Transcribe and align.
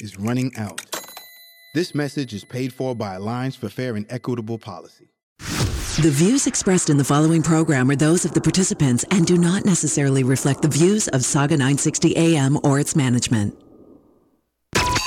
is 0.00 0.18
running 0.18 0.54
out. 0.56 0.80
This 1.74 1.94
message 1.94 2.32
is 2.32 2.44
paid 2.44 2.72
for 2.72 2.94
by 2.94 3.14
Alliance 3.14 3.56
for 3.56 3.68
Fair 3.68 3.96
and 3.96 4.06
Equitable 4.08 4.58
Policy. 4.58 5.08
The 5.38 6.10
views 6.10 6.46
expressed 6.46 6.90
in 6.90 6.96
the 6.96 7.04
following 7.04 7.42
program 7.42 7.90
are 7.90 7.96
those 7.96 8.24
of 8.24 8.34
the 8.34 8.40
participants 8.40 9.04
and 9.10 9.26
do 9.26 9.38
not 9.38 9.64
necessarily 9.64 10.24
reflect 10.24 10.62
the 10.62 10.68
views 10.68 11.06
of 11.08 11.20
Sauga 11.20 11.50
960 11.50 12.16
AM 12.16 12.58
or 12.64 12.80
its 12.80 12.96
management. 12.96 13.56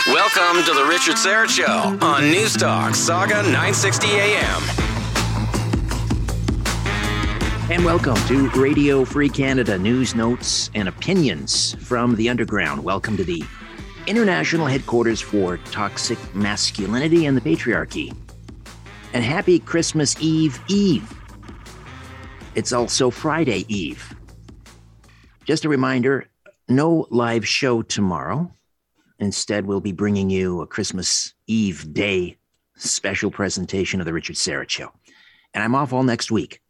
Welcome 0.07 0.63
to 0.63 0.73
the 0.73 0.85
Richard 0.87 1.15
Syrett 1.15 1.49
Show 1.49 1.97
on 2.01 2.23
News 2.23 2.55
Talk 2.55 2.93
Sauga 2.93 3.43
960 3.43 4.07
AM. 4.07 4.87
And 7.69 7.83
welcome 7.83 8.15
to 8.27 8.49
Radio 8.51 9.03
Free 9.03 9.27
Canada 9.27 9.77
news, 9.77 10.15
notes, 10.15 10.71
and 10.73 10.87
opinions 10.87 11.75
from 11.85 12.15
the 12.15 12.29
underground. 12.29 12.81
Welcome 12.81 13.17
to 13.17 13.25
the 13.25 13.43
international 14.07 14.65
headquarters 14.65 15.21
for 15.21 15.57
toxic 15.71 16.17
masculinity 16.33 17.25
and 17.25 17.37
the 17.37 17.41
patriarchy 17.41 18.15
and 19.13 19.23
happy 19.23 19.59
Christmas 19.59 20.15
Eve 20.19 20.59
Eve. 20.67 21.13
It's 22.55 22.73
also 22.73 23.09
Friday 23.09 23.65
Eve. 23.67 24.15
Just 25.45 25.65
a 25.65 25.69
reminder 25.69 26.27
no 26.67 27.07
live 27.09 27.47
show 27.47 27.81
tomorrow. 27.81 28.51
Instead, 29.19 29.65
we'll 29.65 29.79
be 29.79 29.91
bringing 29.91 30.29
you 30.29 30.61
a 30.61 30.67
Christmas 30.67 31.33
Eve 31.47 31.93
day 31.93 32.37
special 32.75 33.31
presentation 33.31 33.99
of 33.99 34.05
the 34.05 34.13
Richard 34.13 34.35
Syrett 34.35 34.69
Show. 34.69 34.91
And 35.53 35.63
I'm 35.63 35.75
off 35.75 35.93
all 35.93 36.03
next 36.03 36.31
week. 36.31 36.61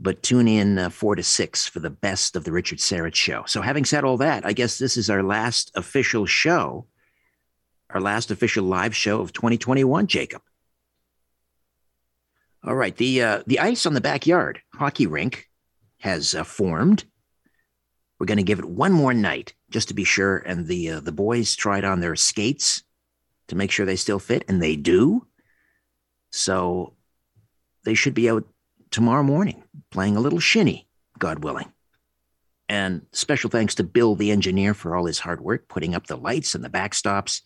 But 0.00 0.22
tune 0.22 0.46
in 0.46 0.78
uh, 0.78 0.90
four 0.90 1.16
to 1.16 1.24
six 1.24 1.66
for 1.66 1.80
the 1.80 1.90
best 1.90 2.36
of 2.36 2.44
the 2.44 2.52
Richard 2.52 2.78
Syrett 2.78 3.16
Show. 3.16 3.42
So, 3.46 3.60
having 3.60 3.84
said 3.84 4.04
all 4.04 4.16
that, 4.18 4.46
I 4.46 4.52
guess 4.52 4.78
this 4.78 4.96
is 4.96 5.10
our 5.10 5.24
last 5.24 5.72
official 5.74 6.24
show, 6.24 6.86
our 7.90 8.00
last 8.00 8.30
official 8.30 8.64
live 8.64 8.94
show 8.94 9.20
of 9.20 9.32
2021, 9.32 10.06
Jacob. 10.06 10.42
All 12.64 12.76
right, 12.76 12.96
the 12.96 13.22
uh, 13.22 13.42
the 13.46 13.58
ice 13.58 13.86
on 13.86 13.94
the 13.94 14.00
backyard 14.00 14.60
hockey 14.74 15.06
rink 15.06 15.48
has 15.98 16.34
uh, 16.34 16.44
formed. 16.44 17.04
We're 18.18 18.26
going 18.26 18.38
to 18.38 18.44
give 18.44 18.58
it 18.58 18.64
one 18.64 18.92
more 18.92 19.14
night 19.14 19.54
just 19.70 19.88
to 19.88 19.94
be 19.94 20.04
sure, 20.04 20.38
and 20.38 20.66
the 20.66 20.90
uh, 20.90 21.00
the 21.00 21.12
boys 21.12 21.56
tried 21.56 21.84
on 21.84 22.00
their 22.00 22.16
skates 22.16 22.82
to 23.48 23.56
make 23.56 23.70
sure 23.70 23.86
they 23.86 23.96
still 23.96 24.18
fit, 24.18 24.44
and 24.48 24.62
they 24.62 24.76
do. 24.76 25.26
So 26.30 26.94
they 27.84 27.94
should 27.94 28.14
be 28.14 28.28
out 28.28 28.44
tomorrow 28.90 29.22
morning 29.22 29.62
playing 29.90 30.16
a 30.16 30.20
little 30.20 30.40
shinny, 30.40 30.88
God 31.18 31.44
willing. 31.44 31.72
And 32.68 33.06
special 33.12 33.50
thanks 33.50 33.74
to 33.76 33.84
Bill, 33.84 34.14
the 34.14 34.30
engineer, 34.30 34.74
for 34.74 34.94
all 34.94 35.06
his 35.06 35.18
hard 35.18 35.40
work 35.40 35.68
putting 35.68 35.94
up 35.94 36.06
the 36.06 36.16
lights 36.16 36.54
and 36.54 36.62
the 36.62 36.68
backstops 36.68 37.40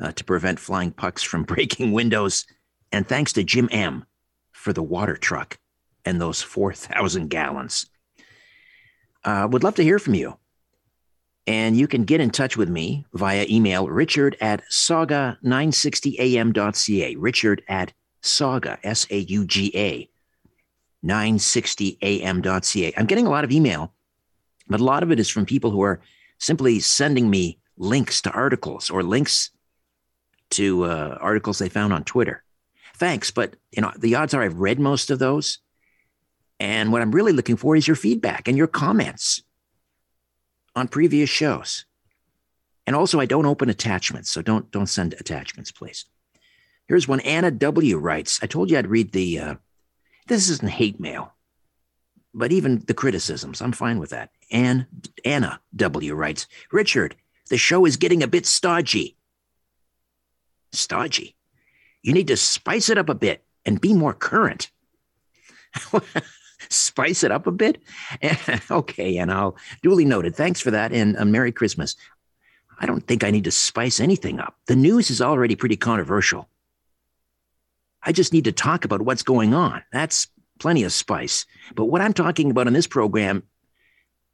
uh, 0.00 0.12
to 0.12 0.24
prevent 0.24 0.60
flying 0.60 0.92
pucks 0.92 1.22
from 1.22 1.42
breaking 1.44 1.92
windows. 1.92 2.46
And 2.92 3.08
thanks 3.08 3.32
to 3.34 3.42
Jim 3.42 3.68
M 3.72 4.04
for 4.52 4.72
the 4.72 4.82
water 4.82 5.16
truck 5.16 5.58
and 6.04 6.20
those 6.20 6.42
4,000 6.42 7.28
gallons. 7.28 7.86
Uh, 9.24 9.48
would 9.50 9.64
love 9.64 9.74
to 9.76 9.84
hear 9.84 9.98
from 9.98 10.14
you. 10.14 10.36
And 11.46 11.76
you 11.76 11.86
can 11.88 12.04
get 12.04 12.20
in 12.20 12.30
touch 12.30 12.56
with 12.56 12.68
me 12.68 13.04
via 13.14 13.46
email, 13.50 13.88
richard 13.88 14.36
at 14.40 14.62
sauga960am.ca. 14.70 17.16
Richard 17.16 17.62
at 17.66 17.92
sauga, 18.22 18.78
S 18.84 19.08
A 19.10 19.18
U 19.18 19.44
G 19.44 19.72
A, 19.74 20.08
960am.ca. 21.04 22.92
I'm 22.96 23.06
getting 23.06 23.26
a 23.26 23.30
lot 23.30 23.44
of 23.44 23.50
email, 23.50 23.92
but 24.68 24.80
a 24.80 24.84
lot 24.84 25.02
of 25.02 25.10
it 25.10 25.18
is 25.18 25.28
from 25.28 25.46
people 25.46 25.70
who 25.70 25.82
are 25.82 26.00
simply 26.38 26.80
sending 26.80 27.28
me 27.28 27.58
links 27.76 28.20
to 28.22 28.30
articles 28.30 28.90
or 28.90 29.02
links 29.02 29.50
to 30.50 30.84
uh, 30.84 31.18
articles 31.20 31.58
they 31.58 31.68
found 31.68 31.92
on 31.92 32.04
Twitter 32.04 32.44
thanks, 33.02 33.32
but 33.32 33.56
you 33.72 33.82
know, 33.82 33.92
the 33.98 34.14
odds 34.14 34.32
are 34.32 34.42
I've 34.42 34.60
read 34.60 34.78
most 34.78 35.10
of 35.10 35.18
those. 35.18 35.58
And 36.60 36.92
what 36.92 37.02
I'm 37.02 37.10
really 37.10 37.32
looking 37.32 37.56
for 37.56 37.74
is 37.74 37.88
your 37.88 37.96
feedback 37.96 38.46
and 38.46 38.56
your 38.56 38.68
comments 38.68 39.42
on 40.76 40.86
previous 40.86 41.28
shows. 41.28 41.84
And 42.86 42.94
also, 42.94 43.18
I 43.18 43.26
don't 43.26 43.46
open 43.46 43.68
attachments, 43.68 44.30
so 44.30 44.40
don't 44.40 44.70
don't 44.70 44.86
send 44.86 45.14
attachments, 45.14 45.72
please. 45.72 46.04
Here's 46.86 47.08
one. 47.08 47.20
Anna 47.20 47.50
W. 47.50 47.98
writes. 47.98 48.38
I 48.42 48.46
told 48.46 48.70
you 48.70 48.78
I'd 48.78 48.86
read 48.86 49.12
the. 49.12 49.38
Uh, 49.38 49.54
this 50.26 50.48
isn't 50.48 50.70
hate 50.70 51.00
mail, 51.00 51.32
but 52.32 52.52
even 52.52 52.84
the 52.86 52.94
criticisms, 52.94 53.60
I'm 53.60 53.72
fine 53.72 53.98
with 53.98 54.10
that. 54.10 54.30
And 54.50 54.86
Anna 55.24 55.60
W. 55.76 56.14
writes. 56.14 56.46
Richard, 56.70 57.16
the 57.48 57.58
show 57.58 57.84
is 57.84 57.96
getting 57.96 58.22
a 58.22 58.28
bit 58.28 58.46
stodgy. 58.46 59.16
Stodgy 60.72 61.36
you 62.02 62.12
need 62.12 62.26
to 62.28 62.36
spice 62.36 62.88
it 62.88 62.98
up 62.98 63.08
a 63.08 63.14
bit 63.14 63.44
and 63.64 63.80
be 63.80 63.94
more 63.94 64.12
current. 64.12 64.70
spice 66.68 67.22
it 67.22 67.30
up 67.30 67.46
a 67.46 67.52
bit? 67.52 67.80
okay, 68.70 69.16
and 69.18 69.32
I'll 69.32 69.56
duly 69.82 70.04
noted. 70.04 70.34
Thanks 70.34 70.60
for 70.60 70.72
that, 70.72 70.92
and 70.92 71.16
a 71.16 71.24
Merry 71.24 71.52
Christmas. 71.52 71.96
I 72.78 72.86
don't 72.86 73.06
think 73.06 73.22
I 73.22 73.30
need 73.30 73.44
to 73.44 73.50
spice 73.52 74.00
anything 74.00 74.40
up. 74.40 74.56
The 74.66 74.76
news 74.76 75.10
is 75.10 75.22
already 75.22 75.54
pretty 75.54 75.76
controversial. 75.76 76.48
I 78.02 78.12
just 78.12 78.32
need 78.32 78.44
to 78.44 78.52
talk 78.52 78.84
about 78.84 79.02
what's 79.02 79.22
going 79.22 79.54
on. 79.54 79.82
That's 79.92 80.28
plenty 80.58 80.84
of 80.84 80.92
spice. 80.92 81.46
But 81.74 81.86
what 81.86 82.00
I'm 82.00 82.12
talking 82.12 82.50
about 82.50 82.66
in 82.66 82.72
this 82.72 82.86
program, 82.86 83.44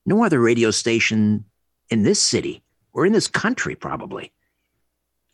no 0.06 0.24
other 0.24 0.40
radio 0.40 0.70
station 0.70 1.44
in 1.90 2.02
this 2.02 2.20
city 2.20 2.62
or 2.92 3.06
in 3.06 3.12
this 3.12 3.28
country, 3.28 3.74
probably. 3.74 4.32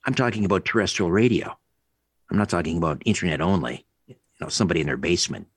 I'm 0.05 0.15
talking 0.15 0.45
about 0.45 0.65
terrestrial 0.65 1.11
radio. 1.11 1.57
I'm 2.31 2.37
not 2.39 2.49
talking 2.49 2.77
about 2.77 3.03
internet 3.05 3.41
only, 3.41 3.87
you 4.07 4.17
know, 4.41 4.49
somebody 4.49 4.81
in 4.81 4.87
their 4.87 4.97
basement 4.97 5.49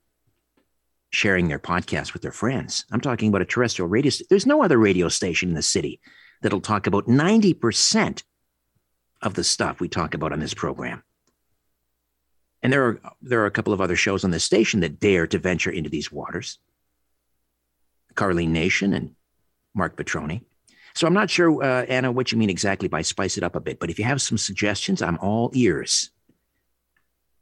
sharing 1.10 1.48
their 1.48 1.58
podcast 1.58 2.12
with 2.12 2.22
their 2.22 2.32
friends. 2.32 2.84
I'm 2.92 3.00
talking 3.00 3.28
about 3.28 3.42
a 3.42 3.46
terrestrial 3.46 3.88
radio. 3.88 4.10
St- 4.10 4.28
There's 4.28 4.46
no 4.46 4.62
other 4.62 4.78
radio 4.78 5.08
station 5.08 5.48
in 5.48 5.54
the 5.54 5.62
city 5.62 6.00
that'll 6.42 6.60
talk 6.60 6.86
about 6.86 7.06
90% 7.06 8.22
of 9.22 9.34
the 9.34 9.44
stuff 9.44 9.80
we 9.80 9.88
talk 9.88 10.14
about 10.14 10.32
on 10.32 10.40
this 10.40 10.54
program. 10.54 11.02
And 12.62 12.72
there 12.72 12.86
are 12.86 13.00
there 13.22 13.40
are 13.42 13.46
a 13.46 13.50
couple 13.50 13.72
of 13.72 13.80
other 13.80 13.96
shows 13.96 14.24
on 14.24 14.30
this 14.30 14.44
station 14.44 14.80
that 14.80 15.00
dare 15.00 15.26
to 15.28 15.38
venture 15.38 15.70
into 15.70 15.90
these 15.90 16.10
waters. 16.10 16.58
Carlene 18.14 18.48
Nation 18.48 18.92
and 18.92 19.14
Mark 19.74 19.96
Petroni. 19.96 20.42
So 20.94 21.06
I'm 21.06 21.14
not 21.14 21.30
sure, 21.30 21.62
uh, 21.62 21.84
Anna, 21.84 22.10
what 22.10 22.32
you 22.32 22.38
mean 22.38 22.50
exactly 22.50 22.88
by 22.88 23.02
spice 23.02 23.36
it 23.36 23.44
up 23.44 23.54
a 23.54 23.60
bit. 23.60 23.78
But 23.78 23.90
if 23.90 23.98
you 23.98 24.04
have 24.04 24.20
some 24.20 24.38
suggestions, 24.38 25.00
I'm 25.00 25.18
all 25.18 25.52
ears. 25.54 26.10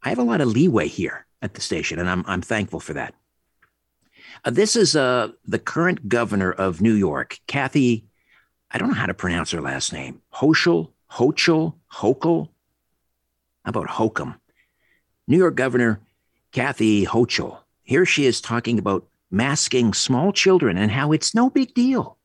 I 0.02 0.10
have 0.10 0.18
a 0.18 0.22
lot 0.22 0.42
of 0.42 0.48
leeway 0.48 0.88
here. 0.88 1.26
at 1.42 1.54
the 1.54 1.60
station, 1.60 1.98
and 1.98 2.08
I'm, 2.08 2.24
I'm 2.26 2.42
thankful 2.42 2.80
for 2.80 2.94
that. 2.94 3.14
Uh, 4.44 4.50
this 4.50 4.76
is 4.76 4.96
uh, 4.96 5.28
the 5.44 5.58
current 5.58 6.08
governor 6.08 6.52
of 6.52 6.80
New 6.80 6.92
York, 6.92 7.38
Kathy. 7.46 8.06
I 8.70 8.78
don't 8.78 8.88
know 8.88 8.94
how 8.94 9.06
to 9.06 9.14
pronounce 9.14 9.50
her 9.52 9.60
last 9.60 9.92
name. 9.92 10.22
Hochul, 10.34 10.92
Hochul, 11.10 11.74
Hochul. 11.92 12.48
How 13.64 13.70
about 13.70 13.88
Hokum? 13.88 14.34
New 15.28 15.38
York 15.38 15.56
Governor 15.56 16.00
Kathy 16.52 17.04
Hochul. 17.04 17.58
Here 17.82 18.06
she 18.06 18.26
is 18.26 18.40
talking 18.40 18.78
about 18.78 19.06
masking 19.30 19.92
small 19.92 20.32
children 20.32 20.78
and 20.78 20.90
how 20.90 21.12
it's 21.12 21.34
no 21.34 21.50
big 21.50 21.74
deal. 21.74 22.16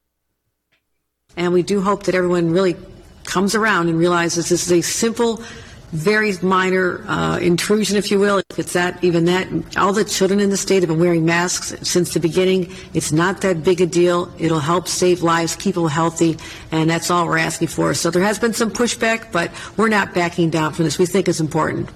And 1.36 1.53
we 1.53 1.63
do 1.63 1.81
hope 1.81 2.03
that 2.03 2.15
everyone 2.15 2.51
really 2.51 2.75
comes 3.24 3.56
around 3.56 3.89
and 3.89 3.98
realizes 3.98 4.50
this 4.50 4.65
is 4.65 4.71
a 4.71 4.81
simple 4.81 5.44
very 5.92 6.33
minor 6.42 7.03
uh, 7.07 7.38
intrusion, 7.39 7.98
if 7.98 8.12
you 8.12 8.19
will. 8.19 8.42
If 8.50 8.59
it's 8.59 8.74
that, 8.74 9.03
even 9.03 9.25
that, 9.25 9.48
all 9.77 9.92
the 9.92 10.06
children 10.06 10.39
in 10.39 10.50
the 10.50 10.57
state 10.57 10.83
have 10.83 10.89
been 10.89 11.00
wearing 11.00 11.25
masks 11.25 11.75
since 11.88 12.13
the 12.13 12.19
beginning. 12.19 12.74
It's 12.94 13.12
not 13.12 13.42
that 13.42 13.63
big 13.63 13.81
a 13.81 13.86
deal. 13.86 14.31
It'll 14.39 14.59
help 14.59 14.88
save 14.88 15.21
lives, 15.21 15.56
keep 15.56 15.71
people 15.71 15.88
healthy, 15.88 16.38
and 16.71 16.89
that's 16.89 17.12
all 17.12 17.25
we're 17.25 17.38
asking 17.38 17.69
for. 17.69 17.94
So 17.94 18.09
there 18.09 18.24
has 18.24 18.39
been 18.39 18.53
some 18.53 18.71
pushback, 18.71 19.31
but 19.31 19.51
we're 19.75 19.89
not 19.89 20.13
backing 20.13 20.50
down 20.50 20.74
from 20.74 20.86
this. 20.86 20.98
We 20.98 21.06
think 21.06 21.27
it's 21.27 21.42
important. 21.42 21.89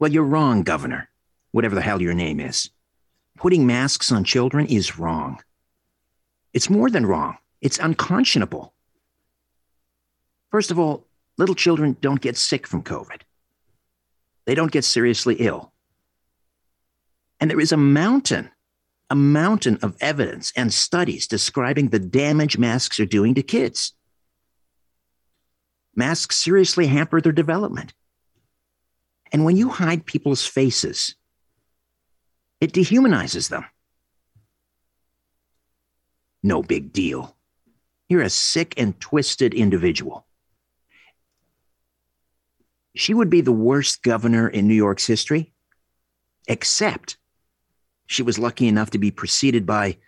Well, 0.00 0.10
you're 0.10 0.24
wrong, 0.24 0.64
Governor. 0.64 1.08
Whatever 1.52 1.76
the 1.76 1.82
hell 1.82 2.02
your 2.02 2.14
name 2.14 2.40
is. 2.40 2.70
Putting 3.36 3.66
masks 3.66 4.10
on 4.10 4.24
children 4.24 4.66
is 4.66 4.98
wrong. 4.98 5.40
It's 6.52 6.68
more 6.68 6.90
than 6.90 7.06
wrong. 7.06 7.36
It's 7.60 7.78
unconscionable. 7.78 8.74
First 10.50 10.72
of 10.72 10.78
all, 10.80 11.06
Little 11.40 11.54
children 11.54 11.96
don't 12.02 12.20
get 12.20 12.36
sick 12.36 12.66
from 12.66 12.82
COVID. 12.82 13.22
They 14.44 14.54
don't 14.54 14.70
get 14.70 14.84
seriously 14.84 15.36
ill. 15.38 15.72
And 17.40 17.50
there 17.50 17.58
is 17.58 17.72
a 17.72 17.78
mountain, 17.78 18.50
a 19.08 19.14
mountain 19.14 19.78
of 19.80 19.96
evidence 20.02 20.52
and 20.54 20.70
studies 20.70 21.26
describing 21.26 21.88
the 21.88 21.98
damage 21.98 22.58
masks 22.58 23.00
are 23.00 23.06
doing 23.06 23.34
to 23.36 23.42
kids. 23.42 23.94
Masks 25.96 26.36
seriously 26.36 26.88
hamper 26.88 27.22
their 27.22 27.32
development. 27.32 27.94
And 29.32 29.44
when 29.44 29.56
you 29.56 29.68
hide 29.68 30.06
people's 30.06 30.44
faces, 30.44 31.14
it 32.60 32.72
dehumanizes 32.72 33.48
them. 33.48 33.64
No 36.42 36.62
big 36.62 36.92
deal. 36.92 37.36
You're 38.08 38.22
a 38.22 38.30
sick 38.30 38.74
and 38.76 38.98
twisted 39.00 39.54
individual 39.54 40.26
she 42.94 43.14
would 43.14 43.30
be 43.30 43.40
the 43.40 43.52
worst 43.52 44.02
governor 44.02 44.48
in 44.48 44.66
New 44.66 44.74
York's 44.74 45.06
history, 45.06 45.52
except 46.48 47.16
she 48.06 48.22
was 48.22 48.38
lucky 48.38 48.66
enough 48.66 48.90
to 48.90 48.98
be 48.98 49.10
preceded 49.10 49.64
by 49.64 49.98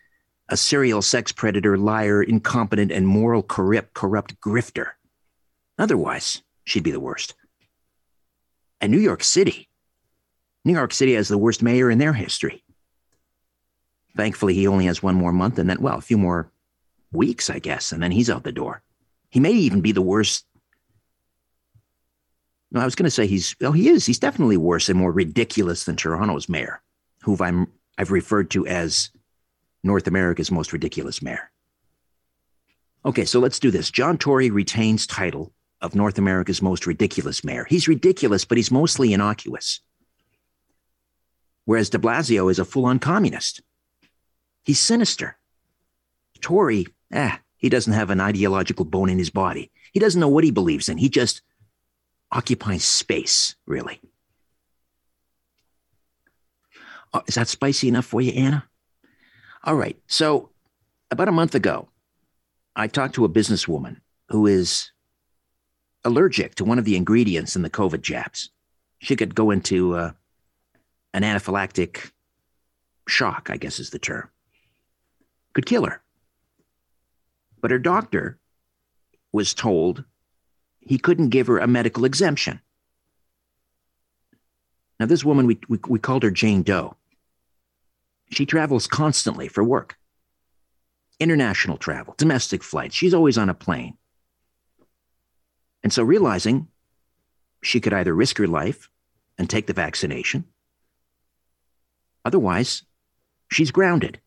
a 0.48 0.56
serial 0.56 1.02
sex 1.02 1.32
predator, 1.32 1.78
liar, 1.78 2.22
incompetent, 2.22 2.90
and 2.90 3.06
moral 3.06 3.42
corrupt, 3.42 3.94
corrupt 3.94 4.40
grifter. 4.40 4.90
Otherwise, 5.78 6.42
she'd 6.64 6.82
be 6.82 6.90
the 6.90 7.00
worst. 7.00 7.34
And 8.82 8.92
New 8.92 8.98
York 8.98 9.24
City, 9.24 9.68
New 10.64 10.74
York 10.74 10.92
City 10.92 11.14
has 11.14 11.28
the 11.28 11.38
worst 11.38 11.62
mayor 11.62 11.90
in 11.90 11.98
their 11.98 12.12
history. 12.12 12.62
Thankfully, 14.14 14.52
he 14.52 14.66
only 14.66 14.84
has 14.84 15.02
one 15.02 15.14
more 15.14 15.32
month 15.32 15.58
and 15.58 15.70
then, 15.70 15.80
well, 15.80 15.96
a 15.96 16.02
few 16.02 16.18
more 16.18 16.50
weeks, 17.12 17.48
I 17.48 17.58
guess, 17.58 17.92
and 17.92 18.02
then 18.02 18.10
he's 18.10 18.28
out 18.28 18.44
the 18.44 18.52
door. 18.52 18.82
He 19.30 19.40
may 19.40 19.52
even 19.52 19.80
be 19.80 19.92
the 19.92 20.02
worst 20.02 20.44
no, 22.72 22.80
I 22.80 22.86
was 22.86 22.94
going 22.94 23.04
to 23.04 23.10
say 23.10 23.26
he's, 23.26 23.54
oh, 23.60 23.72
he 23.72 23.90
is. 23.90 24.06
He's 24.06 24.18
definitely 24.18 24.56
worse 24.56 24.88
and 24.88 24.98
more 24.98 25.12
ridiculous 25.12 25.84
than 25.84 25.94
Toronto's 25.94 26.48
mayor, 26.48 26.80
who 27.22 27.36
I'm, 27.38 27.70
I've 27.98 28.10
referred 28.10 28.50
to 28.52 28.66
as 28.66 29.10
North 29.84 30.06
America's 30.06 30.50
most 30.50 30.72
ridiculous 30.72 31.20
mayor. 31.20 31.50
Okay, 33.04 33.26
so 33.26 33.40
let's 33.40 33.58
do 33.58 33.70
this. 33.70 33.90
John 33.90 34.16
Tory 34.16 34.50
retains 34.50 35.06
title 35.06 35.52
of 35.82 35.94
North 35.96 36.16
America's 36.16 36.62
most 36.62 36.86
ridiculous 36.86 37.42
mayor. 37.44 37.66
He's 37.68 37.88
ridiculous, 37.88 38.44
but 38.44 38.56
he's 38.56 38.70
mostly 38.70 39.12
innocuous. 39.12 39.80
Whereas 41.64 41.90
de 41.90 41.98
Blasio 41.98 42.50
is 42.50 42.58
a 42.58 42.64
full 42.64 42.86
on 42.86 42.98
communist. 42.98 43.62
He's 44.64 44.78
sinister. 44.78 45.36
Tory, 46.40 46.86
eh, 47.12 47.36
he 47.56 47.68
doesn't 47.68 47.92
have 47.92 48.10
an 48.10 48.20
ideological 48.20 48.84
bone 48.84 49.10
in 49.10 49.18
his 49.18 49.30
body. 49.30 49.70
He 49.92 50.00
doesn't 50.00 50.20
know 50.20 50.28
what 50.28 50.44
he 50.44 50.50
believes 50.50 50.88
in. 50.88 50.98
He 50.98 51.08
just 51.08 51.42
occupies 52.30 52.84
space, 52.84 53.56
really. 53.66 54.00
Uh, 57.12 57.20
is 57.26 57.34
that 57.34 57.48
spicy 57.48 57.88
enough 57.88 58.06
for 58.06 58.20
you, 58.20 58.32
Anna? 58.32 58.64
All 59.64 59.76
right. 59.76 60.00
So, 60.06 60.50
about 61.10 61.28
a 61.28 61.32
month 61.32 61.54
ago, 61.54 61.88
I 62.74 62.86
talked 62.86 63.16
to 63.16 63.24
a 63.24 63.28
businesswoman 63.28 64.00
who 64.28 64.46
is 64.46 64.92
allergic 66.04 66.54
to 66.56 66.64
one 66.64 66.78
of 66.78 66.84
the 66.84 66.96
ingredients 66.96 67.56
in 67.56 67.62
the 67.62 67.70
COVID 67.70 68.02
jabs. 68.02 68.50
She 68.98 69.16
could 69.16 69.34
go 69.34 69.50
into 69.50 69.94
uh, 69.94 70.12
an 71.12 71.22
anaphylactic 71.22 72.10
shock, 73.08 73.48
I 73.50 73.56
guess 73.56 73.78
is 73.78 73.90
the 73.90 73.98
term. 73.98 74.28
Could 75.54 75.66
kill 75.66 75.84
her. 75.86 76.02
But 77.60 77.70
her 77.70 77.78
doctor 77.78 78.38
was 79.32 79.54
told 79.54 80.04
he 80.80 80.98
couldn't 80.98 81.30
give 81.30 81.46
her 81.46 81.58
a 81.58 81.66
medical 81.66 82.04
exemption. 82.04 82.60
Now, 84.98 85.06
this 85.06 85.24
woman, 85.24 85.46
we, 85.46 85.58
we, 85.68 85.78
we 85.88 85.98
called 85.98 86.22
her 86.22 86.30
Jane 86.30 86.62
Doe. 86.62 86.96
She 88.30 88.46
travels 88.46 88.86
constantly 88.86 89.48
for 89.48 89.62
work, 89.62 89.96
international 91.20 91.76
travel, 91.76 92.14
domestic 92.16 92.62
flights. 92.62 92.94
She's 92.94 93.14
always 93.14 93.36
on 93.36 93.48
a 93.48 93.54
plane. 93.54 93.96
And 95.82 95.92
so, 95.92 96.02
realizing 96.02 96.68
she 97.62 97.80
could 97.80 97.92
either 97.92 98.14
risk 98.14 98.38
her 98.38 98.46
life 98.46 98.88
and 99.38 99.48
take 99.48 99.66
the 99.66 99.72
vaccination, 99.72 100.44
otherwise, 102.24 102.82
she's 103.50 103.70
grounded. 103.70 104.20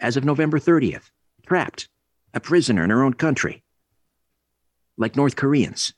As 0.00 0.16
of 0.16 0.24
November 0.24 0.58
30th, 0.58 1.10
trapped, 1.46 1.88
a 2.32 2.40
prisoner 2.40 2.84
in 2.84 2.90
her 2.90 3.02
own 3.02 3.14
country 3.14 3.62
like 4.96 5.16
North 5.16 5.36
Koreans. 5.36 5.92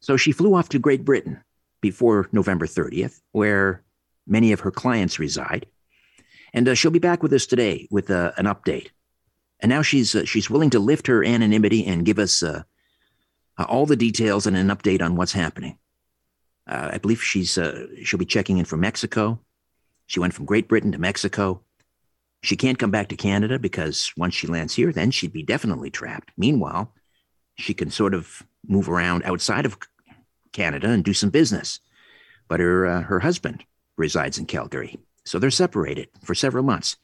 So 0.00 0.16
she 0.16 0.32
flew 0.32 0.54
off 0.54 0.70
to 0.70 0.78
Great 0.78 1.04
Britain 1.04 1.42
before 1.80 2.28
November 2.32 2.66
30th, 2.66 3.20
where 3.32 3.82
many 4.26 4.52
of 4.52 4.60
her 4.60 4.70
clients 4.70 5.18
reside. 5.18 5.66
And 6.52 6.68
uh, 6.68 6.74
she'll 6.74 6.90
be 6.90 6.98
back 6.98 7.22
with 7.22 7.32
us 7.32 7.46
today 7.46 7.86
with 7.90 8.10
uh, 8.10 8.32
an 8.36 8.46
update. 8.46 8.88
And 9.60 9.70
now 9.70 9.82
she's 9.82 10.14
uh, 10.14 10.24
she's 10.24 10.50
willing 10.50 10.70
to 10.70 10.78
lift 10.78 11.06
her 11.06 11.24
anonymity 11.24 11.86
and 11.86 12.04
give 12.04 12.18
us 12.18 12.42
uh, 12.42 12.62
uh, 13.58 13.64
all 13.64 13.86
the 13.86 13.96
details 13.96 14.46
and 14.46 14.56
an 14.56 14.68
update 14.68 15.02
on 15.02 15.16
what's 15.16 15.32
happening. 15.32 15.78
Uh, 16.66 16.90
I 16.92 16.98
believe 16.98 17.22
she's 17.22 17.58
she'll 18.02 18.18
be 18.18 18.24
checking 18.24 18.58
in 18.58 18.64
from 18.64 18.80
Mexico. 18.80 19.40
She 20.06 20.20
went 20.20 20.34
from 20.34 20.46
Great 20.46 20.68
Britain 20.68 20.92
to 20.92 20.98
Mexico. 20.98 21.62
She 22.42 22.56
can't 22.56 22.78
come 22.78 22.90
back 22.90 23.08
to 23.08 23.16
Canada 23.16 23.58
because 23.58 24.12
once 24.16 24.34
she 24.34 24.46
lands 24.46 24.74
here, 24.74 24.92
then 24.92 25.10
she'd 25.10 25.32
be 25.32 25.42
definitely 25.42 25.90
trapped. 25.90 26.30
Meanwhile, 26.38 26.94
she 27.56 27.74
can 27.74 27.90
sort 27.90 28.14
of 28.14 28.42
move 28.66 28.88
around 28.88 29.24
outside 29.24 29.66
of 29.66 29.78
Canada 30.52 30.88
and 30.88 31.04
do 31.04 31.12
some 31.12 31.30
business. 31.30 31.80
But 32.48 32.60
her 32.60 32.86
uh, 32.86 33.02
her 33.02 33.20
husband 33.20 33.64
resides 33.96 34.38
in 34.38 34.46
Calgary, 34.46 34.98
so 35.24 35.38
they're 35.38 35.50
separated 35.50 36.08
for 36.24 36.34
several 36.34 36.64
months. 36.64 36.96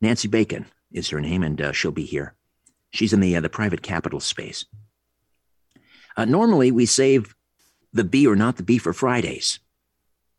Nancy 0.00 0.28
Bacon 0.28 0.66
is 0.92 1.08
her 1.10 1.20
name, 1.20 1.42
and 1.42 1.60
uh, 1.60 1.72
she'll 1.72 1.90
be 1.90 2.04
here. 2.04 2.34
She's 2.90 3.12
in 3.12 3.20
the 3.20 3.36
uh, 3.36 3.40
the 3.40 3.48
private 3.48 3.82
capital 3.82 4.20
space. 4.20 4.64
Uh, 6.16 6.24
normally, 6.24 6.70
we 6.70 6.86
save 6.86 7.34
the 7.92 8.04
B 8.04 8.26
or 8.26 8.36
not 8.36 8.56
the 8.56 8.62
B 8.62 8.78
for 8.78 8.92
Fridays, 8.92 9.60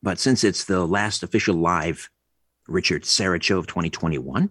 but 0.02 0.20
since 0.20 0.44
it's 0.44 0.64
the 0.64 0.86
last 0.86 1.24
official 1.24 1.56
live 1.56 2.10
Richard 2.70 3.04
Syrett 3.04 3.44
Show 3.44 3.58
of 3.58 3.68
2021. 3.68 4.50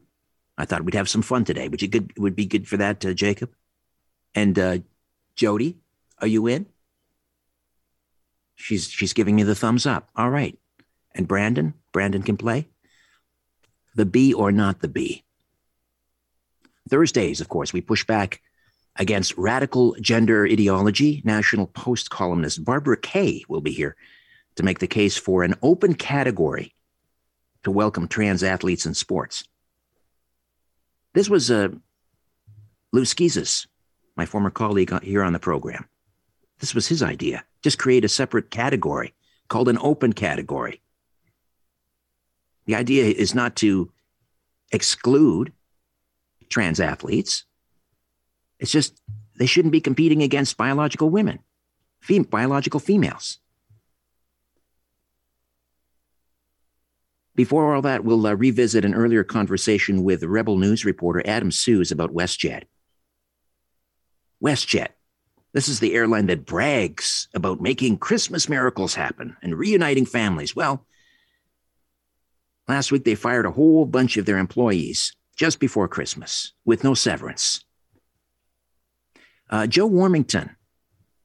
I 0.57 0.65
thought 0.65 0.85
we'd 0.85 0.95
have 0.95 1.09
some 1.09 1.23
fun 1.23 1.45
today. 1.45 1.69
Would 1.69 1.83
you 1.83 1.88
good? 1.88 2.12
Would 2.19 2.37
be 2.37 2.47
good 2.47 2.67
for 2.67 2.77
that, 2.77 3.05
uh, 3.05 3.15
Jacob? 3.15 3.55
And 4.35 4.59
uh, 4.59 4.79
Jody, 5.37 5.79
are 6.19 6.27
you 6.27 6.47
in? 6.47 6.67
She's 8.57 8.91
she's 8.91 9.12
giving 9.12 9.37
me 9.37 9.45
the 9.45 9.55
thumbs 9.55 9.87
up. 9.87 10.11
All 10.17 10.31
right. 10.31 10.59
And 11.15 11.29
Brandon, 11.29 11.75
Brandon 11.93 12.23
can 12.23 12.37
play. 12.37 12.69
The 13.99 14.07
B 14.07 14.33
or 14.33 14.52
not 14.52 14.78
the 14.78 14.87
B. 14.87 15.25
Thursdays, 16.88 17.40
of 17.40 17.49
course, 17.49 17.73
we 17.73 17.81
push 17.81 18.05
back 18.05 18.40
against 18.95 19.37
radical 19.37 19.97
gender 20.00 20.47
ideology. 20.47 21.21
National 21.25 21.67
Post 21.67 22.09
columnist 22.09 22.64
Barbara 22.64 22.97
Kay 22.97 23.45
will 23.49 23.61
be 23.61 23.73
here 23.73 23.97
to 24.55 24.62
make 24.62 24.78
the 24.78 24.87
case 24.87 25.17
for 25.17 25.43
an 25.43 25.57
open 25.62 25.95
category 25.95 26.76
to 27.64 27.73
welcome 27.73 28.07
trans 28.07 28.45
athletes 28.45 28.87
in 28.87 28.95
sports. 28.95 29.43
This 31.14 31.28
was 31.28 31.50
uh, 31.50 31.71
Lou 32.93 33.02
Schizas, 33.02 33.67
my 34.14 34.26
former 34.26 34.50
colleague 34.50 35.02
here 35.02 35.25
on 35.25 35.33
the 35.33 35.40
program. 35.40 35.88
This 36.61 36.73
was 36.73 36.87
his 36.87 37.02
idea. 37.02 37.43
Just 37.62 37.81
create 37.81 38.05
a 38.05 38.09
separate 38.09 38.52
category 38.52 39.12
called 39.49 39.69
an 39.69 39.78
open 39.81 40.12
category. 40.12 40.83
The 42.69 42.75
idea 42.75 43.07
is 43.07 43.35
not 43.35 43.57
to 43.57 43.91
exclude 44.73 45.55
trans 46.51 46.81
athletes. 46.81 47.45
It's 48.61 48.71
just 48.71 49.01
they 49.39 49.47
shouldn't 49.47 49.73
be 49.73 49.81
competing 49.81 50.23
against 50.23 50.59
biological 50.59 51.09
women, 51.09 51.39
fem- 52.01 52.25
biological 52.25 52.79
females. 52.79 53.39
Before 57.35 57.75
all 57.75 57.81
that, 57.83 58.05
we'll 58.05 58.27
uh, 58.27 58.35
revisit 58.35 58.85
an 58.85 58.95
earlier 58.95 59.25
conversation 59.25 60.05
with 60.05 60.23
Rebel 60.23 60.59
News 60.59 60.85
reporter 60.85 61.23
Adam 61.25 61.49
Soos 61.49 61.91
about 61.91 62.13
WestJet. 62.13 62.65
WestJet. 64.45 64.89
This 65.55 65.71
is 65.71 65.81
the 65.81 65.95
airline 65.95 66.27
that 66.27 66.45
brags 66.45 67.29
about 67.33 67.63
making 67.63 67.97
Christmas 67.97 68.47
miracles 68.47 68.95
happen 68.95 69.39
and 69.41 69.57
reuniting 69.57 70.05
families. 70.05 70.55
Well, 70.55 70.85
last 72.69 72.93
week 72.93 73.05
they 73.05 73.15
fired 73.15 73.47
a 73.47 73.51
whole 73.51 73.85
bunch 73.85 74.17
of 74.17 74.27
their 74.27 74.39
employees 74.39 75.15
just 75.37 75.59
before 75.59 75.89
Christmas 75.89 76.53
with 76.65 76.85
no 76.85 76.95
severance. 76.95 77.65
Uh, 79.51 79.67
Joe 79.67 79.89
Warmington 79.89 80.55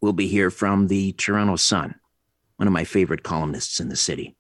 will 0.02 0.14
be 0.14 0.28
here 0.28 0.50
from 0.50 0.88
the 0.88 1.12
Toronto 1.14 1.56
Sun, 1.56 1.96
one 2.58 2.68
of 2.68 2.74
my 2.74 2.84
favorite 2.84 3.24
columnists 3.24 3.80
in 3.80 3.90
the 3.90 3.96
city 3.96 4.36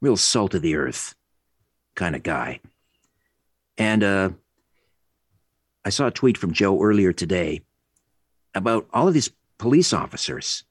real 0.00 0.16
salt 0.16 0.54
of 0.54 0.62
the 0.62 0.76
earth 0.76 1.14
kind 1.94 2.14
of 2.14 2.22
guy. 2.22 2.60
And 3.76 4.02
uh, 4.04 4.30
I 5.84 5.90
saw 5.90 6.06
a 6.06 6.12
tweet 6.12 6.38
from 6.38 6.52
Joe 6.52 6.80
earlier 6.80 7.12
today 7.12 7.62
about 8.54 8.88
all 8.92 9.08
of 9.08 9.14
these 9.14 9.30
police 9.58 9.92
officers 9.92 10.64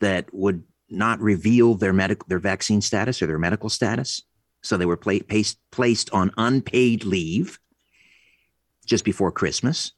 that 0.00 0.32
would 0.32 0.64
not 0.90 1.20
reveal 1.20 1.74
their 1.74 1.92
medical 1.92 2.26
their 2.28 2.38
vaccine 2.38 2.80
status 2.80 3.22
or 3.22 3.26
their 3.26 3.38
medical 3.38 3.68
status, 3.68 4.22
so 4.62 4.76
they 4.76 4.86
were 4.86 4.96
pla- 4.96 5.20
placed 5.28 5.58
placed 5.70 6.10
on 6.10 6.32
unpaid 6.36 7.04
leave 7.04 7.58
just 8.86 9.04
before 9.04 9.30
Christmas. 9.30 9.92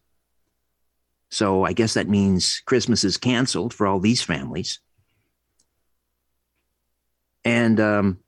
So 1.31 1.65
I 1.65 1.73
guess 1.73 1.95
that 1.95 2.09
means 2.09 2.61
Christmas 2.67 3.05
is 3.05 3.17
canceled 3.17 3.73
for 3.73 3.87
all 3.87 4.01
these 4.01 4.21
families. 4.23 4.81
And 7.45 7.81
um, 7.81 8.19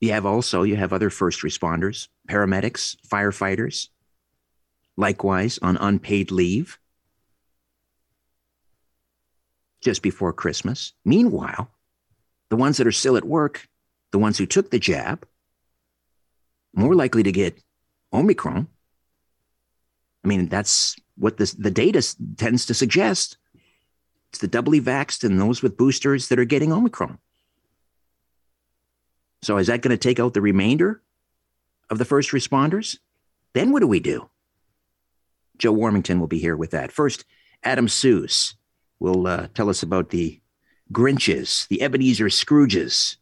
you 0.00 0.12
have 0.12 0.26
also 0.26 0.62
you 0.62 0.76
have 0.76 0.92
other 0.92 1.10
first 1.10 1.42
responders, 1.42 2.08
paramedics, 2.28 2.96
firefighters, 3.06 3.88
likewise 4.96 5.58
on 5.60 5.76
unpaid 5.76 6.30
leave 6.30 6.78
just 9.84 10.02
before 10.02 10.32
Christmas. 10.32 10.94
Meanwhile, 11.04 11.70
the 12.48 12.56
ones 12.56 12.78
that 12.78 12.86
are 12.86 12.92
still 12.92 13.16
at 13.16 13.24
work, 13.24 13.68
the 14.10 14.18
ones 14.18 14.38
who 14.38 14.46
took 14.46 14.70
the 14.70 14.78
jab, 14.78 15.26
more 16.74 16.94
likely 16.94 17.22
to 17.22 17.30
get 17.30 17.62
Omicron. 18.12 18.66
I 20.24 20.28
mean, 20.28 20.48
that's 20.48 20.96
what 21.16 21.36
this, 21.36 21.52
the 21.52 21.70
data 21.70 22.02
tends 22.36 22.66
to 22.66 22.74
suggest. 22.74 23.36
It's 24.30 24.38
the 24.40 24.48
doubly 24.48 24.80
vaxxed 24.80 25.22
and 25.22 25.38
those 25.38 25.62
with 25.62 25.76
boosters 25.76 26.28
that 26.28 26.38
are 26.38 26.44
getting 26.44 26.72
Omicron. 26.72 27.18
So 29.42 29.58
is 29.58 29.66
that 29.66 29.82
going 29.82 29.90
to 29.90 29.98
take 29.98 30.18
out 30.18 30.32
the 30.32 30.40
remainder 30.40 31.02
of 31.90 31.98
the 31.98 32.06
first 32.06 32.30
responders? 32.30 32.96
Then 33.52 33.70
what 33.70 33.80
do 33.80 33.86
we 33.86 34.00
do? 34.00 34.30
Joe 35.58 35.74
Warmington 35.74 36.18
will 36.18 36.26
be 36.26 36.38
here 36.38 36.56
with 36.56 36.70
that. 36.70 36.90
First, 36.90 37.24
Adam 37.62 37.86
Soos 37.86 38.54
will 39.04 39.26
uh, 39.26 39.48
tell 39.54 39.68
us 39.68 39.82
about 39.82 40.08
the 40.08 40.40
Grinches, 40.90 41.68
the 41.68 41.82
Ebenezer 41.82 42.26
Scrooges 42.26 43.16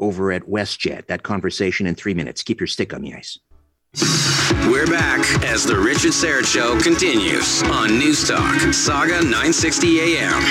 over 0.00 0.32
at 0.32 0.44
WestJet. 0.44 1.06
That 1.06 1.22
conversation 1.22 1.86
in 1.86 1.94
three 1.94 2.14
minutes. 2.14 2.42
Keep 2.42 2.60
your 2.60 2.66
stick 2.66 2.94
on 2.94 3.02
the 3.02 3.14
ice. 3.14 3.38
We're 4.70 4.86
back 4.86 5.20
as 5.44 5.64
the 5.64 5.78
Richard 5.78 6.12
Syrett 6.12 6.46
Show 6.46 6.80
continues 6.80 7.62
on 7.64 7.90
Newstalk, 7.90 8.56
Sauga 8.72 9.22
960 9.22 10.00
AM. 10.00 10.42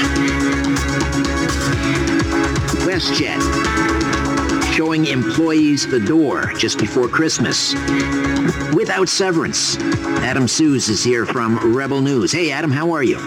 WestJet 2.85 4.00
showing 4.81 5.05
employees 5.05 5.85
the 5.85 5.99
door 5.99 6.51
just 6.57 6.79
before 6.79 7.07
Christmas 7.07 7.75
without 8.73 9.07
severance. 9.07 9.77
Adam 10.23 10.45
Soos 10.45 10.89
is 10.89 11.03
here 11.03 11.23
from 11.23 11.75
Rebel 11.75 12.01
News. 12.01 12.31
Hey, 12.31 12.49
Adam, 12.49 12.71
how 12.71 12.89
are 12.89 13.03
you? 13.03 13.17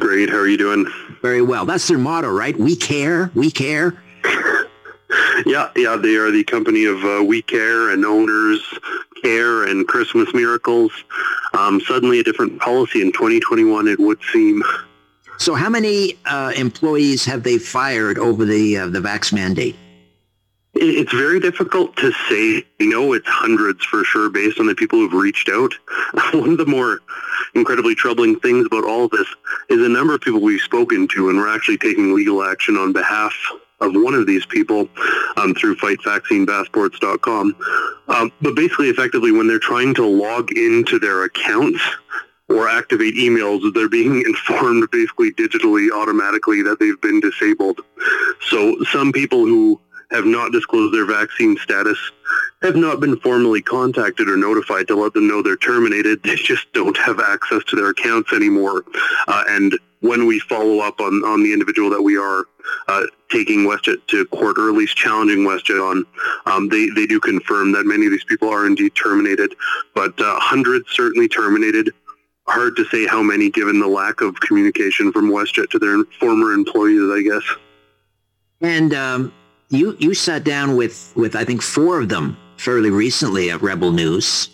Great. 0.00 0.28
How 0.28 0.38
are 0.38 0.48
you 0.48 0.56
doing? 0.56 0.84
Very 1.22 1.42
well. 1.42 1.64
That's 1.64 1.86
their 1.86 1.96
motto, 1.96 2.28
right? 2.28 2.58
We 2.58 2.74
care. 2.74 3.30
We 3.36 3.52
care. 3.52 4.02
yeah, 5.46 5.70
yeah. 5.76 5.94
They 5.94 6.16
are 6.16 6.32
the 6.32 6.42
company 6.42 6.86
of 6.86 7.04
uh, 7.04 7.22
We 7.22 7.40
Care 7.42 7.90
and 7.90 8.04
owners 8.04 8.60
care 9.22 9.62
and 9.62 9.86
Christmas 9.86 10.34
miracles. 10.34 10.90
Um, 11.52 11.80
suddenly, 11.82 12.18
a 12.18 12.24
different 12.24 12.58
policy 12.58 13.00
in 13.00 13.12
2021. 13.12 13.86
It 13.86 14.00
would 14.00 14.18
seem. 14.32 14.60
So, 15.38 15.54
how 15.54 15.70
many 15.70 16.18
uh, 16.24 16.52
employees 16.56 17.24
have 17.26 17.44
they 17.44 17.58
fired 17.58 18.18
over 18.18 18.44
the 18.44 18.78
uh, 18.78 18.88
the 18.88 18.98
vax 18.98 19.32
mandate? 19.32 19.76
It's 20.76 21.12
very 21.12 21.38
difficult 21.40 21.96
to 21.96 22.12
say. 22.28 22.64
You 22.78 22.88
know, 22.88 23.12
it's 23.12 23.28
hundreds 23.28 23.84
for 23.84 24.04
sure 24.04 24.28
based 24.28 24.58
on 24.58 24.66
the 24.66 24.74
people 24.74 24.98
who've 24.98 25.12
reached 25.12 25.48
out. 25.48 25.72
One 26.32 26.50
of 26.50 26.58
the 26.58 26.66
more 26.66 27.00
incredibly 27.54 27.94
troubling 27.94 28.38
things 28.40 28.66
about 28.66 28.84
all 28.84 29.08
this 29.08 29.28
is 29.68 29.80
the 29.80 29.88
number 29.88 30.14
of 30.14 30.20
people 30.20 30.40
we've 30.40 30.60
spoken 30.60 31.06
to, 31.08 31.28
and 31.28 31.38
we're 31.38 31.54
actually 31.54 31.78
taking 31.78 32.14
legal 32.14 32.42
action 32.42 32.76
on 32.76 32.92
behalf 32.92 33.34
of 33.80 33.92
one 33.94 34.14
of 34.14 34.26
these 34.26 34.46
people 34.46 34.88
um, 35.36 35.54
through 35.54 35.76
fightvaccinepassports.com. 35.76 37.56
Um, 38.08 38.32
but 38.40 38.56
basically, 38.56 38.88
effectively, 38.88 39.30
when 39.30 39.46
they're 39.46 39.58
trying 39.58 39.94
to 39.94 40.06
log 40.06 40.50
into 40.52 40.98
their 40.98 41.24
accounts, 41.24 41.80
or 42.48 42.68
activate 42.68 43.14
emails, 43.14 43.72
they're 43.72 43.88
being 43.88 44.20
informed 44.26 44.90
basically 44.90 45.32
digitally 45.32 45.90
automatically 45.90 46.62
that 46.62 46.78
they've 46.78 47.00
been 47.00 47.20
disabled. 47.20 47.80
So 48.48 48.76
some 48.84 49.12
people 49.12 49.46
who 49.46 49.80
have 50.10 50.26
not 50.26 50.52
disclosed 50.52 50.94
their 50.94 51.06
vaccine 51.06 51.56
status, 51.58 51.98
have 52.62 52.76
not 52.76 53.00
been 53.00 53.18
formally 53.20 53.62
contacted 53.62 54.28
or 54.28 54.36
notified 54.36 54.88
to 54.88 54.96
let 54.96 55.12
them 55.12 55.28
know 55.28 55.42
they're 55.42 55.56
terminated. 55.56 56.22
They 56.22 56.36
just 56.36 56.72
don't 56.72 56.96
have 56.96 57.20
access 57.20 57.62
to 57.64 57.76
their 57.76 57.90
accounts 57.90 58.32
anymore. 58.32 58.84
Uh, 59.28 59.44
and 59.48 59.78
when 60.00 60.26
we 60.26 60.38
follow 60.40 60.80
up 60.80 61.00
on, 61.00 61.24
on 61.24 61.42
the 61.42 61.52
individual 61.52 61.88
that 61.90 62.02
we 62.02 62.18
are 62.18 62.44
uh, 62.88 63.04
taking 63.30 63.60
WestJet 63.60 64.06
to 64.08 64.26
court 64.26 64.58
or 64.58 64.68
at 64.68 64.74
least 64.74 64.96
challenging 64.96 65.38
WestJet 65.38 65.80
on, 65.80 66.04
um, 66.46 66.68
they, 66.68 66.88
they 66.90 67.06
do 67.06 67.18
confirm 67.20 67.72
that 67.72 67.86
many 67.86 68.04
of 68.04 68.12
these 68.12 68.24
people 68.24 68.48
are 68.48 68.66
indeed 68.66 68.94
terminated, 68.94 69.54
but 69.94 70.18
uh, 70.20 70.38
hundreds 70.38 70.90
certainly 70.90 71.26
terminated. 71.26 71.90
Hard 72.46 72.76
to 72.76 72.84
say 72.86 73.06
how 73.06 73.22
many 73.22 73.50
given 73.50 73.80
the 73.80 73.88
lack 73.88 74.20
of 74.20 74.38
communication 74.40 75.10
from 75.10 75.30
WestJet 75.30 75.70
to 75.70 75.78
their 75.78 76.04
former 76.20 76.52
employees, 76.52 77.10
I 77.10 77.22
guess. 77.22 77.42
And 78.60 78.92
um, 78.92 79.32
you 79.70 79.96
you 79.98 80.14
sat 80.14 80.44
down 80.44 80.76
with 80.76 81.12
with 81.16 81.36
I 81.36 81.44
think 81.44 81.62
four 81.62 82.00
of 82.00 82.08
them 82.08 82.36
fairly 82.56 82.90
recently 82.90 83.50
at 83.50 83.62
Rebel 83.62 83.92
News. 83.92 84.48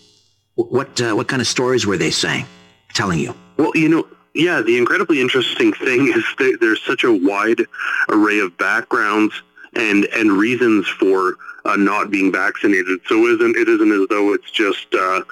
What 0.55 1.01
uh, 1.01 1.15
what 1.15 1.29
kind 1.29 1.41
of 1.41 1.49
stories 1.49 1.87
were 1.87 1.97
they 1.97 2.11
saying, 2.11 2.47
telling 2.93 3.19
you? 3.19 3.35
Well, 3.57 3.73
you 3.75 3.89
know, 3.89 4.07
yeah, 4.35 4.61
the 4.61 4.79
incredibly 4.79 5.21
interesting 5.21 5.73
thing 5.85 6.13
is 6.13 6.25
there's 6.61 6.83
such 6.83 7.05
a 7.05 7.13
wide 7.13 7.63
array 8.09 8.41
of 8.41 8.57
backgrounds 8.59 9.35
and 9.75 10.07
and 10.07 10.33
reasons 10.33 10.87
for 10.89 11.37
uh, 11.65 11.77
not 11.77 12.11
being 12.11 12.33
vaccinated. 12.33 13.01
So 13.07 13.27
it 13.27 13.41
isn't 13.41 13.57
it 13.57 13.69
isn't 13.69 13.93
as 13.93 14.09
though 14.09 14.33
it's 14.33 14.51
just 14.51 14.95
uh, 14.95 15.23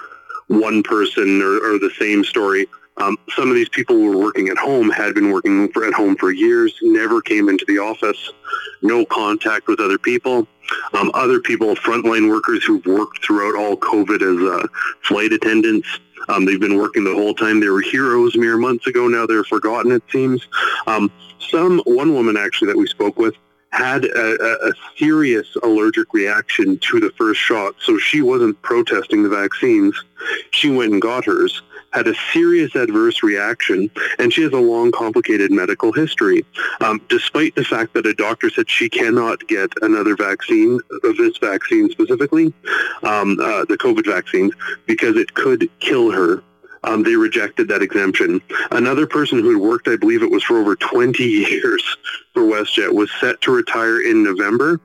one 0.49 0.83
person 0.83 1.43
or, 1.43 1.57
or 1.57 1.79
the 1.79 1.91
same 1.99 2.25
story. 2.25 2.67
Um, 2.99 3.17
some 3.37 3.49
of 3.49 3.55
these 3.55 3.69
people 3.69 4.01
were 4.01 4.17
working 4.17 4.49
at 4.49 4.59
home 4.59 4.91
had 4.91 5.15
been 5.15 5.31
working 5.31 5.71
for, 5.73 5.87
at 5.87 5.95
home 5.95 6.17
for 6.17 6.33
years, 6.33 6.75
never 6.83 7.21
came 7.21 7.49
into 7.49 7.65
the 7.67 7.79
office, 7.79 8.31
no 8.83 9.05
contact 9.07 9.69
with 9.69 9.81
other 9.81 9.99
people. 9.99 10.47
Um, 10.93 11.11
other 11.15 11.41
people, 11.41 11.75
frontline 11.77 12.29
workers 12.29 12.63
who've 12.63 12.85
worked 12.85 13.25
throughout 13.25 13.57
all 13.57 13.77
COVID 13.77 14.21
as 14.21 14.65
uh, 14.65 14.67
flight 15.03 15.33
attendants. 15.33 15.89
Um, 16.29 16.45
they've 16.45 16.61
been 16.61 16.77
working 16.77 17.05
the 17.05 17.15
whole 17.15 17.33
time. 17.33 17.61
They 17.61 17.71
were 17.71 17.81
heroes 17.81 18.37
mere 18.37 18.59
months 18.59 18.87
ago. 18.87 19.09
Now 19.09 19.25
they're 19.25 19.45
forgotten, 19.45 19.93
it 19.93 20.03
seems. 20.11 20.47
Um, 20.87 21.11
some, 21.39 21.81
one 21.87 22.13
woman 22.13 22.37
actually 22.37 22.67
that 22.69 22.77
we 22.77 22.87
spoke 22.87 23.19
with 23.19 23.35
had 23.71 24.05
a, 24.05 24.69
a, 24.69 24.73
serious 24.97 25.55
allergic 25.63 26.13
reaction 26.15 26.79
to 26.79 27.01
the 27.01 27.11
first 27.19 27.39
shot. 27.39 27.75
So 27.81 27.99
she 27.99 28.23
wasn't 28.23 28.61
protesting 28.63 29.23
the 29.23 29.29
vaccines. 29.29 29.95
She 30.51 30.71
went 30.71 30.93
and 30.93 31.03
got 31.03 31.27
hers 31.27 31.63
had 31.93 32.07
a 32.07 32.15
serious 32.33 32.75
adverse 32.75 33.23
reaction, 33.23 33.91
and 34.19 34.33
she 34.33 34.43
has 34.43 34.53
a 34.53 34.57
long, 34.57 34.91
complicated 34.93 35.51
medical 35.51 35.93
history. 35.93 36.45
Um, 36.81 37.01
despite 37.09 37.55
the 37.55 37.65
fact 37.65 37.95
that 37.95 38.07
a 38.07 38.15
doctor 38.15 38.51
said 38.51 38.69
she 38.69 38.89
cannot 38.89 39.47
get 39.49 39.71
another 39.83 40.15
vaccine, 40.17 40.81
of 41.03 41.17
this 41.17 41.39
vaccine 41.39 41.89
specifically, 41.91 42.53
um, 43.03 43.39
uh, 43.41 43.65
the 43.65 43.79
COVID 43.79 44.07
vaccines, 44.07 44.53
because 44.87 45.17
it 45.17 45.35
could 45.35 45.69
kill 45.81 46.11
her. 46.11 46.43
um, 46.85 47.03
they 47.03 47.17
rejected 47.17 47.69
that 47.69 47.83
exemption. 47.83 48.41
Another 48.71 49.07
person 49.07 49.39
who 49.39 49.51
had 49.51 49.61
worked, 49.61 49.89
I 49.89 49.97
believe 49.97 50.23
it 50.23 50.31
was 50.31 50.45
for 50.45 50.59
over 50.59 50.77
20 50.77 51.25
years 51.51 51.97
for 52.35 52.43
WestJet, 52.43 52.93
was 52.95 53.11
set 53.21 53.41
to 53.43 53.51
retire 53.51 54.01
in 54.01 54.23
November. 54.23 54.81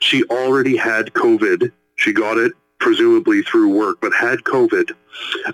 She 0.00 0.24
already 0.24 0.76
had 0.76 1.06
COVID. 1.14 1.72
She 1.96 2.12
got 2.12 2.38
it 2.38 2.52
presumably 2.78 3.42
through 3.42 3.70
work, 3.76 3.98
but 4.00 4.12
had 4.12 4.40
COVID. 4.40 4.90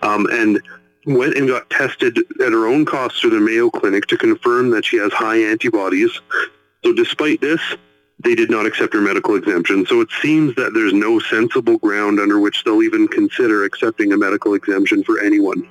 Um, 0.02 0.26
and 0.30 0.60
went 1.10 1.36
and 1.36 1.48
got 1.48 1.68
tested 1.70 2.18
at 2.18 2.52
her 2.52 2.66
own 2.66 2.84
cost 2.84 3.20
through 3.20 3.30
the 3.30 3.40
Mayo 3.40 3.70
Clinic 3.70 4.06
to 4.06 4.16
confirm 4.16 4.70
that 4.70 4.84
she 4.84 4.96
has 4.98 5.12
high 5.12 5.36
antibodies. 5.36 6.10
So 6.84 6.92
despite 6.92 7.40
this, 7.40 7.60
they 8.22 8.34
did 8.34 8.50
not 8.50 8.66
accept 8.66 8.92
her 8.92 9.00
medical 9.00 9.34
exemption. 9.34 9.86
So 9.86 10.00
it 10.00 10.08
seems 10.20 10.54
that 10.56 10.72
there's 10.74 10.92
no 10.92 11.18
sensible 11.18 11.78
ground 11.78 12.20
under 12.20 12.38
which 12.38 12.64
they'll 12.64 12.82
even 12.82 13.08
consider 13.08 13.64
accepting 13.64 14.12
a 14.12 14.16
medical 14.16 14.54
exemption 14.54 15.02
for 15.04 15.20
anyone. 15.20 15.68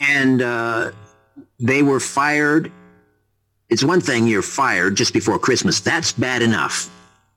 And 0.00 0.42
uh, 0.42 0.92
they 1.58 1.82
were 1.82 2.00
fired. 2.00 2.72
It's 3.68 3.84
one 3.84 4.00
thing 4.00 4.26
you're 4.26 4.42
fired 4.42 4.96
just 4.96 5.12
before 5.12 5.38
Christmas. 5.38 5.80
That's 5.80 6.12
bad 6.12 6.42
enough. 6.42 6.90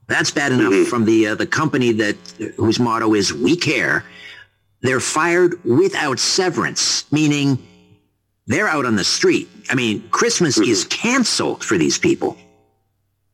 That's 0.08 0.32
bad 0.32 0.52
enough 0.52 0.74
mm-hmm. 0.74 0.90
from 0.90 1.06
the 1.06 1.28
uh, 1.28 1.36
the 1.36 1.48
company 1.48 1.92
that 1.94 2.18
whose 2.58 2.80
motto 2.80 3.14
is 3.14 3.34
"We 3.34 3.56
care." 3.56 4.04
They're 4.84 5.00
fired 5.00 5.64
without 5.64 6.20
severance, 6.20 7.12
meaning 7.12 7.58
they're 8.48 8.68
out 8.68 8.86
on 8.86 8.98
the 8.98 9.04
street. 9.04 9.50
I 9.70 9.76
mean, 9.76 10.08
Christmas 10.10 10.60
mm-hmm. 10.60 10.70
is 10.70 10.84
canceled 10.84 11.64
for 11.64 11.78
these 11.78 11.98
people. 11.98 12.38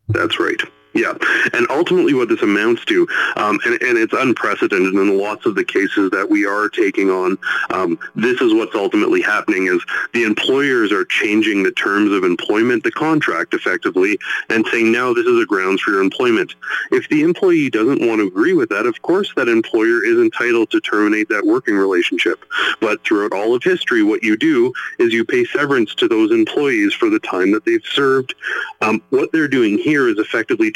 That's 0.07 0.39
right. 0.39 0.61
Yeah, 0.99 1.13
and 1.53 1.65
ultimately 1.69 2.13
what 2.13 2.27
this 2.27 2.41
amounts 2.41 2.83
to, 2.85 3.07
um, 3.37 3.57
and, 3.63 3.81
and, 3.81 3.97
it's 3.97 4.11
unprecedented 4.11 4.93
in 4.93 5.17
lots 5.17 5.45
of 5.45 5.55
the 5.55 5.63
cases 5.63 6.11
that 6.11 6.29
we 6.29 6.45
are 6.45 6.67
taking 6.67 7.09
on, 7.09 7.37
um, 7.69 7.97
this 8.15 8.41
is 8.41 8.53
what's 8.53 8.75
ultimately 8.75 9.21
happening 9.21 9.67
is 9.67 9.81
the 10.13 10.23
employers 10.23 10.91
are 10.91 11.05
changing 11.05 11.63
the 11.63 11.71
terms 11.71 12.11
of 12.11 12.25
employment, 12.25 12.83
the 12.83 12.91
contract 12.91 13.53
effectively, 13.53 14.19
and 14.49 14.67
saying 14.67 14.91
now 14.91 15.13
this 15.13 15.25
is 15.25 15.41
a 15.41 15.45
grounds 15.45 15.81
for 15.81 15.91
your 15.91 16.01
employment. 16.01 16.55
If 16.91 17.07
the 17.07 17.21
employee 17.21 17.69
doesn't 17.69 18.05
want 18.05 18.19
to 18.19 18.27
agree 18.27 18.53
with 18.53 18.67
that, 18.69 18.85
of 18.85 19.01
course 19.01 19.33
that 19.35 19.47
employer 19.47 20.03
is 20.03 20.17
entitled 20.17 20.69
to 20.71 20.81
terminate 20.81 21.29
that 21.29 21.45
working 21.45 21.75
relationship. 21.75 22.43
But 22.81 23.01
throughout 23.05 23.31
all 23.31 23.55
of 23.55 23.63
history, 23.63 24.03
what 24.03 24.21
you 24.21 24.35
do 24.35 24.73
is 24.99 25.13
you 25.13 25.23
pay 25.23 25.45
severance 25.45 25.95
to 25.95 26.09
those 26.09 26.31
employees 26.31 26.93
for 26.93 27.09
the 27.09 27.19
time 27.19 27.51
that 27.51 27.63
they've 27.63 27.85
served. 27.85 28.35
Um, 28.81 29.01
what 29.11 29.31
they're 29.31 29.47
doing 29.47 29.77
here 29.77 30.09
is 30.09 30.17
effectively 30.17 30.71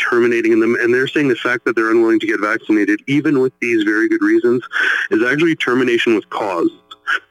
them. 0.60 0.76
And 0.76 0.94
they're 0.94 1.08
saying 1.08 1.28
the 1.28 1.36
fact 1.36 1.66
that 1.66 1.76
they're 1.76 1.92
unwilling 1.92 2.20
to 2.20 2.28
get 2.28 2.40
vaccinated, 2.40 3.02
even 3.08 3.40
with 3.40 3.54
these 3.60 3.84
very 3.84 4.08
good 4.10 4.22
reasons, 4.22 4.64
is 5.12 5.24
actually 5.24 5.56
termination 5.56 6.16
with 6.16 6.30
cause. 6.30 6.70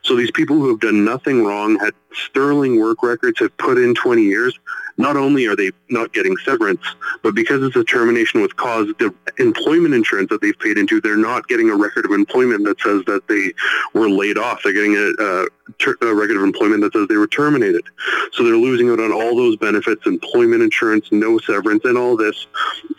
So 0.03 0.17
these 0.17 0.31
people 0.31 0.57
who 0.57 0.69
have 0.69 0.81
done 0.81 1.05
nothing 1.05 1.45
wrong, 1.45 1.79
had 1.79 1.93
sterling 2.13 2.81
work 2.81 3.03
records, 3.03 3.39
have 3.41 3.57
put 3.57 3.79
in 3.79 3.95
20 3.95 4.23
years, 4.23 4.59
not 4.99 5.17
only 5.17 5.47
are 5.47 5.57
they 5.57 5.71
not 5.89 6.13
getting 6.13 6.37
severance, 6.39 6.83
but 7.23 7.35
because 7.35 7.63
it's 7.63 7.77
a 7.77 7.85
termination 7.85 8.43
with 8.43 8.57
cause, 8.57 8.89
the 8.99 9.15
employment 9.39 9.95
insurance 9.95 10.29
that 10.29 10.41
they've 10.41 10.59
paid 10.59 10.77
into, 10.77 11.01
they're 11.01 11.17
not 11.17 11.49
getting 11.49 11.71
a 11.71 11.77
record 11.77 12.05
of 12.05 12.13
employment 12.13 12.65
that 12.65 12.81
says 12.81 13.03
that 13.07 13.27
they 13.29 13.53
were 13.99 14.09
laid 14.09 14.39
off. 14.39 14.63
They're 14.63 14.73
getting 14.73 14.97
a, 14.97 15.13
a, 15.19 15.47
ter- 15.79 15.97
a 16.03 16.15
record 16.15 16.37
of 16.37 16.43
employment 16.43 16.83
that 16.83 16.93
says 16.93 17.09
they 17.09 17.17
were 17.17 17.27
terminated. 17.27 17.85
So 18.33 18.45
they're 18.45 18.57
losing 18.57 18.91
out 18.91 19.01
on 19.01 19.13
all 19.13 19.35
those 19.35 19.57
benefits, 19.57 20.07
employment 20.07 20.63
insurance, 20.63 21.09
no 21.11 21.39
severance, 21.39 21.85
and 21.85 21.97
all 21.97 22.17
this 22.17 22.47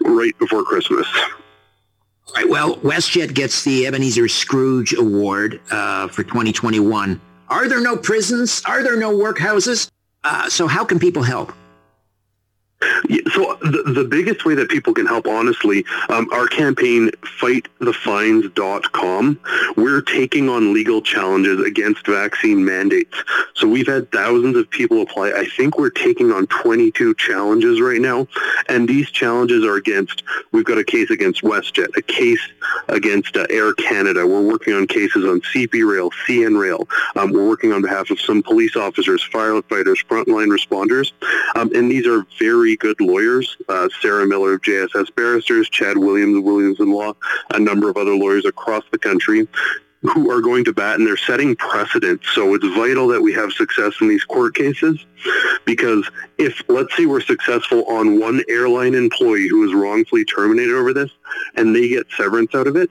right 0.01 0.37
before 0.39 0.63
Christmas. 0.63 1.07
All 2.27 2.33
right. 2.35 2.49
Well, 2.49 2.77
WestJet 2.77 3.33
gets 3.33 3.63
the 3.63 3.85
Ebenezer 3.85 4.27
Scrooge 4.27 4.93
Award 4.93 5.59
uh, 5.71 6.07
for 6.07 6.23
2021. 6.23 7.19
Are 7.49 7.67
there 7.67 7.81
no 7.81 7.97
prisons? 7.97 8.61
Are 8.65 8.81
there 8.81 8.97
no 8.97 9.15
workhouses? 9.15 9.89
Uh, 10.23 10.49
so 10.49 10.67
how 10.67 10.85
can 10.85 10.99
people 10.99 11.21
help? 11.23 11.53
So 13.33 13.57
the, 13.61 13.93
the 13.93 14.03
biggest 14.03 14.45
way 14.45 14.55
that 14.55 14.69
people 14.69 14.93
can 14.93 15.05
help, 15.05 15.27
honestly, 15.27 15.85
um, 16.09 16.27
our 16.31 16.47
campaign, 16.47 17.09
fightthefines.com, 17.39 19.39
we're 19.75 20.01
taking 20.01 20.49
on 20.49 20.73
legal 20.73 21.01
challenges 21.01 21.65
against 21.65 22.05
vaccine 22.05 22.63
mandates. 22.63 23.15
So 23.55 23.67
we've 23.67 23.87
had 23.87 24.11
thousands 24.11 24.57
of 24.57 24.69
people 24.69 25.01
apply. 25.01 25.31
I 25.31 25.45
think 25.57 25.77
we're 25.77 25.89
taking 25.89 26.31
on 26.31 26.47
22 26.47 27.15
challenges 27.15 27.81
right 27.81 28.01
now. 28.01 28.27
And 28.69 28.87
these 28.87 29.09
challenges 29.09 29.65
are 29.65 29.75
against, 29.75 30.23
we've 30.51 30.65
got 30.65 30.77
a 30.77 30.83
case 30.83 31.09
against 31.09 31.41
WestJet, 31.41 31.95
a 31.97 32.01
case 32.01 32.41
against 32.89 33.37
uh, 33.37 33.47
Air 33.49 33.73
Canada. 33.73 34.27
We're 34.27 34.41
working 34.41 34.73
on 34.73 34.87
cases 34.87 35.25
on 35.25 35.41
CP 35.41 35.89
Rail, 35.89 36.11
CN 36.27 36.59
Rail. 36.59 36.87
Um, 37.15 37.31
we're 37.31 37.47
working 37.47 37.73
on 37.73 37.81
behalf 37.81 38.09
of 38.09 38.19
some 38.19 38.43
police 38.43 38.75
officers, 38.75 39.27
firefighters, 39.31 40.05
frontline 40.05 40.47
responders. 40.47 41.11
Um, 41.55 41.71
and 41.73 41.89
these 41.89 42.07
are 42.07 42.25
very 42.39 42.72
good 42.77 42.99
lawyers, 42.99 43.57
uh, 43.69 43.89
Sarah 44.01 44.25
Miller 44.25 44.53
of 44.53 44.61
JSS 44.61 45.13
Barristers, 45.15 45.69
Chad 45.69 45.97
Williams 45.97 46.37
of 46.37 46.43
Williams 46.43 46.79
and 46.79 46.91
Law, 46.91 47.13
a 47.51 47.59
number 47.59 47.89
of 47.89 47.97
other 47.97 48.15
lawyers 48.15 48.45
across 48.45 48.83
the 48.91 48.97
country 48.97 49.47
who 50.03 50.29
are 50.29 50.41
going 50.41 50.65
to 50.65 50.73
bat 50.73 50.97
and 50.97 51.07
they're 51.07 51.15
setting 51.15 51.55
precedent. 51.55 52.21
So 52.33 52.53
it's 52.53 52.67
vital 52.75 53.07
that 53.07 53.21
we 53.21 53.33
have 53.33 53.53
success 53.53 53.93
in 54.01 54.09
these 54.09 54.25
court 54.25 54.53
cases 54.53 55.05
because 55.65 56.09
if, 56.37 56.61
let's 56.67 56.95
say 56.97 57.05
we're 57.05 57.21
successful 57.21 57.85
on 57.85 58.19
one 58.19 58.43
airline 58.49 58.95
employee 58.95 59.47
who 59.47 59.65
is 59.65 59.73
wrongfully 59.73 60.25
terminated 60.25 60.75
over 60.75 60.93
this 60.93 61.11
and 61.55 61.73
they 61.73 61.87
get 61.87 62.05
severance 62.17 62.53
out 62.53 62.67
of 62.67 62.75
it, 62.75 62.89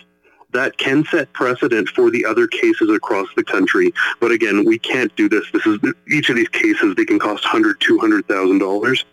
that 0.52 0.76
can 0.78 1.04
set 1.06 1.32
precedent 1.32 1.88
for 1.88 2.10
the 2.10 2.24
other 2.24 2.46
cases 2.46 2.90
across 2.90 3.26
the 3.36 3.44
country. 3.44 3.92
But 4.20 4.30
again, 4.30 4.64
we 4.64 4.78
can't 4.78 5.14
do 5.16 5.28
this. 5.28 5.44
This 5.52 5.66
is 5.66 5.78
each 6.10 6.30
of 6.30 6.36
these 6.36 6.48
cases. 6.48 6.94
They 6.94 7.04
can 7.04 7.18
cost 7.18 7.44
hundred, 7.44 7.80
two 7.80 7.98
hundred 7.98 8.26
thousand 8.26 8.58
dollars. 8.58 9.04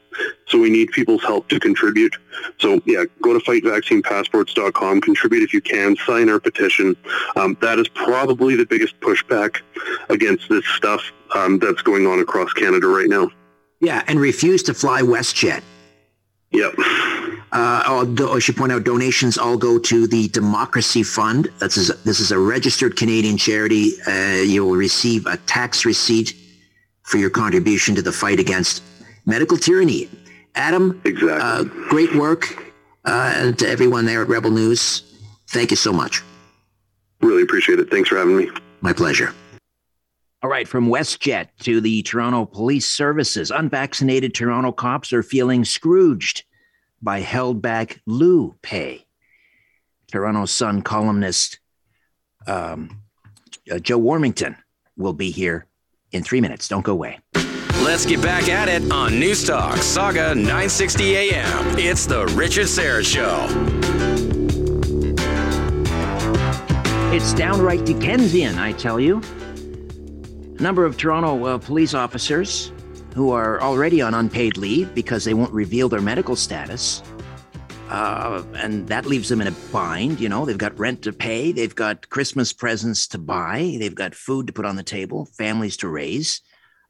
So 0.47 0.59
we 0.59 0.69
need 0.69 0.91
people's 0.91 1.23
help 1.23 1.47
to 1.49 1.59
contribute. 1.59 2.15
So 2.59 2.81
yeah, 2.85 3.03
go 3.21 3.37
to 3.37 3.39
fightvaccinepassports.com, 3.39 5.01
contribute 5.01 5.43
if 5.43 5.53
you 5.53 5.61
can, 5.61 5.95
sign 6.05 6.29
our 6.29 6.39
petition. 6.39 6.95
Um, 7.35 7.57
that 7.61 7.79
is 7.79 7.87
probably 7.89 8.55
the 8.55 8.65
biggest 8.65 8.99
pushback 8.99 9.61
against 10.09 10.49
this 10.49 10.65
stuff 10.67 11.01
um, 11.35 11.59
that's 11.59 11.81
going 11.81 12.07
on 12.07 12.19
across 12.19 12.51
Canada 12.53 12.87
right 12.87 13.09
now. 13.09 13.29
Yeah, 13.79 14.03
and 14.07 14.19
refuse 14.19 14.63
to 14.63 14.73
fly 14.73 15.01
WestJet. 15.01 15.61
Yep. 16.51 16.73
Uh, 17.51 18.05
I 18.31 18.39
should 18.39 18.57
point 18.57 18.71
out 18.71 18.83
donations 18.83 19.37
all 19.37 19.57
go 19.57 19.79
to 19.79 20.07
the 20.07 20.27
Democracy 20.29 21.01
Fund. 21.01 21.49
That's 21.59 21.89
a, 21.89 21.93
this 21.99 22.19
is 22.19 22.31
a 22.31 22.37
registered 22.37 22.95
Canadian 22.95 23.37
charity. 23.37 23.93
Uh, 24.07 24.43
you 24.43 24.65
will 24.65 24.75
receive 24.75 25.25
a 25.25 25.37
tax 25.37 25.85
receipt 25.85 26.35
for 27.03 27.17
your 27.17 27.31
contribution 27.31 27.95
to 27.95 28.01
the 28.03 28.11
fight 28.11 28.39
against 28.39 28.83
medical 29.29 29.57
tyranny. 29.57 30.09
Adam, 30.55 30.99
exactly. 31.05 31.29
Uh, 31.31 31.63
great 31.89 32.13
work. 32.15 32.73
Uh, 33.05 33.33
and 33.35 33.59
to 33.59 33.69
everyone 33.69 34.05
there 34.05 34.21
at 34.21 34.27
Rebel 34.27 34.51
News, 34.51 35.03
thank 35.49 35.71
you 35.71 35.77
so 35.77 35.93
much. 35.93 36.21
Really 37.21 37.43
appreciate 37.43 37.79
it. 37.79 37.89
Thanks 37.89 38.09
for 38.09 38.17
having 38.17 38.35
me. 38.35 38.49
My 38.81 38.91
pleasure. 38.91 39.33
All 40.41 40.49
right, 40.49 40.67
from 40.67 40.87
WestJet 40.87 41.47
to 41.61 41.81
the 41.81 42.01
Toronto 42.03 42.45
Police 42.45 42.89
Services, 42.89 43.51
unvaccinated 43.51 44.33
Toronto 44.33 44.71
cops 44.71 45.11
are 45.11 45.23
feeling 45.23 45.65
scrooged 45.65 46.43
by 47.01 47.19
held 47.19 47.61
back 47.61 48.01
lieu 48.05 48.55
pay. 48.61 49.05
Toronto 50.11 50.45
Sun 50.45 50.81
columnist 50.81 51.59
um, 52.47 53.01
uh, 53.69 53.79
Joe 53.79 53.99
Warmington 53.99 54.55
will 54.97 55.13
be 55.13 55.29
here 55.29 55.65
in 56.11 56.23
three 56.23 56.41
minutes. 56.41 56.67
Don't 56.67 56.85
go 56.85 56.93
away. 56.93 57.19
Let's 57.83 58.05
get 58.05 58.21
back 58.21 58.49
at 58.49 58.67
it 58.67 58.91
on 58.91 59.13
Newstalk 59.13 59.75
Sauga 59.77 60.35
960 60.35 61.15
AM. 61.15 61.79
It's 61.79 62.05
the 62.05 62.25
Richard 62.27 62.65
Syrett 62.65 63.05
Show. 63.05 63.47
It's 67.15 67.33
downright 67.33 67.85
Dickensian, 67.85 68.59
I 68.59 68.73
tell 68.73 68.99
you. 68.99 69.21
A 70.59 70.61
number 70.61 70.85
of 70.85 70.97
Toronto 70.97 71.45
uh, 71.45 71.57
police 71.57 71.93
officers 71.93 72.73
who 73.15 73.31
are 73.31 73.61
already 73.61 74.01
on 74.01 74.13
unpaid 74.13 74.57
leave 74.57 74.93
because 74.93 75.23
they 75.23 75.33
won't 75.33 75.53
reveal 75.53 75.87
their 75.87 76.01
medical 76.01 76.35
status. 76.35 77.01
Uh, 77.89 78.43
and 78.55 78.87
that 78.89 79.05
leaves 79.05 79.29
them 79.29 79.39
in 79.39 79.47
a 79.47 79.55
bind. 79.71 80.19
You 80.19 80.27
know, 80.27 80.45
they've 80.45 80.57
got 80.57 80.77
rent 80.77 81.01
to 81.03 81.13
pay, 81.13 81.53
they've 81.53 81.73
got 81.73 82.09
Christmas 82.09 82.51
presents 82.51 83.07
to 83.07 83.17
buy, 83.17 83.77
they've 83.79 83.95
got 83.95 84.13
food 84.13 84.47
to 84.47 84.53
put 84.53 84.65
on 84.65 84.75
the 84.75 84.83
table, 84.83 85.25
families 85.25 85.77
to 85.77 85.87
raise. 85.87 86.41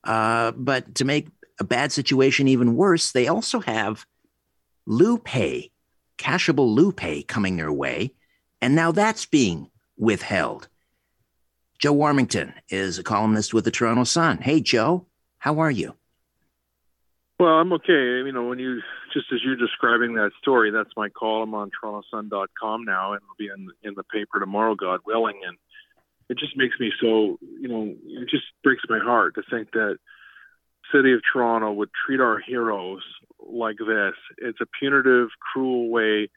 Uh, 0.04 0.52
but 0.52 0.96
to 0.96 1.06
make 1.06 1.28
a 1.60 1.64
bad 1.64 1.92
situation 1.92 2.48
even 2.48 2.76
worse, 2.76 3.12
they 3.12 3.28
also 3.28 3.60
have 3.60 4.06
lieu 4.86 5.18
pay, 5.18 5.72
cashable 6.18 6.74
lieu 6.74 6.92
pay 6.92 7.24
coming 7.24 7.58
their 7.58 7.72
way. 7.72 8.14
And 8.62 8.76
now 8.76 8.92
that's 8.92 9.26
being 9.26 9.70
withheld. 9.98 10.68
Joe 11.80 11.94
Warmington 11.94 12.54
is 12.70 13.00
a 13.00 13.04
columnist 13.04 13.54
with 13.54 13.64
the 13.64 13.72
Toronto 13.72 14.04
Sun. 14.04 14.40
Hey, 14.40 14.60
Joe, 14.60 15.06
how 15.38 15.60
are 15.60 15.72
you? 15.72 15.96
Well, 17.40 17.54
I'm 17.54 17.72
okay. 17.74 18.20
You 18.26 18.34
know, 18.34 18.50
when 18.50 18.60
you 18.60 18.82
just 19.14 19.28
as 19.32 19.40
you're 19.46 19.56
describing 19.56 20.16
that 20.16 20.32
story, 20.42 20.72
that's 20.72 20.90
my 20.98 21.08
column 21.10 21.54
on 21.54 21.72
TorontoSun.com 21.82 22.84
now, 22.84 23.14
and 23.14 23.22
it'll 23.22 23.36
be 23.38 23.48
in 23.48 23.70
in 23.82 23.96
the 23.96 24.04
paper 24.04 24.42
tomorrow, 24.42 24.76
God 24.76 25.00
willing. 25.06 25.40
And 25.48 25.58
it 26.30 26.38
just 26.38 26.56
makes 26.56 26.80
me 26.80 26.92
so, 27.02 27.38
you 27.42 27.68
know, 27.68 27.96
it 28.06 28.30
just 28.30 28.46
breaks 28.64 28.84
my 28.88 29.00
heart 29.00 29.36
to 29.36 29.44
think 29.50 29.72
that 29.72 29.98
city 30.94 31.14
of 31.14 31.22
Toronto 31.32 31.72
would 31.72 31.90
treat 32.06 32.20
our 32.20 32.40
heroes 32.40 33.02
like 33.40 33.78
this. 33.78 34.14
It's 34.38 34.60
a 34.62 34.66
punitive, 34.80 35.30
cruel 35.52 35.90
way 35.90 36.30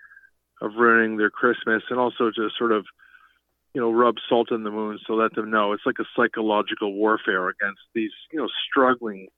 of 0.60 0.72
ruining 0.76 1.18
their 1.18 1.30
Christmas, 1.30 1.82
and 1.90 1.98
also 1.98 2.30
to 2.30 2.48
sort 2.58 2.72
of, 2.72 2.86
you 3.74 3.80
know, 3.80 3.90
rub 3.90 4.16
salt 4.28 4.50
in 4.50 4.64
the 4.64 4.70
wound 4.70 5.00
to 5.06 5.14
let 5.14 5.34
them 5.34 5.50
know 5.50 5.72
it's 5.72 5.84
like 5.84 5.98
a 5.98 6.04
psychological 6.16 6.94
warfare 6.94 7.48
against 7.48 7.80
these, 7.94 8.12
you 8.32 8.38
know, 8.38 8.48
struggling 8.70 9.28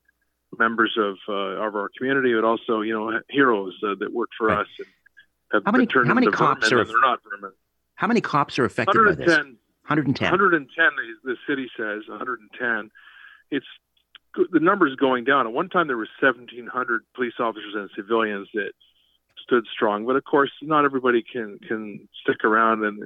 members 0.57 0.95
of 0.97 1.15
uh, 1.27 1.65
of 1.65 1.75
our 1.75 1.89
community, 1.97 2.33
but 2.33 2.45
also, 2.45 2.81
you 2.81 2.93
know, 2.93 3.19
heroes 3.29 3.73
uh, 3.83 3.95
that 3.99 4.13
work 4.13 4.29
for 4.37 4.47
right. 4.47 4.59
us 4.59 4.67
and 4.79 4.87
have 5.51 5.63
how 5.65 5.71
many, 5.71 5.85
turned 5.85 6.07
how 6.07 6.13
many 6.13 6.27
into 6.27 6.37
cops 6.37 6.69
vermin, 6.69 6.85
are 6.85 6.87
they're 6.87 7.01
not 7.01 7.19
vermin. 7.29 7.51
How 7.95 8.07
many 8.07 8.21
cops 8.21 8.59
are 8.59 8.65
affected 8.65 9.03
by 9.05 9.15
this? 9.15 9.45
110. 9.87 10.31
110. 10.31 10.67
The, 11.23 11.31
the 11.31 11.37
city 11.47 11.69
says 11.77 12.07
110. 12.07 12.91
It's 13.51 13.65
the 14.51 14.59
numbers 14.59 14.95
going 14.95 15.23
down. 15.23 15.47
At 15.47 15.53
one 15.53 15.69
time, 15.69 15.87
there 15.87 15.97
was 15.97 16.09
1,700 16.19 17.01
police 17.15 17.39
officers 17.39 17.73
and 17.75 17.89
civilians 17.95 18.49
that 18.53 18.71
stood 19.45 19.65
strong. 19.71 20.05
But 20.05 20.15
of 20.15 20.23
course, 20.25 20.51
not 20.61 20.85
everybody 20.85 21.23
can 21.23 21.59
can 21.59 22.07
stick 22.21 22.43
around, 22.43 22.83
and 22.83 22.99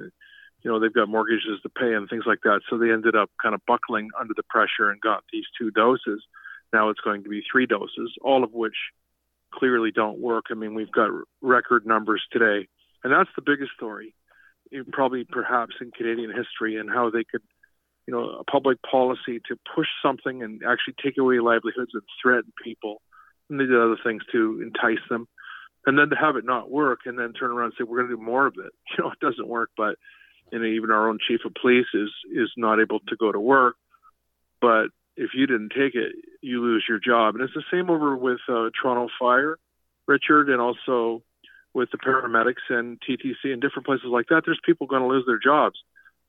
you 0.62 0.70
know 0.70 0.80
they've 0.80 0.92
got 0.92 1.08
mortgages 1.08 1.60
to 1.62 1.68
pay 1.68 1.94
and 1.94 2.08
things 2.08 2.24
like 2.26 2.40
that. 2.44 2.60
So 2.68 2.78
they 2.78 2.90
ended 2.90 3.14
up 3.14 3.30
kind 3.40 3.54
of 3.54 3.60
buckling 3.66 4.08
under 4.18 4.34
the 4.34 4.42
pressure 4.48 4.90
and 4.90 5.00
got 5.00 5.24
these 5.32 5.44
two 5.58 5.70
doses. 5.70 6.22
Now 6.72 6.88
it's 6.88 7.00
going 7.00 7.22
to 7.24 7.28
be 7.28 7.42
three 7.50 7.66
doses, 7.66 8.12
all 8.22 8.44
of 8.44 8.52
which 8.52 8.76
clearly 9.52 9.90
don't 9.90 10.18
work. 10.18 10.46
I 10.50 10.54
mean, 10.54 10.74
we've 10.74 10.92
got 10.92 11.10
record 11.42 11.86
numbers 11.86 12.22
today, 12.32 12.68
and 13.02 13.12
that's 13.12 13.30
the 13.36 13.42
biggest 13.42 13.72
story, 13.76 14.14
probably 14.92 15.24
perhaps 15.24 15.74
in 15.80 15.90
Canadian 15.90 16.30
history, 16.30 16.76
and 16.76 16.88
how 16.90 17.10
they 17.10 17.24
could 17.24 17.42
you 18.10 18.16
know, 18.16 18.40
a 18.40 18.44
public 18.44 18.78
policy 18.82 19.40
to 19.48 19.56
push 19.72 19.86
something 20.02 20.42
and 20.42 20.62
actually 20.66 20.94
take 21.02 21.16
away 21.16 21.38
livelihoods 21.38 21.92
and 21.94 22.02
threaten 22.20 22.52
people. 22.62 23.00
And 23.48 23.60
they 23.60 23.66
did 23.66 23.76
other 23.76 23.98
things 24.02 24.22
to 24.32 24.60
entice 24.62 25.04
them. 25.08 25.28
And 25.86 25.96
then 25.96 26.10
to 26.10 26.16
have 26.16 26.34
it 26.34 26.44
not 26.44 26.70
work 26.70 27.00
and 27.06 27.16
then 27.16 27.32
turn 27.32 27.50
around 27.52 27.66
and 27.66 27.74
say, 27.78 27.84
we're 27.84 27.98
going 27.98 28.10
to 28.10 28.16
do 28.16 28.22
more 28.22 28.46
of 28.46 28.54
it. 28.58 28.72
You 28.98 29.04
know, 29.04 29.12
it 29.12 29.20
doesn't 29.20 29.46
work. 29.46 29.70
But 29.76 29.94
you 30.50 30.58
know, 30.58 30.64
even 30.64 30.90
our 30.90 31.08
own 31.08 31.18
chief 31.26 31.40
of 31.44 31.54
police 31.54 31.86
is, 31.94 32.10
is 32.32 32.50
not 32.56 32.80
able 32.80 32.98
to 32.98 33.16
go 33.16 33.30
to 33.30 33.38
work. 33.38 33.76
But 34.60 34.88
if 35.16 35.30
you 35.34 35.46
didn't 35.46 35.70
take 35.70 35.94
it, 35.94 36.12
you 36.40 36.60
lose 36.62 36.84
your 36.88 36.98
job. 36.98 37.36
And 37.36 37.44
it's 37.44 37.54
the 37.54 37.62
same 37.72 37.90
over 37.90 38.16
with 38.16 38.40
uh, 38.48 38.70
Toronto 38.80 39.08
Fire, 39.20 39.56
Richard, 40.08 40.48
and 40.48 40.60
also 40.60 41.22
with 41.74 41.90
the 41.90 41.98
paramedics 41.98 42.68
and 42.68 42.98
TTC 43.00 43.52
and 43.52 43.60
different 43.60 43.86
places 43.86 44.06
like 44.10 44.26
that. 44.28 44.42
There's 44.44 44.60
people 44.64 44.86
going 44.86 45.02
to 45.02 45.08
lose 45.08 45.24
their 45.26 45.38
jobs 45.38 45.76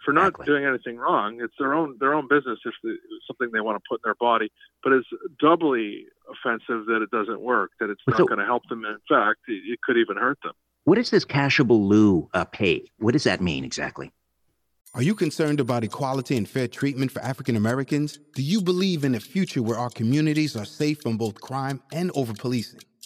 for 0.03 0.13
not 0.13 0.29
exactly. 0.29 0.45
doing 0.45 0.65
anything 0.65 0.97
wrong. 0.97 1.39
It's 1.41 1.53
their 1.59 1.73
own 1.73 1.97
their 1.99 2.13
own 2.13 2.27
business 2.27 2.59
if 2.65 2.73
it's 2.83 3.01
something 3.27 3.49
they 3.53 3.61
want 3.61 3.77
to 3.77 3.83
put 3.87 3.99
in 3.99 4.01
their 4.05 4.15
body. 4.15 4.51
But 4.83 4.93
it's 4.93 5.07
doubly 5.39 6.05
offensive 6.29 6.85
that 6.87 7.01
it 7.01 7.11
doesn't 7.11 7.41
work. 7.41 7.71
That 7.79 7.89
it's 7.89 8.01
not 8.07 8.17
so, 8.17 8.25
going 8.25 8.39
to 8.39 8.45
help 8.45 8.63
them. 8.69 8.83
In 8.85 8.97
fact, 9.07 9.39
it, 9.47 9.61
it, 9.65 9.79
could 9.81 9.97
even 9.97 10.17
hurt 10.17 10.39
them. 10.43 10.53
What 10.83 10.97
is 10.97 11.11
this 11.11 11.25
cashable 11.25 11.87
lieu 11.87 12.29
uh, 12.33 12.45
pay? 12.45 12.89
What 12.97 13.13
does 13.13 13.23
that 13.25 13.41
mean 13.41 13.63
exactly? 13.63 14.11
Are 14.93 15.03
you 15.03 15.15
concerned 15.15 15.61
about 15.61 15.85
equality 15.85 16.35
and 16.35 16.49
fair 16.49 16.67
treatment 16.67 17.11
for 17.11 17.21
African 17.21 17.55
Americans? 17.55 18.19
Do 18.35 18.41
you 18.41 18.61
believe 18.61 19.05
in 19.05 19.15
a 19.15 19.21
future 19.21 19.61
where 19.61 19.77
our 19.77 19.89
communities 19.89 20.55
are 20.57 20.65
safe 20.65 21.01
from 21.01 21.15
both 21.15 21.39
crime 21.39 21.81
and 21.93 22.11
over 22.13 22.33
policing? 22.33 22.81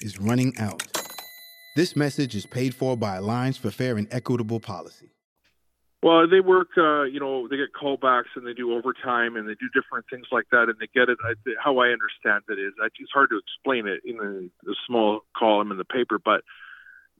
is 0.00 0.20
running 0.20 0.56
out. 0.58 0.82
This 1.76 1.94
message 1.94 2.34
is 2.34 2.46
paid 2.46 2.74
for 2.74 2.96
by 2.96 3.16
Alliance 3.16 3.56
for 3.56 3.70
Fair 3.70 3.96
and 3.96 4.08
Equitable 4.10 4.60
Policy. 4.60 5.10
Well, 6.02 6.28
they 6.28 6.40
work, 6.40 6.68
uh, 6.76 7.02
you 7.02 7.18
know, 7.18 7.48
they 7.48 7.56
get 7.56 7.74
callbacks 7.74 8.30
and 8.36 8.46
they 8.46 8.52
do 8.52 8.72
overtime 8.72 9.36
and 9.36 9.48
they 9.48 9.54
do 9.54 9.68
different 9.74 10.06
things 10.08 10.26
like 10.30 10.44
that, 10.52 10.68
and 10.68 10.76
they 10.78 10.86
get 10.94 11.08
it. 11.08 11.18
I, 11.24 11.34
how 11.62 11.78
I 11.78 11.88
understand 11.88 12.44
it 12.48 12.60
is, 12.60 12.72
it's 12.78 13.10
hard 13.12 13.30
to 13.30 13.38
explain 13.38 13.88
it 13.88 14.00
in 14.04 14.16
a, 14.20 14.70
a 14.70 14.74
small 14.86 15.20
column 15.36 15.72
in 15.72 15.78
the 15.78 15.84
paper, 15.84 16.20
but 16.24 16.42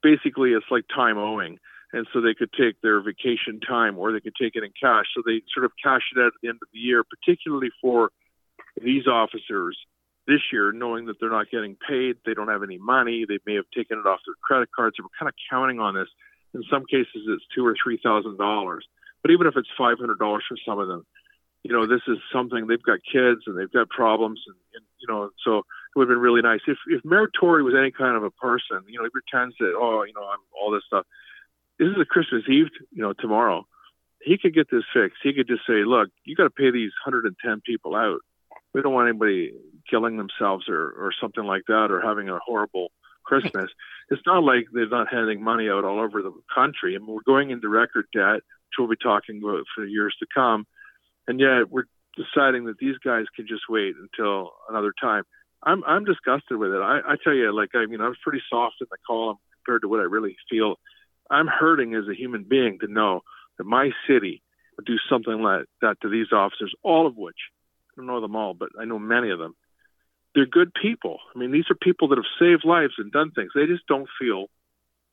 basically 0.00 0.50
it's 0.50 0.66
like 0.70 0.84
time 0.94 1.18
owing. 1.18 1.58
And 1.92 2.06
so 2.12 2.20
they 2.20 2.34
could 2.34 2.52
take 2.52 2.80
their 2.80 3.00
vacation 3.00 3.60
time 3.66 3.98
or 3.98 4.12
they 4.12 4.20
could 4.20 4.36
take 4.40 4.54
it 4.54 4.62
in 4.62 4.70
cash. 4.80 5.06
So 5.16 5.22
they 5.24 5.42
sort 5.52 5.64
of 5.64 5.72
cash 5.82 6.02
it 6.14 6.20
out 6.20 6.28
at 6.28 6.32
the 6.42 6.48
end 6.48 6.58
of 6.62 6.68
the 6.72 6.78
year, 6.78 7.02
particularly 7.02 7.70
for 7.80 8.10
these 8.80 9.06
officers 9.06 9.76
this 10.28 10.52
year, 10.52 10.72
knowing 10.72 11.06
that 11.06 11.16
they're 11.18 11.32
not 11.32 11.50
getting 11.50 11.74
paid, 11.88 12.16
they 12.26 12.34
don't 12.34 12.48
have 12.48 12.62
any 12.62 12.76
money, 12.76 13.24
they 13.26 13.38
may 13.46 13.54
have 13.54 13.64
taken 13.74 13.98
it 13.98 14.06
off 14.06 14.20
their 14.26 14.36
credit 14.44 14.68
cards. 14.76 14.96
They 14.98 15.02
were 15.02 15.16
kind 15.18 15.28
of 15.28 15.34
counting 15.50 15.80
on 15.80 15.94
this. 15.94 16.08
In 16.54 16.62
some 16.70 16.84
cases, 16.84 17.24
it's 17.26 17.44
two 17.54 17.64
or 17.64 17.74
three 17.82 17.98
thousand 18.02 18.36
dollars. 18.36 18.86
But 19.22 19.32
even 19.32 19.46
if 19.46 19.56
it's 19.56 19.68
five 19.76 19.98
hundred 19.98 20.18
dollars 20.18 20.44
for 20.46 20.56
some 20.68 20.78
of 20.78 20.86
them, 20.86 21.06
you 21.64 21.72
know, 21.72 21.86
this 21.86 22.02
is 22.06 22.18
something 22.32 22.66
they've 22.66 22.82
got 22.82 23.00
kids 23.00 23.40
and 23.46 23.58
they've 23.58 23.72
got 23.72 23.88
problems, 23.88 24.40
and, 24.46 24.56
and 24.74 24.84
you 25.00 25.08
know, 25.08 25.30
so 25.44 25.58
it 25.58 25.64
would 25.96 26.08
have 26.08 26.14
been 26.14 26.22
really 26.22 26.42
nice 26.42 26.60
if 26.68 26.78
if 26.88 27.04
Mayor 27.04 27.28
Tory 27.32 27.62
was 27.62 27.74
any 27.76 27.90
kind 27.90 28.16
of 28.16 28.22
a 28.22 28.30
person. 28.30 28.84
You 28.86 29.00
know, 29.00 29.04
he 29.04 29.10
pretends 29.10 29.56
that 29.60 29.72
oh, 29.76 30.04
you 30.04 30.12
know, 30.12 30.28
I'm 30.28 30.44
all 30.52 30.70
this 30.70 30.84
stuff. 30.86 31.06
This 31.78 31.88
is 31.88 32.00
a 32.00 32.04
Christmas 32.04 32.44
Eve, 32.48 32.68
you 32.92 33.02
know, 33.02 33.12
tomorrow. 33.12 33.66
He 34.20 34.36
could 34.36 34.54
get 34.54 34.68
this 34.70 34.84
fixed. 34.92 35.20
He 35.22 35.32
could 35.32 35.46
just 35.46 35.62
say, 35.64 35.86
look, 35.86 36.10
you 36.24 36.34
got 36.34 36.44
to 36.44 36.50
pay 36.50 36.72
these 36.72 36.90
110 37.06 37.62
people 37.64 37.94
out. 37.94 38.18
We 38.74 38.82
don't 38.82 38.92
want 38.92 39.08
anybody 39.08 39.52
killing 39.88 40.16
themselves 40.16 40.68
or, 40.68 40.90
or 40.90 41.12
something 41.20 41.44
like 41.44 41.62
that 41.68 41.88
or 41.90 42.00
having 42.00 42.28
a 42.28 42.38
horrible 42.44 42.88
Christmas. 43.24 43.70
It's 44.10 44.22
not 44.26 44.42
like 44.42 44.66
they're 44.72 44.88
not 44.88 45.12
handing 45.12 45.42
money 45.42 45.68
out 45.68 45.84
all 45.84 46.00
over 46.00 46.22
the 46.22 46.32
country. 46.54 46.94
I 46.94 46.98
mean, 46.98 47.08
we're 47.08 47.22
going 47.26 47.50
into 47.50 47.68
record 47.68 48.06
debt, 48.12 48.36
which 48.36 48.78
we'll 48.78 48.88
be 48.88 48.96
talking 48.96 49.40
about 49.42 49.64
for 49.74 49.84
years 49.84 50.16
to 50.20 50.26
come. 50.34 50.66
And 51.26 51.38
yet 51.38 51.70
we're 51.70 51.84
deciding 52.16 52.64
that 52.64 52.78
these 52.78 52.96
guys 53.04 53.26
can 53.36 53.46
just 53.46 53.62
wait 53.68 53.94
until 54.00 54.52
another 54.68 54.92
time. 54.98 55.24
I'm 55.62 55.84
I'm 55.84 56.04
disgusted 56.04 56.56
with 56.56 56.72
it. 56.72 56.80
I, 56.80 57.00
I 57.06 57.16
tell 57.22 57.34
you, 57.34 57.54
like 57.54 57.70
I 57.74 57.86
mean, 57.86 58.00
I 58.00 58.08
was 58.08 58.16
pretty 58.22 58.42
soft 58.48 58.76
in 58.80 58.86
the 58.90 58.96
column 59.06 59.36
compared 59.56 59.82
to 59.82 59.88
what 59.88 60.00
I 60.00 60.04
really 60.04 60.36
feel. 60.48 60.76
I'm 61.30 61.48
hurting 61.48 61.94
as 61.94 62.04
a 62.08 62.14
human 62.14 62.44
being 62.44 62.78
to 62.80 62.86
know 62.86 63.20
that 63.58 63.64
my 63.64 63.90
city 64.08 64.42
would 64.76 64.86
do 64.86 64.96
something 65.10 65.42
like 65.42 65.66
that 65.82 66.00
to 66.00 66.08
these 66.08 66.32
officers, 66.32 66.72
all 66.82 67.06
of 67.06 67.16
which 67.16 67.36
don't 67.98 68.06
know 68.06 68.20
them 68.20 68.36
all, 68.36 68.54
but 68.54 68.70
I 68.80 68.86
know 68.86 68.98
many 68.98 69.30
of 69.30 69.38
them 69.38 69.54
they're 70.34 70.46
good 70.46 70.72
people. 70.80 71.18
I 71.34 71.38
mean, 71.38 71.50
these 71.50 71.64
are 71.70 71.74
people 71.74 72.08
that 72.08 72.18
have 72.18 72.24
saved 72.38 72.64
lives 72.64 72.94
and 72.98 73.10
done 73.10 73.32
things. 73.32 73.50
They 73.54 73.66
just 73.66 73.86
don't 73.86 74.08
feel 74.20 74.46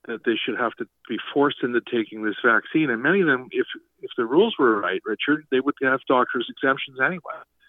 that 0.08 0.24
they 0.24 0.36
should 0.36 0.58
have 0.60 0.74
to 0.76 0.86
be 1.10 1.17
forced 1.34 1.63
into 1.63 1.82
taking 1.91 2.24
this 2.24 2.36
vaccine. 2.45 2.91
And 2.91 3.02
many 3.02 3.21
of 3.21 3.28
them, 3.28 3.48
if 3.52 3.65
if 4.02 4.12
the 4.17 4.26
rules 4.26 4.56
were 4.60 4.80
right, 4.80 5.02
Richard, 5.04 5.45
they 5.52 5.60
would 5.60 5.74
have 5.82 6.00
doctors' 6.08 6.48
exemptions 6.50 7.00
anyway. 7.04 7.21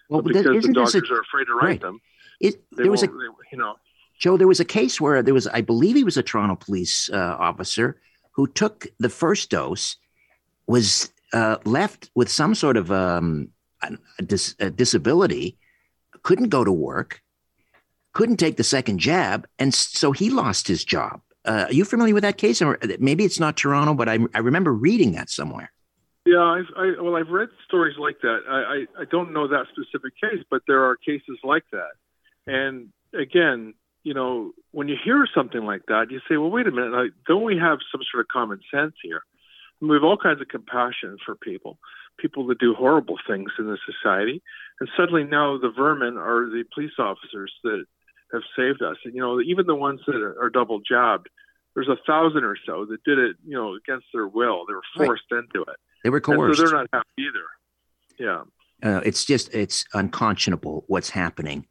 Well, 0.09 0.21
but 0.21 0.33
because 0.33 0.63
the 0.63 0.73
doctors 0.73 1.09
a, 1.09 1.13
are 1.15 1.21
afraid 1.21 1.45
to 1.45 1.53
write 1.55 1.63
right. 1.63 1.81
them, 1.81 1.99
it, 2.39 2.63
there 2.71 2.91
was 2.91 3.03
a, 3.03 3.07
they, 3.07 3.13
you 3.51 3.57
know, 3.57 3.75
Joe. 4.19 4.37
There 4.37 4.47
was 4.47 4.59
a 4.59 4.65
case 4.65 5.01
where 5.01 5.23
there 5.23 5.33
was, 5.33 5.47
I 5.47 5.61
believe, 5.61 5.95
he 5.95 6.03
was 6.03 6.17
a 6.17 6.23
Toronto 6.23 6.55
police 6.55 7.09
uh, 7.09 7.35
officer 7.39 7.99
who 8.31 8.45
took 8.45 8.85
the 8.99 9.09
first 9.09 9.49
dose, 9.49 9.97
was 10.67 11.11
uh, 11.33 11.57
left 11.65 12.11
with 12.13 12.29
some 12.29 12.53
sort 12.53 12.77
of 12.77 12.91
um, 12.91 13.49
a, 13.81 14.23
dis, 14.23 14.55
a 14.59 14.69
disability, 14.69 15.57
couldn't 16.23 16.49
go 16.49 16.63
to 16.63 16.71
work, 16.71 17.21
couldn't 18.13 18.37
take 18.37 18.57
the 18.57 18.63
second 18.63 18.99
jab, 18.99 19.47
and 19.59 19.73
so 19.73 20.11
he 20.11 20.29
lost 20.29 20.67
his 20.67 20.83
job. 20.83 21.21
Uh, 21.45 21.65
are 21.67 21.73
you 21.73 21.85
familiar 21.85 22.13
with 22.13 22.23
that 22.23 22.37
case? 22.37 22.61
Maybe 22.99 23.23
it's 23.23 23.39
not 23.39 23.55
Toronto, 23.55 23.93
but 23.93 24.09
I, 24.09 24.19
I 24.33 24.39
remember 24.39 24.73
reading 24.73 25.13
that 25.13 25.29
somewhere. 25.29 25.71
Yeah, 26.25 26.43
I've, 26.43 26.65
I, 26.75 27.01
well, 27.01 27.15
I've 27.15 27.29
read 27.29 27.49
stories 27.65 27.95
like 27.97 28.19
that. 28.21 28.39
I, 28.49 28.55
I, 28.99 29.01
I 29.03 29.05
don't 29.05 29.31
know 29.31 29.47
that 29.47 29.67
specific 29.71 30.13
case, 30.19 30.43
but 30.49 30.61
there 30.67 30.83
are 30.83 30.97
cases 30.97 31.37
like 31.43 31.63
that. 31.71 31.91
And 32.47 32.89
again, 33.13 33.75
you 34.03 34.13
know, 34.13 34.51
when 34.71 34.89
you 34.89 34.97
hear 35.01 35.25
something 35.33 35.63
like 35.63 35.83
that, 35.87 36.11
you 36.11 36.19
say, 36.27 36.35
well, 36.35 36.49
wait 36.49 36.67
a 36.67 36.71
minute, 36.71 37.13
don't 37.27 37.43
we 37.43 37.57
have 37.57 37.79
some 37.91 38.01
sort 38.11 38.21
of 38.21 38.27
common 38.27 38.59
sense 38.73 38.95
here? 39.01 39.21
And 39.79 39.89
we 39.89 39.95
have 39.95 40.03
all 40.03 40.17
kinds 40.17 40.41
of 40.41 40.47
compassion 40.47 41.17
for 41.25 41.35
people, 41.35 41.77
people 42.17 42.47
that 42.47 42.59
do 42.59 42.73
horrible 42.73 43.17
things 43.27 43.51
in 43.59 43.65
the 43.65 43.77
society. 43.85 44.41
And 44.79 44.89
suddenly 44.97 45.23
now 45.23 45.57
the 45.57 45.69
vermin 45.69 46.17
are 46.17 46.49
the 46.49 46.63
police 46.73 46.93
officers 46.99 47.53
that 47.63 47.85
have 48.33 48.43
saved 48.55 48.81
us. 48.81 48.97
And, 49.05 49.15
you 49.15 49.21
know, 49.21 49.41
even 49.41 49.65
the 49.65 49.75
ones 49.75 50.01
that 50.07 50.15
are, 50.15 50.41
are 50.41 50.49
double 50.49 50.79
jabbed, 50.79 51.29
there's 51.75 51.87
a 51.87 51.97
thousand 52.05 52.43
or 52.43 52.57
so 52.65 52.85
that 52.85 53.03
did 53.03 53.19
it, 53.19 53.35
you 53.45 53.55
know, 53.55 53.75
against 53.75 54.07
their 54.13 54.27
will. 54.27 54.65
They 54.65 54.73
were 54.73 54.81
forced 54.95 55.23
right. 55.31 55.43
into 55.43 55.61
it. 55.61 55.77
They 56.03 56.09
were 56.09 56.19
coerced. 56.19 56.59
And 56.59 56.69
so 56.69 56.75
they're 56.75 56.81
not 56.81 56.89
happy 56.91 57.07
either. 57.19 57.45
Yeah. 58.19 58.43
Uh, 58.83 59.01
it's 59.05 59.25
just, 59.25 59.53
it's 59.53 59.85
unconscionable 59.93 60.85
what's 60.87 61.09
happening. 61.09 61.67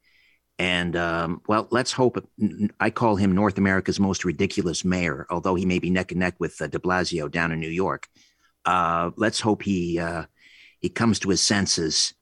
And 0.59 0.96
um, 0.96 1.42
well, 1.46 1.68
let's 1.70 1.92
hope. 1.92 2.16
I 2.80 2.88
call 2.88 3.16
him 3.16 3.35
North 3.35 3.59
America's 3.59 4.00
most 4.00 4.24
ridiculous 4.24 4.87
mayor, 4.87 5.26
although 5.28 5.54
he 5.54 5.66
may 5.66 5.78
be 5.78 5.90
neck 5.90 6.12
and 6.12 6.20
neck 6.20 6.37
with 6.38 6.61
uh, 6.62 6.66
De 6.66 6.78
Blasio 6.78 7.30
down 7.30 7.52
in 7.52 7.61
New 7.61 7.68
York. 7.68 8.09
Uh, 8.64 9.11
let's 9.16 9.38
hope 9.38 9.62
he 9.62 9.98
uh, 9.98 10.24
he 10.80 10.88
comes 10.88 11.18
to 11.20 11.30
his 11.30 11.42
senses 11.42 12.14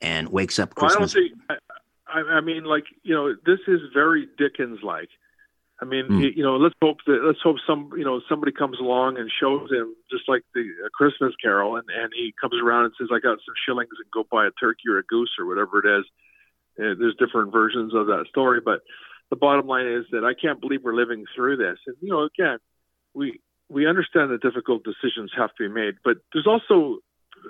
and 0.00 0.28
wakes 0.30 0.58
up 0.58 0.74
Christmas. 0.74 1.14
Well, 1.14 1.24
I 1.24 1.28
don't 1.28 1.38
think. 1.48 1.60
I, 2.06 2.20
I, 2.38 2.40
mean, 2.40 2.64
like 2.64 2.84
you 3.02 3.14
know, 3.14 3.34
this 3.46 3.60
is 3.68 3.80
very 3.94 4.28
Dickens-like. 4.38 5.08
I 5.80 5.84
mean, 5.86 6.08
mm. 6.08 6.36
you 6.36 6.42
know, 6.42 6.56
let's 6.56 6.74
hope 6.82 6.98
that 7.06 7.22
let's 7.24 7.40
hope 7.42 7.56
some 7.66 7.90
you 7.96 8.04
know 8.04 8.20
somebody 8.28 8.52
comes 8.52 8.78
along 8.78 9.16
and 9.16 9.30
shows 9.40 9.70
him 9.70 9.94
just 10.10 10.28
like 10.28 10.42
the 10.54 10.64
Christmas 10.92 11.34
Carol, 11.42 11.76
and 11.76 11.88
and 11.88 12.12
he 12.14 12.34
comes 12.40 12.60
around 12.62 12.86
and 12.86 12.94
says, 12.98 13.08
"I 13.12 13.20
got 13.20 13.38
some 13.46 13.54
shillings 13.66 13.90
and 13.98 14.10
go 14.12 14.26
buy 14.30 14.46
a 14.46 14.50
turkey 14.60 14.88
or 14.90 14.98
a 14.98 15.04
goose 15.04 15.30
or 15.38 15.46
whatever 15.46 15.78
it 15.78 16.00
is." 16.00 16.04
Uh, 16.78 16.94
there's 16.98 17.16
different 17.18 17.52
versions 17.52 17.94
of 17.94 18.06
that 18.06 18.26
story, 18.28 18.60
but 18.62 18.80
the 19.30 19.36
bottom 19.36 19.66
line 19.66 19.86
is 19.86 20.04
that 20.12 20.24
I 20.24 20.34
can't 20.34 20.60
believe 20.60 20.82
we're 20.82 20.94
living 20.94 21.24
through 21.34 21.56
this. 21.56 21.78
And 21.86 21.96
you 22.00 22.10
know, 22.10 22.24
again, 22.24 22.58
we 23.14 23.40
we 23.70 23.86
understand 23.86 24.30
that 24.32 24.42
difficult 24.42 24.82
decisions 24.84 25.30
have 25.36 25.54
to 25.54 25.68
be 25.68 25.72
made, 25.72 25.94
but 26.04 26.18
there's 26.32 26.46
also 26.46 26.98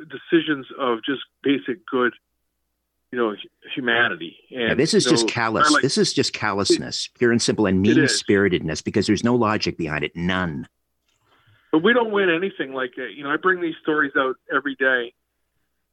decisions 0.09 0.67
of 0.79 0.99
just 1.05 1.23
basic 1.43 1.87
good, 1.87 2.13
you 3.13 3.19
know, 3.19 3.35
humanity. 3.75 4.37
And 4.51 4.61
yeah, 4.61 4.75
this 4.75 4.95
is 4.95 5.05
just 5.05 5.29
callous. 5.29 5.71
Like, 5.71 5.83
this 5.83 5.99
is 5.99 6.13
just 6.13 6.33
callousness, 6.33 7.09
it, 7.13 7.19
pure 7.19 7.33
and 7.33 7.41
simple, 7.41 7.67
and 7.67 7.81
mean 7.81 8.09
spiritedness 8.09 8.83
because 8.83 9.07
there's 9.07 9.25
no 9.25 9.35
logic 9.35 9.77
behind 9.77 10.05
it, 10.05 10.15
none. 10.15 10.69
But 11.73 11.85
we 11.85 11.93
don't 11.93 12.11
win 12.11 12.31
anything 12.31 12.73
like 12.73 12.99
it. 12.99 13.17
You 13.17 13.25
know, 13.25 13.31
I 13.31 13.37
bring 13.37 13.61
these 13.61 13.77
stories 13.83 14.13
out 14.17 14.37
every 14.53 14.75
day 14.75 15.15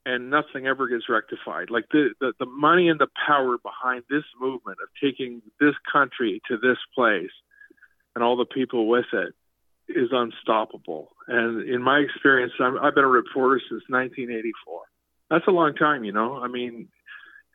and 0.05 0.29
nothing 0.29 0.65
ever 0.65 0.87
gets 0.87 1.09
rectified. 1.09 1.69
Like 1.69 1.85
the, 1.91 2.09
the, 2.19 2.33
the 2.39 2.45
money 2.45 2.89
and 2.89 2.99
the 2.99 3.09
power 3.27 3.57
behind 3.57 4.03
this 4.09 4.23
movement 4.39 4.77
of 4.81 4.89
taking 5.03 5.41
this 5.59 5.75
country 5.91 6.41
to 6.47 6.57
this 6.57 6.77
place 6.95 7.29
and 8.15 8.23
all 8.23 8.37
the 8.37 8.45
people 8.45 8.87
with 8.87 9.05
it 9.13 9.35
is 9.89 10.09
unstoppable. 10.11 11.09
And 11.27 11.67
in 11.67 11.81
my 11.81 11.99
experience, 11.99 12.53
i 12.59 12.65
have 12.83 12.95
been 12.95 13.03
a 13.03 13.07
reporter 13.07 13.61
since 13.69 13.83
1984. 13.89 14.81
That's 15.29 15.47
a 15.47 15.51
long 15.51 15.75
time, 15.75 16.03
you 16.03 16.11
know. 16.11 16.37
I 16.37 16.47
mean, 16.47 16.87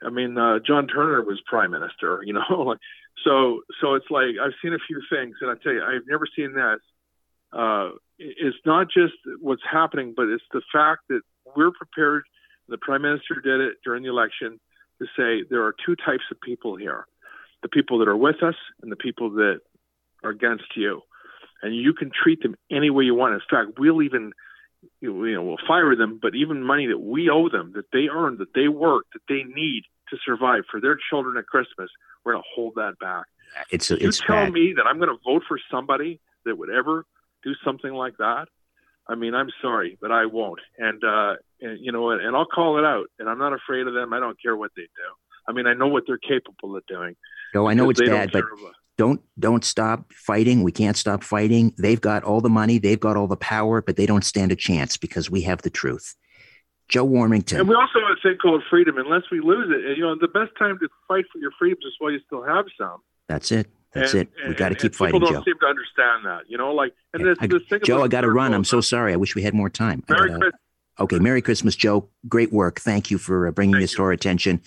I 0.05 0.11
mean, 0.11 0.37
uh, 0.37 0.59
John 0.67 0.87
Turner 0.87 1.23
was 1.23 1.41
prime 1.47 1.71
minister, 1.71 2.23
you 2.27 2.33
know. 2.33 2.77
so, 3.25 3.61
so 3.81 3.95
it's 3.95 4.11
like 4.11 4.37
I've 4.43 4.55
seen 4.63 4.73
a 4.73 4.83
few 4.87 5.01
things, 5.11 5.37
and 5.41 5.51
I 5.51 5.55
tell 5.63 5.73
you, 5.73 5.83
I've 5.83 6.07
never 6.09 6.27
seen 6.35 6.55
this. 6.55 6.81
Uh, 7.53 7.91
it's 8.19 8.57
not 8.65 8.87
just 8.87 9.15
what's 9.41 9.63
happening, 9.71 10.15
but 10.17 10.29
it's 10.29 10.45
the 10.53 10.63
fact 10.73 11.03
that 11.09 11.21
we're 11.55 11.73
prepared 11.73 12.25
the 12.69 12.79
prime 12.79 13.03
minister 13.03 13.35
did 13.43 13.61
it 13.61 13.75
during 13.85 14.03
the 14.03 14.09
election 14.09 14.59
to 14.99 15.07
say 15.17 15.47
there 15.49 15.65
are 15.65 15.75
two 15.85 15.97
types 15.97 16.25
of 16.31 16.41
people 16.41 16.77
here 16.77 17.07
the 17.63 17.69
people 17.69 17.99
that 18.01 18.09
are 18.09 18.17
with 18.17 18.43
us 18.43 18.57
and 18.83 18.91
the 18.91 18.97
people 18.97 19.31
that 19.31 19.61
are 20.25 20.31
against 20.31 20.65
you. 20.75 21.01
And 21.63 21.75
you 21.75 21.95
can 21.95 22.11
treat 22.11 22.43
them 22.43 22.57
any 22.71 22.91
way 22.91 23.05
you 23.05 23.15
want. 23.15 23.35
In 23.35 23.41
fact, 23.49 23.79
we'll 23.79 24.03
even, 24.03 24.33
you 25.01 25.33
know, 25.33 25.43
we'll 25.43 25.57
fire 25.67 25.95
them, 25.95 26.19
but 26.21 26.35
even 26.35 26.63
money 26.63 26.89
that 26.89 26.99
we 26.99 27.31
owe 27.31 27.49
them, 27.49 27.73
that 27.77 27.85
they 27.93 28.09
earned, 28.13 28.39
that 28.39 28.53
they 28.55 28.69
work, 28.69 29.05
that 29.13 29.23
they 29.29 29.45
need 29.45 29.85
to 30.11 30.17
survive 30.25 30.65
for 30.71 30.81
their 30.81 30.99
children 31.09 31.37
at 31.37 31.47
Christmas, 31.47 31.89
we're 32.25 32.33
going 32.33 32.43
to 32.43 32.49
hold 32.55 32.75
that 32.75 32.95
back. 33.01 33.27
It's, 33.71 33.91
it's 33.91 34.21
you 34.21 34.27
tell 34.27 34.45
bad. 34.45 34.53
me 34.53 34.75
that 34.77 34.87
I'm 34.87 34.99
going 34.99 35.11
to 35.11 35.19
vote 35.25 35.43
for 35.47 35.59
somebody 35.71 36.21
that 36.45 36.57
would 36.57 36.71
ever 36.71 37.05
do 37.45 37.53
something 37.65 37.93
like 37.93 38.17
that. 38.19 38.47
I 39.09 39.15
mean, 39.15 39.35
I'm 39.35 39.51
sorry, 39.61 39.99
but 40.01 40.11
I 40.11 40.27
won't. 40.27 40.61
And, 40.79 41.03
uh, 41.05 41.35
and 41.61 41.79
you 41.81 41.93
know, 41.93 42.11
and, 42.11 42.21
and 42.21 42.37
I'll 42.37 42.47
call 42.47 42.79
it 42.79 42.85
out. 42.85 43.07
And 43.19 43.29
I'm 43.29 43.39
not 43.39 43.53
afraid 43.53 43.87
of 43.87 43.95
them. 43.95 44.13
I 44.13 44.21
don't 44.21 44.41
care 44.41 44.57
what 44.57 44.71
they 44.77 44.83
do. 44.83 44.89
I 45.49 45.53
mean, 45.53 45.67
I 45.67 45.75
know 45.75 45.89
what 45.89 46.05
they're 46.07 46.19
capable 46.19 46.77
of 46.77 46.87
doing. 46.87 47.17
No, 47.55 47.69
I 47.69 47.75
know 47.75 47.91
it's 47.91 48.01
bad, 48.01 48.31
but 48.33 48.45
don't 49.03 49.21
don't 49.37 49.65
stop 49.65 50.13
fighting. 50.13 50.63
We 50.63 50.71
can't 50.71 50.97
stop 50.97 51.25
fighting. 51.25 51.75
They've 51.77 52.01
got 52.01 52.23
all 52.23 52.41
the 52.41 52.49
money, 52.49 52.79
they've 52.79 53.01
got 53.01 53.17
all 53.17 53.27
the 53.27 53.37
power, 53.37 53.83
but 53.83 53.97
they 53.97 54.07
don't 54.07 54.25
stand 54.25 54.53
a 54.53 54.57
chance 54.57 54.97
because 54.97 55.29
we 55.29 55.41
have 55.43 55.63
the 55.63 55.71
truth. 55.71 56.15
Joe 56.89 57.05
Warmington. 57.09 57.59
And 57.59 57.69
we 57.69 57.75
also 57.75 57.99
have 57.99 58.17
a 58.17 58.21
thing 58.23 58.39
called 58.41 58.63
freedom. 58.71 58.99
Unless 58.99 59.23
we 59.33 59.41
lose 59.41 59.71
it, 59.71 59.85
and, 59.87 59.97
you 59.97 60.05
know, 60.05 60.15
the 60.15 60.29
best 60.29 60.53
time 60.57 60.79
to 60.79 60.89
fight 61.09 61.25
for 61.33 61.39
your 61.39 61.51
freedoms 61.59 61.85
is 61.85 61.95
while 61.99 62.13
you 62.13 62.21
still 62.27 62.45
have 62.45 62.67
some. 62.79 62.99
That's 63.29 63.51
it. 63.51 63.67
That's 63.93 64.15
and, 64.15 64.23
it. 64.23 64.49
We 64.49 64.55
got 64.55 64.69
to 64.69 64.77
keep 64.77 64.95
fighting, 64.95 65.21
Joe. 65.21 65.27
People 65.27 65.35
don't 65.35 65.45
seem 65.47 65.59
to 65.59 65.67
understand 65.67 66.27
that. 66.27 66.43
You 66.49 66.59
know, 66.59 66.73
like 66.73 66.93
and 67.13 67.27
yeah, 67.27 67.35
this, 67.49 67.63
this 67.69 67.83
Joe, 67.83 68.05
I 68.05 68.09
got 68.09 68.21
to 68.21 68.31
run. 68.31 68.55
I'm 68.55 68.65
so 68.65 68.81
sorry. 68.81 69.13
I 69.13 69.17
wish 69.17 69.35
we 69.35 69.43
had 69.43 69.55
more 69.55 69.69
time. 69.69 70.05
Merry 70.09 70.29
gotta, 70.29 70.41
Christmas. 70.41 70.61
Okay, 71.01 71.19
Merry 71.19 71.43
Christmas, 71.43 71.75
Joe. 71.75 72.09
Great 72.29 72.53
work. 72.53 72.79
Thank 72.81 73.11
you 73.11 73.19
for 73.19 73.49
uh, 73.49 73.51
bringing 73.51 73.75
Thank 73.75 73.83
this 73.83 73.93
you. 73.93 73.97
to 73.97 74.03
our 74.05 74.13
attention. 74.13 74.63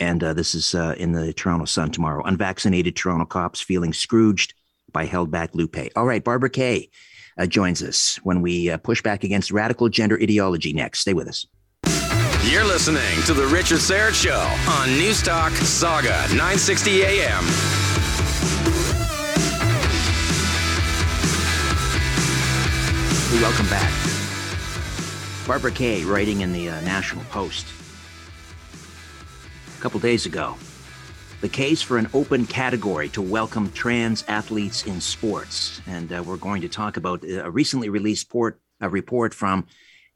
And 0.00 0.22
uh, 0.22 0.32
this 0.32 0.54
is 0.54 0.74
uh, 0.74 0.94
in 0.96 1.12
the 1.12 1.32
Toronto 1.32 1.64
Sun 1.64 1.90
tomorrow. 1.90 2.22
Unvaccinated 2.24 2.94
Toronto 2.94 3.24
cops 3.24 3.60
feeling 3.60 3.92
scrooged 3.92 4.54
by 4.92 5.04
held 5.04 5.30
back 5.30 5.54
lieu 5.54 5.68
pay. 5.68 5.90
All 5.96 6.06
right, 6.06 6.22
Barbara 6.22 6.50
Kay 6.50 6.90
uh, 7.36 7.46
joins 7.46 7.82
us 7.82 8.16
when 8.22 8.40
we 8.40 8.70
uh, 8.70 8.78
push 8.78 9.02
back 9.02 9.24
against 9.24 9.50
radical 9.50 9.88
gender 9.88 10.18
ideology 10.20 10.72
next. 10.72 11.00
Stay 11.00 11.14
with 11.14 11.28
us. 11.28 11.46
You're 12.44 12.64
listening 12.64 13.22
to 13.26 13.34
The 13.34 13.46
Richard 13.46 13.78
Syrett 13.78 14.14
Show 14.14 14.40
on 14.70 14.88
Newstalk 14.88 15.50
Sauga 15.50 16.28
960 16.30 17.02
AM. 17.02 17.44
Welcome 23.42 23.68
back. 23.68 23.92
Barbara 25.46 25.72
Kay 25.72 26.04
writing 26.04 26.40
in 26.40 26.52
the 26.52 26.70
uh, 26.70 26.80
National 26.82 27.24
Post 27.24 27.66
a 29.78 29.80
couple 29.80 30.00
days 30.00 30.26
ago. 30.26 30.56
The 31.40 31.48
case 31.48 31.80
for 31.80 31.98
an 31.98 32.08
open 32.12 32.46
category 32.46 33.08
to 33.10 33.22
welcome 33.22 33.70
trans 33.70 34.24
athletes 34.26 34.84
in 34.86 35.00
sports. 35.00 35.80
And 35.86 36.12
uh, 36.12 36.22
we're 36.26 36.36
going 36.36 36.62
to 36.62 36.68
talk 36.68 36.96
about 36.96 37.22
a 37.22 37.48
recently 37.48 37.88
released 37.88 38.28
port, 38.28 38.60
a 38.80 38.88
report 38.88 39.32
from 39.32 39.66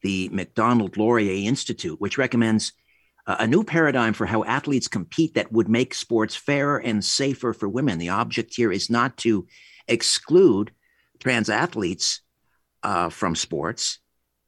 the 0.01 0.27
Macdonald-Laurier 0.33 1.47
Institute, 1.47 2.01
which 2.01 2.17
recommends 2.17 2.73
uh, 3.25 3.37
a 3.39 3.47
new 3.47 3.63
paradigm 3.63 4.11
for 4.11 4.25
how 4.25 4.43
athletes 4.43 4.89
compete 4.89 5.35
that 5.35 5.53
would 5.53 5.69
make 5.69 5.93
sports 5.93 6.35
fairer 6.35 6.77
and 6.77 7.05
safer 7.05 7.53
for 7.53 7.69
women. 7.69 7.99
The 7.99 8.09
object 8.09 8.53
here 8.55 8.71
is 8.71 8.89
not 8.89 9.15
to 9.19 9.47
exclude 9.87 10.71
trans 11.19 11.49
athletes 11.49 12.19
uh, 12.83 13.07
from 13.07 13.33
sports. 13.35 13.99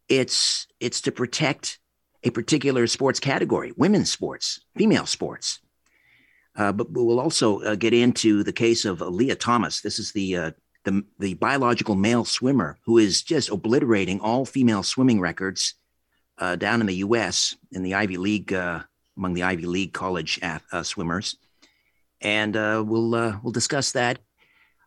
It's 0.09 0.67
it's 0.81 0.99
to 1.01 1.11
protect 1.13 1.79
a 2.25 2.31
particular 2.31 2.87
sports 2.87 3.19
category, 3.19 3.71
women's 3.77 4.11
sports, 4.11 4.59
female 4.75 5.05
sports. 5.05 5.59
Uh, 6.57 6.71
but 6.71 6.91
we'll 6.91 7.19
also 7.19 7.61
uh, 7.61 7.75
get 7.75 7.93
into 7.93 8.43
the 8.43 8.53
case 8.53 8.83
of 8.83 9.01
Lia 9.01 9.35
Thomas. 9.35 9.81
This 9.81 9.99
is 9.99 10.11
the, 10.13 10.35
uh, 10.35 10.51
the 10.83 11.03
the 11.19 11.33
biological 11.35 11.95
male 11.95 12.25
swimmer 12.25 12.77
who 12.85 12.97
is 12.97 13.21
just 13.21 13.49
obliterating 13.49 14.19
all 14.21 14.45
female 14.45 14.81
swimming 14.81 15.19
records 15.19 15.75
uh, 16.37 16.55
down 16.55 16.81
in 16.81 16.87
the 16.87 16.95
U.S. 16.95 17.55
in 17.71 17.83
the 17.83 17.93
Ivy 17.93 18.17
League 18.17 18.53
uh, 18.53 18.81
among 19.17 19.33
the 19.33 19.43
Ivy 19.43 19.65
League 19.65 19.93
college 19.93 20.39
uh, 20.41 20.83
swimmers, 20.83 21.37
and 22.21 22.55
we'll 22.55 23.09
we'll 23.41 23.51
discuss 23.51 23.91
that 23.93 24.19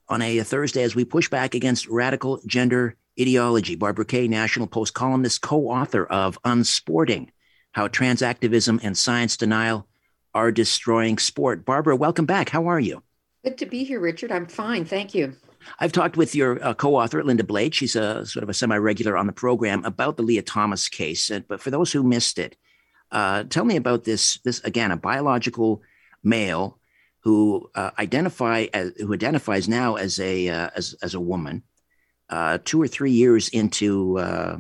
on 0.09 0.23
a 0.23 0.41
Thursday 0.41 0.83
as 0.83 0.95
we 0.95 1.05
push 1.05 1.29
back 1.29 1.55
against 1.55 1.89
radical 1.89 2.41
gender 2.47 2.97
ideology. 3.21 3.77
Barbara 3.77 4.05
Kay, 4.05 4.29
National 4.29 4.67
Post 4.67 4.95
columnist, 4.95 5.43
co 5.43 5.69
author 5.69 6.05
of 6.05 6.39
Unsporting 6.45 7.31
How 7.73 7.89
Trans 7.89 8.23
Activism 8.23 8.81
and 8.83 8.97
Science 8.97 9.37
Denial 9.37 9.87
Are 10.35 10.53
Destroying 10.53 11.19
Sport. 11.19 11.65
Barbara, 11.65 11.97
welcome 11.97 12.27
back. 12.27 12.49
How 12.51 12.67
are 12.67 12.81
you? 12.81 13.03
Good 13.45 13.59
to 13.59 13.67
be 13.67 13.85
here, 13.85 14.01
Richard. 14.01 14.33
I'm 14.33 14.47
fine. 14.47 14.85
Thank 14.85 15.15
you. 15.15 15.35
I've 15.81 15.93
talked 15.93 16.17
with 16.17 16.35
your 16.35 16.65
uh, 16.65 16.75
co-author, 16.75 17.23
Linda 17.23 17.45
Blade. 17.45 17.75
She's 17.75 17.97
a 17.97 18.25
sort 18.27 18.43
of 18.43 18.49
a 18.49 18.55
semi-regular 18.55 19.17
on 19.17 19.27
the 19.27 19.33
program 19.33 19.85
about 19.85 20.17
the 20.17 20.23
Lia 20.23 20.43
Thomas 20.43 20.89
case. 20.89 21.31
But 21.49 21.61
for 21.61 21.71
those 21.71 21.93
who 21.93 22.03
missed 22.03 22.39
it, 22.39 22.57
uh, 23.11 23.45
tell 23.45 23.65
me 23.65 23.77
about 23.77 24.05
this. 24.05 24.39
This 24.45 24.61
again, 24.61 24.91
a 24.91 24.97
biological 24.97 25.83
male 26.23 26.79
who 27.21 27.69
uh, 27.75 27.91
identify 27.99 28.67
as, 28.73 28.93
who 28.99 29.13
identifies 29.13 29.69
now 29.69 29.97
as 29.97 30.21
a 30.21 30.49
uh, 30.49 30.71
as 30.77 30.95
as 31.03 31.15
a 31.15 31.21
woman, 31.21 31.63
uh, 32.31 32.59
two 32.65 32.81
or 32.81 32.89
three 32.89 33.13
years 33.13 33.49
into 33.49 34.19
uh, 34.19 34.59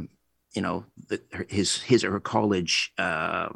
you 0.54 0.62
know 0.62 0.84
the, 1.08 1.20
his 1.48 1.76
his 1.76 2.04
or 2.04 2.12
her 2.12 2.20
college 2.20 2.92
uh, 2.98 3.48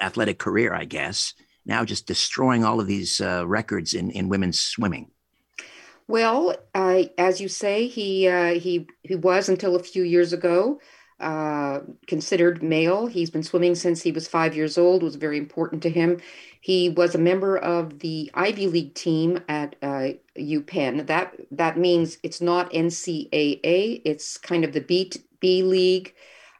athletic 0.00 0.38
career, 0.38 0.74
I 0.74 0.84
guess. 0.84 1.34
Now 1.64 1.84
just 1.84 2.06
destroying 2.06 2.64
all 2.64 2.80
of 2.80 2.86
these 2.86 3.20
uh, 3.20 3.46
records 3.46 3.94
in 3.94 4.10
in 4.10 4.28
women's 4.28 4.58
swimming. 4.58 5.10
Well, 6.08 6.54
as 6.74 7.40
you 7.40 7.48
say, 7.48 7.88
he 7.88 8.28
uh, 8.28 8.54
he 8.54 8.86
he 9.02 9.16
was 9.16 9.48
until 9.48 9.74
a 9.74 9.82
few 9.82 10.04
years 10.04 10.32
ago 10.32 10.80
uh, 11.20 11.80
considered 12.06 12.62
male. 12.62 13.06
He's 13.06 13.30
been 13.30 13.42
swimming 13.42 13.74
since 13.74 14.02
he 14.02 14.12
was 14.12 14.28
five 14.28 14.54
years 14.54 14.76
old, 14.76 15.02
was 15.02 15.16
very 15.16 15.38
important 15.38 15.82
to 15.84 15.90
him. 15.90 16.20
He 16.60 16.88
was 16.88 17.14
a 17.14 17.18
member 17.18 17.56
of 17.56 18.00
the 18.00 18.30
Ivy 18.34 18.66
League 18.66 18.94
team 18.94 19.40
at 19.48 19.76
uh, 19.82 20.08
UPenn. 20.36 21.06
That 21.06 21.34
that 21.50 21.78
means 21.78 22.18
it's 22.22 22.40
not 22.40 22.72
NCAA; 22.72 24.02
it's 24.04 24.36
kind 24.36 24.64
of 24.64 24.72
the 24.72 24.80
B 24.80 25.10
B 25.40 25.62
League. 25.62 26.14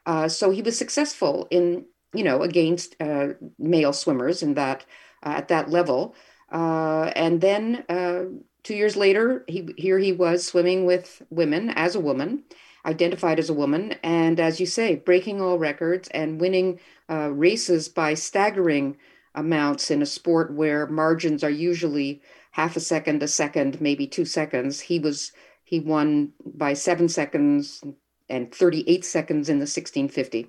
Uh, 0.05 0.27
so 0.27 0.49
he 0.51 0.61
was 0.61 0.77
successful 0.77 1.47
in 1.51 1.85
you 2.13 2.23
know 2.23 2.41
against 2.41 2.95
uh, 2.99 3.29
male 3.59 3.93
swimmers 3.93 4.41
in 4.41 4.55
that 4.55 4.85
uh, 5.23 5.35
at 5.37 5.49
that 5.49 5.69
level. 5.69 6.15
Uh, 6.51 7.11
and 7.15 7.41
then 7.41 7.83
uh, 7.89 8.23
two 8.63 8.75
years 8.75 8.95
later, 8.95 9.43
he 9.47 9.69
here 9.77 9.99
he 9.99 10.13
was 10.13 10.47
swimming 10.47 10.85
with 10.85 11.21
women 11.29 11.69
as 11.71 11.95
a 11.95 11.99
woman 11.99 12.43
identified 12.87 13.37
as 13.37 13.49
a 13.49 13.53
woman, 13.53 13.93
and 14.01 14.39
as 14.39 14.59
you 14.59 14.65
say, 14.65 14.95
breaking 14.95 15.41
all 15.41 15.59
records 15.59 16.07
and 16.09 16.39
winning 16.39 16.79
uh, 17.09 17.29
races 17.31 17.89
by 17.89 18.13
staggering 18.13 18.97
amounts 19.35 19.91
in 19.91 20.01
a 20.01 20.05
sport 20.05 20.53
where 20.53 20.87
margins 20.87 21.43
are 21.43 21.49
usually 21.49 22.21
half 22.51 22.75
a 22.75 22.79
second, 22.79 23.21
a 23.21 23.27
second, 23.27 23.79
maybe 23.81 24.07
two 24.07 24.25
seconds. 24.25 24.79
He 24.79 24.99
was 24.99 25.31
he 25.63 25.81
won 25.81 26.31
by 26.45 26.73
seven 26.73 27.09
seconds 27.09 27.83
and 28.29 28.53
38 28.53 29.03
seconds 29.03 29.49
in 29.49 29.57
the 29.57 29.63
1650. 29.63 30.47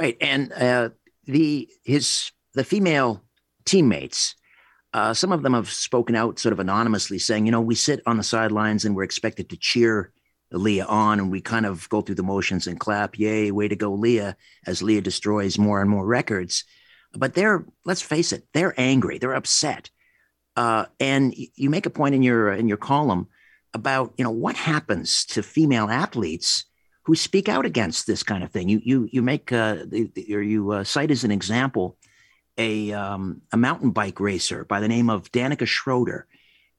Right, 0.00 0.16
and 0.20 0.52
uh, 0.52 0.90
the 1.26 1.68
his 1.84 2.32
the 2.54 2.64
female 2.64 3.22
teammates. 3.64 4.34
Uh, 4.94 5.14
some 5.14 5.32
of 5.32 5.42
them 5.42 5.54
have 5.54 5.70
spoken 5.70 6.14
out 6.14 6.38
sort 6.38 6.52
of 6.52 6.60
anonymously 6.60 7.18
saying, 7.18 7.46
you 7.46 7.52
know, 7.52 7.62
we 7.62 7.74
sit 7.74 8.02
on 8.04 8.18
the 8.18 8.22
sidelines 8.22 8.84
and 8.84 8.94
we're 8.94 9.04
expected 9.04 9.48
to 9.48 9.56
cheer 9.56 10.12
Lia 10.52 10.84
on 10.84 11.18
and 11.18 11.30
we 11.30 11.40
kind 11.40 11.66
of 11.66 11.88
go 11.88 12.00
through 12.00 12.14
the 12.16 12.22
motions 12.22 12.66
and 12.66 12.78
clap, 12.78 13.18
yay, 13.18 13.50
way 13.50 13.68
to 13.68 13.76
go, 13.76 13.92
Lia, 13.92 14.36
as 14.66 14.82
Lia 14.82 15.00
destroys 15.00 15.58
more 15.58 15.80
and 15.80 15.90
more 15.90 16.06
records. 16.06 16.64
But 17.14 17.34
they're, 17.34 17.64
let's 17.84 18.02
face 18.02 18.32
it, 18.32 18.46
they're 18.52 18.74
angry, 18.78 19.18
they're 19.18 19.34
upset. 19.34 19.90
Uh, 20.56 20.86
and 21.00 21.34
you 21.36 21.70
make 21.70 21.86
a 21.86 21.90
point 21.90 22.14
in 22.14 22.22
your 22.22 22.52
in 22.52 22.68
your 22.68 22.76
column 22.76 23.26
about 23.74 24.12
you 24.18 24.24
know 24.24 24.30
what 24.30 24.56
happens 24.56 25.24
to 25.24 25.42
female 25.42 25.88
athletes 25.88 26.66
who 27.04 27.14
speak 27.14 27.48
out 27.48 27.66
against 27.66 28.06
this 28.06 28.22
kind 28.22 28.44
of 28.44 28.50
thing. 28.50 28.68
You 28.68 28.80
you 28.84 29.08
you 29.10 29.22
make 29.22 29.52
uh, 29.52 29.84
or 30.30 30.42
you 30.42 30.72
uh, 30.72 30.84
cite 30.84 31.10
as 31.10 31.24
an 31.24 31.30
example 31.30 31.96
a 32.58 32.92
um, 32.92 33.42
a 33.52 33.56
mountain 33.56 33.90
bike 33.90 34.20
racer 34.20 34.64
by 34.64 34.80
the 34.80 34.88
name 34.88 35.08
of 35.08 35.32
Danika 35.32 35.66
Schroeter, 35.66 36.24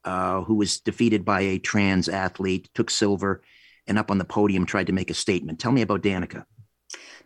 uh, 0.06 0.42
who 0.42 0.56
was 0.56 0.80
defeated 0.80 1.26
by 1.26 1.42
a 1.42 1.60
trans 1.60 2.08
athlete, 2.08 2.70
took 2.74 2.90
silver, 2.90 3.42
and 3.88 3.98
up 3.98 4.12
on 4.12 4.17
the 4.17 4.26
podium 4.26 4.65
tried 4.65 4.88
to 4.88 4.93
make 4.93 5.10
a 5.10 5.13
statement. 5.13 5.60
Tell 5.60 5.72
me 5.72 5.82
about 5.82 6.02
Danika. 6.02 6.46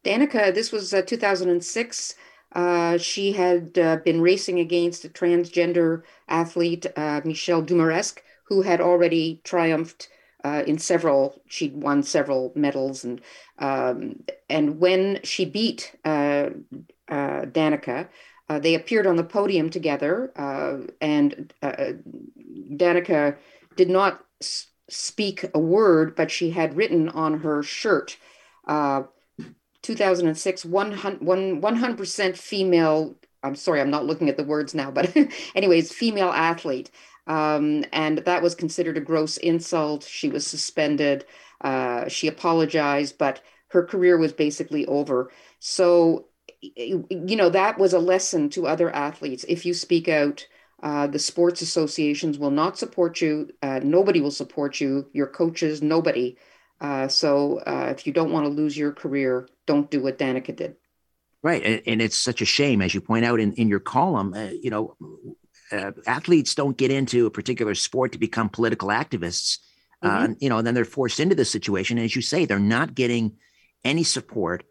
Danika, 0.04 0.54
this 0.54 0.72
was 0.72 0.94
uh, 0.94 1.02
2006. 1.02 2.16
Uh, 2.54 2.98
she 2.98 3.34
had 3.34 3.78
uh, 3.78 3.98
been 3.98 4.22
racing 4.22 4.60
against 4.60 5.06
a 5.06 5.10
transgender 5.10 6.04
athlete, 6.28 6.86
uh, 6.96 7.22
Michelle 7.26 7.62
Dumaresq, 7.62 8.20
who 8.46 8.62
had 8.62 8.80
already 8.80 9.42
triumphed 9.44 10.10
uh, 10.44 10.64
in 10.66 10.78
several. 10.78 11.42
She'd 11.48 11.76
won 11.76 12.04
several 12.04 12.54
medals, 12.56 13.04
and 13.04 13.22
um, 13.60 14.24
and 14.50 14.80
when 14.80 15.20
she 15.24 15.46
beat 15.46 15.96
uh, 16.06 16.50
Danika, 17.10 18.08
they 18.50 18.76
appeared 18.76 19.08
on 19.08 19.18
the 19.18 19.24
podium 19.24 19.70
together, 19.70 20.32
and 21.02 21.54
Danika 21.62 23.36
did 23.76 23.90
not 23.90 24.24
speak 24.90 25.46
a 25.54 25.60
word, 25.60 26.16
but 26.16 26.32
she 26.32 26.52
had 26.52 26.78
written 26.78 27.10
on 27.10 27.40
her 27.40 27.62
shirt, 27.64 28.18
uh, 28.68 29.04
2006, 29.82 30.66
100, 30.66 31.22
100% 31.22 32.38
female. 32.38 33.16
I'm 33.44 33.56
sorry, 33.56 33.82
I'm 33.82 33.92
not 33.92 34.06
looking 34.06 34.30
at 34.30 34.38
the 34.38 34.44
words 34.44 34.74
now, 34.74 34.92
but 34.92 35.16
anyways, 35.56 35.92
female 35.92 36.30
athlete. 36.30 36.92
Um, 37.28 37.84
and 37.92 38.20
that 38.20 38.42
was 38.42 38.56
considered 38.56 38.98
a 38.98 39.02
gross 39.02 39.38
insult. 39.38 40.04
She 40.04 40.30
was 40.30 40.48
suspended. 40.48 41.26
Uh, 41.62 42.08
she 42.08 42.28
apologized, 42.28 43.18
but 43.18 43.42
her 43.70 43.84
career 43.84 44.18
was 44.18 44.32
basically 44.34 44.86
over. 44.86 45.32
So, 45.60 46.28
you 46.62 47.06
know, 47.36 47.50
that 47.50 47.78
was 47.78 47.94
a 47.94 48.00
lesson 48.00 48.50
to 48.52 48.68
other 48.68 48.90
athletes. 48.94 49.46
If 49.48 49.66
you 49.66 49.74
speak 49.74 50.08
out, 50.08 50.48
uh, 50.84 51.08
the 51.08 51.20
sports 51.20 51.62
associations 51.62 52.38
will 52.38 52.52
not 52.52 52.78
support 52.78 53.20
you. 53.22 53.50
Uh, 53.62 53.80
nobody 53.84 54.22
will 54.22 54.32
support 54.32 54.80
you. 54.80 55.08
Your 55.14 55.28
coaches, 55.28 55.82
nobody. 55.82 56.38
Uh, 56.80 57.08
so 57.08 57.60
uh, 57.60 57.88
if 57.90 58.06
you 58.06 58.14
don't 58.14 58.32
want 58.32 58.46
to 58.46 58.50
lose 58.50 58.78
your 58.78 58.92
career, 58.92 59.48
don't 59.66 59.90
do 59.90 60.02
what 60.02 60.20
Danika 60.20 60.56
did. 60.56 60.76
Right, 61.42 61.64
and, 61.64 61.82
and 61.88 62.02
it's 62.02 62.18
such 62.18 62.42
a 62.42 62.46
shame, 62.46 62.82
as 62.82 62.94
you 62.94 63.02
point 63.02 63.26
out 63.26 63.40
in 63.40 63.54
in 63.54 63.68
your 63.70 63.80
column. 63.80 64.34
Uh, 64.34 64.50
you 64.62 64.70
know, 64.70 64.96
uh, 65.72 65.92
athletes 66.06 66.56
don't 66.56 66.78
get 66.78 66.92
into 66.92 67.26
a 67.26 67.32
particular 67.32 67.74
sport 67.74 68.12
to 68.12 68.18
become 68.18 68.50
political 68.50 68.90
activists. 68.90 69.60
Mm-hmm. 70.04 70.34
you 70.40 70.50
know, 70.50 70.60
and 70.60 70.68
then 70.68 70.76
they're 70.76 70.86
forced 70.86 71.20
into 71.20 71.34
this 71.34 71.50
situation. 71.50 71.98
And 71.98 72.06
as 72.06 72.16
you 72.16 72.22
say, 72.22 72.46
they're 72.46 72.60
not 72.60 72.94
getting 72.94 73.36
any 73.84 74.04
support 74.04 74.64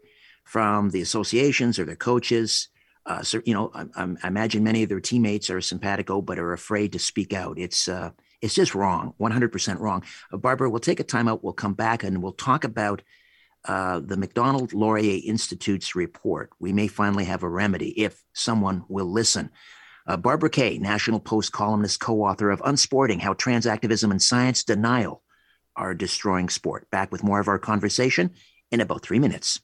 from 0.45 0.91
the 0.91 1.01
associations 1.01 1.77
or 1.77 1.83
their 1.83 1.97
coaches. 1.97 2.69
Uh, 3.07 3.23
so 3.23 3.41
you 3.45 3.53
know, 3.53 3.71
I, 3.73 3.85
I, 3.95 4.27
imagine 4.27 4.63
many 4.63 4.83
of 4.83 4.89
their 4.89 4.99
teammates 4.99 5.49
are 5.49 5.61
simpatico, 5.61 6.21
but 6.21 6.37
are 6.37 6.51
afraid 6.51 6.91
to 6.91 6.99
speak 6.99 7.33
out. 7.33 7.57
It's 7.57 7.87
uh, 7.87 8.11
it's 8.41 8.53
just 8.53 8.75
wrong, 8.75 9.13
100% 9.19 9.79
wrong. 9.79 10.03
Uh, 10.31 10.37
Barbara, 10.37 10.69
we'll 10.69 10.79
take 10.79 10.99
a 10.99 11.05
timeout. 11.05 11.41
We'll 11.41 11.53
come 11.53 11.73
back 11.73 12.03
and 12.03 12.21
we'll 12.21 12.33
talk 12.33 12.65
about 12.65 13.01
uh, 13.65 14.01
the 14.01 14.17
Macdonald 14.17 14.73
Laurier 14.73 15.21
Institute's 15.25 15.95
report. 15.95 16.51
We 16.59 16.73
may 16.73 16.87
finally 16.87 17.25
have 17.25 17.43
a 17.43 17.49
remedy 17.49 17.89
if 17.99 18.21
someone 18.33 18.83
will 18.89 19.11
listen. 19.11 19.51
Uh, 20.05 20.17
Barbara 20.17 20.49
Kay, 20.49 20.77
National 20.77 21.19
Post 21.19 21.51
columnist, 21.51 22.01
co-author 22.01 22.51
of 22.51 22.61
Unsporting: 22.61 23.19
How 23.19 23.33
Trans 23.33 23.65
Activism 23.65 24.11
and 24.11 24.21
Science 24.21 24.65
Denial 24.65 25.23
Are 25.77 25.93
Destroying 25.93 26.49
Sport. 26.49 26.89
Back 26.91 27.11
with 27.11 27.23
more 27.23 27.39
of 27.39 27.47
our 27.47 27.59
conversation 27.59 28.31
in 28.69 28.81
about 28.81 29.01
three 29.01 29.19
minutes. 29.19 29.61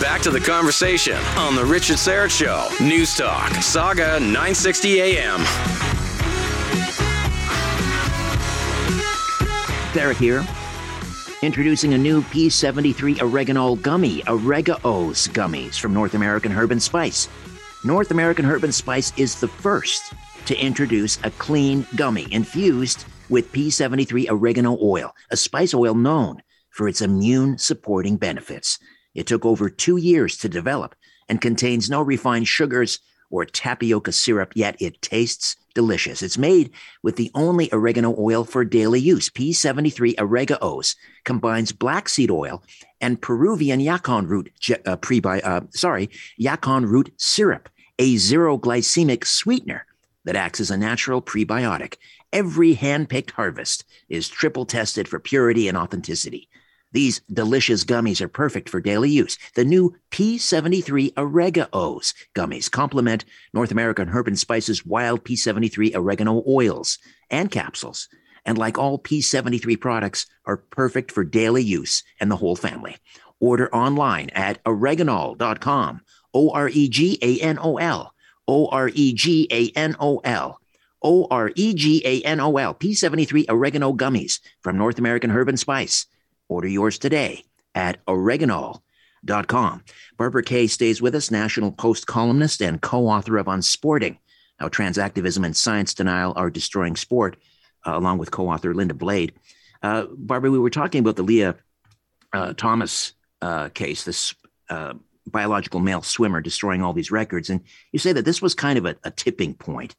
Back 0.00 0.22
to 0.22 0.30
the 0.30 0.40
conversation 0.40 1.16
on 1.36 1.54
The 1.54 1.64
Richard 1.64 1.98
Syrett 1.98 2.30
Show. 2.30 2.68
News 2.84 3.16
Talk, 3.16 3.52
Sauga 3.52 4.20
960 4.20 5.00
AM. 5.00 5.40
Derek 9.94 10.16
here. 10.16 10.44
Introducing 11.42 11.94
a 11.94 11.98
new 11.98 12.22
P73 12.22 13.22
Oregano 13.22 13.76
Gummy, 13.76 14.22
Oregaos 14.22 15.28
Gummies 15.28 15.78
from 15.78 15.94
North 15.94 16.14
American 16.14 16.50
Herb 16.50 16.72
and 16.72 16.82
Spice. 16.82 17.28
North 17.84 18.10
American 18.10 18.44
Herb 18.44 18.64
and 18.64 18.74
Spice 18.74 19.12
is 19.16 19.38
the 19.38 19.48
first 19.48 20.12
to 20.46 20.56
introduce 20.56 21.18
a 21.22 21.30
clean 21.32 21.86
gummy 21.94 22.26
infused 22.32 23.04
with 23.28 23.52
P73 23.52 24.28
oregano 24.28 24.76
oil, 24.82 25.14
a 25.30 25.36
spice 25.36 25.72
oil 25.72 25.94
known 25.94 26.42
for 26.70 26.88
its 26.88 27.00
immune 27.00 27.58
supporting 27.58 28.16
benefits. 28.16 28.80
It 29.14 29.26
took 29.26 29.44
over 29.44 29.70
two 29.70 29.96
years 29.96 30.36
to 30.38 30.48
develop 30.48 30.94
and 31.28 31.40
contains 31.40 31.88
no 31.88 32.02
refined 32.02 32.48
sugars 32.48 32.98
or 33.30 33.44
tapioca 33.44 34.12
syrup, 34.12 34.52
yet 34.54 34.76
it 34.80 35.00
tastes 35.02 35.56
delicious. 35.74 36.22
It's 36.22 36.38
made 36.38 36.70
with 37.02 37.16
the 37.16 37.30
only 37.34 37.68
oregano 37.72 38.14
oil 38.18 38.44
for 38.44 38.64
daily 38.64 39.00
use. 39.00 39.28
P73 39.28 40.14
Oregaos 40.16 40.94
combines 41.24 41.72
black 41.72 42.08
seed 42.08 42.30
oil 42.30 42.62
and 43.00 43.20
Peruvian 43.20 43.80
yacon 43.80 44.28
root 44.28 44.52
uh, 44.86 44.96
prebi- 44.96 45.44
uh, 45.44 45.62
sorry, 45.70 46.10
yacon 46.40 46.86
root 46.86 47.12
syrup, 47.16 47.68
a 47.98 48.16
zero 48.16 48.56
glycemic 48.56 49.26
sweetener 49.26 49.86
that 50.24 50.36
acts 50.36 50.60
as 50.60 50.70
a 50.70 50.76
natural 50.76 51.20
prebiotic. 51.20 51.96
Every 52.32 52.74
hand-picked 52.74 53.32
harvest 53.32 53.84
is 54.08 54.28
triple 54.28 54.64
tested 54.64 55.06
for 55.06 55.20
purity 55.20 55.68
and 55.68 55.76
authenticity. 55.76 56.48
These 56.94 57.22
delicious 57.32 57.82
gummies 57.82 58.20
are 58.20 58.28
perfect 58.28 58.68
for 58.68 58.80
daily 58.80 59.10
use. 59.10 59.36
The 59.56 59.64
new 59.64 59.96
P73 60.12 61.12
Oregaos 61.14 62.14
gummies 62.36 62.70
complement 62.70 63.24
North 63.52 63.72
American 63.72 64.06
Herb 64.06 64.28
and 64.28 64.38
Spices 64.38 64.86
wild 64.86 65.24
P73 65.24 65.96
oregano 65.96 66.44
oils 66.46 66.98
and 67.30 67.50
capsules. 67.50 68.08
And 68.44 68.56
like 68.56 68.78
all 68.78 69.00
P73 69.00 69.80
products, 69.80 70.26
are 70.46 70.58
perfect 70.58 71.10
for 71.10 71.24
daily 71.24 71.64
use 71.64 72.04
and 72.20 72.30
the 72.30 72.36
whole 72.36 72.54
family. 72.54 72.96
Order 73.40 73.74
online 73.74 74.30
at 74.30 74.62
oreganol.com. 74.62 76.00
O 76.32 76.50
R 76.50 76.68
E 76.68 76.88
G 76.88 77.18
A 77.22 77.40
N 77.40 77.58
O 77.60 77.76
L. 77.76 78.14
O 78.46 78.68
R 78.68 78.88
E 78.94 79.12
G 79.12 79.48
A 79.50 79.70
N 79.76 79.96
O 79.98 80.18
L. 80.18 80.60
O 81.02 81.26
R 81.28 81.50
E 81.56 81.74
G 81.74 82.02
A 82.04 82.20
N 82.22 82.38
O 82.38 82.56
L. 82.56 82.72
P73 82.72 83.46
oregano 83.48 83.92
gummies 83.92 84.38
from 84.60 84.78
North 84.78 85.00
American 85.00 85.30
Herb 85.30 85.48
and 85.48 85.58
Spice. 85.58 86.06
Order 86.54 86.68
yours 86.68 87.00
today 87.00 87.42
at 87.74 87.98
oregano.com. 88.06 89.82
Barbara 90.16 90.42
Kay 90.44 90.68
stays 90.68 91.02
with 91.02 91.16
us, 91.16 91.28
National 91.28 91.72
Post 91.72 92.06
columnist 92.06 92.62
and 92.62 92.80
co 92.80 93.08
author 93.08 93.38
of 93.38 93.48
Unsporting 93.48 94.18
How 94.58 94.68
Transactivism 94.68 95.44
and 95.44 95.56
Science 95.56 95.94
Denial 95.94 96.32
Are 96.36 96.50
Destroying 96.50 96.94
Sport, 96.94 97.36
uh, 97.84 97.98
along 97.98 98.18
with 98.18 98.30
co 98.30 98.48
author 98.48 98.72
Linda 98.72 98.94
Blade. 98.94 99.32
Uh, 99.82 100.06
Barbara, 100.12 100.52
we 100.52 100.60
were 100.60 100.70
talking 100.70 101.00
about 101.00 101.16
the 101.16 101.24
Lia 101.24 101.56
uh, 102.32 102.52
Thomas 102.52 103.14
uh, 103.42 103.70
case, 103.70 104.04
this 104.04 104.32
uh, 104.70 104.94
biological 105.26 105.80
male 105.80 106.02
swimmer 106.02 106.40
destroying 106.40 106.82
all 106.82 106.92
these 106.92 107.10
records. 107.10 107.50
And 107.50 107.62
you 107.90 107.98
say 107.98 108.12
that 108.12 108.24
this 108.24 108.40
was 108.40 108.54
kind 108.54 108.78
of 108.78 108.86
a, 108.86 108.94
a 109.02 109.10
tipping 109.10 109.54
point 109.54 109.96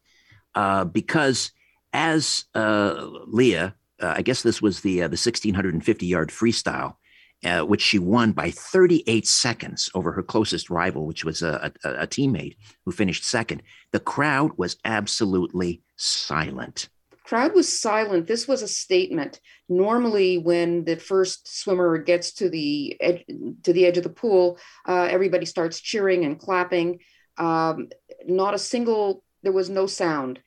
uh, 0.54 0.86
because 0.86 1.50
as 1.92 2.46
Lia, 2.54 3.74
uh, 4.00 4.14
I 4.16 4.22
guess 4.22 4.42
this 4.42 4.60
was 4.62 4.80
the 4.80 5.02
uh, 5.02 5.08
the 5.08 5.12
1650 5.12 6.06
yard 6.06 6.30
freestyle, 6.30 6.96
uh, 7.44 7.60
which 7.60 7.82
she 7.82 7.98
won 7.98 8.32
by 8.32 8.50
38 8.50 9.26
seconds 9.26 9.90
over 9.94 10.12
her 10.12 10.22
closest 10.22 10.70
rival, 10.70 11.06
which 11.06 11.24
was 11.24 11.42
a, 11.42 11.72
a, 11.84 11.90
a 11.90 12.06
teammate 12.06 12.56
who 12.84 12.92
finished 12.92 13.24
second. 13.24 13.62
The 13.92 14.00
crowd 14.00 14.52
was 14.56 14.76
absolutely 14.84 15.82
silent 15.96 16.88
crowd 17.26 17.54
was 17.54 17.80
silent. 17.80 18.26
This 18.26 18.46
was 18.46 18.62
a 18.62 18.68
statement. 18.68 19.40
Normally, 19.68 20.38
when 20.38 20.84
the 20.84 20.96
first 20.96 21.60
swimmer 21.60 21.98
gets 21.98 22.32
to 22.34 22.48
the 22.48 22.96
edge, 23.00 23.24
to 23.64 23.72
the 23.72 23.84
edge 23.84 23.98
of 23.98 24.04
the 24.04 24.10
pool, 24.10 24.58
uh, 24.88 25.08
everybody 25.10 25.44
starts 25.44 25.80
cheering 25.80 26.24
and 26.24 26.38
clapping. 26.38 27.00
Um, 27.36 27.88
not 28.26 28.54
a 28.54 28.58
single. 28.58 29.24
There 29.42 29.52
was 29.52 29.68
no 29.68 29.86
sound. 29.86 30.40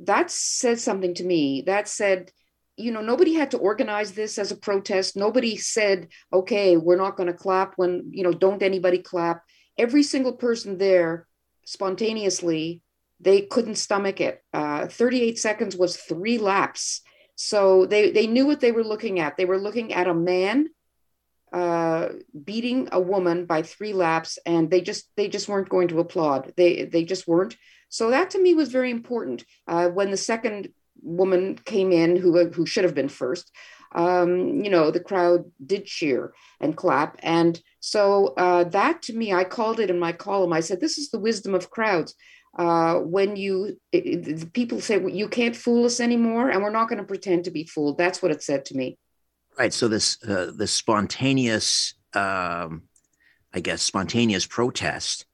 That 0.00 0.30
said 0.30 0.80
something 0.80 1.14
to 1.14 1.24
me. 1.24 1.62
That 1.66 1.88
said, 1.88 2.32
you 2.76 2.90
know, 2.90 3.00
nobody 3.00 3.34
had 3.34 3.50
to 3.52 3.58
organize 3.58 4.12
this 4.12 4.38
as 4.38 4.50
a 4.50 4.56
protest. 4.56 5.16
Nobody 5.16 5.56
said, 5.56 6.08
"Okay, 6.32 6.76
we're 6.76 6.96
not 6.96 7.16
going 7.16 7.28
to 7.28 7.32
clap 7.32 7.74
when 7.76 8.10
you 8.10 8.22
know, 8.22 8.32
don't 8.32 8.62
anybody 8.62 8.98
clap." 8.98 9.42
Every 9.78 10.02
single 10.02 10.32
person 10.32 10.78
there 10.78 11.26
spontaneously 11.64 12.82
they 13.20 13.42
couldn't 13.42 13.76
stomach 13.76 14.20
it. 14.20 14.42
Uh, 14.52 14.86
38 14.86 15.38
seconds 15.38 15.76
was 15.76 15.96
three 15.96 16.38
laps. 16.38 17.00
So 17.36 17.86
they, 17.86 18.10
they 18.10 18.26
knew 18.26 18.46
what 18.46 18.60
they 18.60 18.72
were 18.72 18.84
looking 18.84 19.18
at. 19.18 19.36
They 19.36 19.44
were 19.44 19.58
looking 19.58 19.92
at 19.92 20.06
a 20.06 20.14
man 20.14 20.68
uh, 21.52 22.08
beating 22.44 22.88
a 22.92 23.00
woman 23.00 23.46
by 23.46 23.62
three 23.62 23.92
laps, 23.92 24.38
and 24.44 24.70
they 24.70 24.80
just 24.80 25.08
they 25.16 25.28
just 25.28 25.48
weren't 25.48 25.68
going 25.68 25.86
to 25.88 26.00
applaud. 26.00 26.52
They 26.56 26.84
they 26.84 27.04
just 27.04 27.28
weren't. 27.28 27.56
So 27.88 28.10
that 28.10 28.30
to 28.30 28.42
me 28.42 28.54
was 28.54 28.72
very 28.72 28.90
important. 28.90 29.44
Uh, 29.68 29.88
when 29.88 30.10
the 30.10 30.16
second 30.16 30.70
woman 31.04 31.58
came 31.64 31.92
in, 31.92 32.16
who 32.16 32.50
who 32.50 32.66
should 32.66 32.84
have 32.84 32.94
been 32.94 33.08
first, 33.08 33.52
um, 33.94 34.64
you 34.64 34.70
know, 34.70 34.90
the 34.90 35.00
crowd 35.00 35.44
did 35.64 35.86
cheer 35.86 36.32
and 36.60 36.76
clap, 36.76 37.16
and 37.22 37.60
so 37.80 38.34
uh, 38.36 38.64
that 38.64 39.02
to 39.02 39.12
me, 39.12 39.32
I 39.32 39.44
called 39.44 39.78
it 39.78 39.90
in 39.90 39.98
my 39.98 40.12
column. 40.12 40.52
I 40.52 40.60
said, 40.60 40.80
"This 40.80 40.98
is 40.98 41.10
the 41.10 41.20
wisdom 41.20 41.54
of 41.54 41.70
crowds." 41.70 42.14
uh, 42.56 42.96
when 43.00 43.36
you 43.36 43.80
it, 43.92 44.52
people 44.52 44.80
say 44.80 44.98
well, 44.98 45.14
you 45.14 45.28
can't 45.28 45.56
fool 45.56 45.84
us 45.84 46.00
anymore 46.00 46.50
and 46.50 46.62
we're 46.62 46.70
not 46.70 46.88
going 46.88 46.98
to 46.98 47.04
pretend 47.04 47.44
to 47.44 47.50
be 47.50 47.64
fooled 47.64 47.98
that's 47.98 48.22
what 48.22 48.30
it 48.30 48.42
said 48.42 48.64
to 48.64 48.76
me 48.76 48.96
right 49.58 49.72
so 49.72 49.88
this 49.88 50.22
uh, 50.24 50.52
spontaneous 50.66 51.94
um, 52.14 52.82
i 53.52 53.60
guess 53.60 53.82
spontaneous 53.82 54.46
protest 54.46 55.26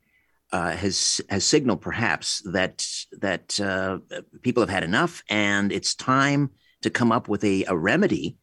uh, 0.53 0.72
has 0.72 1.20
has 1.28 1.44
signaled 1.44 1.80
perhaps 1.80 2.42
that 2.53 2.86
that 3.20 3.59
uh, 3.61 3.98
people 4.42 4.62
have 4.62 4.70
had 4.70 4.84
enough 4.84 5.22
and 5.28 5.72
it's 5.72 5.94
time 5.94 6.51
to 6.82 6.90
come 6.90 7.12
up 7.12 7.28
with 7.28 7.44
a, 7.44 7.64
a 7.64 7.76
remedy 7.76 8.36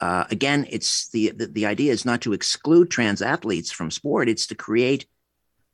uh, 0.00 0.24
again 0.30 0.66
it's 0.70 1.10
the, 1.10 1.30
the, 1.30 1.46
the 1.46 1.66
idea 1.66 1.92
is 1.92 2.04
not 2.04 2.22
to 2.22 2.32
exclude 2.32 2.90
trans 2.90 3.20
athletes 3.20 3.70
from 3.70 3.90
sport 3.90 4.28
it's 4.28 4.46
to 4.46 4.54
create 4.54 5.06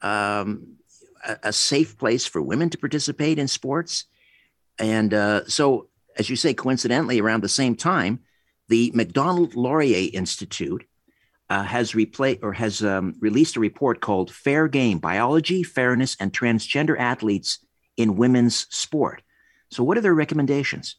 um, 0.03 0.77
a, 1.25 1.39
a 1.45 1.53
safe 1.53 1.99
place 1.99 2.27
for 2.27 2.43
women 2.43 2.71
to 2.71 2.79
participate 2.79 3.39
in 3.39 3.49
sports. 3.49 4.05
And 4.79 5.13
uh, 5.13 5.47
so, 5.47 5.89
as 6.19 6.31
you 6.31 6.37
say, 6.37 6.55
coincidentally, 6.55 7.21
around 7.21 7.43
the 7.43 7.49
same 7.49 7.77
time, 7.77 8.21
the 8.69 8.91
Macdonald 8.95 9.55
Laurier 9.55 10.11
Institute 10.13 10.85
uh, 11.51 11.65
has 11.65 11.93
replay 11.93 12.39
or 12.43 12.53
has 12.53 12.83
um, 12.83 13.15
released 13.21 13.57
a 13.57 13.61
report 13.61 14.01
called 14.01 14.33
"Fair 14.33 14.69
Game: 14.69 14.99
Biology, 14.99 15.63
Fairness, 15.63 16.17
and 16.21 16.33
Transgender 16.33 16.99
Athletes 16.99 17.59
in 17.97 18.17
Women's 18.17 18.67
Sport." 18.71 19.23
So, 19.71 19.85
what 19.85 19.99
are 19.99 20.01
their 20.01 20.15
recommendations? 20.15 20.97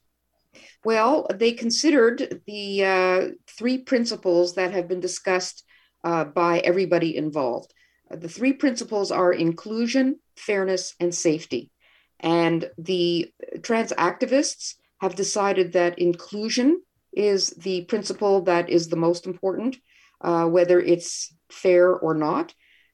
Well, 0.83 1.27
they 1.33 1.53
considered 1.53 2.41
the 2.45 2.83
uh, 2.83 3.27
three 3.47 3.77
principles 3.77 4.55
that 4.55 4.73
have 4.73 4.87
been 4.87 4.99
discussed 4.99 5.63
uh, 6.03 6.25
by 6.25 6.59
everybody 6.59 7.15
involved. 7.15 7.73
The 8.09 8.27
three 8.27 8.53
principles 8.53 9.11
are 9.11 9.31
inclusion, 9.31 10.19
fairness, 10.35 10.95
and 10.99 11.13
safety. 11.13 11.71
And 12.19 12.69
the 12.77 13.31
trans 13.63 13.93
activists 13.93 14.75
have 14.99 15.15
decided 15.15 15.73
that 15.73 15.99
inclusion 15.99 16.81
is 17.13 17.49
the 17.51 17.83
principle 17.85 18.41
that 18.41 18.69
is 18.69 18.87
the 18.87 18.95
most 18.95 19.25
important, 19.25 19.77
uh, 20.23 20.45
whether 20.45 20.79
it's 20.79 21.33
fair 21.49 21.93
or 21.93 22.13
not. 22.13 22.53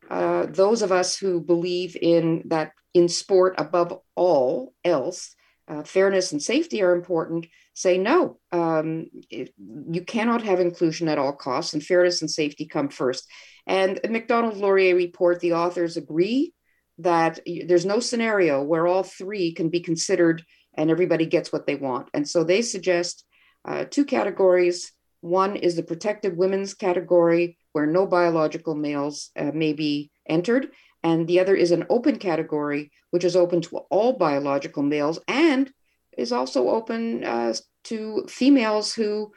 Uh, 0.10 0.46
those 0.48 0.82
of 0.82 0.92
us 0.92 1.18
who 1.18 1.42
believe 1.42 1.98
in 2.02 2.44
that 2.46 2.72
in 2.94 3.10
sport 3.10 3.56
above 3.58 4.00
all 4.16 4.74
else, 4.84 5.36
uh, 5.68 5.84
fairness 5.84 6.32
and 6.32 6.42
safety 6.42 6.82
are 6.82 6.96
important, 6.96 7.46
say 7.74 7.98
no, 7.98 8.40
um, 8.52 9.08
it, 9.30 9.54
you 9.92 10.02
cannot 10.02 10.42
have 10.42 10.60
inclusion 10.60 11.10
at 11.10 11.18
all 11.18 11.34
costs, 11.34 11.74
and 11.74 11.84
fairness 11.84 12.22
and 12.22 12.32
safety 12.32 12.66
come 12.66 12.90
first. 12.90 13.28
And 13.68 14.00
the 14.02 14.10
Macdonald 14.10 14.58
Laurier 14.58 14.96
report, 14.96 15.42
the 15.42 15.54
authors 15.54 15.98
agree 15.98 16.54
that 17.00 17.40
there's 17.46 17.86
no 17.86 18.00
scenario 18.00 18.64
where 18.64 18.88
all 18.88 19.04
three 19.04 19.54
can 19.54 19.70
be 19.70 19.82
considered 19.82 20.44
and 20.74 20.90
everybody 20.90 21.26
gets 21.26 21.52
what 21.52 21.68
they 21.68 21.76
want. 21.76 22.10
And 22.14 22.28
so 22.28 22.44
they 22.44 22.62
suggest 22.62 23.26
uh, 23.66 23.86
two 23.90 24.06
categories. 24.06 24.92
One 25.22 25.56
is 25.56 25.76
the 25.76 25.84
protected 25.84 26.38
women's 26.38 26.74
category, 26.74 27.58
where 27.74 27.86
no 27.86 28.06
biological 28.06 28.76
males 28.76 29.32
uh, 29.36 29.52
may 29.54 29.74
be 29.74 30.12
entered. 30.28 30.70
And 31.04 31.28
the 31.28 31.40
other 31.40 31.56
is 31.56 31.72
an 31.72 31.86
open 31.90 32.18
category, 32.18 32.92
which 33.12 33.24
is 33.24 33.36
open 33.36 33.62
to 33.62 33.78
all 33.90 34.14
biological 34.14 34.84
males 34.84 35.20
and 35.28 35.72
is 36.18 36.32
also 36.32 36.70
open 36.70 37.24
uh, 37.24 37.54
to 37.86 38.26
females 38.28 38.94
who 38.94 39.32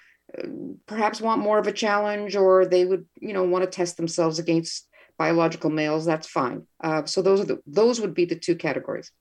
perhaps 0.87 1.20
want 1.20 1.43
more 1.43 1.59
of 1.59 1.66
a 1.66 1.72
challenge 1.72 2.37
or 2.37 2.64
they 2.64 2.85
would 2.85 3.07
you 3.20 3.33
know 3.33 3.45
want 3.45 3.64
to 3.64 3.70
test 3.70 3.97
themselves 3.97 4.39
against 4.39 4.89
biological 5.18 5.70
males. 5.70 6.05
That's 6.05 6.26
fine. 6.26 6.66
Uh, 6.83 7.05
so 7.05 7.22
those 7.22 7.41
are 7.41 7.45
the 7.45 7.59
those 7.66 8.01
would 8.01 8.14
be 8.14 8.24
the 8.24 8.39
two 8.39 8.57
categories 8.57 9.12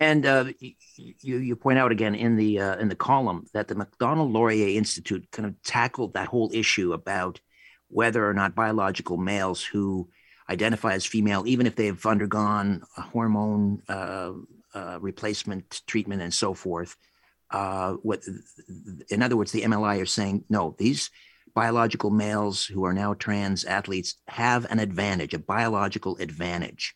and 0.00 0.26
uh, 0.26 0.46
you 0.58 1.38
you 1.38 1.56
point 1.56 1.78
out 1.78 1.92
again 1.92 2.14
in 2.14 2.36
the 2.36 2.60
uh, 2.60 2.76
in 2.76 2.88
the 2.88 2.96
column 2.96 3.46
that 3.52 3.68
the 3.68 3.74
Macdonald 3.74 4.32
Laurier 4.32 4.76
Institute 4.76 5.26
kind 5.32 5.46
of 5.46 5.60
tackled 5.62 6.14
that 6.14 6.28
whole 6.28 6.50
issue 6.52 6.92
about 6.92 7.40
whether 7.88 8.28
or 8.28 8.34
not 8.34 8.54
biological 8.54 9.16
males 9.16 9.64
who 9.64 10.08
identify 10.50 10.94
as 10.94 11.04
female, 11.04 11.44
even 11.46 11.66
if 11.66 11.76
they've 11.76 12.06
undergone 12.06 12.82
hormone 12.96 13.82
uh, 13.88 14.32
uh, 14.74 14.98
replacement 15.00 15.82
treatment 15.86 16.22
and 16.22 16.32
so 16.32 16.54
forth, 16.54 16.96
uh, 17.50 17.92
what, 18.02 18.22
in 19.10 19.22
other 19.22 19.36
words, 19.36 19.52
the 19.52 19.62
MLI 19.62 20.00
are 20.00 20.06
saying, 20.06 20.44
no, 20.48 20.74
these 20.78 21.10
biological 21.54 22.10
males 22.10 22.64
who 22.64 22.84
are 22.84 22.92
now 22.92 23.14
trans 23.14 23.64
athletes 23.64 24.16
have 24.28 24.66
an 24.70 24.78
advantage, 24.78 25.34
a 25.34 25.38
biological 25.38 26.16
advantage. 26.18 26.94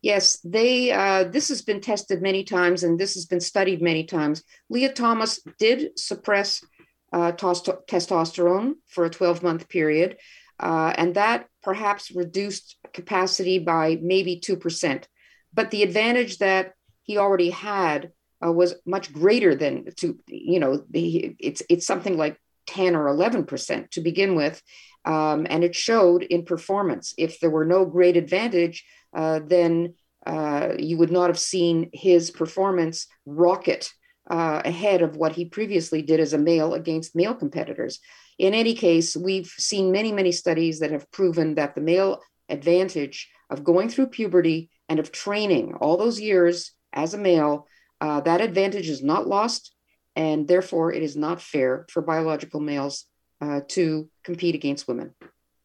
Yes, 0.00 0.38
they. 0.44 0.92
Uh, 0.92 1.24
this 1.24 1.48
has 1.48 1.62
been 1.62 1.80
tested 1.80 2.22
many 2.22 2.44
times, 2.44 2.84
and 2.84 2.98
this 2.98 3.14
has 3.14 3.26
been 3.26 3.40
studied 3.40 3.82
many 3.82 4.04
times. 4.04 4.44
Lia 4.70 4.92
Thomas 4.92 5.40
did 5.58 5.98
suppress 5.98 6.64
uh, 7.12 7.32
testosterone 7.32 8.74
for 8.86 9.04
a 9.04 9.10
12-month 9.10 9.68
period, 9.68 10.18
uh, 10.60 10.92
and 10.96 11.14
that 11.14 11.46
perhaps 11.62 12.12
reduced 12.12 12.76
capacity 12.92 13.58
by 13.58 13.98
maybe 14.00 14.38
two 14.38 14.56
percent. 14.56 15.08
But 15.52 15.70
the 15.72 15.82
advantage 15.82 16.38
that 16.38 16.74
he 17.02 17.18
already 17.18 17.50
had 17.50 18.12
uh, 18.44 18.52
was 18.52 18.74
much 18.86 19.12
greater 19.12 19.54
than 19.54 19.86
to 19.96 20.18
you 20.28 20.60
know 20.60 20.84
it's 20.92 21.62
it's 21.68 21.86
something 21.86 22.16
like 22.16 22.40
10 22.66 22.94
or 22.94 23.08
11 23.08 23.44
percent 23.44 23.90
to 23.92 24.00
begin 24.00 24.34
with 24.34 24.62
um, 25.04 25.46
and 25.48 25.64
it 25.64 25.74
showed 25.74 26.22
in 26.22 26.44
performance 26.44 27.14
if 27.16 27.40
there 27.40 27.50
were 27.50 27.64
no 27.64 27.84
great 27.84 28.16
advantage 28.16 28.84
then 29.14 29.94
uh, 30.26 30.74
you 30.78 30.98
would 30.98 31.10
not 31.10 31.28
have 31.28 31.38
seen 31.38 31.90
his 31.92 32.30
performance 32.30 33.06
rocket 33.26 33.90
uh, 34.30 34.60
ahead 34.64 35.00
of 35.00 35.16
what 35.16 35.32
he 35.32 35.44
previously 35.44 36.02
did 36.02 36.20
as 36.20 36.32
a 36.32 36.38
male 36.38 36.74
against 36.74 37.16
male 37.16 37.34
competitors 37.34 37.98
in 38.38 38.52
any 38.52 38.74
case 38.74 39.16
we've 39.16 39.52
seen 39.58 39.90
many 39.90 40.12
many 40.12 40.32
studies 40.32 40.80
that 40.80 40.90
have 40.90 41.10
proven 41.10 41.54
that 41.54 41.74
the 41.74 41.80
male 41.80 42.20
advantage 42.50 43.30
of 43.50 43.64
going 43.64 43.88
through 43.88 44.06
puberty 44.06 44.68
and 44.88 44.98
of 44.98 45.12
training 45.12 45.74
all 45.80 45.96
those 45.96 46.20
years 46.20 46.72
as 46.92 47.14
a 47.14 47.18
male 47.18 47.66
uh, 48.00 48.20
that 48.20 48.40
advantage 48.40 48.88
is 48.88 49.02
not 49.02 49.26
lost, 49.26 49.74
and 50.14 50.46
therefore 50.46 50.92
it 50.92 51.02
is 51.02 51.16
not 51.16 51.42
fair 51.42 51.86
for 51.90 52.02
biological 52.02 52.60
males 52.60 53.04
uh, 53.40 53.60
to 53.68 54.08
compete 54.24 54.54
against 54.54 54.88
women. 54.88 55.14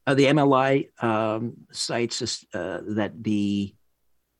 Uh, 0.06 0.14
the 0.14 0.26
MLI 0.26 1.04
um, 1.04 1.54
cites 1.72 2.46
uh, 2.54 2.82
that 2.88 3.24
the 3.24 3.74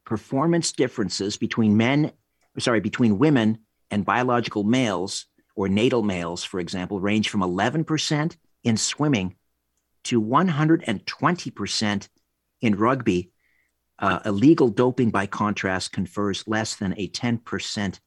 performance 0.06 0.74
differences 0.74 1.38
between 1.38 1.78
men, 1.78 2.12
sorry, 2.60 2.82
between 2.82 3.18
women 3.18 3.60
and 3.90 4.06
biological 4.06 4.64
males 4.64 5.26
or 5.56 5.70
natal 5.70 6.04
males, 6.04 6.44
for 6.44 6.60
example, 6.60 7.00
range 7.00 7.30
from 7.30 7.42
11% 7.42 8.36
in 8.64 8.78
swimming 8.78 9.36
to 10.06 10.22
120% 10.22 12.08
in 12.62 12.76
rugby. 12.76 13.32
Uh, 14.00 14.20
illegal 14.26 14.70
doping, 14.70 15.12
by 15.12 15.28
contrast, 15.28 15.92
confers 15.92 16.48
less 16.48 16.76
than 16.76 16.94
a 16.98 17.08
10% 17.08 18.00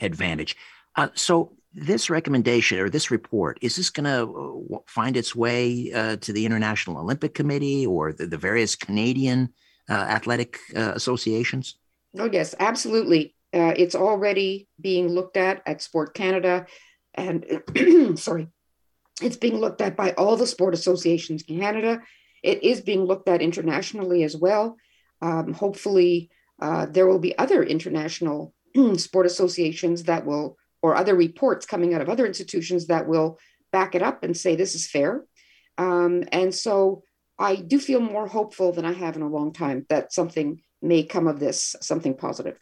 advantage. 0.00 0.56
Uh, 0.96 1.08
so, 1.14 1.55
this 1.76 2.08
recommendation 2.08 2.78
or 2.78 2.88
this 2.88 3.10
report 3.10 3.58
is 3.60 3.76
this 3.76 3.90
going 3.90 4.04
to 4.04 4.74
uh, 4.74 4.78
find 4.86 5.16
its 5.16 5.36
way 5.36 5.92
uh, 5.92 6.16
to 6.16 6.32
the 6.32 6.46
International 6.46 6.98
Olympic 6.98 7.34
Committee 7.34 7.86
or 7.86 8.12
the, 8.12 8.26
the 8.26 8.38
various 8.38 8.74
Canadian 8.74 9.52
uh, 9.88 9.92
athletic 9.92 10.58
uh, 10.74 10.92
associations? 10.94 11.76
Oh, 12.18 12.28
yes, 12.32 12.54
absolutely. 12.58 13.34
it's 13.52 13.94
already 13.94 14.68
being 14.80 15.08
looked 15.08 15.36
at 15.36 15.62
at 15.66 15.82
Sport 15.82 16.14
Canada, 16.14 16.66
and 17.14 17.44
sorry, 18.18 18.48
it's 19.22 19.36
being 19.36 19.58
looked 19.58 19.80
at 19.80 19.96
by 19.96 20.12
all 20.12 20.36
the 20.36 20.46
sport 20.46 20.74
associations 20.74 21.42
in 21.48 21.60
Canada. 21.60 22.02
It 22.42 22.62
is 22.62 22.80
being 22.80 23.04
looked 23.04 23.28
at 23.28 23.42
internationally 23.42 24.22
as 24.24 24.36
well. 24.36 24.76
Um, 25.22 25.52
hopefully, 25.52 26.30
uh, 26.60 26.86
there 26.86 27.06
will 27.06 27.18
be 27.18 27.36
other 27.38 27.62
international 27.62 28.54
sport 28.96 29.26
associations 29.26 30.04
that 30.04 30.26
will, 30.26 30.56
or 30.86 30.94
other 30.94 31.16
reports 31.16 31.66
coming 31.66 31.94
out 31.94 32.00
of 32.00 32.08
other 32.08 32.24
institutions 32.24 32.86
that 32.86 33.08
will 33.08 33.40
back 33.72 33.96
it 33.96 34.02
up 34.02 34.22
and 34.22 34.36
say 34.36 34.54
this 34.54 34.76
is 34.76 34.86
fair. 34.86 35.24
Um, 35.78 36.22
and 36.30 36.54
so 36.54 37.02
I 37.40 37.56
do 37.56 37.80
feel 37.80 37.98
more 37.98 38.28
hopeful 38.28 38.70
than 38.72 38.84
I 38.84 38.92
have 38.92 39.16
in 39.16 39.22
a 39.22 39.28
long 39.28 39.52
time 39.52 39.84
that 39.88 40.12
something 40.12 40.60
may 40.80 41.02
come 41.02 41.26
of 41.26 41.40
this, 41.40 41.74
something 41.80 42.14
positive. 42.14 42.56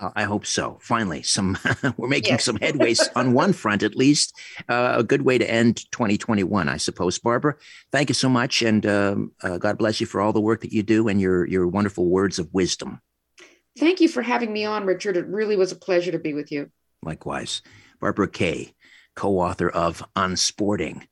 Uh, 0.00 0.10
I 0.16 0.22
hope 0.24 0.46
so. 0.46 0.78
Finally, 0.80 1.22
some 1.22 1.58
we're 1.98 2.08
making 2.08 2.32
yes. 2.32 2.44
some 2.44 2.56
headways 2.56 3.06
on 3.14 3.34
one 3.34 3.52
front, 3.52 3.82
at 3.82 3.94
least. 3.94 4.34
Uh, 4.70 4.94
a 4.96 5.04
good 5.04 5.22
way 5.22 5.36
to 5.36 5.48
end 5.48 5.84
2021, 5.92 6.66
I 6.66 6.78
suppose. 6.78 7.18
Barbara, 7.18 7.56
thank 7.92 8.08
you 8.08 8.14
so 8.14 8.30
much, 8.30 8.62
and 8.62 8.86
um, 8.86 9.32
uh, 9.42 9.58
God 9.58 9.76
bless 9.76 10.00
you 10.00 10.06
for 10.06 10.22
all 10.22 10.32
the 10.32 10.40
work 10.40 10.62
that 10.62 10.72
you 10.72 10.82
do 10.82 11.06
and 11.08 11.20
your 11.20 11.46
your 11.46 11.68
wonderful 11.68 12.06
words 12.08 12.40
of 12.40 12.52
wisdom. 12.52 13.00
Thank 13.78 14.00
you 14.00 14.08
for 14.08 14.22
having 14.22 14.52
me 14.52 14.64
on, 14.64 14.86
Richard. 14.86 15.16
It 15.16 15.26
really 15.26 15.56
was 15.56 15.70
a 15.72 15.76
pleasure 15.76 16.12
to 16.12 16.18
be 16.18 16.32
with 16.32 16.50
you. 16.50 16.70
Likewise, 17.04 17.62
Barbara 18.00 18.28
Kay, 18.28 18.74
co-author 19.14 19.68
of 19.68 20.02
Unsporting. 20.16 21.06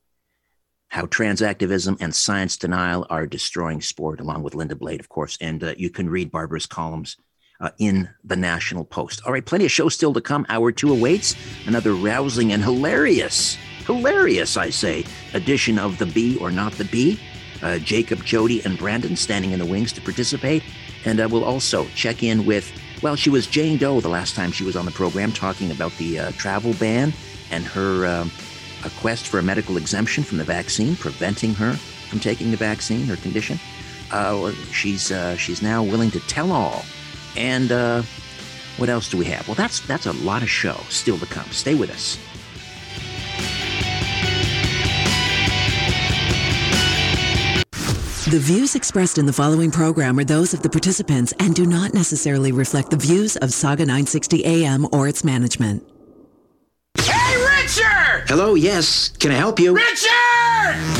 How 0.88 1.06
transactivism 1.06 1.96
and 2.00 2.14
science 2.14 2.56
denial 2.56 3.06
are 3.08 3.26
destroying 3.26 3.80
sport, 3.80 4.20
along 4.20 4.42
with 4.42 4.54
Linda 4.54 4.76
Blade, 4.76 5.00
of 5.00 5.08
course. 5.08 5.38
And 5.40 5.64
uh, 5.64 5.74
you 5.78 5.88
can 5.88 6.10
read 6.10 6.30
Barbara's 6.30 6.66
columns 6.66 7.16
uh, 7.60 7.70
in 7.78 8.10
the 8.24 8.36
National 8.36 8.84
Post. 8.84 9.22
All 9.24 9.32
right, 9.32 9.44
plenty 9.44 9.64
of 9.64 9.70
shows 9.70 9.94
still 9.94 10.12
to 10.12 10.20
come. 10.20 10.44
Hour 10.48 10.72
two 10.72 10.92
awaits. 10.92 11.34
Another 11.66 11.94
rousing 11.94 12.52
and 12.52 12.62
hilarious, 12.62 13.56
hilarious, 13.86 14.56
I 14.56 14.68
say, 14.70 15.04
edition 15.32 15.78
of 15.78 15.96
The 15.96 16.06
Bee 16.06 16.36
or 16.38 16.50
Not 16.50 16.72
the 16.72 16.84
Bee. 16.84 17.20
Uh, 17.62 17.78
Jacob, 17.78 18.24
Jody, 18.24 18.60
and 18.64 18.76
Brandon 18.76 19.14
standing 19.16 19.52
in 19.52 19.60
the 19.60 19.66
wings 19.66 19.92
to 19.92 20.00
participate. 20.00 20.64
And 21.04 21.20
uh, 21.20 21.28
we'll 21.30 21.44
also 21.44 21.86
check 21.94 22.22
in 22.22 22.44
with, 22.44 22.70
well, 23.02 23.16
she 23.16 23.30
was 23.30 23.46
Jane 23.46 23.78
Doe 23.78 24.00
the 24.00 24.08
last 24.08 24.34
time 24.34 24.52
she 24.52 24.64
was 24.64 24.76
on 24.76 24.84
the 24.84 24.92
program 24.92 25.32
talking 25.32 25.70
about 25.70 25.92
the 25.98 26.18
uh, 26.18 26.30
travel 26.32 26.72
ban 26.74 27.12
and 27.50 27.64
her 27.64 28.06
um, 28.06 28.30
quest 28.98 29.26
for 29.26 29.38
a 29.38 29.42
medical 29.42 29.76
exemption 29.76 30.24
from 30.24 30.38
the 30.38 30.44
vaccine, 30.44 30.96
preventing 30.96 31.54
her 31.54 31.74
from 32.08 32.20
taking 32.20 32.50
the 32.50 32.56
vaccine, 32.56 33.06
her 33.06 33.16
condition. 33.16 33.58
Uh, 34.10 34.52
she's 34.72 35.10
uh, 35.10 35.36
she's 35.36 35.62
now 35.62 35.82
willing 35.82 36.10
to 36.10 36.20
tell 36.20 36.52
all 36.52 36.84
and 37.36 37.72
uh, 37.72 38.02
what 38.76 38.88
else 38.88 39.10
do 39.10 39.16
we 39.16 39.24
have? 39.26 39.46
Well, 39.46 39.54
that's 39.54 39.80
that's 39.80 40.06
a 40.06 40.12
lot 40.12 40.42
of 40.42 40.50
show 40.50 40.76
still 40.88 41.18
to 41.18 41.26
come. 41.26 41.50
Stay 41.50 41.74
with 41.74 41.90
us. 41.90 42.18
The 48.32 48.38
views 48.38 48.74
expressed 48.74 49.18
in 49.18 49.26
the 49.26 49.32
following 49.34 49.70
program 49.70 50.18
are 50.18 50.24
those 50.24 50.54
of 50.54 50.62
the 50.62 50.70
participants 50.70 51.34
and 51.38 51.54
do 51.54 51.66
not 51.66 51.92
necessarily 51.92 52.50
reflect 52.50 52.88
the 52.88 52.96
views 52.96 53.36
of 53.36 53.50
Sauga 53.50 53.80
960 53.80 54.42
AM 54.46 54.86
or 54.90 55.06
its 55.06 55.22
management. 55.22 55.86
Hey, 56.98 57.36
Richard! 57.36 58.24
Hello, 58.28 58.54
yes. 58.54 59.10
Can 59.10 59.32
I 59.32 59.34
help 59.34 59.60
you? 59.60 59.74
Richard! 59.74 60.08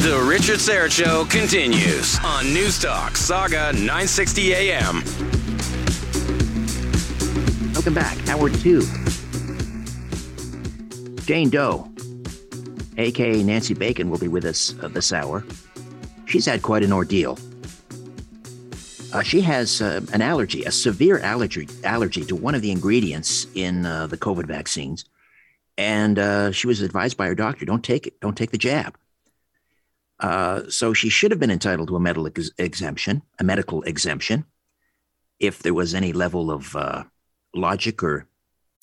The 0.03 0.23
Richard 0.29 0.59
Syrett 0.59 0.91
Show 0.91 1.25
continues 1.25 2.19
on 2.23 2.53
News 2.53 2.79
Talk 2.79 3.15
Sauga 3.15 3.73
960 3.73 4.53
AM. 4.53 5.03
Welcome 7.73 7.95
back. 7.95 8.29
Hour 8.29 8.51
two. 8.51 8.83
Jane 11.25 11.49
Doe, 11.49 11.91
aka 12.99 13.43
Nancy 13.43 13.73
Bacon, 13.73 14.11
will 14.11 14.19
be 14.19 14.29
with 14.29 14.45
us 14.45 14.75
uh, 14.83 14.89
this 14.89 15.15
hour. 15.15 15.43
She's 16.33 16.47
had 16.47 16.63
quite 16.63 16.83
an 16.83 16.95
ordeal. 16.95 17.39
Uh, 19.13 19.23
she 19.23 19.43
has 19.43 19.83
uh, 19.83 20.01
an 20.15 20.23
allergy, 20.23 20.65
a 20.65 20.71
severe 20.71 21.19
allergy, 21.19 21.69
allergy 21.85 22.25
to 22.25 22.35
one 22.35 22.55
of 22.55 22.63
the 22.63 22.71
ingredients 22.71 23.47
in 23.55 23.85
uh, 23.85 24.07
the 24.07 24.17
COVID 24.17 24.47
vaccines, 24.47 25.05
and 25.77 26.19
uh, 26.19 26.51
she 26.51 26.67
was 26.67 26.81
advised 26.81 27.19
by 27.19 27.27
her 27.27 27.35
doctor, 27.35 27.67
"Don't 27.67 27.85
take 27.85 28.07
it. 28.07 28.19
Don't 28.21 28.35
take 28.35 28.51
the 28.51 28.57
jab." 28.57 28.97
Uh, 30.21 30.63
so 30.71 30.95
she 30.95 31.11
should 31.11 31.33
have 31.33 31.39
been 31.39 31.51
entitled 31.51 31.89
to 31.89 31.97
a 31.97 32.01
medical 32.01 32.27
ex- 32.27 32.51
exemption, 32.57 33.21
a 33.39 33.45
medical 33.45 33.83
exemption, 33.83 34.47
if 35.39 35.59
there 35.59 35.75
was 35.75 35.93
any 35.93 36.15
level 36.15 36.51
of 36.51 36.75
logic 37.55 38.03
or 38.03 38.27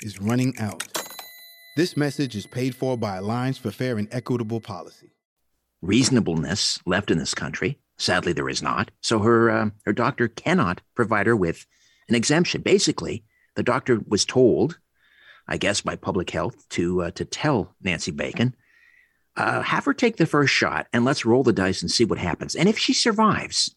is 0.00 0.20
running 0.20 0.58
out. 0.58 0.82
This 1.76 1.96
message 1.96 2.36
is 2.36 2.46
paid 2.46 2.74
for 2.74 2.96
by 2.96 3.16
Alliance 3.16 3.58
for 3.58 3.70
Fair 3.70 3.98
and 3.98 4.08
Equitable 4.12 4.60
Policy. 4.60 5.10
Reasonableness 5.82 6.78
left 6.86 7.10
in 7.10 7.18
this 7.18 7.34
country. 7.34 7.78
Sadly, 7.98 8.32
there 8.32 8.48
is 8.48 8.62
not. 8.62 8.90
So 9.00 9.18
her 9.20 9.50
uh, 9.50 9.70
her 9.84 9.92
doctor 9.92 10.28
cannot 10.28 10.80
provide 10.94 11.26
her 11.26 11.36
with 11.36 11.66
an 12.08 12.14
exemption. 12.14 12.62
Basically, 12.62 13.24
the 13.54 13.62
doctor 13.62 14.00
was 14.06 14.24
told, 14.24 14.78
I 15.48 15.56
guess, 15.56 15.80
by 15.80 15.96
public 15.96 16.30
health 16.30 16.68
to 16.70 17.02
uh, 17.02 17.10
to 17.12 17.24
tell 17.24 17.74
Nancy 17.82 18.10
Bacon, 18.10 18.54
uh, 19.36 19.62
have 19.62 19.84
her 19.84 19.94
take 19.94 20.16
the 20.16 20.26
first 20.26 20.52
shot 20.52 20.86
and 20.92 21.04
let's 21.04 21.24
roll 21.24 21.42
the 21.42 21.52
dice 21.52 21.82
and 21.82 21.90
see 21.90 22.04
what 22.04 22.18
happens. 22.18 22.54
And 22.54 22.68
if 22.68 22.78
she 22.78 22.92
survives, 22.92 23.74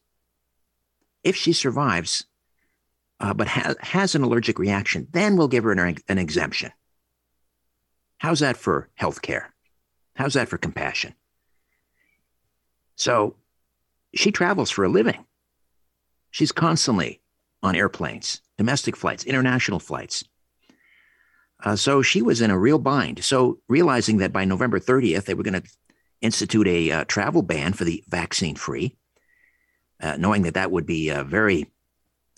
if 1.23 1.35
she 1.35 1.53
survives, 1.53 2.25
uh, 3.19 3.33
but 3.33 3.47
ha- 3.47 3.75
has 3.79 4.15
an 4.15 4.23
allergic 4.23 4.59
reaction, 4.59 5.07
then 5.11 5.35
we'll 5.35 5.47
give 5.47 5.63
her 5.63 5.71
an, 5.71 5.97
an 6.07 6.17
exemption. 6.17 6.71
How's 8.19 8.39
that 8.39 8.57
for 8.57 8.89
healthcare? 8.99 9.45
How's 10.15 10.33
that 10.33 10.49
for 10.49 10.57
compassion? 10.57 11.13
So 12.95 13.35
she 14.15 14.31
travels 14.31 14.71
for 14.71 14.83
a 14.83 14.89
living. 14.89 15.25
She's 16.31 16.51
constantly 16.51 17.21
on 17.61 17.75
airplanes, 17.75 18.41
domestic 18.57 18.95
flights, 18.95 19.23
international 19.23 19.79
flights. 19.79 20.23
Uh, 21.63 21.75
so 21.75 22.01
she 22.01 22.21
was 22.21 22.41
in 22.41 22.51
a 22.51 22.57
real 22.57 22.79
bind. 22.79 23.23
So 23.23 23.59
realizing 23.67 24.17
that 24.17 24.33
by 24.33 24.45
November 24.45 24.79
30th, 24.79 25.25
they 25.25 25.33
were 25.33 25.43
going 25.43 25.61
to 25.61 25.69
institute 26.21 26.67
a 26.67 26.91
uh, 26.91 27.03
travel 27.05 27.41
ban 27.41 27.73
for 27.73 27.83
the 27.83 28.03
vaccine 28.07 28.55
free, 28.55 28.95
uh, 30.01 30.17
knowing 30.17 30.43
that 30.43 30.55
that 30.55 30.71
would 30.71 30.85
be 30.85 31.09
very 31.23 31.71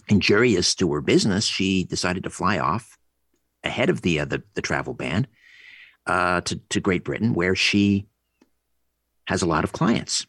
injurious 0.10 0.76
to 0.76 0.92
her 0.92 1.02
business, 1.02 1.46
she 1.46 1.84
decided 1.84 2.24
to 2.24 2.30
fly 2.30 2.60
off 2.60 2.98
ahead 3.64 3.90
of 3.90 4.02
the 4.02 4.22
uh, 4.22 4.26
the, 4.26 4.44
the, 4.56 4.62
travel 4.62 4.94
ban 4.94 5.28
uh, 6.06 6.42
to 6.42 6.60
to 6.70 6.80
Great 6.80 7.04
Britain, 7.04 7.34
where 7.34 7.56
she 7.56 8.08
has 9.28 9.42
a 9.42 9.48
lot 9.48 9.64
of 9.64 9.72
clients. 9.72 10.26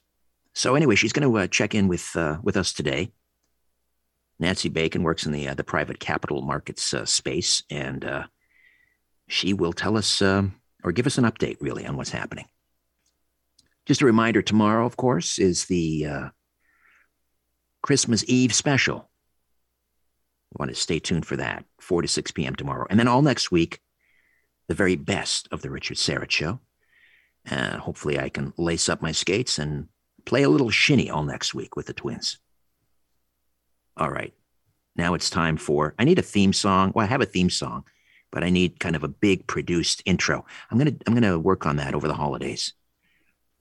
So 0.55 0.75
anyway, 0.75 0.97
she's 0.97 1.13
going 1.13 1.31
to 1.31 1.39
uh, 1.39 1.47
check 1.47 1.75
in 1.75 1.89
with 1.89 2.15
uh, 2.15 2.39
with 2.43 2.57
us 2.57 2.73
today. 2.73 3.13
Nancy 4.39 4.69
Bacon 4.69 5.03
works 5.03 5.27
in 5.27 5.33
the 5.33 5.49
uh, 5.49 5.55
the 5.55 5.65
private 5.65 6.01
capital 6.01 6.43
markets 6.43 6.93
uh, 6.95 7.05
space, 7.05 7.63
and 7.71 8.27
she 9.29 9.53
will 9.53 9.73
tell 9.73 9.97
us 9.97 10.21
um, 10.23 10.55
or 10.83 10.93
give 10.93 11.07
us 11.07 11.19
an 11.19 11.25
update 11.25 11.57
really 11.61 11.87
on 11.87 11.97
what's 11.97 12.11
happening. 12.11 12.47
Just 13.87 14.03
a 14.03 14.07
reminder: 14.07 14.43
tomorrow, 14.43 14.87
of 14.87 14.97
course, 14.97 15.39
is 15.39 15.67
the 15.67 16.31
Christmas 17.83 18.25
Eve 18.29 18.55
special. 18.55 19.10
Want 20.59 20.71
to 20.71 20.75
stay 20.75 20.99
tuned 20.99 21.27
for 21.27 21.37
that, 21.37 21.65
four 21.79 22.03
to 22.03 22.09
six 22.09 22.31
p.m. 22.33 22.57
tomorrow, 22.57 22.87
and 22.91 22.99
then 22.99 23.09
all 23.09 23.23
next 23.23 23.53
week, 23.53 23.81
the 24.69 24.75
very 24.75 24.97
best 24.97 25.49
of 25.53 25.63
the 25.63 25.71
Richard 25.71 25.97
Syrett 25.97 26.31
Show. 26.31 26.61
Uh, 27.51 27.79
hopefully, 27.79 28.19
I 28.19 28.29
can 28.29 28.53
lace 28.57 28.89
up 28.89 29.01
my 29.01 29.13
skates 29.13 29.59
and 29.59 29.89
play 30.25 30.43
a 30.43 30.49
little 30.49 30.71
shinny 30.71 31.09
all 31.09 31.23
next 31.23 31.55
week 31.55 31.77
with 31.77 31.87
the 31.87 31.93
twins. 31.93 32.39
All 33.97 34.11
right. 34.11 34.35
Now 34.97 35.15
it's 35.15 35.31
time 35.31 35.57
for, 35.57 35.95
I 35.99 36.05
need 36.05 36.19
a 36.19 36.23
theme 36.23 36.53
song. 36.53 36.93
Well, 36.95 37.05
I 37.05 37.09
have 37.09 37.23
a 37.23 37.27
theme 37.27 37.49
song, 37.49 37.85
but 38.31 38.45
I 38.45 38.51
need 38.51 38.81
kind 38.81 38.97
of 38.97 39.05
a 39.05 39.09
big 39.09 39.47
produced 39.47 40.03
intro. 40.05 40.45
I'm 40.71 40.79
going 40.79 40.95
to, 40.95 41.05
I'm 41.07 41.15
going 41.15 41.31
to 41.31 41.39
work 41.39 41.65
on 41.65 41.77
that 41.77 41.95
over 41.95 42.09
the 42.09 42.15
holidays. 42.15 42.75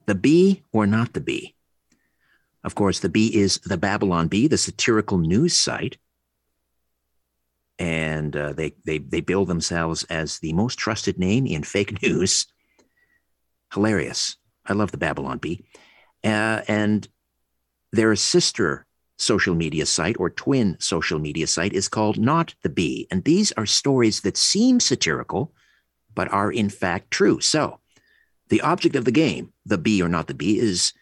The 0.06 0.14
Bee 0.14 0.64
or 0.72 0.86
not 0.86 1.12
the 1.12 1.20
Bee? 1.20 1.54
Of 2.62 2.74
course, 2.74 3.00
the 3.00 3.08
Bee 3.08 3.34
is 3.34 3.58
the 3.64 3.78
Babylon 3.78 4.28
Bee, 4.28 4.48
the 4.48 4.58
satirical 4.58 5.18
news 5.18 5.56
site. 5.56 5.96
And 7.80 8.36
uh, 8.36 8.52
they, 8.52 8.74
they, 8.84 8.98
they 8.98 9.20
bill 9.20 9.44
themselves 9.44 10.04
as 10.04 10.38
the 10.38 10.52
most 10.52 10.78
trusted 10.78 11.18
name 11.18 11.46
in 11.46 11.64
fake 11.64 12.00
news. 12.04 12.46
Hilarious. 13.72 14.36
I 14.66 14.74
love 14.74 14.92
the 14.92 14.98
Babylon 14.98 15.38
Bee. 15.38 15.64
Uh, 16.22 16.60
and 16.68 17.08
their 17.92 18.14
sister 18.14 18.86
social 19.18 19.54
media 19.54 19.84
site 19.86 20.16
or 20.18 20.30
twin 20.30 20.76
social 20.78 21.18
media 21.18 21.46
site 21.46 21.72
is 21.72 21.88
called 21.88 22.18
Not 22.18 22.54
the 22.62 22.68
Bee. 22.68 23.06
And 23.10 23.24
these 23.24 23.52
are 23.52 23.66
stories 23.66 24.20
that 24.20 24.36
seem 24.36 24.80
satirical, 24.80 25.52
but 26.14 26.32
are 26.32 26.52
in 26.52 26.68
fact 26.68 27.10
true. 27.10 27.40
So 27.40 27.80
the 28.48 28.60
object 28.60 28.96
of 28.96 29.04
the 29.04 29.12
game, 29.12 29.52
the 29.66 29.78
bee 29.78 30.02
or 30.02 30.08
not 30.08 30.26
the 30.26 30.34
bee, 30.34 30.58
is 30.58 30.92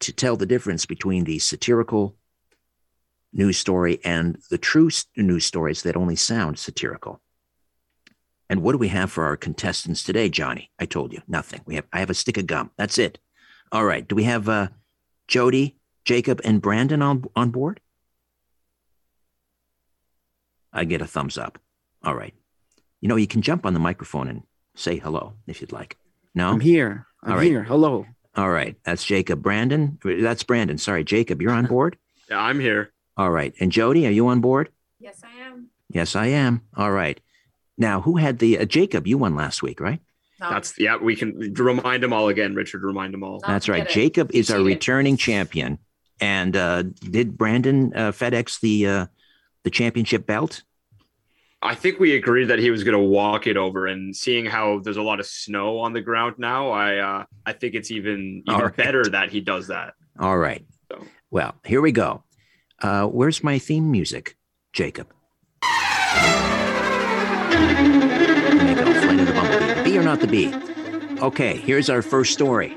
to 0.00 0.12
tell 0.12 0.36
the 0.36 0.46
difference 0.46 0.86
between 0.86 1.24
the 1.24 1.38
satirical 1.38 2.15
news 3.36 3.58
story 3.58 4.00
and 4.02 4.38
the 4.50 4.58
true 4.58 4.90
news 5.16 5.44
stories 5.44 5.82
that 5.82 5.96
only 5.96 6.16
sound 6.16 6.58
satirical. 6.58 7.20
And 8.48 8.62
what 8.62 8.72
do 8.72 8.78
we 8.78 8.88
have 8.88 9.12
for 9.12 9.24
our 9.24 9.36
contestants 9.36 10.02
today, 10.02 10.28
Johnny? 10.28 10.70
I 10.78 10.86
told 10.86 11.12
you 11.12 11.20
nothing. 11.28 11.60
We 11.66 11.74
have 11.74 11.84
I 11.92 12.00
have 12.00 12.10
a 12.10 12.14
stick 12.14 12.38
of 12.38 12.46
gum. 12.46 12.70
That's 12.78 12.98
it. 12.98 13.18
All 13.72 13.84
right. 13.84 14.06
Do 14.06 14.14
we 14.14 14.24
have 14.24 14.48
uh, 14.48 14.68
Jody, 15.28 15.76
Jacob, 16.04 16.40
and 16.44 16.62
Brandon 16.62 17.02
on 17.02 17.24
on 17.34 17.50
board? 17.50 17.80
I 20.72 20.84
get 20.84 21.02
a 21.02 21.06
thumbs 21.06 21.36
up. 21.38 21.58
All 22.04 22.14
right. 22.14 22.34
You 23.00 23.08
know, 23.08 23.16
you 23.16 23.26
can 23.26 23.42
jump 23.42 23.66
on 23.66 23.74
the 23.74 23.80
microphone 23.80 24.28
and 24.28 24.42
say 24.74 24.96
hello 24.98 25.34
if 25.46 25.60
you'd 25.60 25.72
like. 25.72 25.96
No, 26.34 26.50
I'm 26.50 26.60
here. 26.60 27.06
I'm 27.22 27.32
All 27.32 27.38
right. 27.38 27.46
here. 27.46 27.64
Hello. 27.64 28.06
All 28.36 28.50
right. 28.50 28.76
That's 28.84 29.04
Jacob. 29.04 29.42
Brandon, 29.42 29.98
that's 30.04 30.42
Brandon. 30.42 30.78
Sorry, 30.78 31.02
Jacob. 31.02 31.42
You're 31.42 31.52
on 31.52 31.66
board. 31.66 31.98
Yeah, 32.28 32.40
I'm 32.40 32.58
here. 32.58 32.90
All 33.16 33.30
right. 33.30 33.54
And 33.60 33.72
Jody, 33.72 34.06
are 34.06 34.10
you 34.10 34.28
on 34.28 34.40
board? 34.40 34.70
Yes, 34.98 35.20
I 35.24 35.40
am. 35.46 35.68
Yes, 35.88 36.16
I 36.16 36.26
am. 36.26 36.62
All 36.76 36.92
right. 36.92 37.20
Now, 37.78 38.00
who 38.00 38.16
had 38.16 38.38
the 38.38 38.58
uh, 38.58 38.64
Jacob? 38.64 39.06
You 39.06 39.18
won 39.18 39.34
last 39.34 39.62
week, 39.62 39.80
right? 39.80 40.00
No, 40.40 40.50
That's 40.50 40.78
yeah. 40.78 40.96
We 40.96 41.16
can 41.16 41.54
remind 41.54 42.02
them 42.02 42.12
all 42.12 42.28
again, 42.28 42.54
Richard. 42.54 42.82
Remind 42.82 43.14
them 43.14 43.22
all. 43.22 43.40
No. 43.40 43.48
That's 43.48 43.68
right. 43.68 43.88
Jacob 43.88 44.30
is 44.34 44.50
our 44.50 44.60
returning 44.60 45.16
champion. 45.16 45.78
And 46.20 46.56
uh, 46.56 46.82
did 46.82 47.36
Brandon 47.36 47.92
uh, 47.94 48.12
FedEx 48.12 48.60
the 48.60 48.86
uh, 48.86 49.06
the 49.64 49.70
championship 49.70 50.26
belt? 50.26 50.62
I 51.62 51.74
think 51.74 51.98
we 51.98 52.14
agreed 52.16 52.46
that 52.46 52.58
he 52.58 52.70
was 52.70 52.84
going 52.84 52.96
to 52.96 53.02
walk 53.02 53.46
it 53.46 53.56
over, 53.56 53.86
and 53.86 54.14
seeing 54.14 54.44
how 54.44 54.78
there's 54.80 54.98
a 54.98 55.02
lot 55.02 55.20
of 55.20 55.26
snow 55.26 55.78
on 55.78 55.92
the 55.92 56.00
ground 56.00 56.36
now, 56.38 56.70
I 56.70 56.96
uh, 56.98 57.24
I 57.44 57.52
think 57.52 57.74
it's 57.74 57.90
even 57.90 58.42
even 58.46 58.60
right. 58.60 58.76
better 58.76 59.04
that 59.04 59.30
he 59.30 59.40
does 59.40 59.68
that. 59.68 59.94
All 60.18 60.38
right. 60.38 60.64
So. 60.90 61.02
Well, 61.30 61.54
here 61.64 61.80
we 61.80 61.92
go. 61.92 62.22
Uh, 62.82 63.06
where's 63.06 63.42
my 63.42 63.58
theme 63.58 63.90
music, 63.90 64.36
Jacob? 64.72 65.12
The. 69.22 69.82
Bee 69.84 69.98
or 69.98 70.02
not 70.02 70.20
the 70.20 70.26
bee? 70.26 70.54
Okay, 71.22 71.56
here's 71.56 71.88
our 71.88 72.02
first 72.02 72.32
story. 72.32 72.76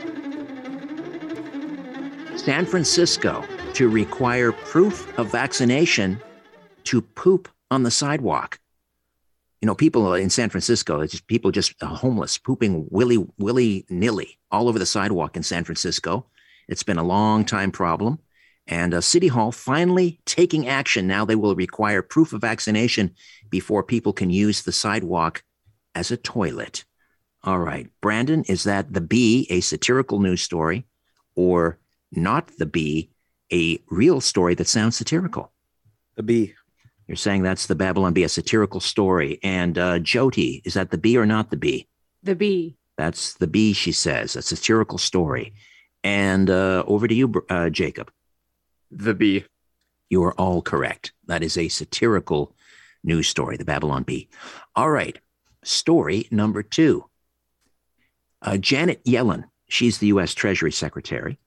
San 2.37 2.65
Francisco 2.65 3.43
to 3.73 3.89
require 3.89 4.51
proof 4.51 5.17
of 5.19 5.29
vaccination 5.31 6.19
to 6.85 7.01
poop 7.01 7.49
on 7.69 7.83
the 7.83 7.91
sidewalk. 7.91 8.59
You 9.61 9.65
know, 9.65 9.75
people 9.75 10.13
in 10.13 10.29
San 10.29 10.49
Francisco, 10.49 11.01
it's 11.01 11.11
just 11.11 11.27
people 11.27 11.51
just 11.51 11.75
uh, 11.83 11.87
homeless, 11.87 12.37
pooping 12.37 12.87
willy 12.89 13.25
willy 13.37 13.85
nilly 13.89 14.39
all 14.51 14.69
over 14.69 14.79
the 14.79 14.85
sidewalk 14.85 15.35
in 15.35 15.43
San 15.43 15.65
Francisco. 15.65 16.25
It's 16.69 16.83
been 16.83 16.97
a 16.97 17.03
long 17.03 17.43
time 17.43 17.71
problem. 17.71 18.19
And 18.69 18.93
uh, 18.93 19.01
City 19.01 19.27
Hall 19.27 19.51
finally 19.51 20.21
taking 20.25 20.67
action. 20.67 21.07
Now 21.07 21.25
they 21.25 21.35
will 21.35 21.55
require 21.55 22.03
proof 22.03 22.33
of 22.33 22.41
vaccination 22.41 23.15
before 23.49 23.83
people 23.83 24.13
can 24.13 24.29
use 24.29 24.61
the 24.61 24.71
sidewalk 24.71 25.43
as 25.95 26.11
a 26.11 26.17
toilet. 26.17 26.85
All 27.43 27.59
right. 27.59 27.89
Brandon, 27.99 28.43
is 28.43 28.63
that 28.65 28.93
the 28.93 29.01
B, 29.01 29.47
a 29.49 29.61
satirical 29.61 30.19
news 30.19 30.43
story, 30.43 30.85
or 31.35 31.79
not 32.11 32.51
the 32.59 32.67
B, 32.67 33.09
a 33.51 33.79
real 33.89 34.21
story 34.21 34.53
that 34.55 34.67
sounds 34.67 34.95
satirical? 34.95 35.51
The 36.15 36.23
B. 36.23 36.53
You're 37.07 37.15
saying 37.15 37.41
that's 37.41 37.65
the 37.65 37.75
Babylon 37.75 38.13
Bee, 38.13 38.23
a 38.23 38.29
satirical 38.29 38.81
story. 38.81 39.39
And 39.41 39.79
uh, 39.79 39.97
Jody, 39.97 40.61
is 40.63 40.75
that 40.75 40.91
the 40.91 40.97
B 40.99 41.17
or 41.17 41.25
not 41.25 41.49
the 41.49 41.57
B? 41.57 41.87
The 42.21 42.35
B. 42.35 42.77
That's 42.99 43.33
the 43.33 43.47
B, 43.47 43.73
she 43.73 43.93
says, 43.93 44.35
a 44.35 44.43
satirical 44.43 44.99
story. 44.99 45.53
And 46.03 46.51
uh, 46.51 46.83
over 46.85 47.07
to 47.07 47.15
you, 47.15 47.33
uh, 47.49 47.71
Jacob. 47.71 48.11
The 48.91 49.13
bee. 49.13 49.45
You 50.09 50.23
are 50.23 50.33
all 50.33 50.61
correct. 50.61 51.13
That 51.27 51.43
is 51.43 51.57
a 51.57 51.67
satirical 51.67 52.55
news 53.03 53.27
story, 53.27 53.57
the 53.57 53.65
Babylon 53.65 54.03
Bee. 54.03 54.29
All 54.75 54.89
right. 54.89 55.17
Story 55.63 56.27
number 56.31 56.63
two. 56.63 57.05
Uh, 58.41 58.57
Janet 58.57 59.03
Yellen, 59.03 59.45
she's 59.67 59.97
the 59.97 60.07
U.S. 60.07 60.33
Treasury 60.33 60.71
Secretary. 60.71 61.37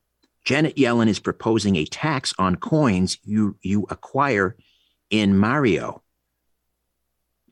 Janet 0.45 0.77
Yellen 0.77 1.09
is 1.09 1.19
proposing 1.19 1.77
a 1.77 1.85
tax 1.87 2.35
on 2.39 2.57
coins 2.57 3.19
you, 3.25 3.57
you 3.63 3.87
acquire 3.91 4.57
in 5.11 5.37
Mario. 5.37 6.03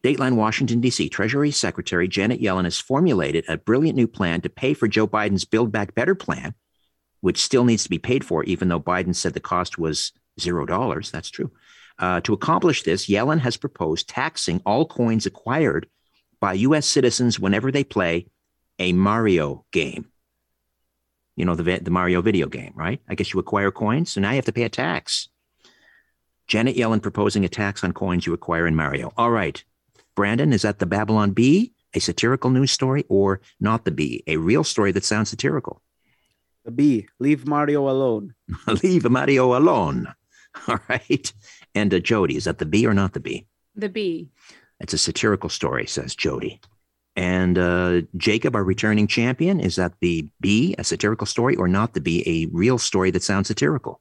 Dateline 0.03 0.37
Washington, 0.37 0.81
D.C. 0.81 1.09
Treasury 1.09 1.51
Secretary 1.51 2.09
Janet 2.09 2.41
Yellen 2.41 2.65
has 2.65 2.79
formulated 2.79 3.45
a 3.49 3.59
brilliant 3.59 3.97
new 3.97 4.07
plan 4.07 4.41
to 4.41 4.49
pay 4.49 4.75
for 4.75 4.89
Joe 4.89 5.07
Biden's 5.07 5.45
Build 5.45 5.71
Back 5.71 5.95
Better 5.95 6.15
plan, 6.15 6.55
which 7.21 7.43
still 7.43 7.65
needs 7.65 7.83
to 7.85 7.91
be 7.91 7.99
paid 7.99 8.25
for, 8.25 8.45
even 8.45 8.69
though 8.69 8.81
Biden 8.81 9.15
said 9.15 9.35
the 9.35 9.41
cost 9.41 9.79
was 9.79 10.13
zero 10.39 10.67
dollars. 10.67 11.11
That's 11.11 11.31
true. 11.31 11.51
Uh, 11.99 12.21
to 12.23 12.33
accomplish 12.33 12.83
this, 12.83 13.07
Yellen 13.07 13.41
has 13.41 13.57
proposed 13.57 14.09
taxing 14.09 14.63
all 14.65 14.87
coins 14.87 15.27
acquired 15.27 15.87
by 16.41 16.55
U.S. 16.55 16.87
citizens 16.87 17.39
whenever 17.39 17.71
they 17.71 17.85
play 17.85 18.27
a 18.79 18.93
Mario 18.95 19.67
game. 19.71 20.07
You 21.37 21.45
know, 21.45 21.55
the, 21.55 21.79
the 21.79 21.91
Mario 21.91 22.23
video 22.23 22.47
game, 22.47 22.73
right? 22.75 23.01
I 23.09 23.15
guess 23.15 23.33
you 23.33 23.41
acquire 23.41 23.71
coins, 23.71 24.13
so 24.13 24.21
now 24.21 24.31
you 24.31 24.37
have 24.37 24.47
to 24.47 24.53
pay 24.53 24.63
a 24.63 24.71
tax. 24.71 25.29
Janet 26.47 26.77
Yellen 26.77 27.03
proposing 27.03 27.45
a 27.45 27.49
tax 27.49 27.85
on 27.85 27.93
coins 27.93 28.27
you 28.27 28.33
acquire 28.33 28.67
in 28.67 28.75
Mario. 28.75 29.13
All 29.17 29.31
right. 29.31 29.63
Brandon, 30.17 30.53
is 30.53 30.63
that 30.63 30.81
the 30.81 30.87
Babylon 30.87 31.31
Bee, 31.31 31.73
a 31.95 32.01
satirical 32.01 32.51
news 32.51 32.73
story, 32.73 33.05
or 33.09 33.41
not 33.61 33.85
the 33.85 33.91
Bee, 33.91 34.25
a 34.27 34.37
real 34.37 34.65
story 34.65 34.91
that 34.93 35.05
sounds 35.05 35.31
satirical? 35.31 35.83
The 36.65 36.71
bee. 36.71 37.09
Leave 37.19 37.47
Mario 37.47 37.89
alone. 37.89 38.35
Leave 38.83 39.09
Mario 39.09 39.57
alone. 39.57 40.13
All 40.69 40.81
right. 40.89 41.33
And 41.75 41.93
uh, 41.95 41.99
Jody, 42.01 42.37
is 42.37 42.45
that 42.45 42.59
the 42.59 42.67
Bee 42.67 42.87
or 42.87 42.95
not 42.95 43.13
the 43.13 43.21
Bee? 43.21 43.47
The 43.77 43.89
bee. 43.89 44.29
It's 44.81 44.93
a 44.93 44.99
satirical 44.99 45.49
story, 45.49 45.87
says 45.87 46.15
Jody. 46.15 46.61
And 47.17 47.59
uh, 47.59 48.03
Jacob, 48.17 48.57
our 48.57 48.65
returning 48.65 49.07
champion, 49.07 49.61
is 49.61 49.77
that 49.77 49.95
the 50.01 50.29
Bee, 50.41 50.75
a 50.79 50.85
satirical 50.85 51.27
story, 51.27 51.57
or 51.57 51.69
not 51.69 51.95
the 51.95 52.01
Bee, 52.01 52.23
a 52.27 52.47
real 52.57 52.79
story 52.79 53.11
that 53.11 53.23
sounds 53.23 53.49
satirical? 53.49 54.01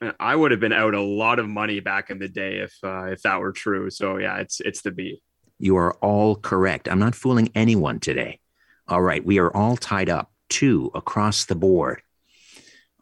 Man, 0.00 0.14
I 0.18 0.34
would 0.34 0.50
have 0.50 0.60
been 0.60 0.72
out 0.72 0.94
a 0.94 1.00
lot 1.00 1.38
of 1.38 1.48
money 1.48 1.80
back 1.80 2.10
in 2.10 2.18
the 2.18 2.28
day 2.28 2.58
if 2.58 2.76
uh, 2.82 3.04
if 3.04 3.22
that 3.22 3.40
were 3.40 3.52
true. 3.52 3.88
So 3.88 4.16
yeah, 4.18 4.38
it's 4.38 4.60
it's 4.60 4.82
the 4.82 4.90
bee. 4.90 5.22
You 5.60 5.76
are 5.76 5.94
all 5.94 6.34
correct. 6.34 6.88
I'm 6.88 6.98
not 6.98 7.14
fooling 7.14 7.50
anyone 7.54 8.00
today. 8.00 8.40
All 8.88 9.00
right. 9.00 9.24
We 9.24 9.38
are 9.38 9.56
all 9.56 9.76
tied 9.76 10.10
up, 10.10 10.31
two 10.52 10.90
across 10.94 11.46
the 11.46 11.54
board. 11.54 12.02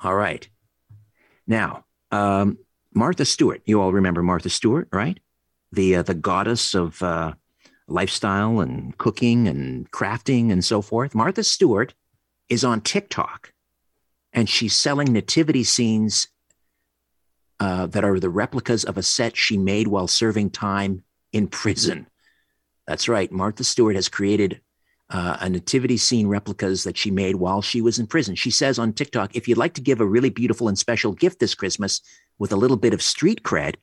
All 0.01 0.15
right. 0.15 0.49
Now, 1.47 1.85
um, 2.13 2.59
Martha 2.95 3.25
Stewart. 3.25 3.61
You 3.65 3.81
all 3.81 3.93
remember 3.93 4.23
Martha 4.23 4.49
Stewart, 4.49 4.89
right? 4.93 5.19
The 5.73 5.97
uh, 5.97 6.03
the 6.03 6.15
goddess 6.15 6.75
of 6.75 7.03
uh, 7.03 7.35
lifestyle 7.89 8.61
and 8.61 8.97
cooking 8.99 9.49
and 9.49 9.91
crafting 9.91 10.53
and 10.53 10.65
so 10.65 10.81
forth. 10.81 11.15
Martha 11.15 11.43
Stewart 11.43 11.95
is 12.49 12.65
on 12.65 12.81
TikTok, 12.81 13.53
and 14.33 14.49
she's 14.49 14.75
selling 14.75 15.13
nativity 15.13 15.65
scenes 15.65 16.29
uh, 17.59 17.87
that 17.87 18.05
are 18.05 18.21
the 18.21 18.31
replicas 18.31 18.85
of 18.85 18.97
a 18.97 19.03
set 19.03 19.37
she 19.37 19.59
made 19.59 19.89
while 19.89 20.09
serving 20.09 20.51
time 20.51 21.03
in 21.33 21.49
prison. 21.49 22.07
That's 22.87 23.09
right. 23.09 23.31
Martha 23.31 23.65
Stewart 23.65 23.97
has 23.97 24.09
created 24.09 24.61
uh, 25.11 25.37
a 25.41 25.49
nativity 25.49 25.97
scene 25.97 26.29
replicas 26.29 26.85
that 26.85 26.97
she 26.97 27.11
made 27.11 27.37
while 27.37 27.61
she 27.61 27.81
was 27.81 27.99
in 27.99 28.07
prison. 28.07 28.35
She 28.35 28.51
says 28.51 28.79
on 28.79 28.93
TikTok, 28.93 29.35
if 29.35 29.49
you'd 29.49 29.59
like 29.59 29.75
to 29.75 29.81
give 29.81 30.01
a 30.01 30.07
really 30.07 30.31
beautiful 30.31 30.69
and 30.69 30.79
special 30.79 31.13
gift 31.13 31.41
this 31.41 31.55
Christmas 31.55 32.01
with 32.39 32.53
a 32.53 32.57
little 32.57 32.77
bit 32.77 32.95
of 32.95 33.03
street 33.03 33.43
cred, 33.43 33.75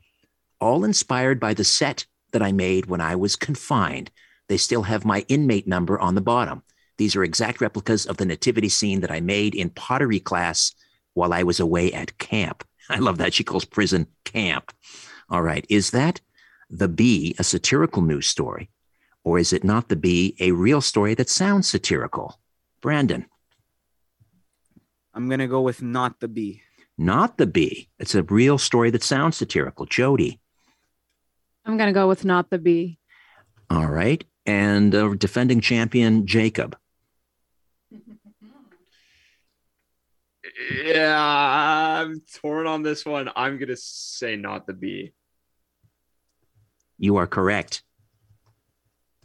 all 0.59 0.83
inspired 0.83 1.39
by 1.39 1.53
the 1.53 1.63
set 1.63 2.05
that 2.31 2.41
I 2.41 2.51
made 2.51 2.85
when 2.85 3.01
I 3.01 3.15
was 3.15 3.35
confined. 3.35 4.09
They 4.47 4.57
still 4.57 4.83
have 4.83 5.05
my 5.05 5.25
inmate 5.27 5.67
number 5.67 5.99
on 5.99 6.15
the 6.15 6.21
bottom. 6.21 6.63
These 6.97 7.15
are 7.15 7.23
exact 7.23 7.61
replicas 7.61 8.05
of 8.05 8.17
the 8.17 8.25
nativity 8.25 8.69
scene 8.69 9.01
that 9.01 9.11
I 9.11 9.19
made 9.19 9.53
in 9.53 9.69
pottery 9.69 10.19
class 10.19 10.73
while 11.13 11.33
I 11.33 11.43
was 11.43 11.59
away 11.59 11.91
at 11.93 12.17
camp. 12.17 12.63
I 12.89 12.99
love 12.99 13.17
that 13.17 13.33
she 13.33 13.43
calls 13.43 13.65
prison 13.65 14.07
camp. 14.23 14.71
All 15.29 15.41
right. 15.41 15.65
Is 15.69 15.91
that 15.91 16.21
the 16.69 16.87
Bee 16.87 17.35
a 17.37 17.43
satirical 17.43 18.01
news 18.01 18.27
story? 18.27 18.69
Or 19.27 19.37
is 19.37 19.51
it 19.51 19.65
not 19.65 19.89
the 19.89 19.97
Bee 19.97 20.37
a 20.39 20.53
real 20.53 20.79
story 20.79 21.13
that 21.15 21.27
sounds 21.27 21.67
satirical? 21.67 22.39
Brandon. 22.81 23.25
I'm 25.13 25.27
going 25.27 25.41
to 25.41 25.47
go 25.47 25.59
with 25.59 25.81
not 25.81 26.21
the 26.21 26.29
Bee. 26.29 26.61
Not 26.97 27.37
the 27.37 27.45
Bee. 27.45 27.89
It's 27.99 28.15
a 28.15 28.23
real 28.23 28.57
story 28.57 28.89
that 28.91 29.03
sounds 29.03 29.35
satirical. 29.35 29.85
Jody. 29.85 30.39
I'm 31.65 31.75
going 31.75 31.89
to 31.89 31.93
go 31.93 32.07
with 32.07 32.23
not 32.23 32.49
the 32.49 32.57
Bee. 32.57 32.99
All 33.69 33.87
right. 33.87 34.23
And 34.45 34.95
uh, 34.95 35.13
defending 35.15 35.59
champion, 35.59 36.25
Jacob. 36.25 36.77
Yeah, 40.85 42.01
I'm 42.01 42.21
torn 42.41 42.65
on 42.65 42.81
this 42.81 43.05
one. 43.05 43.29
I'm 43.35 43.57
going 43.57 43.67
to 43.67 43.75
say 43.77 44.37
not 44.37 44.65
the 44.65 44.73
Bee. 44.73 45.11
You 46.97 47.17
are 47.17 47.27
correct. 47.27 47.83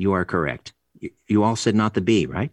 You 0.03 0.15
are 0.15 0.25
correct. 0.25 0.73
You, 1.29 1.45
all 1.45 1.55
said 1.55 1.77
not 1.77 1.95
the 1.95 2.01
B, 2.01 2.27
right? 2.27 2.51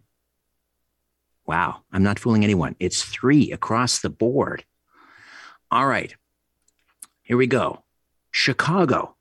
Wow. 1.46 1.80
I'm 1.92 2.04
not 2.04 2.20
fooling 2.20 2.44
anyone. 2.44 2.76
It's 2.78 3.02
three 3.02 3.50
across 3.50 3.98
the 3.98 4.08
board. 4.08 4.64
All 5.68 5.88
right. 5.88 6.14
Here 7.24 7.36
we 7.36 7.48
go. 7.48 7.82
Chicago. 8.30 9.16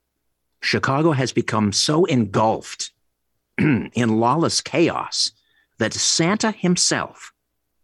Chicago 0.61 1.11
has 1.11 1.33
become 1.33 1.71
so 1.71 2.05
engulfed 2.05 2.91
in 3.57 4.19
lawless 4.19 4.61
chaos 4.61 5.31
that 5.79 5.95
Santa 5.95 6.51
himself 6.51 7.33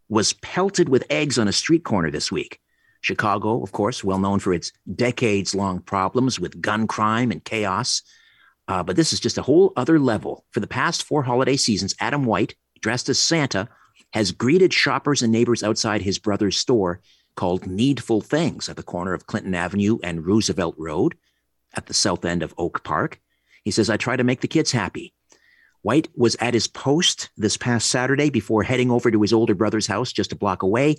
was 0.08 0.34
pelted 0.34 0.88
with 0.88 1.10
eggs 1.10 1.40
on 1.40 1.48
a 1.48 1.52
street 1.52 1.82
corner 1.82 2.12
this 2.12 2.30
week. 2.30 2.60
Chicago, 3.00 3.64
of 3.64 3.72
course, 3.72 4.04
well 4.04 4.20
known 4.20 4.38
for 4.38 4.54
its 4.54 4.70
decades 4.94 5.56
long 5.56 5.80
problems 5.80 6.38
with 6.38 6.62
gun 6.62 6.86
crime 6.86 7.32
and 7.32 7.42
chaos. 7.42 8.02
Uh, 8.68 8.82
but 8.82 8.96
this 8.96 9.12
is 9.12 9.20
just 9.20 9.38
a 9.38 9.42
whole 9.42 9.72
other 9.76 9.98
level. 9.98 10.44
For 10.50 10.60
the 10.60 10.66
past 10.66 11.04
four 11.04 11.22
holiday 11.22 11.56
seasons, 11.56 11.94
Adam 12.00 12.24
White, 12.24 12.54
dressed 12.80 13.08
as 13.08 13.18
Santa, 13.18 13.68
has 14.12 14.32
greeted 14.32 14.72
shoppers 14.72 15.22
and 15.22 15.32
neighbors 15.32 15.62
outside 15.62 16.02
his 16.02 16.18
brother's 16.18 16.56
store 16.56 17.00
called 17.36 17.66
Needful 17.66 18.22
Things 18.22 18.68
at 18.68 18.76
the 18.76 18.82
corner 18.82 19.12
of 19.12 19.26
Clinton 19.26 19.54
Avenue 19.54 19.98
and 20.02 20.26
Roosevelt 20.26 20.74
Road 20.78 21.16
at 21.74 21.86
the 21.86 21.94
south 21.94 22.24
end 22.24 22.42
of 22.42 22.54
Oak 22.58 22.82
Park. 22.82 23.20
He 23.64 23.70
says, 23.70 23.90
I 23.90 23.96
try 23.96 24.16
to 24.16 24.24
make 24.24 24.40
the 24.40 24.48
kids 24.48 24.72
happy. 24.72 25.12
White 25.82 26.08
was 26.16 26.36
at 26.40 26.54
his 26.54 26.66
post 26.66 27.30
this 27.36 27.56
past 27.56 27.90
Saturday 27.90 28.30
before 28.30 28.62
heading 28.62 28.90
over 28.90 29.10
to 29.10 29.22
his 29.22 29.32
older 29.32 29.54
brother's 29.54 29.86
house 29.86 30.12
just 30.12 30.32
a 30.32 30.36
block 30.36 30.62
away, 30.62 30.96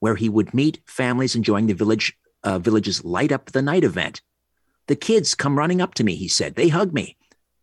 where 0.00 0.16
he 0.16 0.28
would 0.28 0.54
meet 0.54 0.80
families 0.86 1.36
enjoying 1.36 1.66
the 1.66 1.74
village 1.74 2.16
uh, 2.42 2.58
village's 2.58 3.04
light 3.04 3.32
up 3.32 3.46
the 3.46 3.62
night 3.62 3.84
event. 3.84 4.20
The 4.86 4.96
kids 4.96 5.34
come 5.34 5.58
running 5.58 5.80
up 5.80 5.94
to 5.94 6.04
me, 6.04 6.14
he 6.14 6.28
said. 6.28 6.54
They 6.54 6.68
hug 6.68 6.92
me. 6.92 7.16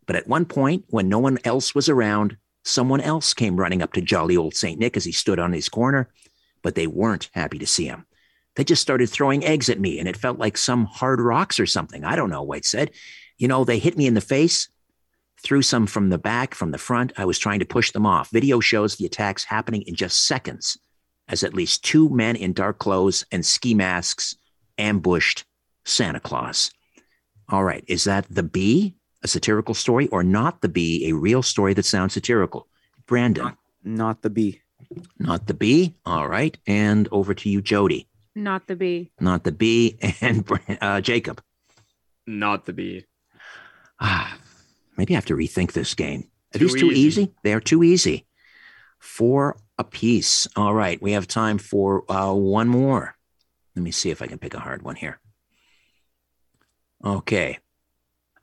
But 0.06 0.16
at 0.16 0.26
one 0.26 0.44
point, 0.44 0.84
when 0.88 1.08
no 1.08 1.18
one 1.18 1.38
else 1.44 1.74
was 1.74 1.88
around, 1.88 2.36
someone 2.64 3.00
else 3.00 3.34
came 3.34 3.58
running 3.58 3.82
up 3.82 3.92
to 3.92 4.00
jolly 4.00 4.36
old 4.36 4.54
St. 4.54 4.78
Nick 4.78 4.96
as 4.96 5.04
he 5.04 5.12
stood 5.12 5.38
on 5.38 5.52
his 5.52 5.68
corner, 5.68 6.08
but 6.62 6.74
they 6.74 6.86
weren't 6.86 7.30
happy 7.32 7.58
to 7.58 7.66
see 7.66 7.86
him. 7.86 8.06
They 8.56 8.64
just 8.64 8.82
started 8.82 9.08
throwing 9.08 9.44
eggs 9.44 9.70
at 9.70 9.80
me, 9.80 9.98
and 9.98 10.08
it 10.08 10.16
felt 10.16 10.38
like 10.38 10.58
some 10.58 10.84
hard 10.84 11.20
rocks 11.20 11.58
or 11.58 11.66
something. 11.66 12.04
I 12.04 12.16
don't 12.16 12.30
know, 12.30 12.42
White 12.42 12.64
said. 12.64 12.90
You 13.38 13.48
know, 13.48 13.64
they 13.64 13.78
hit 13.78 13.96
me 13.96 14.06
in 14.06 14.14
the 14.14 14.20
face, 14.20 14.68
threw 15.42 15.62
some 15.62 15.86
from 15.86 16.10
the 16.10 16.18
back, 16.18 16.54
from 16.54 16.70
the 16.70 16.78
front. 16.78 17.12
I 17.16 17.24
was 17.24 17.38
trying 17.38 17.60
to 17.60 17.64
push 17.64 17.92
them 17.92 18.04
off. 18.04 18.30
Video 18.30 18.60
shows 18.60 18.96
the 18.96 19.06
attacks 19.06 19.44
happening 19.44 19.82
in 19.82 19.94
just 19.94 20.26
seconds 20.26 20.78
as 21.28 21.42
at 21.42 21.54
least 21.54 21.84
two 21.84 22.08
men 22.10 22.36
in 22.36 22.52
dark 22.52 22.78
clothes 22.78 23.24
and 23.32 23.44
ski 23.44 23.74
masks 23.74 24.36
ambushed 24.78 25.44
Santa 25.84 26.20
Claus. 26.20 26.70
All 27.52 27.64
right, 27.64 27.84
is 27.86 28.04
that 28.04 28.26
the 28.30 28.42
Bee, 28.42 28.94
a 29.22 29.28
satirical 29.28 29.74
story, 29.74 30.08
or 30.08 30.22
not 30.22 30.62
the 30.62 30.70
Bee, 30.70 31.10
a 31.10 31.14
real 31.14 31.42
story 31.42 31.74
that 31.74 31.84
sounds 31.84 32.14
satirical? 32.14 32.66
Brandon. 33.06 33.44
Not, 33.44 33.58
not 33.84 34.22
the 34.22 34.30
Bee. 34.30 34.62
Not 35.18 35.46
the 35.46 35.54
Bee. 35.54 35.94
All 36.06 36.26
right. 36.26 36.56
And 36.66 37.08
over 37.12 37.34
to 37.34 37.50
you, 37.50 37.60
Jody. 37.60 38.08
Not 38.34 38.66
the 38.68 38.74
Bee. 38.74 39.10
Not 39.20 39.44
the 39.44 39.52
Bee. 39.52 39.98
And 40.22 40.48
uh, 40.80 41.02
Jacob. 41.02 41.42
Not 42.26 42.64
the 42.64 42.72
Bee. 42.72 43.04
Ah, 44.00 44.38
maybe 44.96 45.14
I 45.14 45.16
have 45.16 45.26
to 45.26 45.36
rethink 45.36 45.72
this 45.72 45.94
game. 45.94 46.28
Are 46.54 46.58
too 46.58 46.68
these 46.68 46.80
too 46.80 46.90
easy. 46.90 47.22
easy? 47.22 47.34
They 47.44 47.52
are 47.52 47.60
too 47.60 47.82
easy. 47.82 48.26
Four 48.98 49.58
apiece. 49.76 50.48
All 50.56 50.72
right. 50.72 51.00
We 51.02 51.12
have 51.12 51.26
time 51.26 51.58
for 51.58 52.10
uh, 52.10 52.32
one 52.32 52.68
more. 52.68 53.14
Let 53.76 53.82
me 53.82 53.90
see 53.90 54.08
if 54.08 54.22
I 54.22 54.26
can 54.26 54.38
pick 54.38 54.54
a 54.54 54.60
hard 54.60 54.82
one 54.82 54.96
here. 54.96 55.20
Okay. 57.04 57.58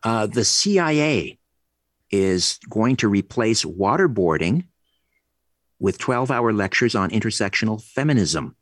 Uh, 0.04 0.28
the 0.28 0.46
CIA 0.46 1.40
is 2.12 2.60
going 2.70 2.96
to 2.98 3.08
replace 3.08 3.64
waterboarding 3.64 4.66
with 5.80 5.98
12 5.98 6.32
hour 6.32 6.52
lectures 6.52 6.96
on 6.96 7.10
intersectional 7.12 7.82
feminism. 7.82 8.56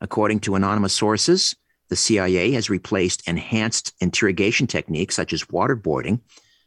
According 0.00 0.40
to 0.40 0.54
anonymous 0.54 0.94
sources, 0.94 1.56
the 1.88 1.96
CIA 1.96 2.52
has 2.52 2.70
replaced 2.70 3.28
enhanced 3.28 3.94
interrogation 4.00 4.66
techniques 4.66 5.16
such 5.16 5.32
as 5.32 5.44
waterboarding 5.44 6.20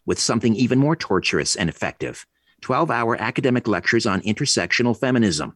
with 0.05 0.19
something 0.19 0.55
even 0.55 0.79
more 0.79 0.95
torturous 0.95 1.55
and 1.55 1.69
effective 1.69 2.25
12 2.61 2.91
hour 2.91 3.15
academic 3.21 3.67
lectures 3.67 4.05
on 4.05 4.21
intersectional 4.21 4.97
feminism. 4.97 5.55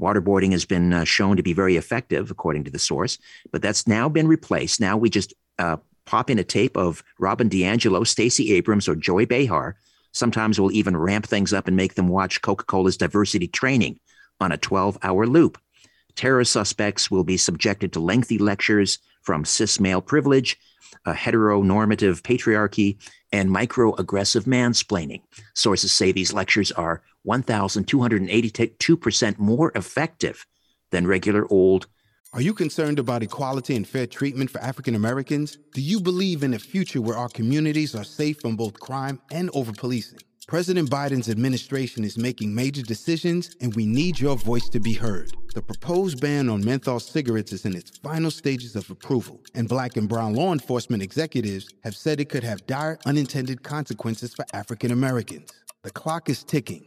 Waterboarding 0.00 0.52
has 0.52 0.64
been 0.64 0.92
uh, 0.92 1.04
shown 1.04 1.36
to 1.36 1.42
be 1.42 1.52
very 1.52 1.76
effective, 1.76 2.30
according 2.30 2.64
to 2.64 2.70
the 2.70 2.78
source, 2.78 3.18
but 3.52 3.62
that's 3.62 3.86
now 3.86 4.08
been 4.08 4.26
replaced. 4.26 4.80
Now 4.80 4.96
we 4.96 5.10
just 5.10 5.34
uh, 5.58 5.76
pop 6.10 6.28
in 6.28 6.40
a 6.40 6.44
tape 6.44 6.76
of 6.76 7.04
Robin 7.20 7.48
DiAngelo, 7.48 8.04
Stacey 8.04 8.52
Abrams, 8.54 8.88
or 8.88 8.96
Joy 8.96 9.26
Behar. 9.26 9.76
Sometimes 10.10 10.58
we'll 10.58 10.72
even 10.72 10.96
ramp 10.96 11.24
things 11.24 11.52
up 11.52 11.68
and 11.68 11.76
make 11.76 11.94
them 11.94 12.08
watch 12.08 12.42
Coca 12.42 12.64
Cola's 12.64 12.96
diversity 12.96 13.46
training 13.46 14.00
on 14.40 14.50
a 14.50 14.56
12 14.56 14.98
hour 15.04 15.24
loop. 15.24 15.56
Terror 16.16 16.44
suspects 16.44 17.12
will 17.12 17.22
be 17.22 17.36
subjected 17.36 17.92
to 17.92 18.00
lengthy 18.00 18.38
lectures 18.38 18.98
from 19.22 19.44
cis 19.44 19.78
male 19.78 20.00
privilege, 20.00 20.58
a 21.06 21.12
heteronormative 21.12 22.22
patriarchy, 22.22 22.98
and 23.30 23.48
microaggressive 23.48 24.46
mansplaining. 24.46 25.22
Sources 25.54 25.92
say 25.92 26.10
these 26.10 26.32
lectures 26.32 26.72
are 26.72 27.04
1,282% 27.24 29.38
more 29.38 29.70
effective 29.76 30.44
than 30.90 31.06
regular 31.06 31.46
old. 31.52 31.86
Are 32.32 32.40
you 32.40 32.54
concerned 32.54 33.00
about 33.00 33.24
equality 33.24 33.74
and 33.74 33.84
fair 33.84 34.06
treatment 34.06 34.50
for 34.50 34.60
African 34.60 34.94
Americans? 34.94 35.58
Do 35.74 35.80
you 35.80 35.98
believe 35.98 36.44
in 36.44 36.54
a 36.54 36.60
future 36.60 37.00
where 37.00 37.16
our 37.16 37.28
communities 37.28 37.96
are 37.96 38.04
safe 38.04 38.40
from 38.40 38.54
both 38.54 38.78
crime 38.78 39.20
and 39.32 39.50
over 39.52 39.72
policing? 39.72 40.20
President 40.46 40.88
Biden's 40.88 41.28
administration 41.28 42.04
is 42.04 42.16
making 42.16 42.54
major 42.54 42.82
decisions, 42.82 43.56
and 43.60 43.74
we 43.74 43.84
need 43.84 44.20
your 44.20 44.36
voice 44.36 44.68
to 44.68 44.78
be 44.78 44.92
heard. 44.92 45.32
The 45.56 45.62
proposed 45.62 46.20
ban 46.20 46.48
on 46.48 46.64
menthol 46.64 47.00
cigarettes 47.00 47.52
is 47.52 47.64
in 47.64 47.74
its 47.74 47.98
final 47.98 48.30
stages 48.30 48.76
of 48.76 48.88
approval, 48.90 49.40
and 49.56 49.68
black 49.68 49.96
and 49.96 50.08
brown 50.08 50.34
law 50.34 50.52
enforcement 50.52 51.02
executives 51.02 51.68
have 51.82 51.96
said 51.96 52.20
it 52.20 52.28
could 52.28 52.44
have 52.44 52.64
dire 52.68 52.96
unintended 53.06 53.64
consequences 53.64 54.34
for 54.34 54.44
African 54.52 54.92
Americans. 54.92 55.50
The 55.82 55.90
clock 55.90 56.28
is 56.28 56.44
ticking. 56.44 56.86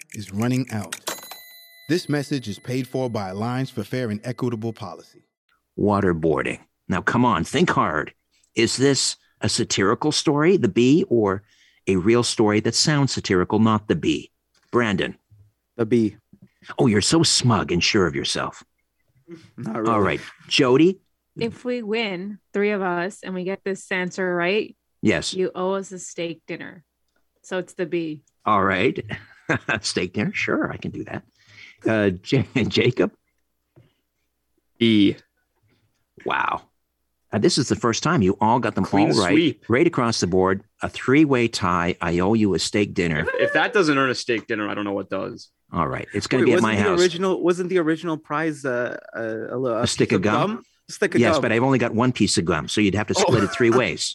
is 0.13 0.33
running 0.33 0.69
out. 0.71 0.95
This 1.89 2.07
message 2.09 2.47
is 2.47 2.59
paid 2.59 2.87
for 2.87 3.09
by 3.09 3.29
Alliance 3.29 3.69
for 3.69 3.83
Fair 3.83 4.09
and 4.09 4.21
Equitable 4.23 4.73
Policy. 4.73 5.23
Waterboarding. 5.77 6.59
Now, 6.87 7.01
come 7.01 7.25
on, 7.25 7.43
think 7.43 7.69
hard. 7.69 8.13
Is 8.55 8.77
this 8.77 9.15
a 9.41 9.49
satirical 9.49 10.11
story, 10.11 10.57
The 10.57 10.67
Bee, 10.67 11.03
or 11.09 11.43
a 11.87 11.95
real 11.95 12.23
story 12.23 12.59
that 12.61 12.75
sounds 12.75 13.11
satirical, 13.11 13.59
not 13.59 13.87
The 13.87 13.95
Bee? 13.95 14.31
Brandon. 14.71 15.17
The 15.77 15.85
Bee. 15.85 16.17
Oh, 16.77 16.87
you're 16.87 17.01
so 17.01 17.23
smug 17.23 17.71
and 17.71 17.83
sure 17.83 18.05
of 18.07 18.15
yourself. 18.15 18.63
Not 19.57 19.77
really. 19.81 19.91
All 19.93 20.01
right. 20.01 20.19
Jody? 20.47 20.99
If 21.37 21.63
we 21.65 21.81
win, 21.81 22.37
three 22.53 22.71
of 22.71 22.81
us, 22.81 23.23
and 23.23 23.33
we 23.33 23.43
get 23.45 23.63
this 23.63 23.89
answer 23.91 24.35
right, 24.35 24.75
Yes. 25.01 25.33
you 25.33 25.49
owe 25.55 25.73
us 25.73 25.91
a 25.91 25.97
steak 25.99 26.41
dinner. 26.45 26.83
So 27.41 27.57
it's 27.57 27.73
the 27.73 27.85
B. 27.87 28.21
All 28.45 28.63
right. 28.63 28.99
Steak 29.81 30.13
dinner? 30.13 30.33
Sure, 30.33 30.71
I 30.71 30.77
can 30.77 30.91
do 30.91 31.03
that. 31.05 31.23
Uh, 31.87 32.09
J- 32.11 32.47
Jacob? 32.67 33.11
E. 34.79 35.15
Wow. 36.25 36.63
Uh, 37.33 37.37
this 37.39 37.57
is 37.57 37.69
the 37.69 37.75
first 37.75 38.03
time 38.03 38.21
you 38.21 38.37
all 38.41 38.59
got 38.59 38.75
them 38.75 38.83
Clean 38.83 39.11
all 39.11 39.19
right. 39.23 39.31
sweep. 39.31 39.65
Right 39.69 39.87
across 39.87 40.19
the 40.19 40.27
board. 40.27 40.63
A 40.81 40.89
three 40.89 41.23
way 41.23 41.47
tie. 41.47 41.95
I 42.01 42.19
owe 42.19 42.33
you 42.33 42.53
a 42.55 42.59
steak 42.59 42.93
dinner. 42.93 43.25
If 43.35 43.53
that 43.53 43.71
doesn't 43.73 43.97
earn 43.97 44.09
a 44.09 44.15
steak 44.15 44.47
dinner, 44.47 44.67
I 44.67 44.73
don't 44.73 44.83
know 44.83 44.91
what 44.93 45.09
does. 45.09 45.49
All 45.71 45.87
right. 45.87 46.07
It's 46.13 46.27
going 46.27 46.41
to 46.43 46.45
be 46.45 46.53
at 46.53 46.61
my 46.61 46.75
the 46.75 46.81
house. 46.81 46.99
Original 46.99 47.41
wasn't 47.41 47.69
the 47.69 47.77
original 47.79 48.17
prize 48.17 48.65
uh, 48.65 48.97
uh, 49.15 49.55
a, 49.55 49.57
li- 49.57 49.81
A 49.81 49.87
stick 49.87 50.11
of 50.11 50.21
gum? 50.21 50.63
A 50.89 50.91
stick 50.91 51.15
of 51.15 51.21
yes, 51.21 51.35
gum. 51.35 51.41
but 51.43 51.51
I've 51.53 51.63
only 51.63 51.77
got 51.79 51.93
one 51.93 52.11
piece 52.11 52.37
of 52.37 52.43
gum, 52.43 52.67
so 52.67 52.81
you'd 52.81 52.95
have 52.95 53.07
to 53.07 53.13
Oh. 53.17 53.21
split 53.21 53.43
it 53.45 53.47
three 53.51 53.69
ways. 53.69 54.13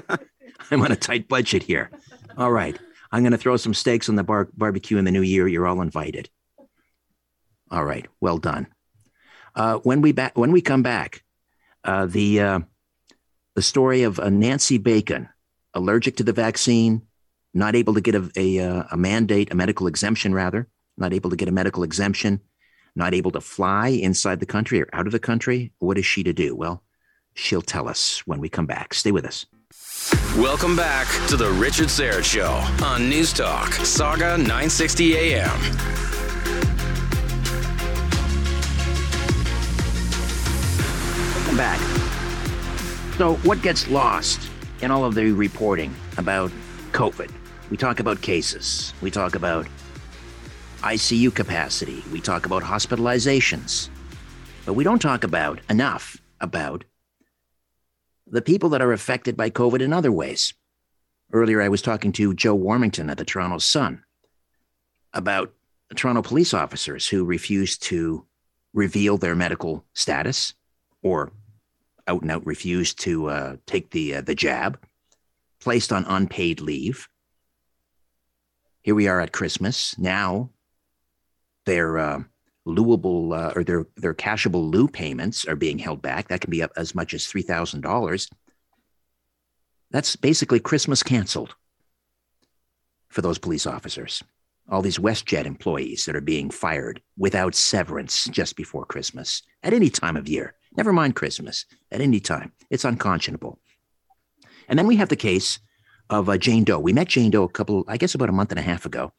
I'm 0.70 0.82
on 0.82 0.92
a 0.92 0.96
tight 0.96 1.26
budget 1.28 1.64
here. 1.64 1.90
All 2.38 2.52
right. 2.52 2.78
I'm 3.12 3.22
going 3.22 3.32
to 3.32 3.38
throw 3.38 3.56
some 3.56 3.74
steaks 3.74 4.08
on 4.08 4.16
the 4.16 4.24
bar- 4.24 4.50
barbecue 4.56 4.98
in 4.98 5.04
the 5.04 5.12
new 5.12 5.22
year. 5.22 5.46
You're 5.46 5.66
all 5.66 5.80
invited. 5.80 6.28
All 7.70 7.84
right. 7.84 8.06
Well 8.20 8.38
done. 8.38 8.66
Uh, 9.54 9.78
when 9.78 10.02
we 10.02 10.12
back, 10.12 10.36
when 10.36 10.52
we 10.52 10.60
come 10.60 10.82
back, 10.82 11.24
uh, 11.84 12.06
the 12.06 12.40
uh, 12.40 12.60
the 13.54 13.62
story 13.62 14.02
of 14.02 14.20
uh, 14.20 14.28
Nancy 14.28 14.78
Bacon, 14.78 15.28
allergic 15.72 16.16
to 16.16 16.24
the 16.24 16.32
vaccine, 16.32 17.02
not 17.54 17.74
able 17.74 17.94
to 17.94 18.02
get 18.02 18.14
a, 18.14 18.30
a, 18.36 18.60
uh, 18.60 18.84
a 18.92 18.96
mandate, 18.96 19.50
a 19.50 19.56
medical 19.56 19.86
exemption 19.86 20.34
rather, 20.34 20.68
not 20.98 21.14
able 21.14 21.30
to 21.30 21.36
get 21.36 21.48
a 21.48 21.52
medical 21.52 21.82
exemption, 21.82 22.40
not 22.94 23.14
able 23.14 23.30
to 23.30 23.40
fly 23.40 23.88
inside 23.88 24.40
the 24.40 24.46
country 24.46 24.82
or 24.82 24.88
out 24.92 25.06
of 25.06 25.12
the 25.12 25.18
country. 25.18 25.72
What 25.78 25.96
is 25.96 26.04
she 26.04 26.22
to 26.24 26.34
do? 26.34 26.54
Well, 26.54 26.82
she'll 27.34 27.62
tell 27.62 27.88
us 27.88 28.22
when 28.26 28.40
we 28.40 28.50
come 28.50 28.66
back. 28.66 28.92
Stay 28.92 29.10
with 29.10 29.24
us. 29.24 29.46
Welcome 30.36 30.76
back 30.76 31.08
to 31.28 31.36
the 31.36 31.50
Richard 31.50 31.88
Syrett 31.88 32.22
Show 32.22 32.62
on 32.84 33.08
News 33.08 33.32
Talk, 33.32 33.70
Sauga 33.70 34.36
960 34.38 35.16
AM. 35.16 35.48
Welcome 41.34 41.56
back. 41.56 41.80
So, 43.16 43.34
what 43.48 43.60
gets 43.62 43.88
lost 43.88 44.48
in 44.80 44.92
all 44.92 45.04
of 45.04 45.16
the 45.16 45.32
reporting 45.32 45.92
about 46.18 46.52
COVID? 46.92 47.32
We 47.70 47.76
talk 47.76 47.98
about 47.98 48.22
cases, 48.22 48.94
we 49.00 49.10
talk 49.10 49.34
about 49.34 49.66
ICU 50.82 51.34
capacity, 51.34 52.04
we 52.12 52.20
talk 52.20 52.46
about 52.46 52.62
hospitalizations, 52.62 53.88
but 54.64 54.74
we 54.74 54.84
don't 54.84 55.02
talk 55.02 55.24
about 55.24 55.60
enough 55.68 56.20
about 56.40 56.84
the 58.26 58.42
people 58.42 58.70
that 58.70 58.82
are 58.82 58.92
affected 58.92 59.36
by 59.36 59.50
COVID 59.50 59.80
in 59.80 59.92
other 59.92 60.12
ways. 60.12 60.54
Earlier, 61.32 61.60
I 61.60 61.68
was 61.68 61.82
talking 61.82 62.12
to 62.12 62.34
Joe 62.34 62.56
Warmington 62.56 63.10
at 63.10 63.18
the 63.18 63.24
Toronto 63.24 63.58
Sun 63.58 64.02
about 65.12 65.52
Toronto 65.94 66.22
police 66.22 66.52
officers 66.52 67.06
who 67.06 67.24
refused 67.24 67.82
to 67.84 68.26
reveal 68.72 69.16
their 69.16 69.34
medical 69.34 69.84
status 69.94 70.54
or 71.02 71.32
out 72.06 72.22
and 72.22 72.30
out 72.30 72.46
refused 72.46 73.00
to 73.00 73.28
uh, 73.28 73.56
take 73.66 73.90
the 73.90 74.16
uh, 74.16 74.20
the 74.20 74.34
jab, 74.34 74.78
placed 75.60 75.92
on 75.92 76.04
unpaid 76.04 76.60
leave. 76.60 77.08
Here 78.82 78.94
we 78.94 79.08
are 79.08 79.20
at 79.20 79.32
Christmas 79.32 79.98
now. 79.98 80.50
Their 81.64 81.98
uh, 81.98 82.22
louable 82.66 83.36
uh, 83.36 83.52
or 83.54 83.64
their 83.64 83.86
their 83.96 84.14
cashable 84.14 84.70
lieu 84.70 84.88
payments 84.88 85.46
are 85.46 85.56
being 85.56 85.78
held 85.78 86.02
back. 86.02 86.28
That 86.28 86.40
can 86.40 86.50
be 86.50 86.62
up 86.62 86.72
as 86.76 86.94
much 86.94 87.14
as 87.14 87.26
three 87.26 87.42
thousand 87.42 87.82
dollars. 87.82 88.28
That's 89.90 90.16
basically 90.16 90.60
Christmas 90.60 91.02
canceled 91.02 91.54
for 93.08 93.22
those 93.22 93.38
police 93.38 93.66
officers. 93.66 94.22
All 94.68 94.82
these 94.82 94.98
WestJet 94.98 95.44
employees 95.44 96.04
that 96.04 96.16
are 96.16 96.20
being 96.20 96.50
fired 96.50 97.00
without 97.16 97.54
severance 97.54 98.24
just 98.24 98.56
before 98.56 98.84
Christmas 98.84 99.42
at 99.62 99.72
any 99.72 99.88
time 99.88 100.16
of 100.16 100.28
year. 100.28 100.54
Never 100.76 100.92
mind 100.92 101.14
Christmas, 101.14 101.64
at 101.92 102.00
any 102.00 102.18
time. 102.18 102.52
It's 102.68 102.84
unconscionable. 102.84 103.60
And 104.68 104.76
then 104.76 104.88
we 104.88 104.96
have 104.96 105.08
the 105.08 105.16
case 105.16 105.60
of 106.10 106.28
uh, 106.28 106.36
Jane 106.36 106.64
Doe. 106.64 106.80
We 106.80 106.92
met 106.92 107.08
Jane 107.08 107.30
Doe 107.30 107.44
a 107.44 107.48
couple, 107.48 107.84
I 107.86 107.96
guess, 107.96 108.16
about 108.16 108.28
a 108.28 108.32
month 108.32 108.50
and 108.50 108.58
a 108.58 108.62
half 108.62 108.86
ago. 108.86 109.12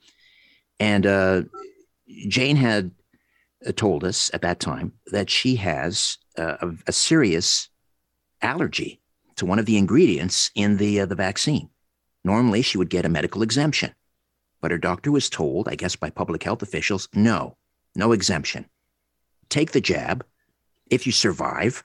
And 0.79 1.05
uh, 1.05 1.43
Jane 2.27 2.57
had 2.57 2.91
told 3.75 4.03
us 4.03 4.31
at 4.33 4.41
that 4.41 4.59
time 4.59 4.93
that 5.07 5.29
she 5.29 5.55
has 5.55 6.17
uh, 6.37 6.57
a, 6.61 6.71
a 6.87 6.91
serious 6.91 7.69
allergy 8.41 9.01
to 9.35 9.45
one 9.45 9.59
of 9.59 9.65
the 9.65 9.77
ingredients 9.77 10.51
in 10.55 10.77
the 10.77 11.01
uh, 11.01 11.05
the 11.05 11.15
vaccine. 11.15 11.69
Normally, 12.23 12.61
she 12.61 12.77
would 12.77 12.89
get 12.89 13.05
a 13.05 13.09
medical 13.09 13.41
exemption, 13.41 13.93
but 14.61 14.71
her 14.71 14.77
doctor 14.77 15.11
was 15.11 15.29
told, 15.29 15.67
I 15.67 15.75
guess, 15.75 15.95
by 15.95 16.09
public 16.09 16.43
health 16.43 16.61
officials, 16.61 17.07
no, 17.13 17.57
no 17.95 18.11
exemption. 18.11 18.65
Take 19.49 19.71
the 19.71 19.81
jab. 19.81 20.25
If 20.89 21.05
you 21.05 21.11
survive, 21.11 21.83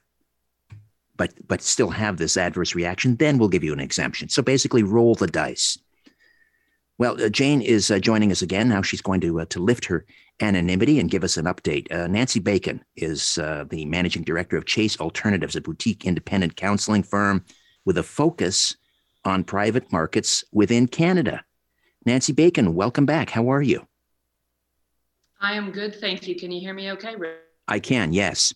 but 1.15 1.33
but 1.47 1.61
still 1.61 1.89
have 1.89 2.17
this 2.17 2.37
adverse 2.37 2.75
reaction, 2.75 3.15
then 3.15 3.37
we'll 3.37 3.49
give 3.49 3.63
you 3.63 3.73
an 3.73 3.79
exemption. 3.79 4.29
So 4.29 4.41
basically, 4.41 4.83
roll 4.83 5.15
the 5.15 5.27
dice. 5.27 5.77
Well, 6.97 7.21
uh, 7.21 7.29
Jane 7.29 7.61
is 7.61 7.89
uh, 7.89 7.99
joining 7.99 8.31
us 8.31 8.41
again. 8.41 8.69
Now 8.69 8.81
she's 8.81 9.01
going 9.01 9.21
to 9.21 9.41
uh, 9.41 9.45
to 9.45 9.59
lift 9.59 9.85
her 9.85 10.05
anonymity 10.39 10.99
and 10.99 11.09
give 11.09 11.23
us 11.23 11.37
an 11.37 11.45
update. 11.45 11.91
Uh, 11.91 12.07
Nancy 12.07 12.39
Bacon 12.39 12.83
is 12.95 13.37
uh, 13.37 13.65
the 13.69 13.85
managing 13.85 14.23
director 14.23 14.57
of 14.57 14.65
Chase 14.65 14.99
Alternatives, 14.99 15.55
a 15.55 15.61
boutique 15.61 16.05
independent 16.05 16.55
counseling 16.55 17.03
firm 17.03 17.43
with 17.85 17.97
a 17.97 18.03
focus 18.03 18.75
on 19.25 19.43
private 19.43 19.91
markets 19.91 20.43
within 20.51 20.87
Canada. 20.87 21.43
Nancy 22.05 22.33
Bacon, 22.33 22.75
welcome 22.75 23.05
back. 23.05 23.29
How 23.29 23.49
are 23.49 23.61
you? 23.61 23.87
I 25.41 25.53
am 25.53 25.71
good, 25.71 25.95
thank 25.95 26.27
you. 26.27 26.35
Can 26.35 26.51
you 26.51 26.59
hear 26.59 26.73
me 26.73 26.91
okay? 26.91 27.15
Rick? 27.15 27.37
I 27.67 27.79
can, 27.79 28.13
yes. 28.13 28.53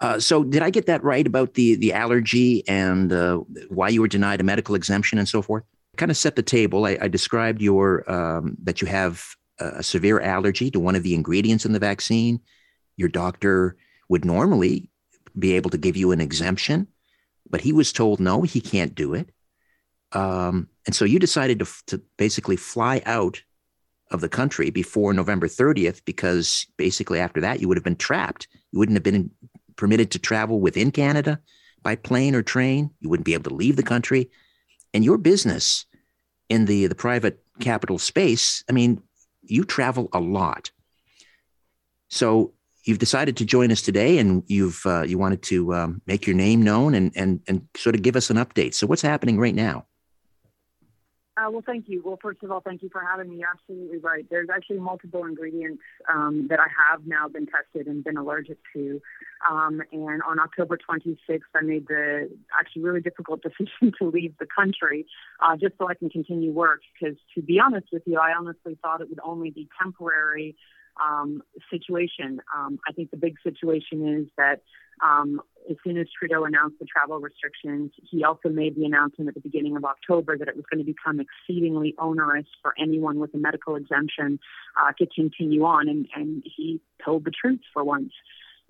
Uh, 0.00 0.18
so, 0.18 0.44
did 0.44 0.62
I 0.62 0.70
get 0.70 0.86
that 0.86 1.04
right 1.04 1.26
about 1.26 1.54
the 1.54 1.74
the 1.74 1.92
allergy 1.92 2.66
and 2.66 3.12
uh, 3.12 3.38
why 3.68 3.88
you 3.88 4.00
were 4.00 4.08
denied 4.08 4.40
a 4.40 4.44
medical 4.44 4.74
exemption 4.74 5.18
and 5.18 5.28
so 5.28 5.42
forth? 5.42 5.64
Kind 5.96 6.10
of 6.10 6.16
set 6.16 6.36
the 6.36 6.42
table. 6.42 6.86
I, 6.86 6.98
I 7.00 7.08
described 7.08 7.62
your 7.62 8.10
um, 8.10 8.56
that 8.64 8.80
you 8.80 8.88
have 8.88 9.24
a, 9.58 9.82
severe 9.82 10.20
allergy 10.20 10.70
to 10.70 10.80
one 10.80 10.94
of 10.94 11.02
the 11.02 11.14
ingredients 11.14 11.64
in 11.64 11.72
the 11.72 11.78
vaccine. 11.78 12.40
Your 12.96 13.08
doctor 13.08 13.76
would 14.08 14.24
normally 14.24 14.90
be 15.38 15.54
able 15.54 15.70
to 15.70 15.78
give 15.78 15.96
you 15.96 16.12
an 16.12 16.20
exemption, 16.20 16.88
but 17.48 17.60
he 17.60 17.72
was 17.72 17.92
told 17.92 18.20
no, 18.20 18.42
he 18.42 18.60
can't 18.60 18.94
do 18.94 19.14
it. 19.14 19.30
Um, 20.12 20.68
and 20.86 20.94
so 20.94 21.04
you 21.04 21.18
decided 21.18 21.58
to, 21.58 21.66
to 21.88 22.02
basically 22.16 22.56
fly 22.56 23.02
out 23.06 23.42
of 24.10 24.20
the 24.20 24.28
country 24.28 24.70
before 24.70 25.12
November 25.12 25.48
30th 25.48 26.00
because 26.04 26.66
basically 26.76 27.18
after 27.18 27.40
that 27.40 27.60
you 27.60 27.68
would 27.68 27.76
have 27.76 27.84
been 27.84 27.96
trapped. 27.96 28.46
You 28.72 28.78
wouldn't 28.78 28.96
have 28.96 29.02
been 29.02 29.30
permitted 29.74 30.10
to 30.12 30.18
travel 30.18 30.60
within 30.60 30.90
Canada 30.92 31.40
by 31.82 31.96
plane 31.96 32.34
or 32.34 32.42
train. 32.42 32.90
You 33.00 33.08
wouldn't 33.10 33.26
be 33.26 33.34
able 33.34 33.50
to 33.50 33.56
leave 33.56 33.76
the 33.76 33.82
country. 33.82 34.30
And 34.94 35.04
your 35.04 35.18
business 35.18 35.86
in 36.48 36.66
the 36.66 36.86
the 36.86 36.94
private 36.94 37.42
capital 37.60 37.98
space, 37.98 38.64
I 38.68 38.72
mean, 38.72 39.02
you 39.42 39.64
travel 39.64 40.08
a 40.12 40.20
lot. 40.20 40.70
So 42.08 42.52
you've 42.84 42.98
decided 42.98 43.36
to 43.38 43.44
join 43.44 43.72
us 43.72 43.82
today, 43.82 44.18
and 44.18 44.42
you've 44.46 44.82
uh, 44.86 45.02
you 45.02 45.18
wanted 45.18 45.42
to 45.44 45.74
um, 45.74 46.02
make 46.06 46.26
your 46.26 46.36
name 46.36 46.62
known 46.62 46.94
and 46.94 47.12
and 47.16 47.40
and 47.48 47.66
sort 47.76 47.94
of 47.94 48.02
give 48.02 48.16
us 48.16 48.30
an 48.30 48.36
update. 48.36 48.74
So 48.74 48.86
what's 48.86 49.02
happening 49.02 49.38
right 49.38 49.54
now? 49.54 49.85
Uh, 51.36 51.50
well, 51.50 51.62
thank 51.66 51.86
you. 51.86 52.00
Well, 52.02 52.18
first 52.22 52.42
of 52.42 52.50
all, 52.50 52.60
thank 52.60 52.82
you 52.82 52.88
for 52.88 53.02
having 53.04 53.28
me. 53.28 53.40
You're 53.40 53.50
absolutely 53.50 53.98
right. 53.98 54.24
There's 54.30 54.48
actually 54.54 54.78
multiple 54.78 55.24
ingredients 55.26 55.82
um, 56.10 56.46
that 56.48 56.58
I 56.60 56.66
have 56.90 57.06
now 57.06 57.28
been 57.28 57.46
tested 57.46 57.86
and 57.88 58.02
been 58.02 58.16
allergic 58.16 58.56
to. 58.72 59.02
Um, 59.48 59.82
and 59.92 60.22
on 60.22 60.38
October 60.38 60.78
26th, 60.78 61.40
I 61.54 61.60
made 61.60 61.88
the 61.88 62.30
actually 62.58 62.82
really 62.82 63.02
difficult 63.02 63.42
decision 63.44 63.92
to 63.98 64.08
leave 64.08 64.34
the 64.40 64.46
country 64.46 65.04
uh, 65.40 65.56
just 65.56 65.74
so 65.78 65.88
I 65.90 65.94
can 65.94 66.08
continue 66.08 66.52
work. 66.52 66.80
Because 66.98 67.18
to 67.34 67.42
be 67.42 67.60
honest 67.60 67.88
with 67.92 68.04
you, 68.06 68.18
I 68.18 68.32
honestly 68.32 68.78
thought 68.80 69.02
it 69.02 69.10
would 69.10 69.20
only 69.22 69.50
be 69.50 69.68
temporary 69.82 70.56
um, 70.98 71.42
situation. 71.70 72.40
Um, 72.56 72.78
I 72.88 72.92
think 72.92 73.10
the 73.10 73.18
big 73.18 73.36
situation 73.42 74.08
is 74.20 74.28
that 74.38 74.62
um, 75.02 75.40
as 75.68 75.76
soon 75.84 75.98
as 75.98 76.06
Trudeau 76.16 76.44
announced 76.44 76.78
the 76.78 76.86
travel 76.86 77.18
restrictions, 77.18 77.90
he 78.02 78.24
also 78.24 78.48
made 78.48 78.76
the 78.76 78.84
announcement 78.84 79.28
at 79.28 79.34
the 79.34 79.40
beginning 79.40 79.76
of 79.76 79.84
October 79.84 80.38
that 80.38 80.48
it 80.48 80.56
was 80.56 80.64
going 80.70 80.84
to 80.84 80.84
become 80.84 81.20
exceedingly 81.20 81.94
onerous 81.98 82.46
for 82.62 82.72
anyone 82.78 83.18
with 83.18 83.34
a 83.34 83.38
medical 83.38 83.76
exemption 83.76 84.38
uh, 84.80 84.92
to 84.98 85.06
continue 85.06 85.64
on. 85.64 85.88
And, 85.88 86.06
and 86.14 86.42
he 86.44 86.80
told 87.04 87.24
the 87.24 87.32
truth 87.32 87.60
for 87.72 87.84
once. 87.84 88.12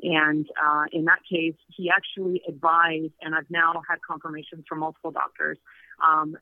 And 0.02 0.46
uh, 0.62 0.84
in 0.92 1.06
that 1.06 1.20
case, 1.30 1.54
he 1.74 1.90
actually 1.90 2.42
advised, 2.46 3.14
and 3.22 3.34
I've 3.34 3.50
now 3.50 3.82
had 3.88 3.98
confirmations 4.06 4.64
from 4.68 4.80
multiple 4.80 5.10
doctors. 5.10 5.58
Um, 6.06 6.36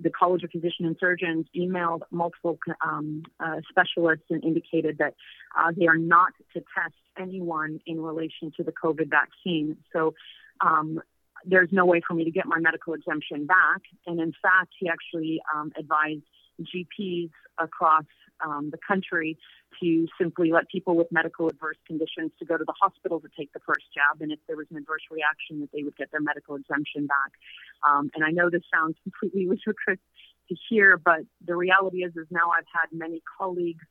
the 0.00 0.10
College 0.10 0.44
of 0.44 0.50
Physician 0.50 0.86
and 0.86 0.96
Surgeons 1.00 1.46
emailed 1.56 2.02
multiple 2.10 2.58
um, 2.86 3.22
uh, 3.40 3.60
specialists 3.68 4.26
and 4.30 4.44
indicated 4.44 4.98
that 4.98 5.14
uh, 5.58 5.72
they 5.76 5.86
are 5.86 5.96
not 5.96 6.32
to 6.52 6.60
test 6.60 6.94
anyone 7.18 7.80
in 7.86 8.00
relation 8.00 8.52
to 8.56 8.62
the 8.62 8.72
COVID 8.72 9.08
vaccine. 9.08 9.78
So 9.92 10.14
um, 10.60 11.00
there's 11.44 11.70
no 11.72 11.86
way 11.86 12.02
for 12.06 12.14
me 12.14 12.24
to 12.24 12.30
get 12.30 12.46
my 12.46 12.58
medical 12.58 12.94
exemption 12.94 13.46
back. 13.46 13.82
And 14.06 14.20
in 14.20 14.32
fact, 14.42 14.72
he 14.78 14.88
actually 14.88 15.40
um, 15.54 15.72
advised 15.78 16.22
GPs 16.60 17.30
across 17.58 18.04
um, 18.44 18.70
the 18.70 18.78
country 18.86 19.38
to 19.82 20.06
simply 20.20 20.52
let 20.52 20.68
people 20.68 20.96
with 20.96 21.08
medical 21.10 21.48
adverse 21.48 21.76
conditions 21.86 22.32
to 22.38 22.44
go 22.44 22.56
to 22.56 22.64
the 22.64 22.74
hospital 22.80 23.20
to 23.20 23.28
take 23.36 23.52
the 23.52 23.60
first 23.60 23.84
jab, 23.94 24.20
and 24.20 24.32
if 24.32 24.38
there 24.46 24.56
was 24.56 24.66
an 24.70 24.76
adverse 24.76 25.02
reaction, 25.10 25.60
that 25.60 25.70
they 25.72 25.82
would 25.82 25.96
get 25.96 26.10
their 26.10 26.20
medical 26.20 26.56
exemption 26.56 27.06
back. 27.06 27.32
Um, 27.88 28.10
and 28.14 28.24
I 28.24 28.30
know 28.30 28.50
this 28.50 28.62
sounds 28.72 28.96
completely 29.02 29.46
ludicrous 29.48 30.00
to 30.48 30.56
hear, 30.68 30.96
but 30.96 31.20
the 31.44 31.56
reality 31.56 32.04
is, 32.04 32.12
is 32.16 32.26
now 32.30 32.50
I've 32.56 32.68
had 32.72 32.96
many 32.96 33.22
colleagues 33.38 33.84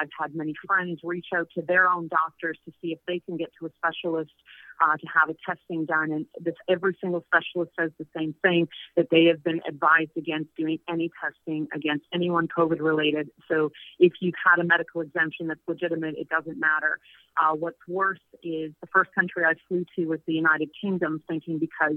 I've 0.00 0.10
had 0.18 0.34
many 0.34 0.54
friends 0.66 1.00
reach 1.02 1.26
out 1.34 1.48
to 1.54 1.62
their 1.62 1.88
own 1.88 2.08
doctors 2.08 2.58
to 2.64 2.72
see 2.80 2.92
if 2.92 2.98
they 3.06 3.20
can 3.20 3.36
get 3.36 3.50
to 3.60 3.66
a 3.66 3.70
specialist 3.76 4.32
uh, 4.80 4.96
to 4.96 5.06
have 5.06 5.30
a 5.30 5.36
testing 5.46 5.86
done. 5.86 6.12
And 6.12 6.26
this, 6.40 6.54
every 6.68 6.96
single 7.00 7.24
specialist 7.26 7.72
says 7.78 7.90
the 7.98 8.06
same 8.16 8.34
thing 8.42 8.68
that 8.96 9.08
they 9.10 9.24
have 9.24 9.42
been 9.42 9.60
advised 9.68 10.16
against 10.16 10.54
doing 10.56 10.78
any 10.88 11.10
testing 11.22 11.68
against 11.74 12.04
anyone 12.12 12.48
COVID 12.48 12.80
related. 12.80 13.30
So 13.48 13.70
if 13.98 14.12
you've 14.20 14.34
had 14.44 14.60
a 14.60 14.64
medical 14.64 15.00
exemption 15.00 15.48
that's 15.48 15.60
legitimate, 15.66 16.16
it 16.18 16.28
doesn't 16.28 16.58
matter. 16.58 16.98
Uh, 17.40 17.54
what's 17.54 17.78
worse 17.88 18.20
is 18.42 18.72
the 18.80 18.88
first 18.92 19.10
country 19.14 19.44
I 19.44 19.54
flew 19.68 19.84
to 19.96 20.06
was 20.06 20.20
the 20.26 20.34
United 20.34 20.70
Kingdom, 20.80 21.22
thinking 21.28 21.58
because 21.58 21.96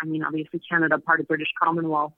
I 0.00 0.06
mean, 0.06 0.22
obviously 0.22 0.60
Canada, 0.60 0.98
part 0.98 1.20
of 1.20 1.28
British 1.28 1.48
Commonwealth, 1.60 2.12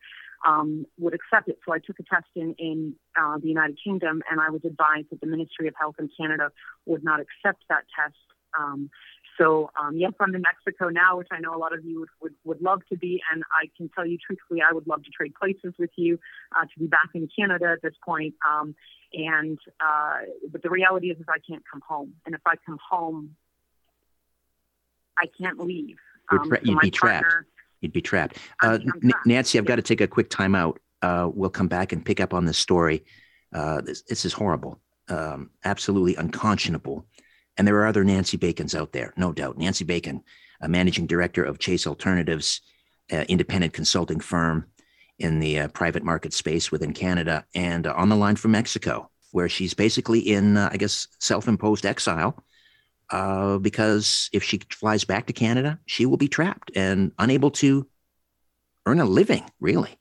um, 0.46 0.86
would 0.98 1.14
accept 1.14 1.48
it. 1.48 1.58
So 1.66 1.72
I 1.72 1.78
took 1.78 1.98
a 1.98 2.02
test 2.02 2.28
in, 2.34 2.54
in 2.58 2.94
uh, 3.20 3.38
the 3.38 3.48
United 3.48 3.78
Kingdom, 3.82 4.22
and 4.30 4.40
I 4.40 4.50
was 4.50 4.62
advised 4.64 5.08
that 5.10 5.20
the 5.20 5.26
Ministry 5.26 5.68
of 5.68 5.74
Health 5.78 5.96
in 5.98 6.08
Canada 6.18 6.50
would 6.86 7.04
not 7.04 7.20
accept 7.20 7.64
that 7.68 7.84
test. 7.94 8.16
Um, 8.58 8.90
so 9.38 9.70
um, 9.80 9.96
yes, 9.96 10.12
I'm 10.20 10.34
in 10.34 10.42
Mexico 10.42 10.88
now, 10.88 11.16
which 11.16 11.28
I 11.30 11.40
know 11.40 11.54
a 11.54 11.56
lot 11.56 11.72
of 11.72 11.84
you 11.84 12.00
would, 12.00 12.08
would, 12.20 12.34
would 12.44 12.62
love 12.62 12.82
to 12.90 12.98
be, 12.98 13.22
and 13.32 13.42
I 13.52 13.70
can 13.76 13.88
tell 13.94 14.04
you 14.04 14.18
truthfully, 14.18 14.60
I 14.68 14.72
would 14.74 14.86
love 14.86 15.02
to 15.04 15.10
trade 15.10 15.34
places 15.34 15.74
with 15.78 15.90
you 15.96 16.18
uh, 16.56 16.62
to 16.62 16.78
be 16.78 16.86
back 16.86 17.08
in 17.14 17.28
Canada 17.34 17.66
at 17.72 17.82
this 17.82 17.94
point. 18.04 18.34
Um, 18.48 18.74
and 19.12 19.58
uh, 19.80 20.18
but 20.50 20.62
the 20.62 20.70
reality 20.70 21.10
is, 21.10 21.18
is 21.18 21.26
I 21.28 21.38
can't 21.48 21.62
come 21.70 21.80
home, 21.86 22.14
and 22.26 22.34
if 22.34 22.40
I 22.46 22.54
come 22.66 22.78
home, 22.90 23.36
I 25.18 25.26
can't 25.40 25.58
leave. 25.58 25.96
Um, 26.30 26.48
tra- 26.48 26.60
you'd 26.62 26.80
be 26.80 26.90
trapped. 26.90 27.26
You'd 27.80 27.92
be 27.92 28.02
trapped. 28.02 28.38
Uh, 28.62 28.78
N- 29.02 29.12
Nancy, 29.26 29.58
I've 29.58 29.64
got 29.64 29.76
to 29.76 29.82
take 29.82 30.00
a 30.00 30.06
quick 30.06 30.30
time 30.30 30.54
out. 30.54 30.80
Uh, 31.02 31.30
we'll 31.32 31.50
come 31.50 31.68
back 31.68 31.92
and 31.92 32.04
pick 32.04 32.20
up 32.20 32.34
on 32.34 32.44
this 32.44 32.58
story. 32.58 33.04
Uh, 33.52 33.80
this, 33.80 34.02
this, 34.02 34.24
is 34.24 34.32
horrible, 34.32 34.80
um, 35.08 35.50
absolutely 35.64 36.14
unconscionable. 36.16 37.06
And 37.56 37.66
there 37.66 37.76
are 37.76 37.86
other 37.86 38.04
Nancy 38.04 38.36
Bacons 38.36 38.74
out 38.74 38.92
there, 38.92 39.12
no 39.16 39.32
doubt. 39.32 39.58
Nancy 39.58 39.84
Bacon, 39.84 40.22
a 40.60 40.68
managing 40.68 41.06
director 41.06 41.42
of 41.42 41.58
Chase 41.58 41.86
Alternatives, 41.86 42.60
uh, 43.12 43.24
independent 43.28 43.72
consulting 43.72 44.20
firm 44.20 44.66
in 45.18 45.40
the 45.40 45.60
uh, 45.60 45.68
private 45.68 46.04
market 46.04 46.32
space 46.32 46.70
within 46.70 46.92
Canada, 46.92 47.44
and 47.54 47.86
uh, 47.86 47.94
on 47.96 48.08
the 48.08 48.16
line 48.16 48.36
from 48.36 48.52
Mexico, 48.52 49.10
where 49.32 49.48
she's 49.48 49.74
basically 49.74 50.20
in, 50.20 50.56
I 50.56 50.76
guess, 50.76 51.08
self 51.18 51.48
imposed 51.48 51.86
exile 51.86 52.42
uh, 53.10 53.58
because 53.58 54.30
if 54.32 54.42
she 54.42 54.60
flies 54.70 55.04
back 55.04 55.26
to 55.26 55.32
Canada, 55.32 55.78
she 55.86 56.06
will 56.06 56.16
be 56.16 56.28
trapped 56.28 56.70
and 56.74 57.12
unable 57.18 57.50
to 57.50 57.86
earn 58.86 59.00
a 59.00 59.04
living, 59.04 59.44
really. 59.60 59.98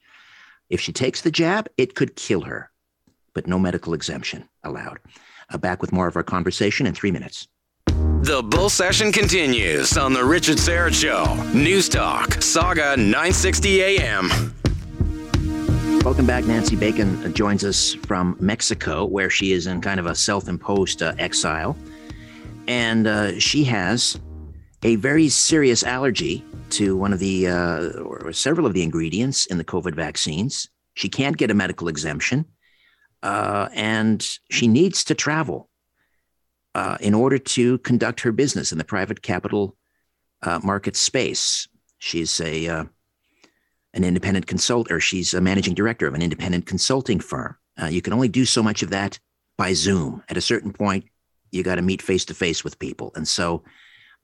If 0.69 0.79
she 0.79 0.93
takes 0.93 1.21
the 1.21 1.31
jab, 1.31 1.67
it 1.77 1.95
could 1.95 2.15
kill 2.15 2.41
her, 2.41 2.71
but 3.33 3.47
no 3.47 3.57
medical 3.57 3.93
exemption 3.93 4.47
allowed. 4.63 4.99
Uh, 5.51 5.57
back 5.57 5.81
with 5.81 5.91
more 5.91 6.07
of 6.07 6.15
our 6.15 6.23
conversation 6.23 6.85
in 6.85 6.93
three 6.93 7.11
minutes. 7.11 7.47
The 8.21 8.43
bull 8.43 8.69
session 8.69 9.11
continues 9.11 9.97
on 9.97 10.13
The 10.13 10.23
Richard 10.23 10.57
Syrett 10.57 10.93
Show. 10.93 11.33
News 11.57 11.89
Talk, 11.89 12.29
Sauga 12.29 12.97
960 12.97 13.81
AM. 13.81 14.29
Welcome 16.03 16.27
back. 16.27 16.45
Nancy 16.45 16.75
Bacon 16.75 17.33
joins 17.33 17.63
us 17.63 17.93
from 17.93 18.37
Mexico, 18.39 19.05
where 19.05 19.29
she 19.29 19.53
is 19.53 19.67
in 19.67 19.81
kind 19.81 19.99
of 19.99 20.05
a 20.05 20.15
self 20.15 20.47
imposed 20.47 21.01
uh, 21.01 21.13
exile 21.17 21.75
and 22.69 23.07
uh, 23.07 23.39
she 23.39 23.63
has 23.63 24.19
a 24.83 24.95
very 24.97 25.27
serious 25.27 25.83
allergy 25.83 26.45
to 26.69 26.95
one 26.95 27.11
of 27.11 27.17
the 27.17 27.47
uh, 27.47 27.89
or 28.01 28.31
several 28.31 28.67
of 28.67 28.73
the 28.73 28.83
ingredients 28.83 29.47
in 29.47 29.57
the 29.57 29.63
COVID 29.63 29.95
vaccines. 29.95 30.69
She 30.93 31.09
can't 31.09 31.35
get 31.35 31.49
a 31.49 31.55
medical 31.55 31.87
exemption, 31.87 32.45
uh, 33.23 33.69
and 33.73 34.21
she 34.51 34.67
needs 34.67 35.03
to 35.05 35.15
travel 35.15 35.67
uh, 36.75 36.97
in 37.01 37.15
order 37.15 37.39
to 37.39 37.79
conduct 37.79 38.19
her 38.21 38.31
business 38.31 38.71
in 38.71 38.77
the 38.77 38.83
private 38.83 39.23
capital 39.23 39.75
uh, 40.43 40.59
market 40.63 40.95
space. 40.95 41.67
She's 41.97 42.39
a 42.39 42.67
uh, 42.67 42.83
an 43.95 44.03
independent 44.03 44.45
consultant, 44.45 44.95
or 44.95 44.99
she's 44.99 45.33
a 45.33 45.41
managing 45.41 45.73
director 45.73 46.05
of 46.05 46.13
an 46.13 46.21
independent 46.21 46.67
consulting 46.67 47.19
firm. 47.19 47.57
you 47.89 48.03
can 48.03 48.13
only 48.13 48.29
do 48.29 48.45
so 48.45 48.61
much 48.61 48.83
of 48.83 48.91
that 48.91 49.19
by 49.57 49.73
Zoom. 49.73 50.21
At 50.29 50.37
a 50.37 50.41
certain 50.41 50.71
point, 50.71 51.05
you 51.51 51.63
got 51.63 51.75
to 51.75 51.81
meet 51.81 52.01
face 52.01 52.25
to 52.25 52.33
face 52.33 52.63
with 52.63 52.79
people. 52.79 53.11
And 53.15 53.27
so 53.27 53.63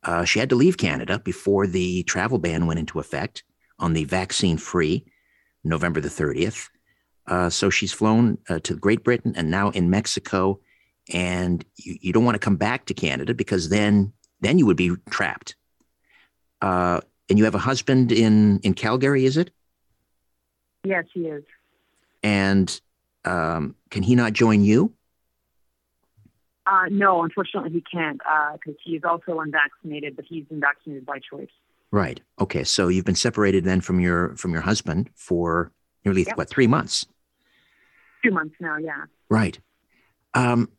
uh, 0.04 0.24
she 0.24 0.40
had 0.40 0.50
to 0.50 0.56
leave 0.56 0.78
Canada 0.78 1.20
before 1.20 1.68
the 1.68 2.04
travel 2.04 2.38
ban 2.38 2.68
went 2.68 2.80
into 2.80 3.00
effect 3.00 3.44
on 3.80 3.94
the 3.94 4.06
vaccine 4.06 4.58
free 4.58 5.06
November 5.64 6.00
the 6.00 6.10
30th. 6.10 6.70
Uh, 7.28 7.50
so 7.50 7.70
she's 7.70 7.92
flown 7.92 8.38
uh, 8.50 8.60
to 8.60 8.76
Great 8.76 9.04
Britain 9.04 9.34
and 9.36 9.50
now 9.50 9.72
in 9.72 9.90
Mexico. 9.90 10.60
And 11.12 11.66
you, 11.76 11.98
you, 12.02 12.14
don't 12.14 12.26
want 12.26 12.36
to 12.36 12.40
come 12.40 12.56
back 12.56 12.86
to 12.86 12.94
Canada 12.94 13.34
because 13.34 13.70
then 13.70 14.14
then 14.42 14.60
you 14.60 14.66
would 14.66 14.78
be 14.78 14.92
trapped. 15.10 15.56
Uh, 16.62 17.02
and 17.30 17.38
you 17.38 17.46
have 17.46 17.56
a 17.56 17.60
husband 17.60 18.12
in 18.12 18.60
in 18.60 18.74
Calgary, 18.74 19.26
is 19.26 19.38
it? 19.38 19.52
Yes, 20.84 21.06
he 21.14 21.22
is. 21.22 21.44
And 22.22 22.80
um, 23.24 23.76
can 23.90 24.04
he 24.04 24.16
not 24.16 24.34
join 24.34 24.64
you? 24.64 24.94
Uh, 26.68 26.86
no, 26.90 27.24
unfortunately, 27.24 27.70
he 27.70 27.82
can't 27.82 28.18
because 28.18 28.76
uh, 28.76 28.84
he 28.84 28.96
is 28.96 29.04
also 29.04 29.40
unvaccinated, 29.40 30.16
but 30.16 30.26
he's 30.28 30.46
unvaccinated 30.50 31.06
by 31.06 31.20
choice. 31.20 31.50
Right. 31.92 32.22
Okay. 32.40 32.64
So 32.64 32.88
you've 32.88 33.06
been 33.06 33.16
separated 33.16 33.64
then 33.64 33.82
from 33.82 34.00
your 34.00 34.36
from 34.36 34.52
your 34.52 34.62
husband 34.62 35.10
for 35.16 35.72
nearly 36.04 36.24
yep. 36.24 36.38
what 36.38 36.50
three 36.50 36.68
months? 36.68 37.06
Two 38.24 38.32
months 38.32 38.56
now. 38.60 38.78
Yeah. 38.78 39.06
Right. 39.30 39.60
Um, 40.34 40.70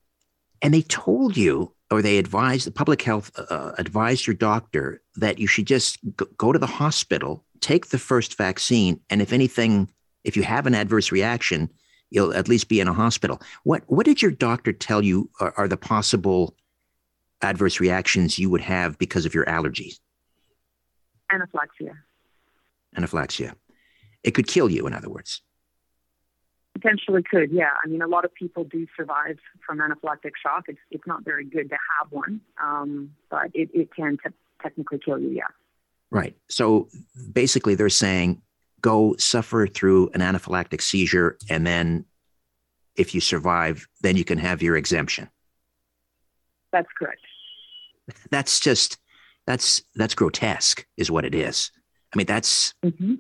and 0.61 0.75
they 0.75 0.83
told 0.83 1.37
you, 1.37 1.73
or 1.91 2.03
they 2.03 2.19
advised 2.19 2.67
the 2.67 2.73
public 2.73 3.03
health 3.03 3.31
uh, 3.39 3.43
uh 3.49 3.75
advised 3.79 4.27
your 4.27 4.35
doctor 4.35 5.01
that 5.15 5.39
you 5.39 5.47
should 5.47 5.67
just 5.67 5.99
go 6.37 6.53
to 6.53 6.59
the 6.59 6.67
hospital, 6.67 7.45
take 7.61 7.87
the 7.87 7.99
first 7.99 8.37
vaccine, 8.37 9.01
and 9.09 9.23
if 9.23 9.33
anything, 9.33 9.89
if 10.25 10.37
you 10.37 10.43
have 10.43 10.67
an 10.67 10.75
adverse 10.75 11.13
reaction, 11.13 11.71
you'll 12.11 12.35
at 12.35 12.49
least 12.49 12.69
be 12.69 12.81
in 12.81 12.89
a 12.89 12.93
hospital. 12.93 13.41
What 13.65 13.83
what 13.87 14.07
did 14.07 14.23
your 14.23 14.31
doctor 14.31 14.73
tell 14.73 15.03
you 15.03 15.31
are, 15.41 15.53
are 15.57 15.69
the 15.69 15.77
possible 15.77 16.55
adverse 17.43 17.81
reactions 17.81 18.39
you 18.39 18.51
would 18.51 18.61
have 18.61 18.99
because 18.99 19.27
of 19.27 19.35
your 19.35 19.45
allergies? 19.47 19.99
Anaphylaxia. 21.33 21.93
Anaphylaxia. 22.97 23.55
It 24.23 24.33
could 24.33 24.47
kill 24.47 24.71
you, 24.71 24.87
in 24.87 24.93
other 24.93 25.11
words. 25.11 25.43
Potentially 26.75 27.23
could, 27.23 27.51
yeah. 27.53 27.71
I 27.83 27.89
mean, 27.89 28.03
a 28.03 28.07
lot 28.07 28.25
of 28.25 28.35
people 28.35 28.65
do 28.65 28.87
survive 28.97 29.39
from 29.65 29.79
anaphylactic 29.79 30.33
shock. 30.43 30.65
It's 30.69 30.79
it's 30.91 31.07
not 31.07 31.25
very 31.25 31.45
good 31.45 31.71
to 31.71 31.77
have 31.99 32.13
one, 32.13 32.41
um, 32.63 33.15
but 33.31 33.51
it, 33.55 33.71
it 33.73 33.95
can 33.95 34.19
te- 34.23 34.35
technically 34.63 34.99
kill 34.99 35.19
you, 35.19 35.31
yeah. 35.31 35.49
Right. 36.11 36.37
So 36.49 36.89
basically, 37.33 37.75
they're 37.75 37.89
saying 37.89 38.43
go 38.81 39.15
suffer 39.19 39.67
through 39.67 40.11
an 40.15 40.21
anaphylactic 40.21 40.81
seizure 40.81 41.39
and 41.49 41.67
then 41.67 42.05
if 42.97 43.15
you 43.15 43.21
survive 43.21 43.87
then 44.01 44.17
you 44.17 44.25
can 44.25 44.39
have 44.39 44.63
your 44.63 44.77
exemption. 44.77 45.29
That's 46.73 46.89
correct. 46.99 47.21
That's 48.31 48.61
just 48.61 48.99
that's 49.47 49.83
that's 49.95 50.15
grotesque 50.15 50.87
is 50.97 51.11
what 51.11 51.25
it 51.25 51.35
is. 51.35 51.71
I 52.15 52.17
mean 52.17 52.27
that's 52.27 52.75
mm-hmm. 52.85 53.15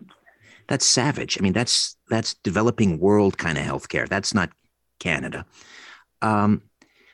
that's 0.68 0.84
savage. 0.84 1.38
I 1.38 1.42
mean 1.42 1.52
that's 1.52 1.96
that's 2.08 2.34
developing 2.34 2.98
world 2.98 3.38
kind 3.38 3.58
of 3.58 3.64
healthcare. 3.64 4.08
That's 4.08 4.34
not 4.34 4.50
canada. 4.98 5.46
Um, 6.22 6.62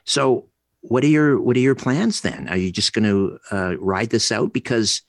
so 0.04 0.48
what 0.80 1.04
are 1.04 1.08
your 1.08 1.40
what 1.40 1.56
are 1.56 1.60
your 1.60 1.74
plans 1.74 2.20
then? 2.20 2.48
Are 2.48 2.56
you 2.56 2.72
just 2.72 2.92
going 2.92 3.04
to 3.04 3.38
uh, 3.50 3.76
ride 3.78 4.10
this 4.10 4.32
out? 4.32 4.52
Because 4.52 5.02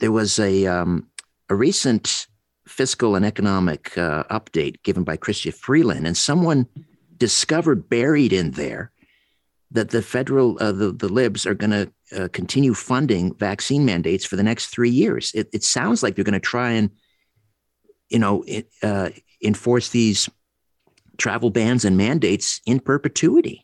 there 0.00 0.12
was 0.12 0.38
a 0.38 0.66
um, 0.66 1.08
a 1.48 1.54
recent 1.54 2.26
fiscal 2.66 3.14
and 3.16 3.24
economic 3.24 3.96
uh, 3.98 4.24
update 4.24 4.82
given 4.82 5.04
by 5.04 5.16
Chrystia 5.16 5.54
Freeland, 5.54 6.06
and 6.06 6.16
someone 6.16 6.66
discovered 7.16 7.88
buried 7.88 8.32
in 8.32 8.52
there 8.52 8.90
that 9.70 9.90
the 9.90 10.02
federal 10.02 10.56
uh, 10.60 10.72
the 10.72 10.92
the 10.92 11.08
libs 11.08 11.46
are 11.46 11.54
going 11.54 11.70
to 11.70 11.92
uh, 12.16 12.28
continue 12.28 12.74
funding 12.74 13.34
vaccine 13.34 13.84
mandates 13.84 14.24
for 14.24 14.36
the 14.36 14.42
next 14.42 14.66
three 14.66 14.90
years. 14.90 15.32
It, 15.34 15.48
it 15.52 15.64
sounds 15.64 16.02
like 16.02 16.14
they're 16.14 16.24
going 16.24 16.34
to 16.34 16.40
try 16.40 16.70
and 16.72 16.90
you 18.08 18.18
know 18.18 18.44
it, 18.46 18.68
uh, 18.82 19.10
enforce 19.42 19.90
these 19.90 20.28
travel 21.16 21.50
bans 21.50 21.84
and 21.84 21.96
mandates 21.96 22.60
in 22.66 22.80
perpetuity. 22.80 23.63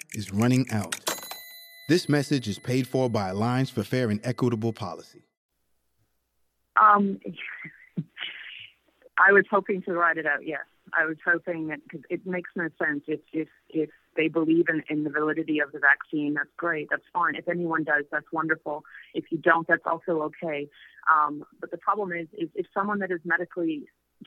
is 0.13 0.33
running 0.33 0.69
out. 0.71 0.95
This 1.89 2.07
message 2.07 2.47
is 2.47 2.59
paid 2.59 2.87
for 2.87 3.09
by 3.09 3.29
Alliance 3.29 3.69
for 3.69 3.83
Fair 3.83 4.09
and 4.09 4.19
Equitable 4.23 4.73
Policy. 4.73 5.23
Um, 6.81 7.19
I 9.17 9.31
was 9.31 9.45
hoping 9.51 9.81
to 9.83 9.93
write 9.93 10.17
it 10.17 10.25
out. 10.25 10.45
Yes, 10.45 10.65
I 10.93 11.05
was 11.05 11.17
hoping 11.25 11.67
that 11.67 11.79
because 11.83 12.01
it 12.09 12.25
makes 12.25 12.49
no 12.55 12.69
sense 12.83 13.03
if 13.07 13.19
if 13.33 13.49
if 13.69 13.89
they 14.15 14.27
believe 14.27 14.65
in, 14.67 14.83
in 14.89 15.03
the 15.03 15.09
validity 15.09 15.59
of 15.59 15.71
the 15.71 15.79
vaccine, 15.79 16.33
that's 16.33 16.49
great. 16.57 16.87
That's 16.89 17.03
fine. 17.13 17.35
If 17.35 17.47
anyone 17.47 17.83
does, 17.83 18.03
that's 18.11 18.25
wonderful. 18.31 18.83
If 19.13 19.25
you 19.31 19.37
don't, 19.37 19.67
that's 19.67 19.85
also 19.85 20.21
okay. 20.23 20.67
Um, 21.11 21.43
but 21.59 21.71
the 21.71 21.77
problem 21.77 22.11
is, 22.11 22.27
is 22.33 22.49
if 22.55 22.65
someone 22.73 22.99
that 22.99 23.11
is 23.11 23.21
medically 23.23 23.85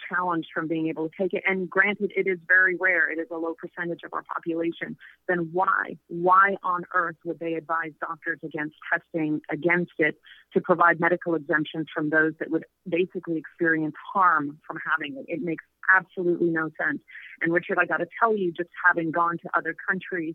challenged 0.09 0.49
from 0.53 0.69
being 0.69 0.89
able 0.89 1.09
to 1.09 1.15
take 1.21 1.33
it. 1.33 1.43
And 1.47 1.69
granted, 1.69 2.13
it 2.17 2.27
is 2.27 2.39
very 2.47 2.77
rare, 2.77 3.11
it 3.11 3.19
is 3.19 3.29
a 3.31 3.37
low 3.37 3.55
percentage 3.55 4.01
of 4.05 4.13
our 4.13 4.23
population. 4.23 4.97
Then 5.29 5.51
why? 5.53 5.97
Why 6.09 6.57
on 6.63 6.85
earth 6.95 7.17
would 7.25 7.39
they 7.39 7.55
advise 7.55 7.93
doctors 8.01 8.39
against 8.45 8.77
testing 8.93 9.41
against 9.51 9.93
it 9.99 10.17
to 10.53 10.61
provide 10.61 11.01
medical 11.01 11.35
exemptions 11.35 11.87
from 11.95 12.11
those 12.11 12.33
that 12.39 12.51
would 12.51 12.65
basically 12.89 13.37
experience 13.37 13.95
harm 14.13 14.59
from 14.67 14.79
having 14.85 15.17
it? 15.17 15.27
It 15.29 15.43
makes 15.43 15.65
absolutely 15.95 16.49
no 16.51 16.71
sense. 16.83 17.01
And 17.41 17.53
Richard, 17.53 17.79
I 17.81 17.87
got 17.87 17.99
to 17.99 18.07
tell 18.21 18.37
you, 18.37 18.53
just 18.53 18.71
having 18.85 19.11
gone 19.11 19.39
to 19.39 19.49
other 19.57 19.75
countries, 19.89 20.35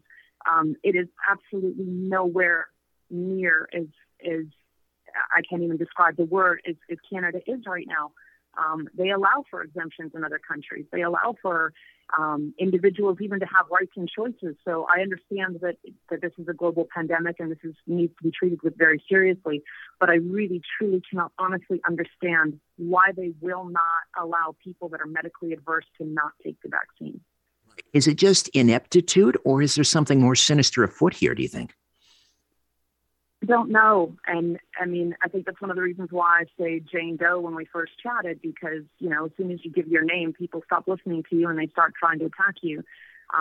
um, 0.50 0.76
it 0.84 0.96
is 0.96 1.08
absolutely 1.30 1.86
nowhere 1.86 2.68
near 3.10 3.68
as 3.74 3.86
as 4.26 4.46
I 5.32 5.42
can't 5.50 5.64
even 5.64 5.78
describe 5.78 6.18
the 6.18 6.26
word 6.26 6.62
as, 6.68 6.76
as 6.92 6.98
Canada 7.12 7.40
is 7.48 7.62
right 7.66 7.88
now. 7.88 8.12
Um, 8.58 8.88
they 8.94 9.10
allow 9.10 9.44
for 9.50 9.62
exemptions 9.62 10.12
in 10.16 10.24
other 10.24 10.40
countries. 10.40 10.86
They 10.92 11.02
allow 11.02 11.36
for 11.42 11.74
um, 12.18 12.54
individuals 12.58 13.18
even 13.22 13.40
to 13.40 13.46
have 13.46 13.68
rights 13.72 13.92
and 13.96 14.10
choices. 14.10 14.56
So 14.66 14.88
I 14.90 15.02
understand 15.02 15.60
that 15.62 15.76
that 16.10 16.22
this 16.22 16.32
is 16.38 16.48
a 16.48 16.54
global 16.54 16.88
pandemic 16.94 17.40
and 17.40 17.52
this 17.52 17.60
is 17.64 17.76
needs 17.86 18.14
to 18.18 18.24
be 18.24 18.32
treated 18.32 18.62
with 18.64 18.78
very 18.78 19.04
seriously. 19.08 19.64
But 20.00 20.10
I 20.10 20.16
really, 20.16 20.62
truly 20.78 21.02
cannot 21.10 21.32
honestly 21.38 21.80
understand 21.88 22.60
why 22.78 23.12
they 23.16 23.34
will 23.40 23.66
not 23.66 23.84
allow 24.20 24.56
people 24.64 24.90
that 24.90 25.02
are 25.02 25.08
medically 25.08 25.54
adverse 25.54 25.86
to 26.00 26.06
not 26.06 26.32
take 26.44 26.58
the 26.64 26.70
vaccine. 26.70 27.22
Is 27.94 28.08
it 28.08 28.16
just 28.16 28.50
ineptitude, 28.50 29.38
or 29.46 29.62
is 29.62 29.76
there 29.76 29.84
something 29.84 30.20
more 30.20 30.36
sinister 30.36 30.84
afoot 30.84 31.14
here? 31.14 31.34
Do 31.34 31.42
you 31.42 31.48
think? 31.48 31.74
Don't 33.46 33.70
know. 33.72 34.16
And 34.28 34.60
I 34.80 34.86
mean, 34.86 35.16
I 35.24 35.30
think 35.30 35.46
that's 35.46 35.62
one 35.62 35.70
of 35.70 35.78
the 35.78 35.82
reasons 35.82 36.10
why 36.12 36.42
I 36.42 36.46
say 36.60 36.80
Jane 36.80 37.18
Doe 37.18 37.40
when 37.40 37.56
we 37.56 37.66
first 37.66 37.94
chatted, 38.02 38.42
because, 38.42 38.84
you 39.00 39.10
know, 39.10 39.26
as 39.26 39.32
soon 39.38 39.52
as 39.52 39.60
you 39.64 39.72
give 39.72 39.88
your 39.88 40.04
name, 40.04 40.34
people 40.34 40.62
stop 40.66 40.88
listening 40.88 41.24
to 41.30 41.36
you 41.36 41.48
and 41.48 41.58
they 41.58 41.68
start 41.68 41.94
trying 41.98 42.20
to 42.20 42.26
attack 42.26 42.56
you 42.62 42.84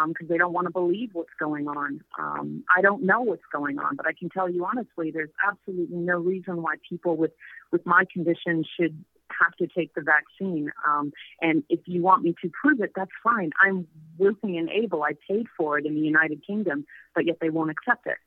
because 0.08 0.24
um, 0.24 0.28
they 0.28 0.36
don't 0.36 0.52
want 0.52 0.66
to 0.66 0.72
believe 0.72 1.10
what's 1.14 1.32
going 1.40 1.66
on. 1.66 2.00
Um, 2.18 2.62
I 2.76 2.82
don't 2.82 3.04
know 3.04 3.22
what's 3.22 3.42
going 3.50 3.78
on, 3.78 3.96
but 3.96 4.06
I 4.06 4.12
can 4.12 4.28
tell 4.28 4.48
you 4.48 4.66
honestly, 4.66 5.10
there's 5.10 5.30
absolutely 5.46 5.96
no 5.96 6.18
reason 6.18 6.62
why 6.62 6.74
people 6.88 7.16
with, 7.16 7.32
with 7.72 7.84
my 7.86 8.04
condition 8.12 8.64
should 8.78 9.02
have 9.30 9.54
to 9.56 9.66
take 9.66 9.94
the 9.94 10.02
vaccine. 10.02 10.70
Um, 10.86 11.12
and 11.40 11.62
if 11.68 11.80
you 11.86 12.02
want 12.02 12.22
me 12.22 12.34
to 12.42 12.50
prove 12.50 12.80
it, 12.80 12.92
that's 12.94 13.10
fine. 13.22 13.50
I'm 13.62 13.86
willing 14.18 14.58
and 14.58 14.68
able. 14.70 15.02
I 15.02 15.12
paid 15.28 15.46
for 15.56 15.78
it 15.78 15.86
in 15.86 15.94
the 15.94 16.00
United 16.00 16.46
Kingdom, 16.46 16.84
but 17.14 17.26
yet 17.26 17.38
they 17.40 17.50
won't 17.50 17.70
accept 17.70 18.06
it. 18.06 18.18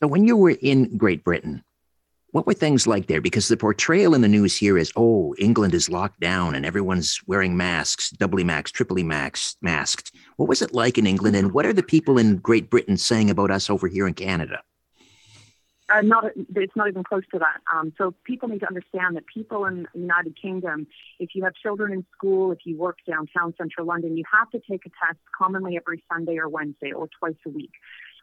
So 0.00 0.06
when 0.06 0.26
you 0.26 0.36
were 0.36 0.56
in 0.62 0.96
Great 0.96 1.24
Britain, 1.24 1.64
what 2.30 2.46
were 2.46 2.54
things 2.54 2.86
like 2.86 3.06
there? 3.06 3.20
Because 3.20 3.48
the 3.48 3.56
portrayal 3.56 4.14
in 4.14 4.20
the 4.20 4.28
news 4.28 4.56
here 4.56 4.78
is, 4.78 4.92
oh, 4.94 5.34
England 5.38 5.74
is 5.74 5.88
locked 5.88 6.20
down 6.20 6.54
and 6.54 6.64
everyone's 6.64 7.20
wearing 7.26 7.56
masks, 7.56 8.10
doubly 8.10 8.44
masked, 8.44 8.74
triply 8.74 9.02
masked, 9.02 9.56
masked. 9.60 10.14
What 10.36 10.48
was 10.48 10.62
it 10.62 10.74
like 10.74 10.98
in 10.98 11.06
England, 11.06 11.34
and 11.34 11.52
what 11.52 11.66
are 11.66 11.72
the 11.72 11.82
people 11.82 12.18
in 12.18 12.36
Great 12.36 12.70
Britain 12.70 12.96
saying 12.96 13.30
about 13.30 13.50
us 13.50 13.68
over 13.68 13.88
here 13.88 14.06
in 14.06 14.14
Canada? 14.14 14.62
Uh, 15.90 16.02
not, 16.02 16.26
it's 16.54 16.76
not 16.76 16.86
even 16.86 17.02
close 17.02 17.22
to 17.32 17.38
that. 17.38 17.60
Um, 17.74 17.94
so 17.96 18.14
people 18.24 18.46
need 18.46 18.60
to 18.60 18.68
understand 18.68 19.16
that 19.16 19.26
people 19.26 19.64
in 19.64 19.88
the 19.94 20.00
United 20.00 20.40
Kingdom, 20.40 20.86
if 21.18 21.30
you 21.34 21.42
have 21.44 21.54
children 21.54 21.94
in 21.94 22.04
school, 22.14 22.52
if 22.52 22.58
you 22.64 22.76
work 22.76 22.98
downtown 23.06 23.54
central 23.56 23.86
London, 23.86 24.14
you 24.14 24.24
have 24.30 24.50
to 24.50 24.60
take 24.70 24.84
a 24.84 24.90
test 25.06 25.18
commonly 25.36 25.78
every 25.78 26.04
Sunday 26.12 26.36
or 26.36 26.46
Wednesday 26.46 26.92
or 26.92 27.08
twice 27.18 27.38
a 27.46 27.48
week. 27.48 27.72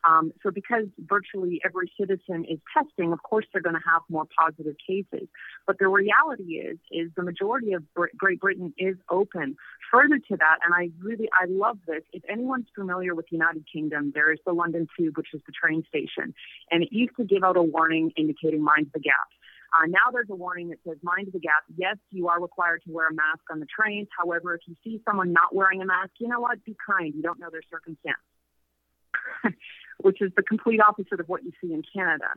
Um, 0.07 0.31
so 0.43 0.51
because 0.51 0.85
virtually 0.99 1.61
every 1.65 1.91
citizen 1.99 2.45
is 2.45 2.59
testing, 2.73 3.11
of 3.11 3.23
course 3.23 3.45
they're 3.51 3.61
going 3.61 3.75
to 3.75 3.81
have 3.91 4.01
more 4.09 4.25
positive 4.37 4.75
cases. 4.85 5.27
But 5.65 5.79
the 5.79 5.87
reality 5.87 6.55
is, 6.61 6.77
is 6.91 7.09
the 7.15 7.23
majority 7.23 7.73
of 7.73 7.83
Great 7.93 8.39
Britain 8.39 8.73
is 8.77 8.95
open. 9.09 9.55
Further 9.91 10.19
to 10.29 10.37
that, 10.37 10.57
and 10.63 10.73
I 10.73 10.89
really, 11.01 11.29
I 11.33 11.45
love 11.47 11.79
this. 11.87 12.03
If 12.13 12.23
anyone's 12.29 12.67
familiar 12.75 13.15
with 13.15 13.25
the 13.31 13.37
United 13.37 13.65
Kingdom, 13.71 14.11
there 14.13 14.31
is 14.31 14.39
the 14.45 14.53
London 14.53 14.87
Tube, 14.97 15.17
which 15.17 15.33
is 15.33 15.41
the 15.45 15.53
train 15.53 15.83
station, 15.87 16.33
and 16.69 16.83
it 16.83 16.89
used 16.91 17.15
to 17.17 17.23
give 17.23 17.43
out 17.43 17.57
a 17.57 17.63
warning 17.63 18.11
indicating 18.15 18.61
mind 18.61 18.91
the 18.93 18.99
gap. 18.99 19.27
Uh, 19.75 19.87
now 19.87 20.11
there's 20.11 20.29
a 20.29 20.35
warning 20.35 20.69
that 20.69 20.77
says 20.87 20.97
mind 21.01 21.27
the 21.33 21.39
gap. 21.39 21.63
Yes, 21.75 21.97
you 22.11 22.27
are 22.27 22.39
required 22.39 22.81
to 22.85 22.93
wear 22.93 23.07
a 23.07 23.13
mask 23.13 23.41
on 23.51 23.59
the 23.59 23.65
trains. 23.65 24.07
However, 24.17 24.53
if 24.55 24.61
you 24.67 24.75
see 24.83 25.01
someone 25.05 25.33
not 25.33 25.53
wearing 25.53 25.81
a 25.81 25.85
mask, 25.85 26.11
you 26.19 26.27
know 26.27 26.39
what? 26.39 26.63
Be 26.63 26.75
kind. 26.85 27.13
You 27.13 27.21
don't 27.21 27.39
know 27.39 27.49
their 27.51 27.63
circumstance. 27.69 28.17
which 30.01 30.21
is 30.21 30.31
the 30.35 30.43
complete 30.43 30.79
opposite 30.81 31.19
of 31.19 31.27
what 31.27 31.43
you 31.43 31.51
see 31.61 31.73
in 31.73 31.81
Canada. 31.93 32.29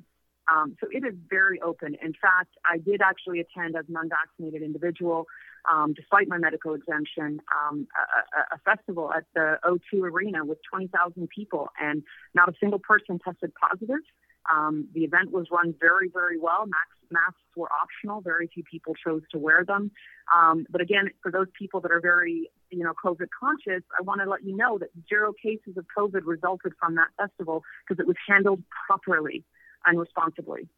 Um, 0.50 0.76
so 0.80 0.88
it 0.90 1.04
is 1.04 1.14
very 1.28 1.60
open. 1.60 1.94
In 2.02 2.14
fact, 2.14 2.56
I 2.64 2.78
did 2.78 3.02
actually 3.02 3.40
attend 3.40 3.76
as 3.76 3.84
an 3.88 3.96
unvaccinated 3.96 4.62
individual, 4.62 5.26
um, 5.70 5.92
despite 5.92 6.26
my 6.26 6.38
medical 6.38 6.74
exemption, 6.74 7.40
um, 7.52 7.86
a, 7.94 8.54
a, 8.54 8.58
festival 8.64 9.12
at 9.12 9.24
the 9.34 9.58
O2 9.64 10.02
Arena 10.04 10.44
with 10.46 10.58
20,000 10.70 11.28
people, 11.28 11.68
and 11.78 12.02
not 12.34 12.48
a 12.48 12.54
single 12.58 12.78
person 12.78 13.18
tested 13.18 13.52
positive. 13.60 14.00
Um, 14.52 14.88
the 14.94 15.04
event 15.04 15.30
was 15.30 15.46
run 15.50 15.74
very, 15.78 16.08
very 16.08 16.38
well. 16.38 16.66
Max, 16.66 16.88
masks 17.10 17.40
were 17.56 17.68
optional. 17.70 18.20
Very 18.20 18.48
few 18.52 18.62
people 18.64 18.94
chose 18.94 19.22
to 19.32 19.38
wear 19.38 19.64
them. 19.64 19.90
Um, 20.34 20.66
but 20.70 20.80
again, 20.80 21.10
for 21.22 21.30
those 21.30 21.48
people 21.58 21.80
that 21.82 21.90
are 21.90 22.00
very, 22.00 22.50
you 22.70 22.84
know, 22.84 22.92
COVID 23.04 23.28
conscious, 23.38 23.82
I 23.98 24.02
want 24.02 24.20
to 24.22 24.28
let 24.28 24.44
you 24.44 24.56
know 24.56 24.78
that 24.78 24.88
zero 25.08 25.32
cases 25.32 25.76
of 25.76 25.86
COVID 25.96 26.22
resulted 26.24 26.72
from 26.80 26.94
that 26.96 27.08
festival 27.16 27.62
because 27.86 28.00
it 28.00 28.06
was 28.06 28.16
handled 28.26 28.62
properly 28.86 29.44
and 29.86 29.98
responsibly. 29.98 30.68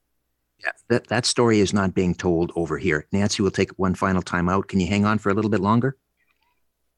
Yeah, 0.63 0.73
that, 0.89 1.07
that 1.07 1.27
story 1.27 1.61
is 1.61 1.73
not 1.73 1.95
being 1.95 2.15
told 2.15 2.53
over 2.55 2.77
here. 2.77 3.07
Nancy 3.13 3.43
will 3.43 3.51
take 3.51 3.71
one 3.79 3.95
final 3.95 4.21
time 4.21 4.49
out. 4.49 4.69
Can 4.69 4.81
you 4.81 4.89
hang 4.89 5.07
on 5.07 5.19
for 5.19 5.31
a 5.31 5.35
little 5.35 5.51
bit 5.51 5.61
longer? 5.61 5.97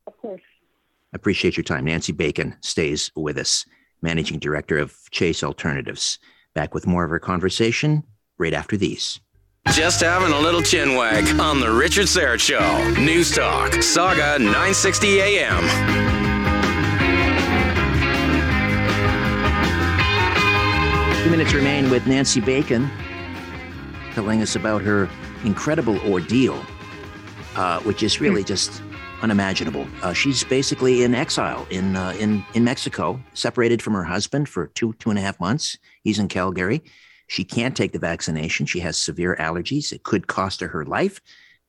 Of 0.06 0.18
course. 0.18 0.42
I 1.12 1.16
appreciate 1.16 1.56
your 1.56 1.64
time. 1.64 1.84
Nancy 1.84 2.12
Bacon 2.12 2.56
stays 2.60 3.12
with 3.14 3.38
us, 3.38 3.64
Managing 4.00 4.38
Director 4.40 4.78
of 4.78 4.98
Chase 5.10 5.44
Alternatives. 5.44 6.18
Back 6.54 6.74
with 6.74 6.86
more 6.86 7.04
of 7.04 7.10
our 7.10 7.18
conversation 7.18 8.04
right 8.38 8.52
after 8.52 8.76
these. 8.76 9.20
Just 9.68 10.00
having 10.02 10.32
a 10.32 10.38
little 10.38 10.60
chin 10.60 10.96
wag 10.96 11.24
on 11.40 11.60
the 11.60 11.70
Richard 11.70 12.06
Syrett 12.06 12.40
Show. 12.40 13.00
News 13.00 13.34
Talk, 13.34 13.70
Sauga 13.72 14.38
960 14.38 15.20
AM. 15.20 15.62
Two 21.22 21.30
minutes 21.30 21.54
remain 21.54 21.88
with 21.88 22.06
Nancy 22.06 22.40
Bacon, 22.40 22.90
telling 24.12 24.42
us 24.42 24.56
about 24.56 24.82
her 24.82 25.08
incredible 25.44 25.98
ordeal, 26.00 26.60
uh, 27.56 27.80
which 27.80 28.02
is 28.02 28.20
really 28.20 28.44
just 28.44 28.82
unimaginable. 29.22 29.86
Uh, 30.02 30.12
she's 30.12 30.44
basically 30.44 31.04
in 31.04 31.14
exile 31.14 31.66
in 31.70 31.96
uh, 31.96 32.14
in 32.18 32.44
in 32.54 32.64
Mexico, 32.64 33.20
separated 33.34 33.80
from 33.80 33.94
her 33.94 34.04
husband 34.04 34.48
for 34.48 34.68
two 34.68 34.92
two 34.94 35.10
and 35.10 35.18
a 35.18 35.22
half 35.22 35.38
months. 35.40 35.78
He's 36.02 36.18
in 36.18 36.28
Calgary. 36.28 36.82
She 37.28 37.44
can't 37.44 37.76
take 37.76 37.92
the 37.92 37.98
vaccination. 37.98 38.66
She 38.66 38.80
has 38.80 38.98
severe 38.98 39.36
allergies. 39.38 39.92
It 39.92 40.02
could 40.02 40.26
cost 40.26 40.60
her 40.60 40.68
her 40.68 40.84
life. 40.84 41.20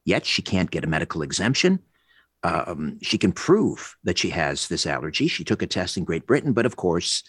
Yet 0.06 0.26
she 0.26 0.42
can't 0.42 0.72
get 0.72 0.84
a 0.84 0.88
medical 0.88 1.22
exemption. 1.22 1.80
Um, 2.44 3.00
she 3.02 3.18
can 3.18 3.32
prove 3.32 3.96
that 4.04 4.18
she 4.18 4.30
has 4.32 4.68
this 4.68 4.86
allergy. 4.86 5.28
She 5.28 5.46
took 5.46 5.62
a 5.62 5.68
test 5.68 5.96
in 5.96 6.04
Great 6.04 6.28
Britain, 6.28 6.52
but 6.52 6.66
of 6.66 6.76
course, 6.76 7.24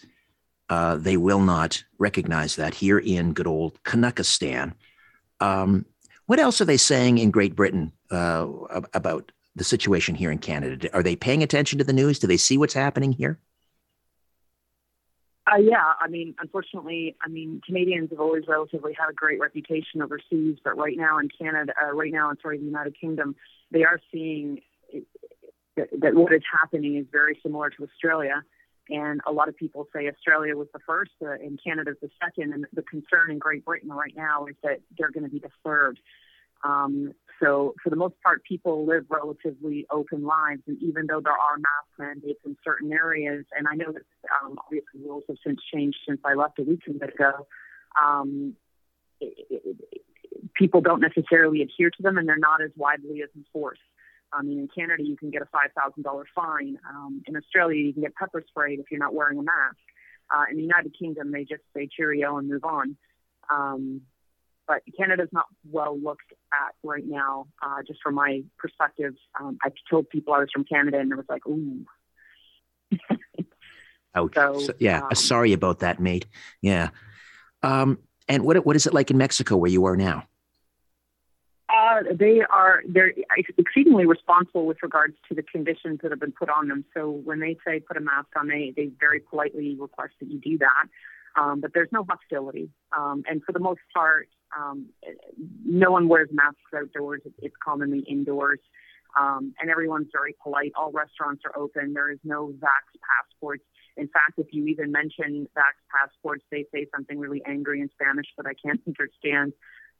uh, 0.69 0.97
they 0.97 1.15
will 1.15 1.39
not 1.39 1.81
recognize 1.99 2.57
that 2.57 2.73
here 2.73 2.99
in 2.99 3.33
good 3.33 3.47
old 3.47 3.81
Canuckistan. 3.83 4.73
Um, 5.39 5.85
what 6.25 6.39
else 6.39 6.59
are 6.59 6.65
they 6.65 6.77
saying 6.77 7.19
in 7.19 7.31
Great 7.31 7.55
Britain 7.55 7.93
uh, 8.11 8.47
about 8.93 9.31
the 9.55 9.63
situation 9.63 10.15
here 10.15 10.31
in 10.31 10.37
Canada? 10.37 10.93
Are 10.93 11.03
they 11.03 11.15
paying 11.15 11.43
attention 11.43 11.77
to 11.79 11.85
the 11.85 11.93
news? 11.93 12.19
Do 12.19 12.27
they 12.27 12.37
see 12.37 12.57
what's 12.57 12.73
happening 12.73 13.11
here? 13.11 13.39
Uh, 15.47 15.57
yeah, 15.57 15.93
I 15.99 16.07
mean, 16.07 16.33
unfortunately, 16.39 17.15
I 17.23 17.29
mean, 17.29 17.61
Canadians 17.63 18.09
have 18.09 18.19
always 18.19 18.45
relatively 18.47 18.93
had 18.99 19.09
a 19.09 19.13
great 19.13 19.39
reputation 19.39 20.01
overseas, 20.01 20.57
but 20.63 20.75
right 20.75 20.97
now 20.97 21.19
in 21.19 21.29
Canada, 21.29 21.71
uh, 21.81 21.93
right 21.93 22.11
now 22.11 22.31
in 22.31 22.37
sorry, 22.41 22.57
the 22.57 22.65
United 22.65 22.99
Kingdom, 22.99 23.35
they 23.69 23.83
are 23.83 23.99
seeing 24.11 24.61
that, 25.77 25.89
that 25.99 26.15
what 26.15 26.33
is 26.33 26.41
happening 26.51 26.95
is 26.95 27.05
very 27.11 27.39
similar 27.43 27.69
to 27.69 27.83
Australia. 27.83 28.43
And 28.89 29.21
a 29.27 29.31
lot 29.31 29.47
of 29.47 29.55
people 29.55 29.87
say 29.93 30.07
Australia 30.07 30.55
was 30.55 30.67
the 30.73 30.79
first 30.79 31.11
uh, 31.21 31.31
and 31.31 31.59
Canada's 31.63 31.97
the 32.01 32.09
second. 32.23 32.53
And 32.53 32.65
the 32.73 32.83
concern 32.83 33.29
in 33.29 33.37
Great 33.37 33.65
Britain 33.65 33.89
right 33.89 34.13
now 34.15 34.45
is 34.45 34.55
that 34.63 34.79
they're 34.97 35.11
going 35.11 35.23
to 35.23 35.29
be 35.29 35.39
the 35.39 35.49
third. 35.63 35.99
Um, 36.63 37.13
so, 37.41 37.73
for 37.83 37.89
the 37.89 37.95
most 37.95 38.15
part, 38.23 38.43
people 38.43 38.85
live 38.85 39.05
relatively 39.09 39.85
open 39.91 40.23
lives. 40.23 40.61
And 40.67 40.81
even 40.81 41.07
though 41.07 41.21
there 41.21 41.33
are 41.33 41.57
mask 41.57 41.89
mandates 41.99 42.39
in 42.45 42.55
certain 42.63 42.93
areas, 42.93 43.45
and 43.57 43.67
I 43.67 43.75
know 43.75 43.91
that 43.91 44.03
um, 44.43 44.57
obviously 44.63 45.01
rules 45.03 45.23
have 45.27 45.37
since 45.45 45.59
changed 45.73 45.97
since 46.07 46.21
I 46.23 46.33
left 46.33 46.59
a 46.59 46.63
week 46.63 46.81
ago, 46.87 47.47
um, 48.01 48.55
it, 49.19 49.33
it, 49.49 49.77
it, 49.91 50.01
people 50.53 50.81
don't 50.81 51.01
necessarily 51.01 51.61
adhere 51.61 51.89
to 51.89 52.01
them 52.01 52.17
and 52.17 52.27
they're 52.27 52.37
not 52.37 52.61
as 52.61 52.71
widely 52.75 53.21
as 53.21 53.29
enforced. 53.35 53.81
I 54.31 54.41
mean, 54.41 54.59
in 54.59 54.67
Canada, 54.67 55.03
you 55.03 55.15
can 55.15 55.29
get 55.29 55.41
a 55.41 55.45
$5,000 55.45 56.23
fine. 56.33 56.77
Um, 56.89 57.21
in 57.25 57.35
Australia, 57.37 57.81
you 57.81 57.93
can 57.93 58.01
get 58.01 58.15
pepper 58.15 58.43
sprayed 58.47 58.79
if 58.79 58.85
you're 58.91 58.99
not 58.99 59.13
wearing 59.13 59.39
a 59.39 59.43
mask. 59.43 59.77
Uh, 60.33 60.43
in 60.49 60.57
the 60.57 60.63
United 60.63 60.97
Kingdom, 60.97 61.31
they 61.31 61.43
just 61.43 61.61
say 61.75 61.87
cheerio 61.87 62.37
and 62.37 62.49
move 62.49 62.63
on. 62.63 62.97
Um, 63.49 64.01
but 64.67 64.81
Canada's 64.97 65.29
not 65.31 65.45
well 65.69 65.97
looked 65.97 66.33
at 66.53 66.75
right 66.83 67.05
now, 67.05 67.47
uh, 67.61 67.83
just 67.85 67.99
from 68.01 68.15
my 68.15 68.43
perspective. 68.57 69.13
Um, 69.39 69.57
I 69.63 69.69
told 69.89 70.09
people 70.09 70.33
I 70.33 70.39
was 70.39 70.49
from 70.53 70.65
Canada, 70.65 70.99
and 70.99 71.11
it 71.11 71.15
was 71.15 71.25
like, 71.29 71.45
ooh. 71.47 71.85
Ouch. 74.15 74.33
So, 74.33 74.59
so, 74.59 74.73
yeah, 74.79 75.01
um, 75.03 75.15
sorry 75.15 75.53
about 75.53 75.79
that, 75.79 75.99
mate. 75.99 76.25
Yeah. 76.61 76.89
Um, 77.63 77.99
and 78.27 78.43
what 78.43 78.65
what 78.65 78.75
is 78.75 78.87
it 78.87 78.93
like 78.93 79.11
in 79.11 79.17
Mexico 79.17 79.57
where 79.57 79.71
you 79.71 79.85
are 79.85 79.97
now? 79.97 80.27
Uh, 81.67 82.03
they 82.13 82.41
are 82.41 82.83
they're 82.87 83.13
exceedingly 83.57 84.05
responsible 84.05 84.65
with 84.65 84.77
regards 84.81 85.15
to 85.27 85.35
the 85.35 85.43
conditions 85.43 85.99
that 86.01 86.11
have 86.11 86.19
been 86.19 86.31
put 86.31 86.49
on 86.49 86.67
them. 86.67 86.85
So 86.93 87.09
when 87.09 87.39
they 87.39 87.57
say 87.65 87.79
put 87.79 87.97
a 87.97 87.99
mask 87.99 88.27
on, 88.37 88.47
they 88.47 88.73
they 88.75 88.91
very 88.99 89.19
politely 89.19 89.75
request 89.79 90.13
that 90.21 90.29
you 90.29 90.39
do 90.39 90.57
that. 90.59 90.85
Um, 91.35 91.59
but 91.59 91.71
there's 91.73 91.89
no 91.91 92.05
hostility, 92.07 92.69
um, 92.95 93.23
and 93.27 93.43
for 93.43 93.51
the 93.51 93.59
most 93.59 93.81
part, 93.93 94.29
um, 94.59 94.87
no 95.65 95.91
one 95.91 96.07
wears 96.07 96.29
masks 96.31 96.59
outdoors. 96.75 97.21
It's 97.41 97.55
commonly 97.63 97.99
indoors, 98.07 98.59
um, 99.19 99.53
and 99.59 99.69
everyone's 99.69 100.09
very 100.11 100.35
polite. 100.41 100.71
All 100.75 100.91
restaurants 100.91 101.43
are 101.45 101.57
open. 101.57 101.93
There 101.93 102.11
is 102.11 102.19
no 102.23 102.47
vax 102.47 102.85
passports. 103.01 103.63
In 103.97 104.07
fact, 104.07 104.33
if 104.37 104.47
you 104.51 104.65
even 104.67 104.91
mention 104.91 105.47
vax 105.55 105.75
passports, 105.89 106.43
they 106.51 106.65
say 106.73 106.87
something 106.93 107.17
really 107.17 107.41
angry 107.45 107.81
in 107.81 107.89
Spanish 107.89 108.27
that 108.37 108.45
I 108.45 108.53
can't 108.53 108.81
understand. 108.87 109.53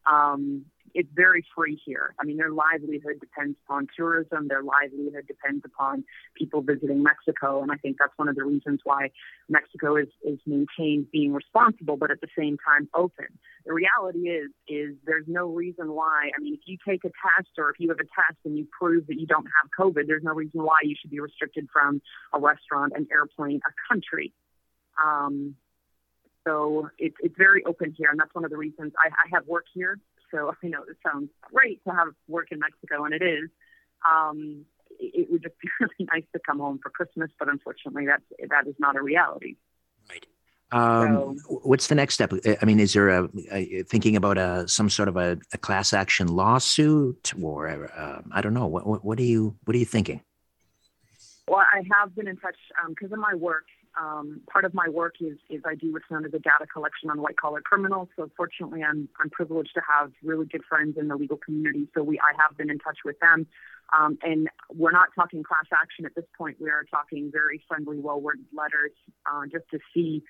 Um, 0.05 0.65
it's 0.93 1.09
very 1.13 1.45
free 1.55 1.79
here. 1.85 2.13
I 2.19 2.23
mean, 2.23 2.37
their 2.37 2.51
livelihood 2.51 3.19
depends 3.19 3.57
upon 3.65 3.87
tourism. 3.97 4.47
Their 4.47 4.63
livelihood 4.63 5.25
depends 5.27 5.63
upon 5.65 6.03
people 6.35 6.61
visiting 6.61 7.03
Mexico, 7.03 7.61
and 7.61 7.71
I 7.71 7.75
think 7.77 7.97
that's 7.99 8.13
one 8.17 8.29
of 8.29 8.35
the 8.35 8.43
reasons 8.43 8.81
why 8.83 9.11
Mexico 9.49 9.95
is 9.95 10.07
is 10.23 10.39
maintained 10.45 11.11
being 11.11 11.33
responsible, 11.33 11.97
but 11.97 12.11
at 12.11 12.21
the 12.21 12.27
same 12.37 12.57
time 12.65 12.87
open. 12.93 13.27
The 13.65 13.73
reality 13.73 14.29
is 14.29 14.51
is 14.67 14.95
there's 15.05 15.27
no 15.27 15.47
reason 15.47 15.91
why. 15.91 16.31
I 16.37 16.41
mean, 16.41 16.53
if 16.53 16.61
you 16.65 16.77
take 16.87 17.03
a 17.03 17.09
test 17.09 17.49
or 17.57 17.69
if 17.71 17.79
you 17.79 17.89
have 17.89 17.99
a 17.99 18.03
test 18.03 18.39
and 18.45 18.57
you 18.57 18.67
prove 18.77 19.07
that 19.07 19.19
you 19.19 19.25
don't 19.25 19.47
have 19.61 19.69
COVID, 19.77 20.07
there's 20.07 20.23
no 20.23 20.33
reason 20.33 20.63
why 20.63 20.79
you 20.83 20.95
should 20.99 21.11
be 21.11 21.19
restricted 21.19 21.67
from 21.73 22.01
a 22.33 22.39
restaurant, 22.39 22.93
an 22.95 23.07
airplane, 23.11 23.59
a 23.67 23.93
country. 23.93 24.33
Um, 25.03 25.55
so 26.47 26.89
it's 26.97 27.15
it's 27.21 27.35
very 27.37 27.63
open 27.65 27.93
here, 27.97 28.09
and 28.11 28.19
that's 28.19 28.33
one 28.33 28.45
of 28.45 28.51
the 28.51 28.57
reasons 28.57 28.93
I, 28.97 29.07
I 29.07 29.35
have 29.35 29.47
work 29.47 29.65
here. 29.73 29.99
So 30.31 30.53
I 30.63 30.67
know 30.67 30.83
it 30.89 30.97
sounds 31.05 31.29
great 31.41 31.83
to 31.85 31.93
have 31.93 32.09
work 32.27 32.47
in 32.51 32.59
Mexico, 32.59 33.05
and 33.05 33.13
it 33.13 33.21
is. 33.21 33.49
Um, 34.09 34.65
it, 34.99 35.21
it 35.21 35.31
would 35.31 35.43
just 35.43 35.59
be 35.59 35.69
really 35.79 36.07
nice 36.11 36.25
to 36.33 36.39
come 36.45 36.59
home 36.59 36.79
for 36.81 36.89
Christmas, 36.89 37.29
but 37.39 37.49
unfortunately, 37.49 38.05
that's 38.05 38.49
that 38.49 38.67
is 38.67 38.75
not 38.79 38.95
a 38.95 39.01
reality. 39.01 39.55
Right. 40.09 40.25
Um, 40.71 41.37
so, 41.39 41.61
what's 41.63 41.87
the 41.87 41.95
next 41.95 42.15
step? 42.15 42.33
I 42.61 42.65
mean, 42.65 42.79
is 42.79 42.93
there 42.93 43.09
a, 43.09 43.29
a 43.51 43.83
thinking 43.83 44.15
about 44.15 44.37
a 44.37 44.67
some 44.67 44.89
sort 44.89 45.07
of 45.07 45.15
a, 45.15 45.37
a 45.53 45.57
class 45.57 45.93
action 45.93 46.27
lawsuit, 46.27 47.33
or 47.41 47.89
uh, 47.95 48.21
I 48.31 48.41
don't 48.41 48.53
know. 48.53 48.67
What, 48.67 48.85
what, 48.85 49.05
what 49.05 49.19
are 49.19 49.23
you 49.23 49.55
what 49.65 49.75
are 49.75 49.79
you 49.79 49.85
thinking? 49.85 50.21
Well, 51.47 51.59
I 51.59 51.83
have 51.93 52.15
been 52.15 52.27
in 52.27 52.37
touch 52.37 52.57
because 52.89 53.11
um, 53.11 53.13
of 53.13 53.19
my 53.19 53.35
work 53.35 53.65
um, 53.99 54.41
part 54.51 54.65
of 54.65 54.73
my 54.73 54.89
work 54.89 55.15
is, 55.21 55.37
is 55.49 55.61
I 55.65 55.75
do 55.75 55.93
what's 55.93 56.05
known 56.09 56.25
as 56.25 56.33
a 56.33 56.39
data 56.39 56.65
collection 56.71 57.09
on 57.09 57.21
white 57.21 57.37
collar 57.37 57.61
criminals. 57.61 58.09
So 58.15 58.29
fortunately, 58.35 58.83
I'm, 58.83 59.07
I'm 59.19 59.29
privileged 59.29 59.73
to 59.75 59.81
have 59.87 60.11
really 60.23 60.45
good 60.45 60.63
friends 60.67 60.97
in 60.97 61.07
the 61.07 61.15
legal 61.15 61.37
community. 61.37 61.87
So 61.93 62.03
we, 62.03 62.19
I 62.19 62.33
have 62.41 62.57
been 62.57 62.69
in 62.69 62.79
touch 62.79 62.99
with 63.05 63.19
them. 63.19 63.47
Um, 63.97 64.17
and 64.23 64.49
we're 64.73 64.91
not 64.91 65.09
talking 65.15 65.43
class 65.43 65.65
action 65.73 66.05
at 66.05 66.15
this 66.15 66.25
point. 66.37 66.57
We 66.59 66.69
are 66.69 66.83
talking 66.89 67.29
very 67.31 67.61
friendly, 67.67 67.99
well 67.99 68.19
worded 68.19 68.45
letters 68.55 68.91
uh, 69.25 69.43
just 69.51 69.65
to 69.71 69.79
see. 69.93 70.23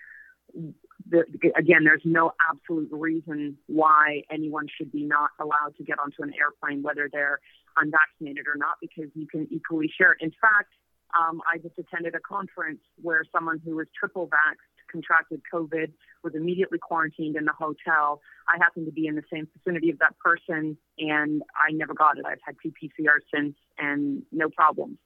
Again, 1.58 1.84
there's 1.84 2.04
no 2.06 2.34
absolute 2.50 2.90
reason 2.92 3.58
why 3.68 4.22
anyone 4.30 4.68
should 4.78 4.92
be 4.92 5.04
not 5.04 5.32
allowed 5.40 5.76
to 5.78 5.84
get 5.84 6.00
onto 6.00 6.22
an 6.22 6.34
airplane, 6.40 6.84
whether 6.84 7.10
they're 7.12 7.40
unvaccinated 7.78 8.48
or 8.48 8.56
not, 8.56 8.76
because 8.80 9.10
you 9.16 9.28
can 9.28 9.48
equally 9.52 9.92
share 9.98 10.14
it. 10.14 10.20
In 10.22 10.32
fact, 10.32 10.72
um, 11.18 11.42
I 11.52 11.58
just 11.58 11.78
attended 11.78 12.16
a 12.16 12.20
conference 12.20 12.82
where 13.02 13.24
someone 13.32 13.62
who 13.64 13.76
was 13.76 13.88
triple 13.98 14.28
vaxxed 14.28 14.76
contracted 14.92 15.42
COVID, 15.54 15.92
was 16.24 16.34
immediately 16.36 16.80
quarantined 16.80 17.36
in 17.36 17.46
the 17.46 17.54
hotel. 17.54 18.22
I 18.48 18.58
happened 18.58 18.86
to 18.86 18.92
be 18.92 19.08
in 19.08 19.16
the 19.16 19.24
same 19.32 19.48
vicinity 19.58 19.90
of 19.90 20.00
that 20.00 20.18
person, 20.20 20.78
and 20.98 21.42
I 21.56 21.72
never 21.72 21.94
got 21.94 22.18
it. 22.18 22.26
I've 22.26 22.40
had 22.46 22.56
two 22.62 22.72
PCR 22.72 23.20
since, 23.34 23.56
and 23.78 24.24
no 24.32 24.50
problems. 24.50 24.98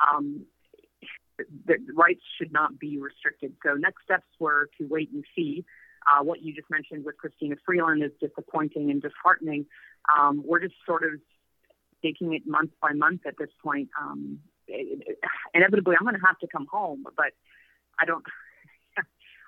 Um, 0.00 0.46
the 1.66 1.76
rights 1.96 2.20
should 2.38 2.52
not 2.52 2.78
be 2.78 2.98
restricted. 2.98 3.54
So 3.64 3.74
next 3.74 4.04
steps 4.04 4.26
were 4.38 4.68
to 4.78 4.86
wait 4.86 5.10
and 5.12 5.24
see. 5.34 5.64
Uh, 6.06 6.22
what 6.22 6.42
you 6.42 6.54
just 6.54 6.70
mentioned 6.70 7.04
with 7.04 7.14
Chrystia 7.16 7.56
Freeland 7.64 8.02
is 8.02 8.10
disappointing 8.20 8.90
and 8.90 9.00
disheartening. 9.00 9.66
Um, 10.18 10.42
we're 10.44 10.60
just 10.60 10.74
sort 10.86 11.04
of 11.04 11.20
taking 12.02 12.34
it 12.34 12.42
month 12.46 12.70
by 12.80 12.92
month 12.92 13.22
at 13.26 13.36
this 13.38 13.50
point. 13.62 13.88
Um, 14.00 14.40
inevitably 15.54 15.96
I'm 15.98 16.04
going 16.04 16.18
to 16.18 16.26
have 16.26 16.38
to 16.38 16.46
come 16.46 16.66
home, 16.70 17.04
but 17.16 17.32
I 17.98 18.04
don't. 18.04 18.24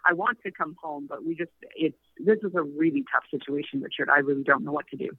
I 0.06 0.12
want 0.14 0.38
to 0.44 0.50
come 0.50 0.76
home, 0.82 1.06
but 1.08 1.24
we 1.24 1.34
just 1.34 1.50
it's 1.76 1.96
this 2.18 2.38
is 2.42 2.54
a 2.54 2.62
really 2.62 3.04
tough 3.12 3.24
situation, 3.30 3.80
Richard. 3.80 4.08
I 4.10 4.18
really 4.18 4.42
don't 4.42 4.64
know 4.64 4.72
what 4.72 4.86
to 4.88 4.96
do. 4.96 5.10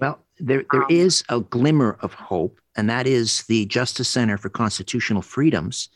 Well, 0.00 0.20
there 0.38 0.64
there 0.70 0.84
um, 0.84 0.90
is 0.90 1.24
a 1.28 1.40
glimmer 1.40 1.98
of 2.00 2.14
hope, 2.14 2.60
and 2.76 2.88
that 2.88 3.06
is 3.06 3.42
the 3.44 3.66
Justice 3.66 4.08
Center 4.08 4.38
for 4.38 4.48
Constitutional 4.48 5.22
Freedoms 5.22 5.88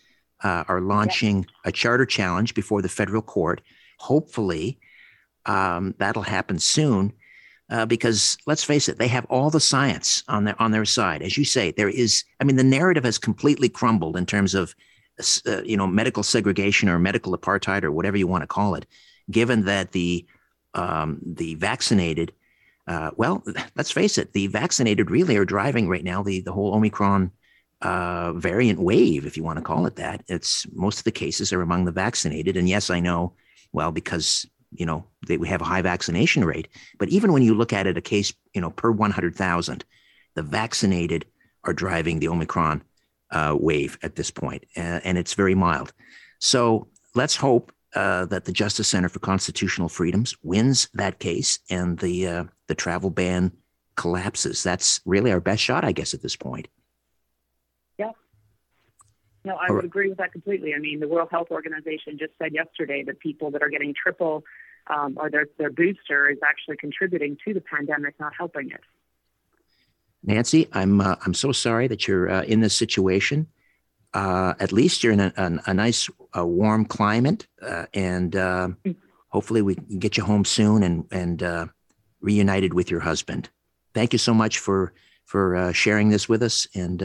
uh, 0.43 0.65
are 0.69 0.81
launching 0.81 1.39
yes. 1.39 1.47
a 1.66 1.73
charter 1.73 2.07
challenge 2.07 2.55
before 2.55 2.83
the 2.83 2.89
federal 2.89 3.23
court. 3.23 3.61
Hopefully, 3.99 4.79
um, 5.47 5.95
that'll 5.99 6.23
happen 6.23 6.59
soon 6.59 7.12
uh, 7.73 7.86
because 7.86 8.36
let's 8.47 8.62
face 8.62 8.86
it, 8.86 8.99
they 8.99 9.09
have 9.09 9.24
all 9.31 9.49
the 9.49 9.59
science 9.59 10.23
on 10.28 10.44
their 10.44 10.61
on 10.61 10.73
their 10.73 10.85
side. 10.85 11.23
As 11.23 11.39
you 11.39 11.44
say, 11.44 11.70
there 11.70 11.89
is. 11.89 12.23
I 12.39 12.44
mean, 12.44 12.57
the 12.57 12.62
narrative 12.62 13.05
has 13.05 13.16
completely 13.16 13.70
crumbled 13.70 14.15
in 14.15 14.27
terms 14.27 14.55
of 14.55 14.74
uh, 15.47 15.62
you 15.62 15.78
know 15.78 15.86
medical 15.86 16.23
segregation 16.23 16.90
or 16.90 16.99
medical 16.99 17.36
apartheid 17.36 17.82
or 17.82 17.90
whatever 17.90 18.19
you 18.19 18.27
want 18.27 18.43
to 18.43 18.47
call 18.47 18.74
it. 18.74 18.85
Given 19.31 19.65
that 19.65 19.93
the 19.93 20.27
um, 20.74 21.19
the 21.24 21.55
vaccinated, 21.55 22.35
uh, 22.86 23.12
well, 23.16 23.43
let's 23.74 23.90
face 23.90 24.19
it, 24.19 24.35
the 24.35 24.49
vaccinated 24.49 25.11
really 25.11 25.39
are 25.39 25.47
driving 25.47 25.89
right 25.89 26.05
now 26.05 26.23
the 26.23 26.43
the 26.43 26.53
whole 26.53 26.74
Omicron 26.74 27.32
uh, 27.81 28.35
variant 28.35 28.81
wave, 28.81 29.24
if 29.24 29.35
you 29.35 29.44
want 29.44 29.57
to 29.57 29.65
call 29.65 29.86
it 29.86 29.97
that. 29.97 30.23
It's 30.28 30.66
most 30.74 30.99
of 30.99 31.05
the 31.05 31.11
cases 31.11 31.55
are 31.55 31.62
among 31.62 31.86
the 31.86 31.93
vaccinated, 31.93 32.59
and 32.59 32.69
yes, 32.69 32.90
I 32.90 33.01
know. 33.01 33.32
Well, 33.73 33.93
because 33.93 34.44
you 34.73 34.86
know, 34.86 35.07
they 35.27 35.36
we 35.36 35.49
have 35.49 35.61
a 35.61 35.66
high 35.66 35.82
vaccination 35.82 36.44
rate. 36.44 36.69
But 36.99 37.09
even 37.09 37.32
when 37.32 37.43
you 37.43 37.55
look 37.55 37.73
at 37.73 37.86
it, 37.86 37.97
a 37.97 38.03
case, 38.03 38.32
you 38.55 38.61
know, 38.61 38.70
per 38.70 38.90
100,000, 38.90 39.85
the 40.35 40.43
vaccinated 40.43 41.27
are 41.65 41.73
driving 41.73 42.19
the 42.19 42.28
Omicron 42.28 42.82
uh, 43.31 43.57
wave 43.59 43.99
at 44.03 44.16
this 44.16 44.31
point, 44.31 44.65
uh, 44.77 45.01
and 45.05 45.19
it's 45.19 45.35
very 45.35 45.55
mild. 45.55 45.93
So 46.39 46.89
let's 47.15 47.36
hope 47.36 47.73
uh, 47.94 48.27
that 48.27 48.44
the 48.44 48.53
Justice 48.53 48.89
Center 48.89 49.09
for 49.09 49.19
Constitutional 49.19 49.89
Freedoms 49.89 50.36
wins 50.43 50.89
that 50.94 51.19
case 51.19 51.59
and 51.70 51.99
the 51.99 52.27
uh, 52.27 52.44
the 52.69 52.74
travel 52.74 53.11
ban 53.11 53.53
collapses. 53.97 54.62
That's 54.62 55.01
really 55.05 55.32
our 55.32 55.40
best 55.40 55.62
shot, 55.62 55.85
I 55.85 55.93
guess, 55.93 56.15
at 56.15 56.23
this 56.23 56.36
point. 56.36 56.69
No, 59.44 59.56
I 59.56 59.73
would 59.73 59.85
agree 59.85 60.09
with 60.09 60.19
that 60.19 60.32
completely. 60.32 60.73
I 60.74 60.78
mean, 60.78 61.01
the 61.01 61.09
World 61.09 61.28
Health 61.31 61.48
Organization 61.51 62.16
just 62.16 62.32
said 62.39 62.55
yesterday 62.55 63.02
that 63.05 63.19
people 63.19 63.51
that 63.51 63.62
are 63.62 63.69
getting 63.69 63.93
triple 63.93 64.44
um, 64.86 65.16
or 65.20 65.31
their 65.31 65.47
their 65.59 65.70
booster 65.70 66.31
is 66.31 66.39
actually 66.44 66.77
contributing 66.77 67.36
to 67.44 67.55
the 67.55 67.60
pandemic, 67.60 68.14
not 68.20 68.32
helping 68.36 68.70
it. 68.70 68.81
Nancy, 70.23 70.69
I'm 70.73 71.01
uh, 71.01 71.16
I'm 71.24 71.35
so 71.35 71.52
sorry 71.52 71.89
that 71.89 72.06
you're 72.06 72.31
uh, 72.31 72.43
in 72.43 72.60
this 72.60 72.77
situation. 72.77 73.48
Uh, 74.14 74.55
at 74.60 74.73
least 74.73 75.02
you're 75.02 75.12
in 75.12 75.20
a, 75.20 75.32
a, 75.36 75.70
a 75.70 75.74
nice, 75.74 76.10
a 76.35 76.47
warm 76.47 76.85
climate, 76.85 77.47
uh, 77.62 77.86
and 77.94 78.36
uh, 78.36 78.69
hopefully 79.28 79.62
we 79.62 79.74
can 79.74 79.98
get 79.98 80.16
you 80.16 80.24
home 80.24 80.44
soon 80.44 80.82
and 80.82 81.06
and 81.10 81.43
uh, 81.43 81.66
reunited 82.20 82.74
with 82.74 82.90
your 82.90 83.01
husband. 83.01 83.48
Thank 83.94 84.12
you 84.12 84.19
so 84.19 84.35
much 84.35 84.59
for 84.59 84.93
for 85.24 85.73
sharing 85.73 86.10
this 86.10 86.28
with 86.28 86.43
us, 86.43 86.69
and 86.74 86.98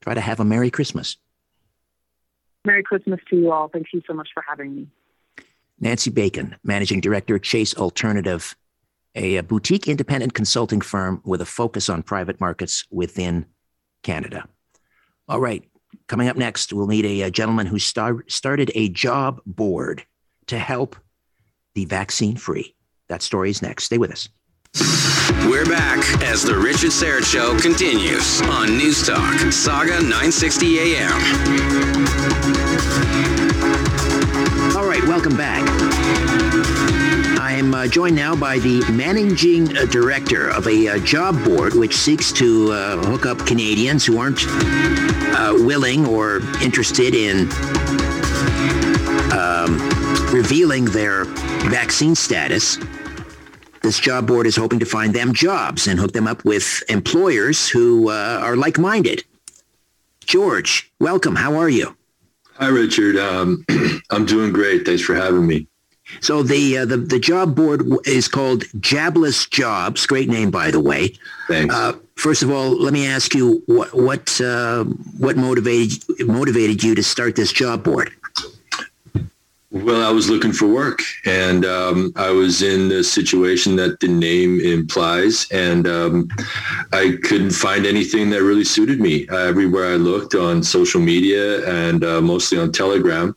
try 0.00 0.14
to 0.14 0.20
have 0.20 0.40
a 0.40 0.44
Merry 0.44 0.70
Christmas. 0.70 1.16
Merry 2.66 2.82
Christmas 2.82 3.20
to 3.30 3.36
you 3.36 3.52
all. 3.52 3.68
Thank 3.68 3.86
you 3.92 4.02
so 4.06 4.12
much 4.12 4.28
for 4.34 4.44
having 4.46 4.74
me. 4.74 4.86
Nancy 5.78 6.10
Bacon, 6.10 6.56
Managing 6.64 7.00
Director, 7.00 7.38
Chase 7.38 7.74
Alternative 7.74 8.54
a, 9.16 9.40
boutique 9.40 9.88
independent 9.88 10.34
consulting 10.34 10.80
firm 10.80 11.20
with 11.24 11.40
a 11.40 11.46
focus 11.46 11.88
on 11.88 12.02
private 12.02 12.40
markets 12.40 12.84
within 12.90 13.46
Canada. 14.02 14.46
All 15.28 15.40
right, 15.40 15.64
coming 16.06 16.28
up 16.28 16.36
next, 16.36 16.72
we'll 16.72 16.86
meet 16.86 17.04
a, 17.04 17.22
a 17.22 17.30
gentleman 17.30 17.66
who 17.66 17.78
star- 17.78 18.24
started 18.28 18.70
a 18.74 18.88
job 18.90 19.40
board 19.46 20.04
to 20.46 20.58
help 20.58 20.96
the 21.74 21.86
vaccine 21.86 22.36
free. 22.36 22.74
That 23.08 23.22
story 23.22 23.50
is 23.50 23.62
next. 23.62 23.84
Stay 23.84 23.98
with 23.98 24.12
us. 24.12 24.28
We're 25.44 25.66
back 25.66 25.98
as 26.22 26.42
the 26.42 26.56
Richard 26.56 26.90
Syrett 26.90 27.24
Show 27.24 27.56
continues 27.58 28.40
on 28.42 28.76
News 28.76 29.06
Talk, 29.06 29.34
Sauga 29.52 30.00
960 30.00 30.78
AM. 30.78 31.12
All 34.76 34.86
right, 34.88 35.02
welcome 35.04 35.36
back. 35.36 35.62
I'm 37.40 37.74
uh, 37.74 37.86
joined 37.86 38.16
now 38.16 38.34
by 38.34 38.58
the 38.58 38.84
managing 38.90 39.76
uh, 39.76 39.84
director 39.84 40.48
of 40.48 40.66
a 40.66 40.88
uh, 40.88 40.98
job 40.98 41.42
board 41.44 41.74
which 41.74 41.96
seeks 41.96 42.32
to 42.32 42.72
uh, 42.72 42.96
hook 43.04 43.24
up 43.24 43.38
Canadians 43.46 44.04
who 44.04 44.18
aren't 44.18 44.40
uh, 44.46 45.54
willing 45.58 46.06
or 46.06 46.40
interested 46.60 47.14
in 47.14 47.48
um, 49.32 49.78
revealing 50.32 50.86
their 50.86 51.24
vaccine 51.70 52.14
status. 52.14 52.78
This 53.86 54.00
job 54.00 54.26
board 54.26 54.48
is 54.48 54.56
hoping 54.56 54.80
to 54.80 54.84
find 54.84 55.14
them 55.14 55.32
jobs 55.32 55.86
and 55.86 55.96
hook 55.96 56.10
them 56.10 56.26
up 56.26 56.44
with 56.44 56.82
employers 56.88 57.68
who 57.68 58.10
uh, 58.10 58.40
are 58.42 58.56
like 58.56 58.78
minded. 58.78 59.22
George, 60.24 60.90
welcome. 60.98 61.36
How 61.36 61.54
are 61.54 61.68
you? 61.68 61.96
Hi, 62.54 62.66
Richard. 62.66 63.16
Um, 63.16 63.64
I'm 64.10 64.26
doing 64.26 64.52
great. 64.52 64.84
Thanks 64.84 65.02
for 65.02 65.14
having 65.14 65.46
me. 65.46 65.68
So 66.20 66.42
the, 66.42 66.78
uh, 66.78 66.84
the 66.84 66.96
the 66.96 67.20
job 67.20 67.54
board 67.54 67.86
is 68.08 68.26
called 68.26 68.64
Jabless 68.80 69.48
Jobs. 69.48 70.04
Great 70.04 70.28
name, 70.28 70.50
by 70.50 70.72
the 70.72 70.80
way. 70.80 71.12
Thanks. 71.46 71.72
Uh, 71.72 71.92
first 72.16 72.42
of 72.42 72.50
all, 72.50 72.70
let 72.70 72.92
me 72.92 73.06
ask 73.06 73.36
you 73.36 73.62
what 73.66 73.94
what 73.94 74.40
uh, 74.40 74.82
what 75.18 75.36
motivated 75.36 76.02
motivated 76.26 76.82
you 76.82 76.96
to 76.96 77.04
start 77.04 77.36
this 77.36 77.52
job 77.52 77.84
board? 77.84 78.12
Well, 79.72 80.08
I 80.08 80.12
was 80.12 80.30
looking 80.30 80.52
for 80.52 80.68
work, 80.68 81.02
and 81.24 81.64
um, 81.64 82.12
I 82.14 82.30
was 82.30 82.62
in 82.62 82.88
the 82.88 83.02
situation 83.02 83.74
that 83.76 83.98
the 83.98 84.06
name 84.06 84.60
implies, 84.60 85.48
and 85.50 85.88
um, 85.88 86.28
I 86.92 87.18
couldn't 87.24 87.50
find 87.50 87.84
anything 87.84 88.30
that 88.30 88.44
really 88.44 88.62
suited 88.62 89.00
me. 89.00 89.26
Uh, 89.26 89.38
everywhere 89.38 89.92
I 89.92 89.96
looked 89.96 90.36
on 90.36 90.62
social 90.62 91.00
media 91.00 91.68
and 91.68 92.04
uh, 92.04 92.20
mostly 92.20 92.58
on 92.58 92.70
Telegram 92.70 93.34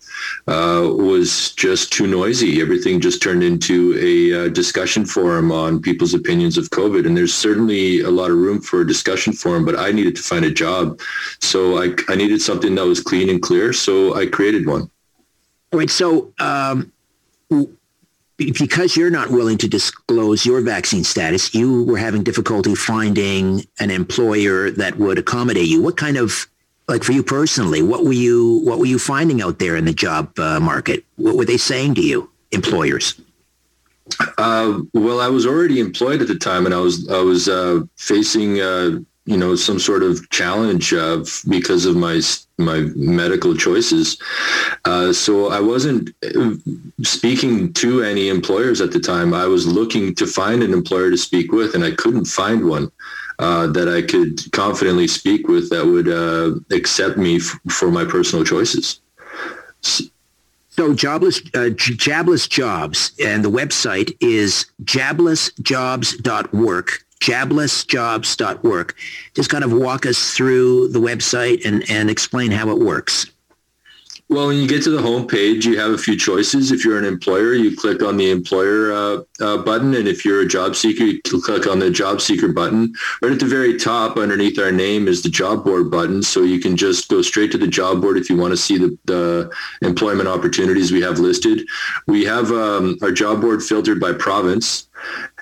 uh, 0.47 0.87
was 0.91 1.51
just 1.53 1.91
too 1.91 2.05
noisy. 2.05 2.61
Everything 2.61 3.01
just 3.01 3.23
turned 3.23 3.41
into 3.41 3.97
a 3.99 4.45
uh, 4.45 4.49
discussion 4.49 5.05
forum 5.05 5.51
on 5.51 5.81
people's 5.81 6.13
opinions 6.13 6.59
of 6.59 6.69
COVID, 6.69 7.07
and 7.07 7.17
there's 7.17 7.33
certainly 7.33 8.01
a 8.01 8.11
lot 8.11 8.29
of 8.29 8.37
room 8.37 8.61
for 8.61 8.81
a 8.81 8.87
discussion 8.87 9.33
forum. 9.33 9.65
But 9.65 9.79
I 9.79 9.91
needed 9.91 10.15
to 10.17 10.21
find 10.21 10.45
a 10.45 10.51
job, 10.51 10.99
so 11.41 11.81
I, 11.81 11.95
I 12.07 12.13
needed 12.13 12.39
something 12.39 12.75
that 12.75 12.85
was 12.85 13.01
clean 13.01 13.31
and 13.31 13.41
clear. 13.41 13.73
So 13.73 14.13
I 14.13 14.27
created 14.27 14.67
one. 14.67 14.91
Right. 15.71 15.89
So, 15.89 16.33
um, 16.39 16.91
because 18.37 18.95
you're 18.95 19.09
not 19.09 19.29
willing 19.29 19.57
to 19.57 19.67
disclose 19.67 20.45
your 20.45 20.61
vaccine 20.61 21.03
status, 21.03 21.53
you 21.53 21.83
were 21.83 21.97
having 21.97 22.23
difficulty 22.23 22.73
finding 22.73 23.65
an 23.79 23.91
employer 23.91 24.71
that 24.71 24.97
would 24.97 25.19
accommodate 25.19 25.67
you. 25.67 25.81
What 25.81 25.97
kind 25.97 26.17
of, 26.17 26.47
like 26.87 27.03
for 27.03 27.11
you 27.11 27.21
personally, 27.21 27.83
what 27.83 28.03
were 28.03 28.13
you 28.13 28.61
what 28.63 28.79
were 28.79 28.85
you 28.85 28.97
finding 28.97 29.41
out 29.41 29.59
there 29.59 29.75
in 29.75 29.85
the 29.85 29.93
job 29.93 30.37
uh, 30.39 30.59
market? 30.59 31.03
What 31.17 31.35
were 31.35 31.45
they 31.45 31.57
saying 31.57 31.95
to 31.95 32.01
you, 32.01 32.31
employers? 32.51 33.19
Uh, 34.39 34.79
well, 34.93 35.19
I 35.19 35.27
was 35.27 35.45
already 35.45 35.79
employed 35.79 36.21
at 36.21 36.27
the 36.27 36.35
time, 36.35 36.65
and 36.65 36.73
I 36.73 36.79
was 36.79 37.07
I 37.09 37.21
was 37.21 37.47
uh, 37.47 37.81
facing 37.95 38.59
uh, 38.59 38.99
you 39.29 39.37
know 39.37 39.55
some 39.55 39.77
sort 39.77 40.01
of 40.01 40.27
challenge 40.31 40.91
of 40.91 41.43
because 41.47 41.85
of 41.85 41.95
my 41.95 42.19
my 42.57 42.79
medical 42.95 43.55
choices. 43.55 44.17
Uh, 44.85 45.13
so 45.13 45.49
I 45.49 45.59
wasn't 45.59 46.09
uh, 46.35 46.55
speaking 47.03 47.71
to 47.73 48.01
any 48.03 48.29
employers 48.29 48.81
at 48.81 48.91
the 48.91 48.99
time. 48.99 49.35
I 49.35 49.45
was 49.45 49.67
looking 49.67 50.15
to 50.15 50.25
find 50.25 50.63
an 50.63 50.73
employer 50.73 51.11
to 51.11 51.17
speak 51.17 51.51
with, 51.51 51.75
and 51.75 51.85
I 51.85 51.91
couldn't 51.91 52.25
find 52.25 52.65
one. 52.65 52.91
Uh, 53.37 53.67
that 53.67 53.87
I 53.87 54.01
could 54.01 54.51
confidently 54.51 55.07
speak 55.07 55.47
with 55.47 55.69
that 55.69 55.85
would 55.85 56.09
uh, 56.09 56.55
accept 56.75 57.17
me 57.17 57.37
f- 57.37 57.57
for 57.69 57.89
my 57.89 58.03
personal 58.03 58.43
choices. 58.43 58.99
So 59.81 60.93
jobless, 60.93 61.39
uh, 61.53 61.71
Jabless 62.03 62.49
Jobs, 62.49 63.13
and 63.23 63.41
the 63.41 63.49
website 63.49 64.13
is 64.19 64.65
jablessjobs.work 64.83 67.05
jablessjobs.work. 67.19 68.95
Just 69.35 69.49
kind 69.49 69.63
of 69.63 69.73
walk 69.73 70.05
us 70.05 70.33
through 70.33 70.89
the 70.89 70.99
website 70.99 71.65
and, 71.65 71.89
and 71.89 72.09
explain 72.09 72.51
how 72.51 72.69
it 72.69 72.79
works. 72.79 73.27
Well, 74.29 74.45
when 74.45 74.57
you 74.57 74.67
get 74.67 74.83
to 74.83 74.91
the 74.91 75.01
home 75.01 75.25
page, 75.25 75.65
you 75.65 75.79
have 75.79 75.89
a 75.89 75.97
few 75.97 76.15
choices. 76.15 76.71
If 76.71 76.85
you're 76.85 76.99
an 76.99 77.05
employer, 77.05 77.55
you 77.55 77.75
click 77.75 78.03
on 78.03 78.15
the 78.15 78.29
employer 78.29 78.93
uh, 78.93 79.23
uh, 79.43 79.57
button. 79.57 79.95
And 79.95 80.07
if 80.07 80.23
you're 80.23 80.41
a 80.41 80.47
job 80.47 80.75
seeker, 80.75 81.03
you 81.03 81.19
click 81.23 81.65
on 81.65 81.79
the 81.79 81.89
job 81.89 82.21
seeker 82.21 82.49
button. 82.49 82.93
Right 83.23 83.31
at 83.31 83.39
the 83.39 83.47
very 83.47 83.75
top 83.75 84.17
underneath 84.17 84.59
our 84.59 84.71
name 84.71 85.07
is 85.07 85.23
the 85.23 85.29
job 85.29 85.63
board 85.63 85.89
button. 85.89 86.21
So 86.21 86.43
you 86.43 86.59
can 86.59 86.77
just 86.77 87.09
go 87.09 87.23
straight 87.23 87.51
to 87.53 87.57
the 87.57 87.67
job 87.67 88.03
board 88.03 88.17
if 88.17 88.29
you 88.29 88.37
want 88.37 88.51
to 88.51 88.57
see 88.57 88.77
the, 88.77 88.95
the 89.05 89.51
employment 89.81 90.29
opportunities 90.29 90.91
we 90.91 91.01
have 91.01 91.17
listed. 91.17 91.67
We 92.05 92.23
have 92.25 92.51
um, 92.51 92.99
our 93.01 93.11
job 93.11 93.41
board 93.41 93.63
filtered 93.63 93.99
by 93.99 94.13
province. 94.13 94.89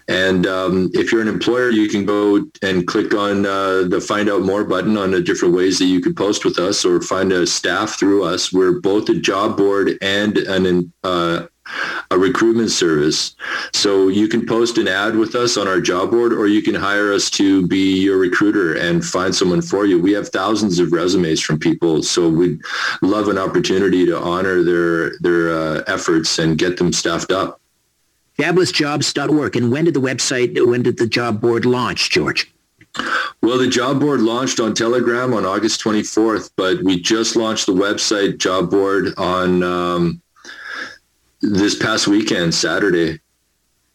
And 0.07 0.47
um, 0.47 0.89
if 0.93 1.11
you're 1.11 1.21
an 1.21 1.27
employer, 1.27 1.69
you 1.69 1.89
can 1.89 2.05
go 2.05 2.45
and 2.61 2.87
click 2.87 3.13
on 3.13 3.45
uh, 3.45 3.83
the 3.83 3.99
find 3.99 4.29
out 4.29 4.41
more 4.41 4.63
button 4.63 4.97
on 4.97 5.11
the 5.11 5.21
different 5.21 5.53
ways 5.53 5.79
that 5.79 5.85
you 5.85 5.99
could 5.99 6.15
post 6.15 6.45
with 6.45 6.59
us 6.59 6.85
or 6.85 7.01
find 7.01 7.31
a 7.33 7.45
staff 7.45 7.99
through 7.99 8.23
us. 8.23 8.53
We're 8.53 8.79
both 8.79 9.09
a 9.09 9.15
job 9.15 9.57
board 9.57 9.97
and 10.01 10.37
an 10.37 10.93
uh, 11.03 11.47
a 12.11 12.17
recruitment 12.17 12.71
service. 12.71 13.35
So 13.73 14.07
you 14.07 14.27
can 14.27 14.45
post 14.45 14.77
an 14.77 14.87
ad 14.87 15.15
with 15.15 15.35
us 15.35 15.57
on 15.57 15.67
our 15.67 15.81
job 15.81 16.11
board 16.11 16.33
or 16.33 16.47
you 16.47 16.61
can 16.61 16.75
hire 16.75 17.13
us 17.13 17.29
to 17.31 17.67
be 17.67 18.01
your 18.01 18.17
recruiter 18.17 18.75
and 18.75 19.03
find 19.03 19.35
someone 19.35 19.61
for 19.61 19.85
you. 19.85 20.01
We 20.01 20.13
have 20.13 20.29
thousands 20.29 20.79
of 20.79 20.91
resumes 20.91 21.41
from 21.41 21.59
people. 21.59 22.03
So 22.03 22.29
we'd 22.29 22.61
love 23.01 23.27
an 23.27 23.37
opportunity 23.37 24.05
to 24.05 24.17
honor 24.17 24.63
their, 24.63 25.17
their 25.19 25.51
uh, 25.51 25.83
efforts 25.87 26.39
and 26.39 26.57
get 26.57 26.77
them 26.77 26.93
staffed 26.93 27.31
up. 27.31 27.59
Jablessjobs.org. 28.39 29.55
And 29.55 29.71
when 29.71 29.85
did 29.85 29.93
the 29.93 30.01
website, 30.01 30.65
when 30.65 30.83
did 30.83 30.97
the 30.97 31.07
job 31.07 31.41
board 31.41 31.65
launch, 31.65 32.09
George? 32.09 32.51
Well, 33.41 33.57
the 33.57 33.67
job 33.67 33.99
board 33.99 34.21
launched 34.21 34.59
on 34.59 34.73
Telegram 34.73 35.33
on 35.33 35.45
August 35.45 35.81
24th, 35.81 36.51
but 36.55 36.83
we 36.83 36.99
just 36.99 37.35
launched 37.35 37.65
the 37.65 37.73
website 37.73 38.39
job 38.39 38.71
board 38.71 39.13
on 39.17 39.63
um, 39.63 40.21
this 41.41 41.75
past 41.75 42.07
weekend, 42.07 42.53
Saturday. 42.53 43.19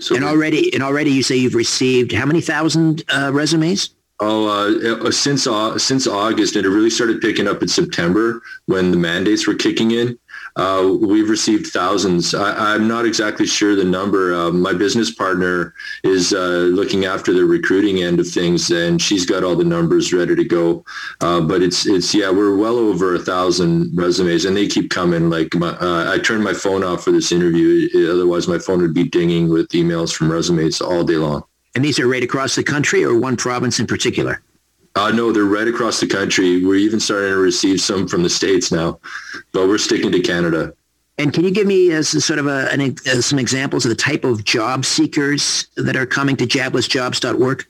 So 0.01 0.16
and 0.16 0.24
already, 0.24 0.73
and 0.74 0.82
already, 0.82 1.10
you 1.10 1.23
say 1.23 1.36
you've 1.36 1.55
received 1.55 2.12
how 2.12 2.27
many 2.27 2.40
thousand 2.40 3.05
uh, 3.12 3.31
resumes? 3.32 3.90
Oh, 4.20 4.47
uh, 4.47 5.10
since 5.10 5.47
uh, 5.47 5.78
since 5.78 6.06
August, 6.06 6.56
and 6.56 6.64
it 6.64 6.69
really 6.69 6.90
started 6.90 7.20
picking 7.20 7.48
up 7.48 7.62
in 7.62 7.69
September 7.69 8.43
when 8.66 8.90
the 8.90 8.97
mandates 8.97 9.47
were 9.47 9.55
kicking 9.55 9.93
in. 9.93 10.19
Uh, 10.57 10.97
we've 11.01 11.31
received 11.31 11.69
thousands. 11.69 12.35
I, 12.35 12.74
am 12.74 12.87
not 12.87 13.07
exactly 13.07 13.47
sure 13.47 13.74
the 13.74 13.85
number. 13.85 14.35
Uh, 14.35 14.51
my 14.51 14.73
business 14.73 15.15
partner 15.15 15.74
is 16.05 16.33
uh, 16.33 16.69
looking 16.73 17.07
after 17.07 17.33
the 17.33 17.45
recruiting 17.45 18.03
end 18.03 18.20
of 18.20 18.29
things, 18.29 18.70
and 18.70 19.01
she's 19.01 19.24
got 19.24 19.45
all 19.45 19.57
the 19.57 19.65
numbers 19.65 20.12
ready 20.12 20.35
to 20.37 20.45
go. 20.45 20.85
Uh, 21.20 21.41
but 21.41 21.62
it's 21.62 21.87
it's 21.87 22.15
yeah, 22.15 22.31
we're 22.31 22.57
well 22.57 22.77
over 22.77 23.15
a 23.15 23.19
thousand 23.19 23.97
resumes, 23.97 24.45
and 24.45 24.57
they 24.57 24.66
keep 24.66 24.91
coming. 24.91 25.31
Like 25.31 25.55
my, 25.55 25.70
uh, 25.70 26.12
I 26.12 26.19
turned 26.19 26.45
my 26.45 26.55
phone 26.55 26.85
off 26.85 27.05
for 27.05 27.12
this 27.12 27.33
interview, 27.33 27.89
otherwise 28.12 28.47
my 28.47 28.59
phone 28.59 28.83
would 28.83 28.95
be 28.95 29.05
dinging 29.05 29.49
with 29.49 29.69
emails 29.70 30.15
from 30.15 30.31
resumes 30.31 30.81
all 30.81 31.05
day 31.05 31.16
long. 31.16 31.45
And 31.74 31.83
these 31.85 31.99
are 31.99 32.07
right 32.07 32.23
across 32.23 32.55
the 32.55 32.62
country, 32.62 33.03
or 33.03 33.19
one 33.19 33.37
province 33.37 33.81
in 33.81 33.87
particular? 33.87 34.43
Uh, 34.94 35.10
no, 35.10 35.32
they're 35.32 35.44
right 35.44 35.69
across 35.69 36.01
the 36.01 36.06
country. 36.06 36.64
We're 36.64 36.77
even 36.77 37.01
starting 37.01 37.31
to 37.31 37.39
receive 37.39 37.81
some 37.81 38.06
from 38.06 38.23
the 38.23 38.31
states 38.31 38.70
now, 38.70 39.01
but 39.52 39.66
we're 39.66 39.78
sticking 39.78 40.12
to 40.12 40.20
Canada. 40.20 40.74
And 41.19 41.32
can 41.32 41.44
you 41.44 41.51
give 41.51 41.66
me 41.66 41.94
uh, 41.94 42.02
sort 42.02 42.39
of 42.39 42.47
a, 42.47 42.69
an, 42.73 42.97
uh, 43.06 43.20
some 43.20 43.39
examples 43.39 43.85
of 43.85 43.90
the 43.90 43.94
type 43.94 44.24
of 44.24 44.44
job 44.44 44.85
seekers 44.85 45.66
that 45.77 45.97
are 45.97 46.06
coming 46.06 46.36
to 46.36 46.47
joblessjobs.org? 46.47 47.66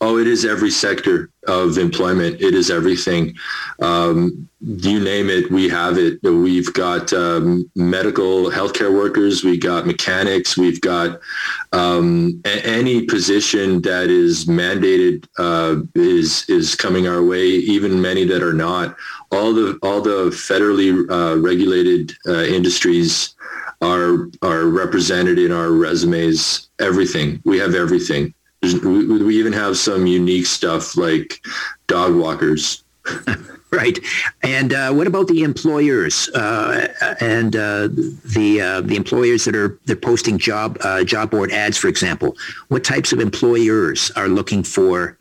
Oh, 0.00 0.16
it 0.18 0.28
is 0.28 0.44
every 0.44 0.70
sector 0.70 1.28
of 1.48 1.76
employment. 1.76 2.40
It 2.40 2.54
is 2.54 2.70
everything. 2.70 3.34
Um, 3.82 4.48
you 4.60 5.00
name 5.00 5.28
it, 5.28 5.50
we 5.50 5.68
have 5.68 5.98
it. 5.98 6.22
We've 6.22 6.72
got 6.72 7.12
um, 7.12 7.68
medical 7.74 8.48
healthcare 8.48 8.92
workers. 8.94 9.42
we've 9.42 9.60
got 9.60 9.86
mechanics. 9.86 10.56
We've 10.56 10.80
got 10.80 11.18
um, 11.72 12.40
a- 12.44 12.64
any 12.64 13.06
position 13.06 13.82
that 13.82 14.08
is 14.08 14.46
mandated 14.46 15.26
uh, 15.38 15.82
is 15.96 16.44
is 16.48 16.76
coming 16.76 17.08
our 17.08 17.22
way. 17.24 17.46
Even 17.46 18.00
many 18.00 18.24
that 18.26 18.42
are 18.42 18.54
not. 18.54 18.96
All 19.32 19.52
the 19.52 19.78
all 19.82 20.00
the 20.00 20.30
federally 20.30 20.92
uh, 21.10 21.38
regulated 21.40 22.12
uh, 22.28 22.44
industries 22.44 23.34
are 23.82 24.28
are 24.42 24.66
represented 24.66 25.40
in 25.40 25.50
our 25.50 25.70
resumes. 25.72 26.68
Everything 26.78 27.42
we 27.44 27.58
have 27.58 27.74
everything 27.74 28.32
we, 28.62 29.22
we 29.22 29.38
even 29.38 29.52
have 29.52 29.76
some 29.76 30.06
unique 30.06 30.46
stuff 30.46 30.96
like 30.96 31.40
dog 31.86 32.14
walkers. 32.14 32.82
right. 33.70 33.98
And 34.42 34.72
uh, 34.72 34.92
what 34.92 35.06
about 35.06 35.28
the 35.28 35.42
employers 35.42 36.28
uh, 36.30 36.88
and 37.20 37.54
uh, 37.54 37.88
the 37.88 38.60
uh, 38.62 38.80
the 38.82 38.96
employers 38.96 39.44
that 39.44 39.54
are 39.56 39.78
they're 39.84 39.96
posting 39.96 40.38
job 40.38 40.78
uh, 40.82 41.04
job 41.04 41.30
board 41.30 41.50
ads, 41.52 41.76
for 41.76 41.88
example? 41.88 42.36
What 42.68 42.84
types 42.84 43.12
of 43.12 43.20
employers 43.20 44.10
are 44.16 44.28
looking 44.28 44.62
for? 44.62 45.16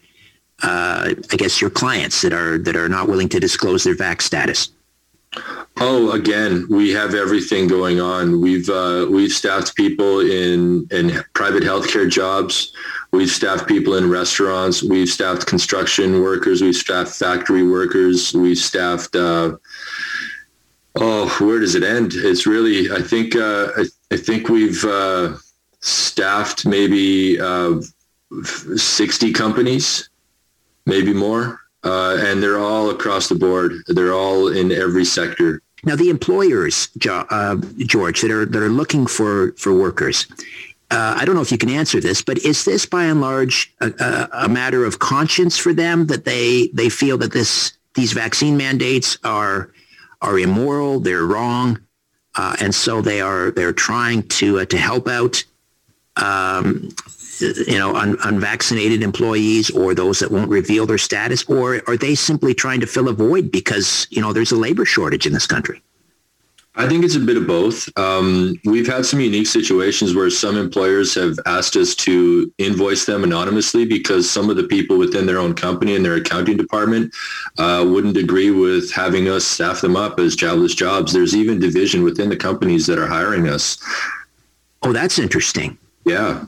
Uh, 0.63 1.13
I 1.31 1.35
guess 1.35 1.61
your 1.61 1.69
clients 1.69 2.21
that 2.23 2.33
are 2.33 2.57
that 2.57 2.75
are 2.75 2.89
not 2.89 3.07
willing 3.07 3.29
to 3.29 3.39
disclose 3.39 3.83
their 3.83 3.95
vac 3.95 4.21
status. 4.21 4.69
Oh, 5.79 6.11
again, 6.11 6.65
we 6.69 6.91
have 6.91 7.13
everything 7.13 7.67
going 7.67 8.01
on. 8.01 8.41
We've 8.41 8.67
we've 9.09 9.31
staffed 9.31 9.75
people 9.75 10.21
in 10.21 10.87
in 10.91 11.23
private 11.33 11.63
healthcare 11.63 12.09
jobs. 12.09 12.73
We've 13.11 13.29
staffed 13.29 13.67
people 13.67 13.95
in 13.95 14.09
restaurants. 14.09 14.83
We've 14.83 15.07
staffed 15.07 15.45
construction 15.45 16.21
workers. 16.21 16.61
We've 16.61 16.75
staffed 16.75 17.15
factory 17.15 17.63
workers. 17.67 18.33
We've 18.33 18.57
staffed. 18.57 19.15
Uh, 19.15 19.57
oh, 20.95 21.29
where 21.39 21.59
does 21.59 21.75
it 21.75 21.83
end? 21.83 22.13
It's 22.15 22.45
really. 22.45 22.91
I 22.91 23.01
think. 23.01 23.35
Uh, 23.35 23.69
I, 23.77 23.85
I, 24.11 24.17
think 24.17 24.49
we've 24.49 24.83
uh, 24.83 25.37
staffed 25.79 26.65
maybe 26.65 27.39
uh, 27.39 27.81
sixty 28.75 29.31
companies, 29.31 30.09
maybe 30.85 31.13
more, 31.13 31.61
uh, 31.83 32.17
and 32.19 32.41
they're 32.41 32.59
all 32.59 32.89
across 32.89 33.29
the 33.29 33.35
board. 33.35 33.73
They're 33.87 34.13
all 34.13 34.47
in 34.47 34.71
every 34.71 35.05
sector. 35.05 35.61
Now, 35.83 35.95
the 35.95 36.09
employers, 36.09 36.89
uh, 37.07 37.55
George, 37.77 38.21
that 38.21 38.31
are 38.31 38.45
that 38.45 38.61
are 38.61 38.69
looking 38.69 39.05
for 39.05 39.53
for 39.53 39.73
workers 39.73 40.27
uh, 40.89 41.15
I 41.17 41.25
don't 41.25 41.35
know 41.35 41.41
if 41.41 41.51
you 41.51 41.57
can 41.57 41.69
answer 41.69 41.99
this, 41.99 42.21
but 42.21 42.37
is 42.39 42.63
this 42.63 42.85
by 42.85 43.05
and 43.05 43.19
large 43.19 43.73
a, 43.81 43.91
a, 43.99 44.29
a, 44.45 44.49
matter 44.49 44.85
of 44.85 44.99
conscience 44.99 45.57
for 45.57 45.73
them 45.73 46.07
that 46.07 46.23
they 46.23 46.69
they 46.73 46.87
feel 46.87 47.17
that 47.17 47.33
this 47.33 47.73
these 47.95 48.13
vaccine 48.13 48.55
mandates 48.55 49.17
are 49.23 49.71
are 50.21 50.39
immoral, 50.39 51.01
they're 51.01 51.25
wrong, 51.25 51.81
uh, 52.35 52.55
and 52.61 52.73
so 52.73 53.01
they 53.01 53.19
are 53.19 53.51
they're 53.51 53.73
trying 53.73 54.23
to 54.29 54.59
uh, 54.59 54.65
to 54.65 54.77
help 54.77 55.09
out 55.09 55.43
um, 56.15 56.87
you 57.41 57.77
know 57.77 57.95
un, 57.95 58.17
unvaccinated 58.23 59.03
employees 59.03 59.69
or 59.69 59.93
those 59.93 60.19
that 60.19 60.31
won't 60.31 60.49
reveal 60.49 60.85
their 60.85 60.97
status, 60.97 61.43
or 61.45 61.81
are 61.87 61.97
they 61.97 62.15
simply 62.15 62.53
trying 62.53 62.79
to 62.79 62.87
fill 62.87 63.09
a 63.09 63.13
void 63.13 63.51
because 63.51 64.07
you 64.09 64.21
know 64.21 64.33
there's 64.33 64.51
a 64.51 64.57
labor 64.57 64.85
shortage 64.85 65.25
in 65.25 65.33
this 65.33 65.47
country? 65.47 65.81
I 66.79 66.87
think 66.87 67.03
it's 67.03 67.15
a 67.15 67.19
bit 67.19 67.37
of 67.37 67.47
both. 67.47 67.89
Um, 67.97 68.59
we've 68.63 68.85
had 68.85 69.03
some 69.03 69.19
unique 69.19 69.47
situations 69.47 70.13
where 70.13 70.29
some 70.29 70.55
employers 70.55 71.15
have 71.15 71.39
asked 71.47 71.75
us 71.75 71.95
to 71.95 72.53
invoice 72.59 73.05
them 73.05 73.23
anonymously 73.23 73.83
because 73.83 74.29
some 74.29 74.51
of 74.51 74.57
the 74.57 74.63
people 74.65 74.99
within 74.99 75.25
their 75.25 75.39
own 75.39 75.55
company 75.55 75.95
and 75.95 76.05
their 76.05 76.15
accounting 76.15 76.55
department 76.55 77.11
uh, 77.57 77.83
wouldn't 77.87 78.15
agree 78.15 78.51
with 78.51 78.93
having 78.93 79.27
us 79.27 79.43
staff 79.43 79.81
them 79.81 79.95
up 79.95 80.19
as 80.19 80.35
jobless 80.35 80.75
jobs. 80.75 81.11
There's 81.11 81.35
even 81.35 81.59
division 81.59 82.03
within 82.03 82.29
the 82.29 82.37
companies 82.37 82.85
that 82.85 82.99
are 82.99 83.07
hiring 83.07 83.47
us. 83.47 83.79
Oh, 84.83 84.93
that's 84.93 85.17
interesting. 85.17 85.79
Yeah. 86.05 86.45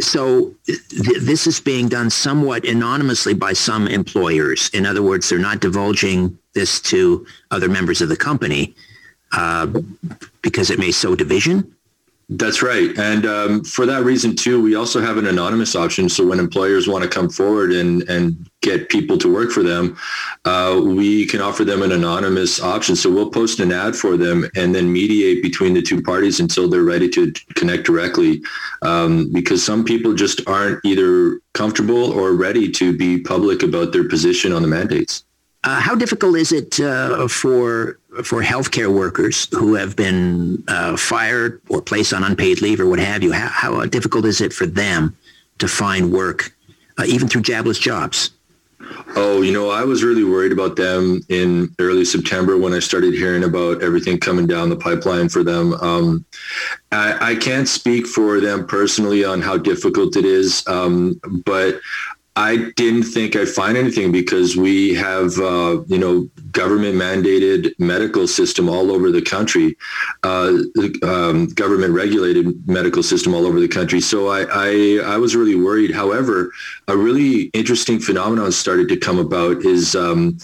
So 0.00 0.54
th- 0.66 0.80
this 1.20 1.46
is 1.46 1.60
being 1.60 1.88
done 1.88 2.10
somewhat 2.10 2.64
anonymously 2.64 3.34
by 3.34 3.52
some 3.52 3.88
employers. 3.88 4.70
In 4.72 4.86
other 4.86 5.02
words, 5.02 5.28
they're 5.28 5.38
not 5.38 5.60
divulging 5.60 6.38
this 6.54 6.80
to 6.82 7.26
other 7.50 7.68
members 7.68 8.00
of 8.00 8.08
the 8.08 8.16
company 8.16 8.74
uh, 9.32 9.66
because 10.42 10.70
it 10.70 10.78
may 10.78 10.90
sow 10.90 11.14
division? 11.14 11.74
That's 12.30 12.60
right. 12.60 12.96
And 12.98 13.24
um, 13.24 13.64
for 13.64 13.86
that 13.86 14.04
reason, 14.04 14.36
too, 14.36 14.60
we 14.60 14.74
also 14.74 15.00
have 15.00 15.16
an 15.16 15.26
anonymous 15.26 15.74
option. 15.74 16.10
So 16.10 16.26
when 16.26 16.38
employers 16.38 16.86
want 16.86 17.02
to 17.02 17.08
come 17.08 17.30
forward 17.30 17.72
and, 17.72 18.02
and 18.02 18.50
get 18.60 18.90
people 18.90 19.16
to 19.18 19.32
work 19.32 19.50
for 19.50 19.62
them, 19.62 19.96
uh, 20.44 20.78
we 20.84 21.24
can 21.24 21.40
offer 21.40 21.64
them 21.64 21.80
an 21.80 21.90
anonymous 21.90 22.60
option. 22.60 22.96
So 22.96 23.10
we'll 23.10 23.30
post 23.30 23.60
an 23.60 23.72
ad 23.72 23.96
for 23.96 24.18
them 24.18 24.46
and 24.56 24.74
then 24.74 24.92
mediate 24.92 25.42
between 25.42 25.72
the 25.72 25.80
two 25.80 26.02
parties 26.02 26.38
until 26.38 26.68
they're 26.68 26.82
ready 26.82 27.08
to 27.10 27.32
connect 27.54 27.84
directly. 27.84 28.42
Um, 28.82 29.32
because 29.32 29.64
some 29.64 29.82
people 29.82 30.12
just 30.12 30.46
aren't 30.46 30.84
either 30.84 31.40
comfortable 31.54 32.12
or 32.12 32.34
ready 32.34 32.70
to 32.72 32.94
be 32.94 33.22
public 33.22 33.62
about 33.62 33.94
their 33.94 34.06
position 34.06 34.52
on 34.52 34.60
the 34.60 34.68
mandates. 34.68 35.24
Uh, 35.64 35.80
how 35.80 35.94
difficult 35.94 36.36
is 36.36 36.52
it 36.52 36.78
uh, 36.78 37.26
for 37.26 37.98
for 38.24 38.42
healthcare 38.42 38.92
workers 38.92 39.48
who 39.52 39.74
have 39.74 39.96
been 39.96 40.62
uh, 40.68 40.96
fired 40.96 41.60
or 41.68 41.80
placed 41.80 42.12
on 42.12 42.24
unpaid 42.24 42.60
leave 42.62 42.80
or 42.80 42.86
what 42.86 42.98
have 42.98 43.22
you? 43.22 43.32
How, 43.32 43.48
how 43.48 43.86
difficult 43.86 44.24
is 44.24 44.40
it 44.40 44.52
for 44.52 44.66
them 44.66 45.16
to 45.58 45.68
find 45.68 46.12
work, 46.12 46.52
uh, 46.98 47.04
even 47.06 47.28
through 47.28 47.42
jobless 47.42 47.78
jobs? 47.78 48.30
Oh, 49.16 49.42
you 49.42 49.52
know, 49.52 49.70
I 49.70 49.84
was 49.84 50.04
really 50.04 50.24
worried 50.24 50.52
about 50.52 50.76
them 50.76 51.20
in 51.28 51.74
early 51.78 52.04
September 52.04 52.56
when 52.56 52.72
I 52.72 52.78
started 52.78 53.12
hearing 53.14 53.44
about 53.44 53.82
everything 53.82 54.18
coming 54.18 54.46
down 54.46 54.68
the 54.68 54.76
pipeline 54.76 55.28
for 55.28 55.42
them. 55.42 55.74
Um, 55.74 56.24
I, 56.92 57.32
I, 57.32 57.34
can't 57.34 57.68
speak 57.68 58.06
for 58.06 58.40
them 58.40 58.66
personally 58.66 59.24
on 59.24 59.42
how 59.42 59.56
difficult 59.56 60.16
it 60.16 60.24
is, 60.24 60.66
um, 60.68 61.20
but 61.44 61.80
I 62.38 62.70
didn't 62.76 63.02
think 63.02 63.34
I'd 63.34 63.48
find 63.48 63.76
anything 63.76 64.12
because 64.12 64.56
we 64.56 64.94
have, 64.94 65.36
uh, 65.38 65.82
you 65.88 65.98
know, 65.98 66.30
government 66.52 66.94
mandated 66.94 67.72
medical 67.80 68.28
system 68.28 68.68
all 68.68 68.92
over 68.92 69.10
the 69.10 69.20
country, 69.20 69.76
uh, 70.22 70.56
um, 71.02 71.48
government 71.48 71.94
regulated 71.94 72.46
medical 72.68 73.02
system 73.02 73.34
all 73.34 73.44
over 73.44 73.58
the 73.58 73.66
country. 73.66 74.00
So 74.00 74.28
I, 74.28 74.46
I, 74.52 75.14
I, 75.14 75.16
was 75.16 75.34
really 75.34 75.56
worried. 75.56 75.92
However, 75.92 76.52
a 76.86 76.96
really 76.96 77.50
interesting 77.54 77.98
phenomenon 77.98 78.52
started 78.52 78.88
to 78.90 78.96
come 78.96 79.18
about 79.18 79.64
is 79.64 79.96
um, 79.96 80.38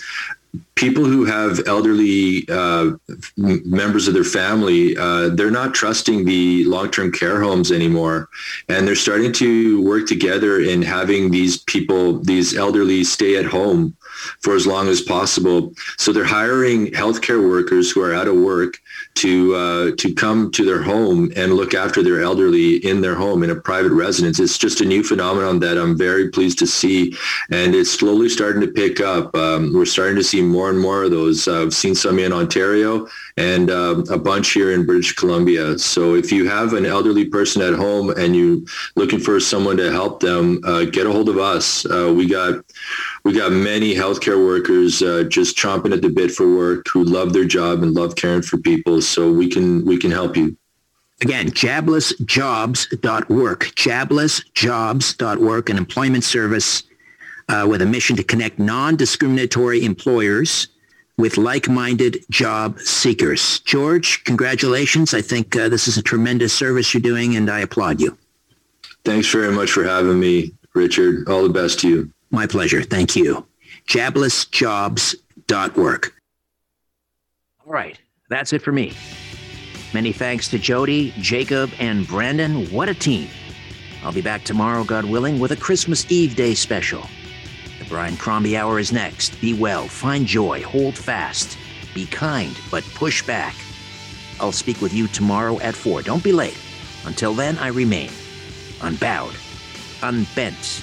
people 0.75 1.05
who 1.05 1.25
have 1.25 1.61
elderly 1.67 2.47
uh, 2.49 2.93
members 3.37 4.09
of 4.09 4.15
their 4.15 4.25
family, 4.25 4.97
uh, 4.97 5.29
they're 5.31 5.51
not 5.51 5.75
trusting 5.75 6.25
the 6.25 6.65
long-term 6.65 7.13
care 7.13 7.41
homes 7.41 7.71
anymore, 7.71 8.29
and 8.69 8.87
they're 8.87 8.95
starting 8.95 9.33
to 9.33 9.83
work 9.83 10.07
together 10.07 10.61
in 10.61 10.83
having 10.83 11.31
these 11.31 11.59
people, 11.59 12.19
these 12.21 12.57
elderly, 12.57 13.05
stay 13.05 13.37
at 13.37 13.45
home 13.45 13.97
for 14.41 14.55
as 14.55 14.67
long 14.67 14.89
as 14.89 15.01
possible. 15.01 15.73
So 15.97 16.13
they're 16.13 16.25
hiring 16.25 16.89
healthcare 16.89 17.47
workers 17.47 17.91
who 17.91 18.03
are 18.03 18.15
out 18.15 18.29
of 18.29 18.37
work 18.37 18.81
to 19.17 19.55
uh, 19.55 19.91
to 19.97 20.13
come 20.15 20.51
to 20.53 20.65
their 20.65 20.83
home 20.83 21.33
and 21.37 21.55
look 21.55 21.75
after 21.75 22.03
their 22.03 22.23
elderly 22.23 22.77
in 22.77 23.01
their 23.01 23.15
home 23.15 23.43
in 23.43 23.51
a 23.51 23.55
private 23.55 23.93
residence. 23.93 24.41
It's 24.41 24.59
just 24.59 24.81
a 24.81 24.85
new 24.85 25.03
phenomenon 25.03 25.61
that 25.61 25.79
I'm 25.79 25.97
very 25.97 26.31
pleased 26.31 26.59
to 26.61 26.67
see, 26.67 27.17
and 27.51 27.75
it's 27.75 27.91
slowly 27.91 28.29
starting 28.29 28.61
to 28.63 28.69
pick 28.69 29.01
up. 29.01 29.35
Um, 29.37 29.73
we're 29.73 29.87
starting 29.87 30.17
to 30.17 30.25
see 30.25 30.43
more 30.43 30.71
and 30.71 30.81
more 30.81 31.05
of 31.05 31.11
those. 31.11 31.47
Uh, 31.47 31.63
I've 31.63 31.75
seen 31.75 31.95
some 31.95 32.19
in 32.19 32.33
Ontario 32.33 33.07
and 33.37 33.71
uh, 33.71 34.03
a 34.11 34.19
bunch 34.19 34.53
here 34.53 34.73
in 34.73 34.87
British 34.87 35.15
Columbia. 35.15 35.79
So 35.79 36.15
if 36.15 36.31
you 36.31 36.49
have 36.49 36.73
an 36.73 36.87
elderly 36.87 37.25
person 37.25 37.63
at 37.63 37.75
home 37.75 38.11
and 38.11 38.37
you're 38.37 38.59
looking 38.97 39.19
for 39.19 39.41
someone 39.41 39.77
to 39.79 39.91
help 39.91 40.21
them, 40.21 40.61
uh, 40.65 40.85
get 40.85 41.07
a 41.07 41.13
hold 41.13 41.29
of 41.29 41.39
us. 41.39 41.85
Uh, 41.87 42.13
we 42.15 42.27
got 42.27 42.65
we 43.25 43.33
got 43.33 43.51
many 43.53 43.95
healthcare 43.95 44.45
workers 44.45 45.01
uh, 45.03 45.23
just 45.25 45.57
chomping 45.57 45.95
at 45.95 46.03
the 46.03 46.11
bit 46.11 46.31
for 46.31 46.55
work 46.55 46.85
who 46.93 47.05
love 47.05 47.33
their 47.33 47.47
job 47.47 47.83
and 47.83 47.95
love 47.95 48.17
caring 48.17 48.43
for 48.43 48.59
people. 48.59 49.01
So 49.01 49.33
we 49.33 49.49
can 49.49 49.87
we 49.87 49.97
can 49.97 50.11
help 50.11 50.37
you. 50.37 50.59
Again, 51.23 51.49
jablessjobs.work, 51.51 53.61
jablessjobs.work, 53.61 55.71
an 55.71 55.79
employment 55.79 56.25
service 56.25 56.83
uh, 57.49 57.65
with 57.69 57.83
a 57.83 57.87
mission 57.87 58.17
to 58.17 58.25
connect 58.25 58.59
non-discriminatory 58.59 59.85
employers 59.85 60.67
with 61.17 61.37
like-minded 61.37 62.25
job 62.31 62.81
seekers. 62.81 63.61
George, 63.61 64.25
congratulations. 64.25 65.15
I 65.15 65.23
think 65.23 65.55
uh, 65.55 65.69
this 65.69 65.87
is 65.87 65.97
a 65.97 66.03
tremendous 66.03 66.53
service 66.53 66.93
you're 66.93 67.01
doing, 67.01 67.37
and 67.37 67.49
I 67.49 67.61
applaud 67.61 68.01
you. 68.01 68.19
Thanks 69.05 69.31
very 69.31 69.53
much 69.53 69.71
for 69.71 69.85
having 69.85 70.19
me, 70.19 70.53
Richard. 70.75 71.29
All 71.29 71.45
the 71.45 71.49
best 71.49 71.79
to 71.81 71.89
you. 71.89 72.11
My 72.31 72.47
pleasure. 72.47 72.83
Thank 72.83 73.17
you. 73.17 73.47
Jablessjobs.work. 73.87 76.15
All 77.67 77.73
right. 77.73 77.99
That's 78.29 78.53
it 78.53 78.63
for 78.63 78.73
me. 78.73 78.93
Many 79.93 80.13
thanks 80.13 80.49
to 80.49 80.59
Jody, 80.59 81.13
Jacob, 81.19 81.71
and 81.79 82.09
Brandon. 82.09 82.67
What 82.73 82.89
a 82.89 82.95
team. 82.95 83.29
I'll 84.03 84.13
be 84.13 84.23
back 84.23 84.45
tomorrow, 84.45 84.85
God 84.85 85.05
willing, 85.05 85.39
with 85.39 85.53
a 85.53 85.57
Christmas 85.57 86.11
Eve 86.11 86.35
Day 86.35 86.55
special. 86.55 87.03
The 87.79 87.85
Brian 87.89 88.17
Crombie 88.17 88.57
Hour 88.57 88.79
is 88.79 88.93
next. 88.93 89.41
Be 89.41 89.55
well, 89.55 89.87
find 89.87 90.27
joy, 90.27 90.63
hold 90.63 90.99
fast, 90.99 91.57
be 91.95 92.07
kind, 92.07 92.57
but 92.71 92.83
push 92.95 93.23
back. 93.23 93.55
I'll 94.41 94.53
speak 94.53 94.81
with 94.81 94.93
you 94.93 95.07
tomorrow 95.09 95.61
at 95.61 95.75
4. 95.75 96.03
Don't 96.03 96.25
be 96.25 96.33
late. 96.33 96.59
Until 97.05 97.35
then, 97.35 97.59
I 97.59 97.69
remain 97.69 98.11
unbowed, 98.83 99.35
unbent, 100.03 100.83